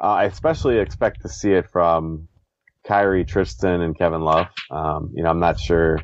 Uh, 0.00 0.12
I 0.12 0.24
especially 0.24 0.78
expect 0.78 1.22
to 1.22 1.28
see 1.28 1.52
it 1.52 1.68
from 1.70 2.28
Kyrie, 2.86 3.24
Tristan, 3.24 3.80
and 3.80 3.96
Kevin 3.96 4.22
Love. 4.22 4.46
Um, 4.70 5.10
you 5.14 5.22
know, 5.22 5.30
I'm 5.30 5.40
not 5.40 5.58
sure 5.58 5.98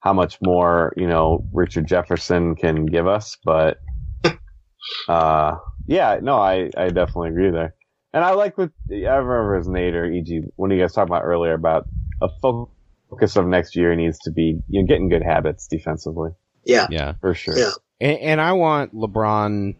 how 0.00 0.12
much 0.12 0.38
more 0.42 0.94
you 0.96 1.06
know 1.06 1.46
Richard 1.52 1.86
Jefferson 1.86 2.54
can 2.54 2.86
give 2.86 3.06
us, 3.06 3.36
but 3.44 3.78
uh, 5.08 5.56
yeah, 5.86 6.18
no, 6.22 6.38
I, 6.38 6.70
I 6.76 6.88
definitely 6.88 7.30
agree 7.30 7.50
there. 7.50 7.74
And 8.14 8.24
I 8.24 8.32
like 8.32 8.56
what 8.56 8.70
I 8.90 8.94
remember 8.94 9.56
as 9.56 9.68
Nate 9.68 9.94
or 9.94 10.04
EG 10.04 10.44
when 10.56 10.70
you 10.70 10.80
guys 10.80 10.92
talked 10.92 11.10
about 11.10 11.24
earlier 11.24 11.54
about 11.54 11.86
a 12.22 12.28
focus 12.40 13.36
of 13.36 13.46
next 13.46 13.76
year 13.76 13.94
needs 13.94 14.18
to 14.20 14.30
be 14.30 14.58
you 14.68 14.80
know 14.82 14.86
getting 14.86 15.08
good 15.08 15.22
habits 15.22 15.66
defensively 15.66 16.30
yeah 16.64 16.86
Yeah, 16.90 17.14
for 17.20 17.34
sure. 17.34 17.58
Yeah. 17.58 17.70
and, 18.00 18.18
and 18.20 18.40
I 18.40 18.52
want 18.52 18.94
LeBron. 18.94 19.76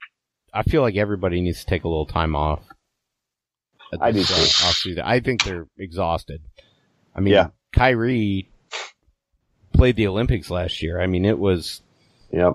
I 0.52 0.62
feel 0.64 0.82
like 0.82 0.96
everybody 0.96 1.40
needs 1.40 1.60
to 1.60 1.66
take 1.66 1.84
a 1.84 1.88
little 1.88 2.06
time 2.06 2.34
off. 2.36 2.60
I 4.00 4.10
do 4.10 4.18
this, 4.18 4.82
too. 4.82 4.96
uh. 4.98 5.02
I 5.04 5.20
think 5.20 5.44
they're 5.44 5.66
exhausted. 5.78 6.42
I 7.14 7.20
mean, 7.20 7.34
Yeah. 7.34 7.48
Kyrie 7.74 8.50
played 9.72 9.96
the 9.96 10.06
Olympics 10.08 10.50
last 10.50 10.82
year. 10.82 11.00
I 11.00 11.06
mean, 11.06 11.24
it 11.24 11.38
was 11.38 11.80
Yep. 12.32 12.54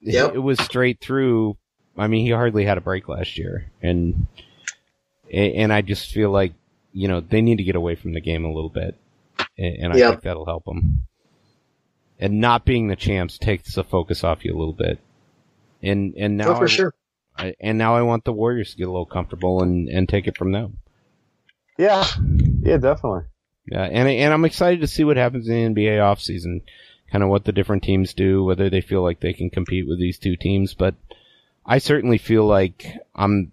Yep. 0.00 0.34
it 0.34 0.38
was 0.38 0.58
straight 0.60 1.00
through. 1.00 1.56
I 1.96 2.06
mean, 2.06 2.24
he 2.24 2.32
hardly 2.32 2.64
had 2.64 2.78
a 2.78 2.80
break 2.82 3.08
last 3.08 3.36
year, 3.38 3.70
and 3.82 4.26
and 5.32 5.72
I 5.72 5.82
just 5.82 6.10
feel 6.12 6.30
like 6.30 6.52
you 6.92 7.08
know 7.08 7.20
they 7.20 7.40
need 7.42 7.58
to 7.58 7.64
get 7.64 7.76
away 7.76 7.94
from 7.96 8.12
the 8.12 8.20
game 8.20 8.44
a 8.44 8.52
little 8.52 8.70
bit, 8.70 8.94
and, 9.58 9.76
and 9.84 9.92
I 9.92 9.96
Yep. 9.96 10.10
think 10.10 10.22
that'll 10.22 10.46
help 10.46 10.64
them. 10.64 11.06
And 12.20 12.40
not 12.40 12.64
being 12.64 12.88
the 12.88 12.96
champs 12.96 13.38
takes 13.38 13.74
the 13.74 13.84
focus 13.84 14.24
off 14.24 14.44
you 14.44 14.52
a 14.54 14.58
little 14.58 14.72
bit, 14.72 14.98
and 15.82 16.14
and 16.16 16.40
oh, 16.40 16.44
now 16.44 16.50
oh, 16.52 16.56
for 16.56 16.64
I- 16.64 16.68
sure 16.68 16.94
I, 17.36 17.54
and 17.60 17.78
now 17.78 17.94
I 17.96 18.02
want 18.02 18.24
the 18.24 18.32
Warriors 18.32 18.72
to 18.72 18.76
get 18.76 18.88
a 18.88 18.90
little 18.90 19.06
comfortable 19.06 19.62
and 19.62 19.88
and 19.88 20.08
take 20.08 20.26
it 20.26 20.36
from 20.36 20.50
them. 20.52 20.78
Yeah. 21.78 22.04
Yeah, 22.62 22.78
definitely. 22.78 23.22
Yeah, 23.70 23.84
and 23.84 24.08
and 24.08 24.32
I'm 24.34 24.44
excited 24.44 24.80
to 24.80 24.88
see 24.88 25.04
what 25.04 25.16
happens 25.16 25.48
in 25.48 25.74
the 25.74 25.80
NBA 25.82 25.98
offseason, 25.98 26.62
kind 27.12 27.22
of 27.22 27.30
what 27.30 27.44
the 27.44 27.52
different 27.52 27.84
teams 27.84 28.14
do, 28.14 28.42
whether 28.42 28.68
they 28.68 28.80
feel 28.80 29.02
like 29.02 29.20
they 29.20 29.32
can 29.34 29.50
compete 29.50 29.86
with 29.86 30.00
these 30.00 30.18
two 30.18 30.34
teams. 30.36 30.74
But 30.74 30.94
I 31.64 31.78
certainly 31.78 32.18
feel 32.18 32.44
like 32.46 32.84
I'm. 33.14 33.52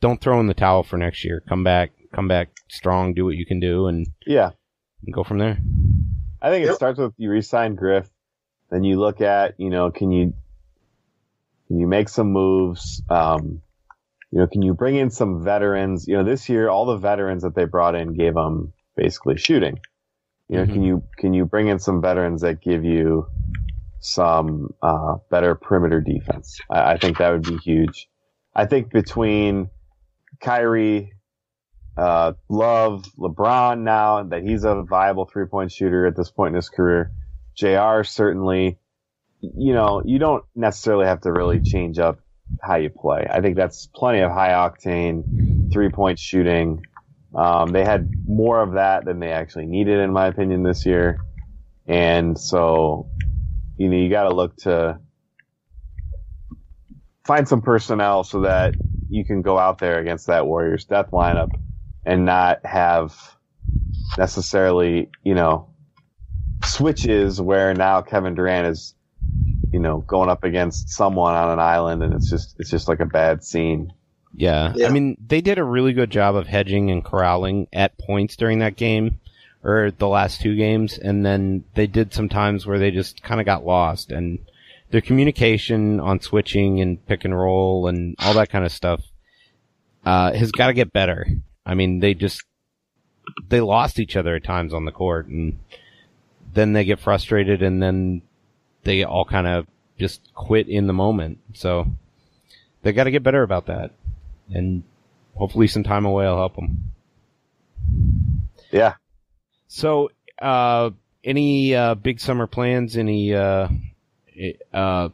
Don't 0.00 0.20
throw 0.20 0.38
in 0.40 0.46
the 0.46 0.54
towel 0.54 0.84
for 0.84 0.96
next 0.96 1.24
year. 1.24 1.42
Come 1.48 1.64
back, 1.64 1.90
come 2.14 2.28
back 2.28 2.48
strong. 2.68 3.12
Do 3.12 3.24
what 3.26 3.34
you 3.36 3.44
can 3.44 3.60
do, 3.60 3.86
and, 3.88 4.06
Yeah. 4.26 4.52
And 5.06 5.14
go 5.14 5.24
from 5.24 5.38
there. 5.38 5.58
I 6.42 6.50
think 6.50 6.64
it 6.64 6.68
Yep. 6.68 6.76
starts 6.76 6.98
with 6.98 7.14
you 7.16 7.30
re-sign 7.30 7.74
Griff, 7.74 8.08
then 8.70 8.84
you 8.84 8.98
look 9.00 9.20
at 9.20 9.54
you 9.58 9.70
know 9.70 9.90
can 9.90 10.12
you 10.12 10.34
can 11.68 11.78
you 11.78 11.86
make 11.86 12.08
some 12.08 12.32
moves? 12.32 13.02
Um, 13.08 13.62
you 14.30 14.40
know, 14.40 14.46
can 14.46 14.62
you 14.62 14.74
bring 14.74 14.96
in 14.96 15.10
some 15.10 15.42
veterans? 15.42 16.06
You 16.06 16.16
know, 16.18 16.24
this 16.24 16.48
year 16.48 16.68
all 16.68 16.86
the 16.86 16.96
veterans 16.96 17.42
that 17.42 17.54
they 17.54 17.64
brought 17.64 17.94
in 17.94 18.14
gave 18.14 18.34
them 18.34 18.72
basically 18.96 19.36
shooting. 19.36 19.78
You 20.48 20.58
know, 20.58 20.66
Mhm. 20.66 20.72
can 20.72 20.82
you 20.82 21.02
can 21.16 21.34
you 21.34 21.44
bring 21.44 21.68
in 21.68 21.78
some 21.78 22.00
veterans 22.02 22.42
that 22.42 22.60
give 22.60 22.84
you 22.84 23.26
some 24.00 24.74
uh, 24.82 25.16
better 25.30 25.54
perimeter 25.54 26.00
defense? 26.00 26.60
I, 26.70 26.92
I 26.92 26.98
think 26.98 27.18
that 27.18 27.30
would 27.30 27.44
be 27.44 27.56
huge. 27.56 28.08
I 28.54 28.66
think 28.66 28.90
between 28.90 29.70
Kyrie, 30.40 31.12
uh, 31.96 32.34
Love, 32.48 33.04
LeBron 33.18 33.80
now 33.80 34.22
that 34.24 34.42
he's 34.42 34.64
a 34.64 34.82
viable 34.82 35.24
three 35.26 35.46
point 35.46 35.72
shooter 35.72 36.06
at 36.06 36.16
this 36.16 36.30
point 36.30 36.50
in 36.50 36.56
his 36.56 36.68
career. 36.68 37.12
JR 37.56 38.02
certainly, 38.02 38.78
you 39.40 39.72
know, 39.72 40.02
you 40.04 40.18
don't 40.18 40.44
necessarily 40.54 41.06
have 41.06 41.22
to 41.22 41.32
really 41.32 41.60
change 41.60 41.98
up 41.98 42.20
how 42.62 42.76
you 42.76 42.90
play. 42.90 43.26
I 43.30 43.40
think 43.40 43.56
that's 43.56 43.86
plenty 43.94 44.20
of 44.20 44.30
high 44.30 44.50
octane 44.50 45.72
three 45.72 45.88
point 45.88 46.18
shooting. 46.18 46.82
Um, 47.34 47.72
they 47.72 47.84
had 47.84 48.08
more 48.26 48.62
of 48.62 48.74
that 48.74 49.04
than 49.04 49.18
they 49.20 49.30
actually 49.32 49.66
needed, 49.66 49.98
in 50.00 50.12
my 50.12 50.26
opinion, 50.26 50.62
this 50.62 50.84
year. 50.86 51.18
And 51.86 52.38
so, 52.38 53.08
you 53.78 53.88
know, 53.88 53.96
you 53.96 54.10
got 54.10 54.24
to 54.28 54.34
look 54.34 54.56
to 54.58 54.98
find 57.24 57.48
some 57.48 57.62
personnel 57.62 58.24
so 58.24 58.42
that 58.42 58.74
you 59.08 59.24
can 59.24 59.42
go 59.42 59.58
out 59.58 59.78
there 59.78 59.98
against 59.98 60.26
that 60.26 60.46
Warriors 60.46 60.84
death 60.84 61.10
lineup 61.12 61.50
and 62.06 62.24
not 62.24 62.64
have 62.64 63.36
necessarily, 64.16 65.10
you 65.24 65.34
know, 65.34 65.68
switches 66.64 67.40
where 67.40 67.74
now 67.74 68.00
Kevin 68.00 68.34
Durant 68.34 68.68
is, 68.68 68.94
you 69.72 69.80
know, 69.80 69.98
going 69.98 70.30
up 70.30 70.44
against 70.44 70.88
someone 70.88 71.34
on 71.34 71.50
an 71.50 71.58
island 71.58 72.02
and 72.02 72.14
it's 72.14 72.30
just 72.30 72.54
it's 72.58 72.70
just 72.70 72.88
like 72.88 73.00
a 73.00 73.06
bad 73.06 73.42
scene. 73.44 73.92
Yeah. 74.34 74.72
Yeah. 74.76 74.86
I 74.86 74.90
mean, 74.90 75.16
they 75.26 75.40
did 75.40 75.58
a 75.58 75.64
really 75.64 75.92
good 75.92 76.10
job 76.10 76.36
of 76.36 76.46
hedging 76.46 76.90
and 76.90 77.04
corralling 77.04 77.66
at 77.72 77.98
points 77.98 78.36
during 78.36 78.60
that 78.60 78.76
game 78.76 79.18
or 79.64 79.90
the 79.90 80.08
last 80.08 80.40
two 80.40 80.54
games. 80.54 80.98
And 80.98 81.26
then 81.26 81.64
they 81.74 81.86
did 81.86 82.14
some 82.14 82.28
times 82.28 82.66
where 82.66 82.78
they 82.78 82.90
just 82.92 83.22
kind 83.22 83.40
of 83.40 83.46
got 83.46 83.66
lost 83.66 84.12
and 84.12 84.38
their 84.90 85.00
communication 85.00 85.98
on 85.98 86.20
switching 86.20 86.80
and 86.80 87.04
pick 87.06 87.24
and 87.24 87.36
roll 87.36 87.88
and 87.88 88.14
all 88.20 88.34
that 88.34 88.50
kind 88.50 88.64
of 88.64 88.70
stuff, 88.70 89.02
uh, 90.04 90.32
has 90.32 90.52
got 90.52 90.68
to 90.68 90.72
get 90.74 90.92
better. 90.92 91.26
I 91.66 91.74
mean, 91.74 91.98
they 91.98 92.14
just, 92.14 92.42
they 93.48 93.60
lost 93.60 93.98
each 93.98 94.16
other 94.16 94.36
at 94.36 94.44
times 94.44 94.72
on 94.72 94.84
the 94.84 94.92
court 94.92 95.26
and 95.26 95.58
then 96.54 96.72
they 96.72 96.84
get 96.84 97.00
frustrated 97.00 97.60
and 97.60 97.82
then 97.82 98.22
they 98.84 99.02
all 99.02 99.24
kind 99.24 99.48
of 99.48 99.66
just 99.98 100.20
quit 100.34 100.68
in 100.68 100.86
the 100.86 100.92
moment. 100.92 101.40
So 101.54 101.88
they 102.82 102.92
got 102.92 103.04
to 103.04 103.10
get 103.10 103.24
better 103.24 103.42
about 103.42 103.66
that 103.66 103.90
and 104.48 104.84
hopefully 105.34 105.66
some 105.66 105.82
time 105.82 106.06
away 106.06 106.24
will 106.24 106.36
help 106.36 106.54
them. 106.54 106.92
Yeah. 108.70 108.94
So, 109.66 110.10
uh, 110.40 110.90
any 111.24 111.74
uh, 111.74 111.96
big 111.96 112.20
summer 112.20 112.46
plans? 112.46 112.96
Any 112.96 113.34
uh, 113.34 113.68
eh, 114.38 114.52
uh, 114.72 115.08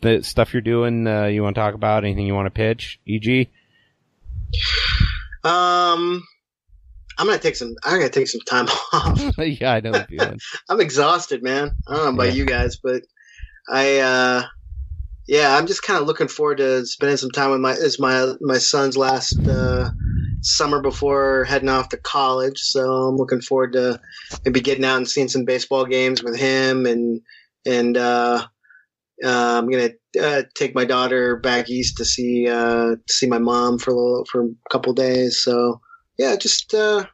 the 0.00 0.22
stuff 0.22 0.52
you're 0.52 0.60
doing? 0.60 1.06
Uh, 1.06 1.26
you 1.26 1.42
want 1.42 1.54
to 1.54 1.60
talk 1.60 1.74
about? 1.74 2.04
Anything 2.04 2.26
you 2.26 2.34
want 2.34 2.46
to 2.46 2.50
pitch? 2.50 2.98
EG 3.06 3.48
Um, 5.44 6.22
I'm 7.18 7.26
gonna 7.26 7.38
take 7.38 7.56
some. 7.56 7.74
I'm 7.84 7.98
gonna 7.98 8.10
take 8.10 8.28
some 8.28 8.40
time 8.42 8.66
off. 8.92 9.32
yeah, 9.38 9.74
I 9.74 9.80
know 9.80 9.92
the 9.92 10.04
feeling. 10.04 10.38
I'm 10.68 10.80
exhausted, 10.80 11.42
man. 11.42 11.74
I 11.86 11.94
don't 11.94 12.04
know 12.04 12.22
about 12.22 12.28
Yeah. 12.28 12.32
you 12.34 12.46
guys, 12.46 12.78
but 12.82 13.02
I, 13.68 13.98
uh, 13.98 14.42
yeah, 15.26 15.56
I'm 15.56 15.66
just 15.66 15.82
kind 15.82 16.00
of 16.00 16.06
looking 16.06 16.28
forward 16.28 16.58
to 16.58 16.86
spending 16.86 17.16
some 17.16 17.30
time 17.30 17.50
with 17.50 17.60
my. 17.60 17.72
It's 17.72 18.00
my 18.00 18.34
my 18.40 18.58
son's 18.58 18.96
last 18.96 19.46
uh, 19.46 19.90
summer 20.40 20.80
before 20.80 21.44
heading 21.44 21.68
off 21.68 21.88
to 21.90 21.96
college, 21.98 22.58
so 22.60 22.80
I'm 23.08 23.16
looking 23.16 23.40
forward 23.40 23.72
to 23.74 24.00
maybe 24.44 24.60
getting 24.60 24.84
out 24.84 24.96
and 24.98 25.08
seeing 25.08 25.28
some 25.28 25.44
baseball 25.44 25.84
games 25.86 26.22
with 26.22 26.36
him, 26.38 26.86
and 26.86 27.20
and 27.66 27.96
uh, 27.96 28.46
uh, 29.24 29.58
I'm 29.58 29.70
gonna 29.70 29.90
uh, 30.20 30.42
take 30.54 30.74
my 30.74 30.84
daughter 30.84 31.36
back 31.36 31.68
east 31.68 31.96
to 31.98 32.04
see 32.04 32.48
uh, 32.48 32.96
to 32.96 33.12
see 33.12 33.26
my 33.26 33.38
mom 33.38 33.78
for 33.78 33.90
a 33.90 33.94
little, 33.94 34.24
for 34.30 34.44
a 34.44 34.48
couple 34.70 34.92
days. 34.92 35.40
So 35.42 35.80
yeah, 36.18 36.36
just 36.36 36.72
uh, 36.74 37.04
I 37.04 37.08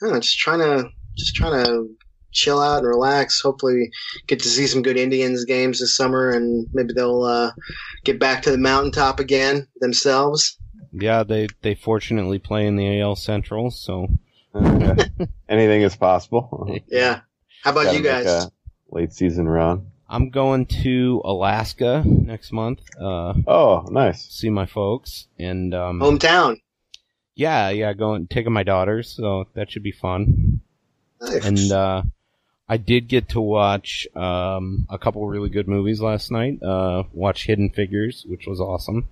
don't 0.00 0.12
know, 0.12 0.20
just 0.20 0.38
trying 0.38 0.60
to 0.60 0.88
just 1.16 1.34
trying 1.34 1.64
to 1.64 1.88
chill 2.32 2.60
out 2.60 2.78
and 2.78 2.88
relax. 2.88 3.40
Hopefully, 3.40 3.90
get 4.26 4.40
to 4.40 4.48
see 4.48 4.66
some 4.66 4.82
good 4.82 4.96
Indians 4.96 5.44
games 5.44 5.80
this 5.80 5.96
summer, 5.96 6.30
and 6.30 6.66
maybe 6.72 6.92
they'll 6.94 7.22
uh, 7.22 7.52
get 8.04 8.18
back 8.18 8.42
to 8.42 8.50
the 8.50 8.58
mountaintop 8.58 9.20
again 9.20 9.66
themselves. 9.80 10.58
Yeah, 10.92 11.22
they 11.22 11.48
they 11.62 11.74
fortunately 11.74 12.38
play 12.38 12.66
in 12.66 12.76
the 12.76 13.00
AL 13.00 13.16
Central, 13.16 13.70
so 13.70 14.08
Anything 15.48 15.82
is 15.82 15.96
possible. 15.96 16.78
Yeah. 16.88 17.20
How 17.62 17.72
about 17.72 17.84
Gotta 17.84 17.96
you 17.96 18.02
guys? 18.02 18.48
late 18.90 19.12
season 19.12 19.48
run. 19.48 19.86
I'm 20.08 20.30
going 20.30 20.66
to 20.84 21.20
Alaska 21.24 22.02
next 22.06 22.52
month. 22.52 22.80
Uh, 23.00 23.34
Oh, 23.46 23.86
nice. 23.90 24.22
see 24.30 24.50
my 24.50 24.66
folks, 24.66 25.26
and 25.38 25.74
um, 25.74 26.00
Hometown. 26.00 26.60
yeah, 27.34 27.70
yeah, 27.70 27.92
going 27.92 28.26
taking 28.28 28.52
my 28.52 28.62
daughters, 28.62 29.10
so 29.10 29.46
that 29.54 29.70
should 29.70 29.82
be 29.82 29.92
fun. 29.92 30.60
Nice. 31.20 31.44
And 31.44 31.72
uh, 31.72 32.02
I 32.68 32.76
did 32.76 33.08
get 33.08 33.30
to 33.30 33.40
watch 33.40 34.06
um, 34.14 34.86
a 34.90 34.98
couple 34.98 35.26
really 35.26 35.48
good 35.50 35.66
movies 35.66 36.00
last 36.00 36.30
night. 36.30 36.62
Uh, 36.62 37.04
watch 37.12 37.46
Hidden 37.46 37.70
Figures, 37.70 38.24
which 38.28 38.46
was 38.46 38.60
awesome. 38.60 39.08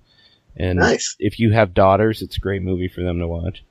And 0.55 0.79
Nice. 0.79 1.15
if 1.19 1.39
you 1.39 1.51
have 1.51 1.73
daughters, 1.73 2.21
it's 2.21 2.37
a 2.37 2.39
great 2.39 2.61
movie 2.61 2.87
for 2.87 3.01
them 3.01 3.19
to 3.19 3.27
watch. 3.27 3.63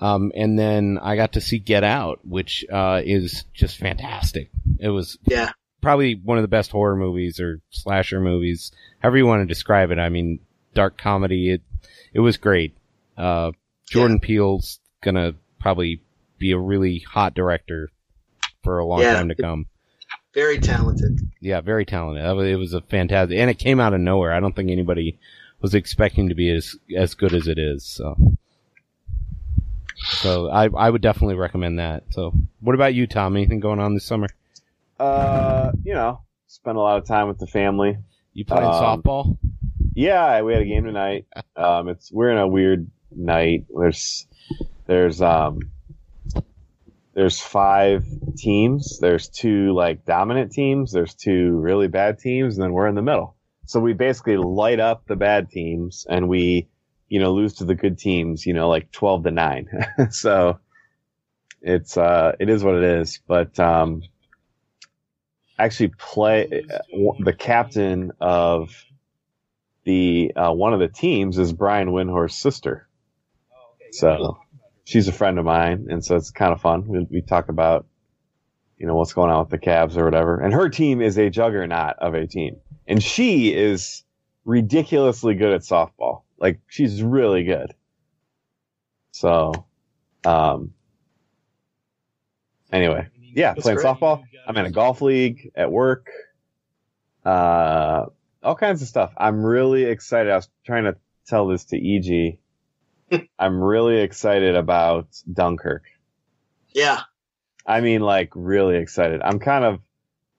Um, 0.00 0.32
and 0.34 0.58
then 0.58 0.98
I 1.02 1.16
got 1.16 1.32
to 1.34 1.40
see 1.40 1.58
Get 1.58 1.84
Out, 1.84 2.20
which 2.26 2.64
uh, 2.72 3.02
is 3.04 3.44
just 3.52 3.76
fantastic. 3.78 4.50
It 4.78 4.88
was 4.88 5.18
yeah. 5.26 5.52
Probably 5.84 6.14
one 6.14 6.38
of 6.38 6.42
the 6.42 6.48
best 6.48 6.70
horror 6.72 6.96
movies 6.96 7.38
or 7.38 7.60
slasher 7.70 8.20
movies, 8.20 8.72
however 9.00 9.18
you 9.18 9.26
want 9.26 9.42
to 9.42 9.46
describe 9.46 9.90
it. 9.90 9.98
I 9.98 10.08
mean, 10.08 10.40
dark 10.74 10.98
comedy. 10.98 11.50
It 11.50 11.62
it 12.12 12.20
was 12.20 12.36
great. 12.36 12.76
Uh, 13.16 13.52
Jordan 13.88 14.18
Peele's 14.18 14.80
gonna 15.02 15.34
probably 15.60 16.00
be 16.38 16.50
a 16.52 16.58
really 16.58 16.98
hot 17.00 17.34
director 17.34 17.90
for 18.62 18.78
a 18.78 18.84
long 18.86 19.00
Yeah. 19.00 19.14
time 19.14 19.28
to 19.28 19.34
come. 19.34 19.66
Very 20.34 20.58
talented. 20.58 21.20
Yeah, 21.40 21.60
very 21.60 21.84
talented. 21.84 22.24
It 22.48 22.56
was 22.56 22.72
a 22.74 22.80
fantastic, 22.80 23.38
and 23.38 23.48
it 23.50 23.58
came 23.58 23.78
out 23.78 23.94
of 23.94 24.00
nowhere. 24.00 24.32
I 24.32 24.40
don't 24.40 24.56
think 24.56 24.70
anybody 24.70 25.18
was 25.60 25.74
expecting 25.74 26.28
to 26.30 26.34
be 26.34 26.50
as 26.50 26.74
as 26.96 27.14
good 27.14 27.34
as 27.34 27.46
it 27.46 27.58
is. 27.58 27.84
So, 27.84 28.16
so 29.96 30.48
I 30.50 30.68
I 30.68 30.90
would 30.90 31.02
definitely 31.02 31.36
recommend 31.36 31.78
that. 31.78 32.04
So, 32.10 32.32
what 32.60 32.74
about 32.74 32.94
you, 32.94 33.06
Tom? 33.06 33.36
Anything 33.36 33.60
going 33.60 33.78
on 33.80 33.94
this 33.94 34.04
summer? 34.04 34.26
Uh, 35.04 35.72
you 35.82 35.92
know, 35.92 36.22
spent 36.46 36.76
a 36.76 36.80
lot 36.80 36.96
of 36.98 37.06
time 37.06 37.28
with 37.28 37.38
the 37.38 37.46
family. 37.46 37.98
You 38.32 38.44
playing 38.44 38.64
Um, 38.64 38.72
softball? 39.02 39.38
Yeah, 39.94 40.40
we 40.42 40.52
had 40.54 40.62
a 40.62 40.66
game 40.66 40.84
tonight. 40.84 41.26
Um, 41.56 41.88
it's 41.88 42.10
we're 42.10 42.30
in 42.30 42.38
a 42.38 42.48
weird 42.48 42.90
night. 43.14 43.66
There's 43.76 44.26
there's 44.86 45.20
um 45.20 45.60
there's 47.12 47.38
five 47.40 48.04
teams. 48.36 48.98
There's 48.98 49.28
two 49.28 49.72
like 49.74 50.04
dominant 50.04 50.52
teams. 50.52 50.90
There's 50.90 51.14
two 51.14 51.52
really 51.58 51.86
bad 51.88 52.18
teams, 52.18 52.56
and 52.56 52.64
then 52.64 52.72
we're 52.72 52.88
in 52.88 52.94
the 52.94 53.02
middle. 53.02 53.36
So 53.66 53.80
we 53.80 53.92
basically 53.92 54.36
light 54.38 54.80
up 54.80 55.06
the 55.06 55.16
bad 55.16 55.50
teams, 55.50 56.06
and 56.08 56.28
we 56.28 56.68
you 57.08 57.20
know 57.20 57.32
lose 57.34 57.54
to 57.56 57.64
the 57.64 57.74
good 57.74 57.98
teams. 57.98 58.46
You 58.46 58.54
know, 58.54 58.68
like 58.68 58.90
twelve 58.90 59.24
to 59.24 59.30
nine. 59.30 59.68
so 60.10 60.58
it's 61.60 61.96
uh 61.96 62.32
it 62.40 62.48
is 62.48 62.64
what 62.64 62.74
it 62.74 62.84
is. 62.84 63.20
But 63.28 63.60
um, 63.60 64.02
actually 65.58 65.88
play 65.88 66.64
uh, 66.72 66.78
the 67.20 67.32
captain 67.32 68.12
of 68.20 68.84
the 69.84 70.32
uh, 70.34 70.52
one 70.52 70.72
of 70.74 70.80
the 70.80 70.88
teams 70.88 71.38
is 71.38 71.52
Brian 71.52 71.88
Windhorst's 71.88 72.40
sister. 72.40 72.88
So 73.92 74.38
she's 74.84 75.08
a 75.08 75.12
friend 75.12 75.38
of 75.38 75.44
mine, 75.44 75.86
and 75.90 76.04
so 76.04 76.16
it's 76.16 76.30
kind 76.30 76.52
of 76.52 76.60
fun. 76.60 76.86
We, 76.86 77.06
we 77.10 77.20
talk 77.20 77.48
about 77.48 77.86
you 78.76 78.86
know 78.86 78.96
what's 78.96 79.12
going 79.12 79.30
on 79.30 79.40
with 79.40 79.50
the 79.50 79.58
Cavs 79.58 79.96
or 79.96 80.04
whatever. 80.04 80.40
And 80.40 80.52
her 80.52 80.68
team 80.68 81.00
is 81.00 81.16
a 81.18 81.30
juggernaut 81.30 81.96
of 81.98 82.14
a 82.14 82.26
team, 82.26 82.56
and 82.86 83.02
she 83.02 83.54
is 83.54 84.02
ridiculously 84.44 85.34
good 85.34 85.52
at 85.52 85.60
softball. 85.60 86.22
Like 86.38 86.60
she's 86.66 87.02
really 87.02 87.44
good. 87.44 87.74
So, 89.12 89.52
um, 90.24 90.74
anyway, 92.72 93.06
yeah, 93.34 93.52
That's 93.54 93.62
playing 93.62 93.76
great. 93.78 93.86
softball. 93.86 94.22
I'm 94.46 94.56
in 94.56 94.66
a 94.66 94.70
golf 94.70 95.00
league 95.02 95.50
at 95.54 95.70
work. 95.70 96.08
Uh, 97.24 98.06
all 98.42 98.54
kinds 98.54 98.82
of 98.82 98.88
stuff. 98.88 99.12
I'm 99.16 99.44
really 99.44 99.84
excited. 99.84 100.30
I 100.32 100.36
was 100.36 100.48
trying 100.66 100.84
to 100.84 100.96
tell 101.26 101.46
this 101.46 101.64
to 101.66 101.76
EG. 101.78 102.38
I'm 103.38 103.60
really 103.62 104.00
excited 104.00 104.54
about 104.56 105.08
Dunkirk. 105.32 105.84
Yeah. 106.72 107.00
I 107.66 107.80
mean, 107.80 108.02
like, 108.02 108.30
really 108.34 108.76
excited. 108.76 109.22
I'm 109.22 109.38
kind 109.38 109.64
of, 109.64 109.80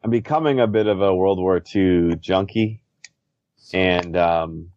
I'm 0.03 0.11
becoming 0.11 0.59
a 0.59 0.67
bit 0.67 0.85
of 0.87 1.01
a 1.01 1.15
World 1.15 1.39
War 1.39 1.61
II 1.75 2.15
junkie. 2.17 2.81
And, 3.73 4.15
um, 4.15 4.71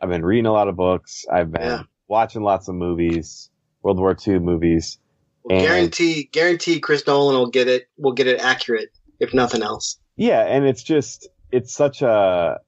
I've 0.00 0.10
been 0.10 0.24
reading 0.24 0.44
a 0.46 0.52
lot 0.52 0.68
of 0.68 0.76
books. 0.76 1.24
I've 1.32 1.50
been 1.50 1.62
Yeah. 1.62 1.82
watching 2.06 2.42
lots 2.42 2.68
of 2.68 2.74
movies, 2.74 3.50
World 3.82 3.98
War 3.98 4.14
II 4.26 4.40
movies. 4.40 4.98
Well, 5.46 5.58
And- 5.58 5.66
guarantee 5.66 6.28
guarantee 6.32 6.80
Chris 6.80 7.06
Nolan 7.06 7.36
will 7.36 7.50
get 7.50 7.68
it 7.68 7.88
will 7.96 8.12
get 8.12 8.26
it 8.26 8.40
accurate 8.40 8.90
if 9.20 9.32
nothing 9.32 9.62
else. 9.62 9.98
Yeah, 10.16 10.40
and 10.40 10.66
it's 10.66 10.82
just 10.82 11.28
it's 11.52 11.72
such 11.72 12.02
a 12.02 12.58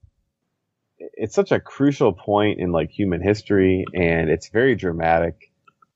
it's 0.98 1.34
such 1.34 1.50
a 1.50 1.58
crucial 1.58 2.12
point 2.12 2.60
in 2.60 2.70
like 2.70 2.90
human 2.90 3.20
history, 3.20 3.84
and 3.94 4.30
it's 4.30 4.48
very 4.50 4.76
dramatic. 4.76 5.50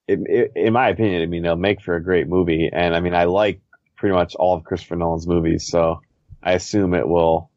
It, 0.08 0.18
it, 0.26 0.52
in 0.56 0.72
my 0.72 0.88
opinion, 0.88 1.22
I 1.22 1.26
mean, 1.26 1.44
it'll 1.44 1.56
make 1.56 1.80
for 1.80 1.94
a 1.94 2.02
great 2.02 2.28
movie, 2.28 2.68
and 2.72 2.96
I 2.96 3.00
mean, 3.00 3.14
I 3.14 3.24
like 3.24 3.60
pretty 3.96 4.14
much 4.14 4.34
all 4.34 4.56
of 4.56 4.64
Christopher 4.64 4.96
Nolan's 4.96 5.28
movies, 5.28 5.68
so 5.68 6.00
I 6.42 6.54
assume 6.54 6.94
it 6.94 7.06
will 7.06 7.50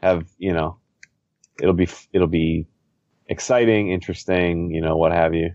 have 0.00 0.26
you 0.38 0.52
know, 0.52 0.78
it'll 1.60 1.74
be 1.74 1.88
it'll 2.12 2.26
be 2.26 2.66
exciting, 3.28 3.92
interesting, 3.92 4.72
you 4.72 4.80
know, 4.80 4.96
what 4.96 5.12
have 5.12 5.34
you. 5.34 5.50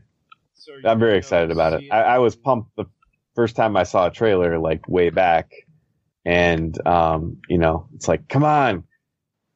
I'm 0.85 0.99
very 0.99 1.17
excited 1.17 1.51
about 1.51 1.73
it. 1.73 1.91
I, 1.91 2.01
I 2.01 2.17
was 2.19 2.35
pumped 2.35 2.75
the 2.75 2.85
first 3.37 3.55
time 3.55 3.77
I 3.77 3.83
saw 3.83 4.07
a 4.07 4.11
trailer, 4.11 4.57
like 4.57 4.89
way 4.89 5.11
back, 5.11 5.51
and 6.25 6.75
um, 6.87 7.37
you 7.47 7.59
know, 7.59 7.87
it's 7.93 8.07
like, 8.07 8.27
come 8.27 8.43
on, 8.43 8.83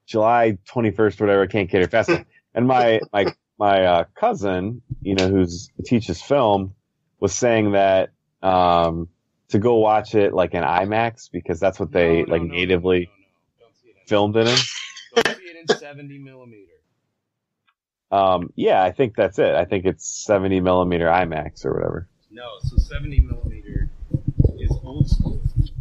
July 0.06 0.60
21st, 0.70 1.20
whatever, 1.20 1.42
I 1.42 1.48
can't 1.48 1.70
get 1.70 1.80
here 1.80 1.88
faster. 1.88 2.24
and 2.54 2.68
my 2.68 3.00
my 3.12 3.34
my 3.58 3.86
uh, 3.86 4.04
cousin, 4.16 4.84
you 5.02 5.16
know, 5.16 5.28
who's 5.28 5.72
teaches 5.84 6.22
film, 6.22 6.76
was 7.20 7.34
saying 7.34 7.72
that 7.72 8.12
um, 8.44 9.10
to 9.50 9.58
go 9.58 9.76
watch 9.78 10.14
it 10.14 10.32
like 10.32 10.54
in 10.54 10.64
IMAX 10.64 11.32
because 11.32 11.60
that's 11.60 11.80
what 11.80 11.92
they 11.92 12.24
like 12.24 12.44
natively 12.44 13.10
filmed 14.06 14.38
it 14.38 14.48
in. 14.48 14.58
Don't 15.16 15.38
see 15.38 15.44
it 15.44 15.70
in 15.70 15.76
70 15.76 16.20
millimeter. 16.20 16.68
Um, 18.12 18.52
yeah, 18.56 18.84
I 18.84 18.92
think 18.92 19.16
that's 19.16 19.40
it. 19.40 19.56
I 19.56 19.66
think 19.66 19.86
it's 19.86 20.08
70 20.24 20.60
millimeter 20.60 21.08
IMAX 21.08 21.66
or 21.66 21.74
whatever. 21.74 22.08
No, 22.32 22.48
so 22.62 22.78
70 22.78 23.20
millimeter 23.22 23.90
is 24.58 24.72
old 24.84 25.10
school. 25.10 25.42
It's 25.60 25.72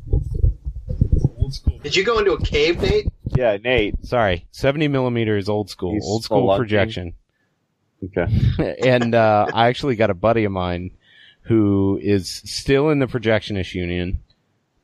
old 1.38 1.54
school. 1.54 1.78
Did 1.78 1.94
you 1.94 2.04
go 2.04 2.18
into 2.18 2.32
a 2.32 2.40
cave, 2.40 2.80
Nate? 2.80 3.06
Yeah, 3.26 3.56
Nate. 3.62 4.04
Sorry, 4.04 4.46
70 4.50 4.88
millimeter 4.88 5.36
is 5.36 5.48
old 5.48 5.70
school. 5.70 5.92
He's 5.92 6.04
old 6.04 6.24
school 6.24 6.48
spelunking. 6.48 6.56
projection. 6.56 7.14
Okay. 8.04 8.76
and 8.84 9.14
uh, 9.14 9.46
I 9.52 9.68
actually 9.68 9.94
got 9.94 10.10
a 10.10 10.14
buddy 10.14 10.44
of 10.44 10.50
mine 10.50 10.90
who 11.42 12.00
is 12.02 12.42
still 12.44 12.90
in 12.90 12.98
the 12.98 13.06
projectionist 13.06 13.74
union. 13.74 14.20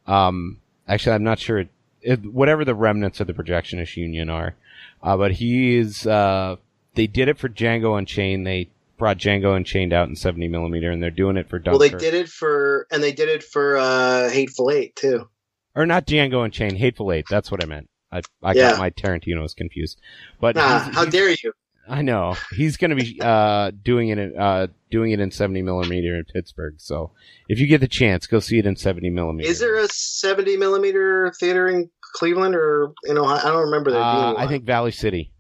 Um, 0.06 0.60
actually, 0.86 1.16
I'm 1.16 1.24
not 1.24 1.40
sure 1.40 1.59
it, 1.59 1.68
it, 2.01 2.24
whatever 2.32 2.64
the 2.64 2.74
remnants 2.76 3.18
of 3.18 3.26
the 3.26 3.34
projectionist 3.34 3.97
union 3.97 4.30
are, 4.30 4.55
uh, 5.02 5.16
but 5.16 5.32
he 5.32 5.76
is. 5.76 6.06
Uh, 6.06 6.56
they 6.94 7.09
did 7.09 7.28
it 7.28 7.38
for 7.38 7.48
Django 7.48 7.98
Unchained. 7.98 8.47
They 8.47 8.68
brought 8.98 9.18
Django 9.18 9.56
Unchained 9.56 9.93
out 9.93 10.09
in 10.09 10.16
70 10.16 10.48
millimeter, 10.48 10.90
and 10.90 11.02
they're 11.02 11.10
doing 11.10 11.36
it 11.36 11.48
for 11.48 11.60
Well, 11.64 11.78
Dunkirk. 11.78 12.01
they 12.01 12.10
did 12.10 12.14
it 12.14 12.28
for 12.28 12.86
and 12.90 13.02
they 13.02 13.12
did 13.12 13.28
it 13.28 13.43
for 13.43 13.77
uh, 13.77 14.31
Hateful 14.31 14.70
Eight 14.70 14.97
too. 14.97 15.28
or 15.74 15.86
not 15.86 16.06
Django 16.06 16.36
and 16.36 16.47
Unchained, 16.47 16.78
Hateful 16.78 17.12
Eight. 17.12 17.27
That's 17.31 17.51
what 17.51 17.62
I 17.62 17.66
meant. 17.66 17.89
I 18.12 18.23
I 18.43 18.52
Yeah. 18.55 18.70
got 18.70 18.78
my 18.78 18.90
Tarantino's 18.90 19.55
confused. 19.55 20.01
But 20.40 20.56
Ah, 20.56 20.81
he's- 20.85 20.94
how 20.94 21.01
he's- 21.02 21.12
dare 21.12 21.31
you? 21.31 21.52
I 21.89 22.02
know 22.02 22.35
he's 22.56 22.77
going 22.77 22.90
to 22.90 22.97
be 22.97 23.16
uh, 23.23 23.70
doing 23.85 24.09
it 24.09 24.18
in, 24.18 24.36
uh, 24.36 24.66
doing 24.90 25.12
it 25.12 25.20
in 25.20 25.31
70 25.31 25.62
millimeter 25.62 26.16
in 26.16 26.24
Pittsburgh. 26.24 26.74
So 26.78 27.12
if 27.48 27.60
you 27.60 27.68
get 27.68 27.81
the 27.81 27.86
chance, 27.86 28.27
go 28.27 28.40
see 28.40 28.59
it 28.59 28.66
in 28.66 28.74
70 28.74 29.09
millimeter. 29.10 29.48
Is 29.48 29.60
there 29.60 29.77
a 29.77 29.86
seventy 29.86 30.56
millimeter 30.56 31.32
theater 31.39 31.68
in 31.68 31.89
Cleveland 32.01 32.56
or 32.56 32.93
in 33.05 33.16
Ohio? 33.18 33.39
I 33.39 33.52
don't 33.52 33.66
remember 33.66 33.93
there 33.93 34.01
being 34.01 34.06
Uh. 34.06 34.35
I 34.36 34.48
think 34.48 34.64
Valley 34.64 34.90
City. 34.90 35.31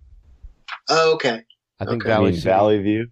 Oh, 0.88 1.14
okay. 1.14 1.42
I 1.80 1.84
think 1.84 2.02
Okay. 2.04 2.12
I 2.12 2.14
Valley 2.16 2.30
mean, 2.30 2.34
City. 2.40 2.48
Valley 2.48 2.78
View. 2.82 3.08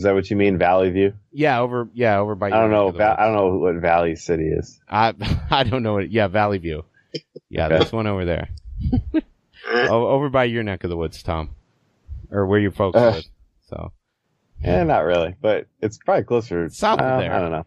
Is 0.00 0.04
that 0.04 0.14
what 0.14 0.30
you 0.30 0.36
mean, 0.36 0.56
Valley 0.56 0.88
View? 0.88 1.12
Yeah, 1.30 1.60
over 1.60 1.90
yeah 1.92 2.20
over 2.20 2.34
by. 2.34 2.46
I 2.46 2.50
don't 2.52 2.70
know. 2.70 2.86
neck 2.86 2.94
of 2.94 2.94
the 2.94 2.98
Va- 3.00 3.16
I 3.20 3.24
don't 3.26 3.34
know 3.34 3.58
what 3.58 3.74
Valley 3.74 4.16
City 4.16 4.48
is. 4.48 4.80
I 4.88 5.12
I 5.50 5.62
don't 5.62 5.82
know 5.82 5.98
it. 5.98 6.10
Yeah, 6.10 6.26
Valley 6.28 6.56
View. 6.56 6.86
Yeah, 7.50 7.66
Okay. 7.66 7.80
this 7.80 7.92
one 7.92 8.06
over 8.06 8.24
there. 8.24 8.48
O- 9.72 10.06
over 10.08 10.30
by 10.30 10.44
your 10.44 10.62
neck 10.62 10.84
of 10.84 10.90
the 10.90 10.96
woods, 10.96 11.22
Tom, 11.22 11.50
or 12.30 12.46
where 12.46 12.58
your 12.58 12.70
folks 12.70 12.96
Uh, 12.96 13.10
live. 13.10 13.24
So 13.68 13.92
Eh, 14.64 14.84
not 14.84 15.00
really, 15.00 15.34
but 15.38 15.66
it's 15.82 15.98
probably 15.98 16.24
closer. 16.24 16.70
South 16.70 16.98
of 16.98 17.20
there. 17.20 17.30
I 17.30 17.40
don't 17.40 17.52
know. 17.52 17.66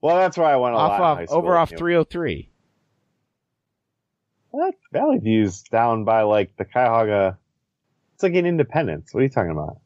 Well, 0.00 0.16
that's 0.16 0.38
where 0.38 0.46
I 0.48 0.56
went 0.56 0.74
a 0.74 0.78
off 0.78 1.00
lot. 1.00 1.00
off 1.02 1.18
high 1.18 1.26
over 1.34 1.54
off 1.54 1.68
303. 1.68 2.48
What? 4.52 4.74
Valley 4.90 5.18
View's 5.18 5.62
down 5.64 6.04
by 6.04 6.22
like 6.22 6.56
the 6.56 6.64
Cuyahoga. 6.64 7.36
It's 8.14 8.22
like 8.22 8.32
in 8.32 8.46
Independence. 8.46 9.12
What 9.12 9.20
are 9.20 9.24
you 9.24 9.28
talking 9.28 9.50
about? 9.50 9.80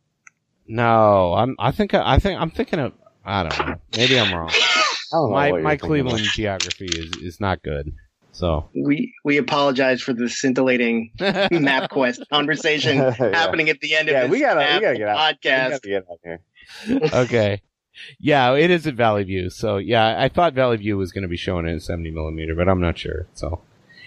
No, 0.68 1.34
I'm. 1.34 1.56
I 1.58 1.70
think. 1.72 1.94
I 1.94 2.18
think. 2.18 2.40
I'm 2.40 2.50
thinking 2.50 2.78
of. 2.78 2.92
I 3.24 3.42
don't 3.44 3.58
know. 3.66 3.74
Maybe 3.96 4.18
I'm 4.18 4.32
wrong. 4.34 4.50
I 4.52 4.84
don't 5.12 5.30
know 5.30 5.34
my 5.34 5.52
my 5.60 5.76
Cleveland 5.76 6.20
about. 6.20 6.32
geography 6.34 6.86
is 6.86 7.16
is 7.22 7.40
not 7.40 7.62
good. 7.62 7.92
So 8.32 8.68
we 8.74 9.14
we 9.24 9.38
apologize 9.38 10.00
for 10.02 10.12
the 10.12 10.28
scintillating 10.28 11.10
MapQuest 11.18 12.28
conversation 12.30 12.98
Yeah. 12.98 13.10
happening 13.12 13.68
at 13.70 13.80
the 13.80 13.94
end 13.96 14.08
of 14.08 14.12
Yeah, 14.12 14.22
this 14.22 14.30
we 14.30 14.40
gotta- 14.40 14.74
we 14.76 14.80
gotta 14.80 14.98
get 14.98 15.08
out. 15.08 15.34
We 15.42 15.50
podcast. 15.50 15.70
gotta 15.70 15.88
get 15.88 16.04
out 16.10 16.18
here. 16.22 16.40
okay. 17.20 17.62
Yeah, 18.20 18.54
it 18.54 18.70
is 18.70 18.86
at 18.86 18.94
Valley 18.94 19.24
View. 19.24 19.50
So 19.50 19.78
yeah, 19.78 20.14
I 20.22 20.28
thought 20.28 20.54
Valley 20.54 20.76
View 20.76 20.96
was 20.96 21.10
going 21.10 21.22
to 21.22 21.28
be 21.28 21.36
showing 21.36 21.66
it 21.66 21.70
in 21.70 21.80
70 21.80 22.10
millimeter, 22.12 22.54
but 22.54 22.68
I'm 22.68 22.80
not 22.80 22.96
sure. 22.96 23.26
So 23.34 23.62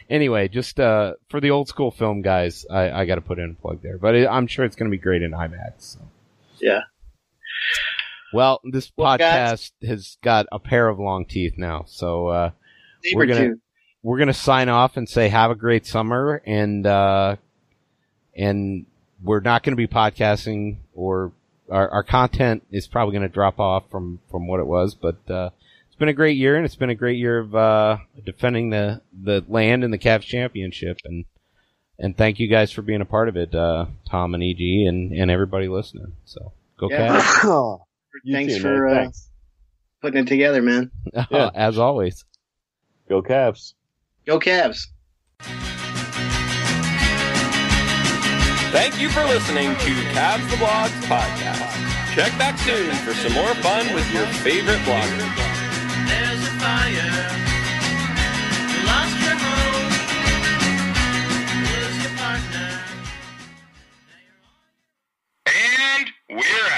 anyway, 0.09 0.47
just 0.47 0.79
uh, 0.79 1.15
for 1.29 1.41
the 1.41 1.51
old 1.51 1.67
school 1.67 1.91
film 1.91 2.21
guys, 2.21 2.65
I, 2.71 2.89
I 3.01 3.05
got 3.05 3.15
to 3.15 3.21
put 3.21 3.37
in 3.37 3.49
a 3.51 3.61
plug 3.61 3.81
there. 3.83 3.97
But 3.97 4.15
it, 4.15 4.27
I'm 4.29 4.47
sure 4.47 4.63
it's 4.63 4.77
going 4.77 4.89
to 4.89 4.95
be 4.95 5.01
great 5.01 5.21
in 5.23 5.31
IMAX. 5.31 5.73
So. 5.79 5.99
Yeah. 6.61 6.81
Well, 8.33 8.61
this 8.63 8.91
Well, 8.95 9.17
podcast 9.17 9.19
guys- 9.19 9.71
has 9.83 10.17
got 10.23 10.45
a 10.51 10.59
pair 10.59 10.87
of 10.87 10.99
long 10.99 11.25
teeth 11.25 11.55
now, 11.57 11.83
so 11.87 12.27
uh, 12.27 12.51
We're 13.13 13.25
gonna- 13.25 13.47
tooth. 13.49 13.59
we're 14.03 14.19
gonna 14.19 14.33
sign 14.33 14.69
off 14.69 14.95
and 14.97 15.07
say 15.09 15.27
have 15.29 15.51
a 15.51 15.55
great 15.55 15.85
summer 15.85 16.41
and 16.45 16.87
uh 16.87 17.35
and 18.35 18.85
we're 19.21 19.41
not 19.41 19.63
gonna 19.63 19.75
be 19.75 19.87
podcasting 19.87 20.77
or 20.93 21.31
our, 21.69 21.89
our 21.89 22.03
content 22.03 22.63
is 22.71 22.87
probably 22.87 23.13
gonna 23.13 23.27
drop 23.29 23.59
off 23.59 23.89
from 23.91 24.19
from 24.29 24.47
what 24.47 24.59
it 24.59 24.65
was 24.67 24.95
but 24.95 25.17
uh 25.29 25.49
it's 25.87 25.95
been 25.97 26.07
a 26.09 26.13
great 26.13 26.37
year 26.37 26.55
and 26.55 26.65
it's 26.65 26.75
been 26.75 26.89
a 26.89 26.95
great 26.95 27.17
year 27.19 27.37
of 27.39 27.53
uh 27.55 27.97
defending 28.25 28.69
the 28.71 29.01
the 29.23 29.43
land 29.47 29.83
and 29.83 29.93
the 29.93 29.97
Cavs 29.99 30.21
championship 30.23 30.97
and 31.05 31.25
and 32.01 32.17
thank 32.17 32.39
you 32.39 32.47
guys 32.49 32.71
for 32.71 32.81
being 32.81 32.99
a 33.01 33.05
part 33.05 33.29
of 33.29 33.37
it 33.37 33.55
uh 33.55 33.85
Tom 34.09 34.33
and 34.33 34.43
EG 34.43 34.59
and 34.87 35.13
and 35.13 35.31
everybody 35.31 35.67
listening 35.69 36.11
so 36.25 36.51
go 36.77 36.89
Yeah. 36.89 37.21
Cavs 37.21 37.79
You 38.25 38.35
Thanks 38.35 38.55
too, 38.55 38.61
for 38.61 38.87
uh, 38.89 38.93
Thanks. 38.95 39.29
putting 40.01 40.23
it 40.23 40.27
together, 40.27 40.61
man. 40.61 40.91
Yeah. 41.31 41.49
as 41.55 41.77
always 41.77 42.25
Go 43.07 43.21
Cavs. 43.21 43.73
Go 44.25 44.39
Cavs. 44.39 44.87
Thank 48.71 48.99
you 49.01 49.09
for 49.09 49.21
listening 49.25 49.69
to 49.75 49.91
Cavs 50.15 50.49
the 50.49 50.55
Blogs 50.57 50.89
podcast. 51.11 52.15
Check 52.15 52.31
back 52.37 52.57
soon 52.59 52.91
for 53.05 53.13
some 53.13 53.33
more 53.33 53.53
fun 53.55 53.93
with 53.93 54.09
your 54.13 54.25
favorite 54.27 54.79
bloggers. 54.79 55.50
We're 66.31 66.70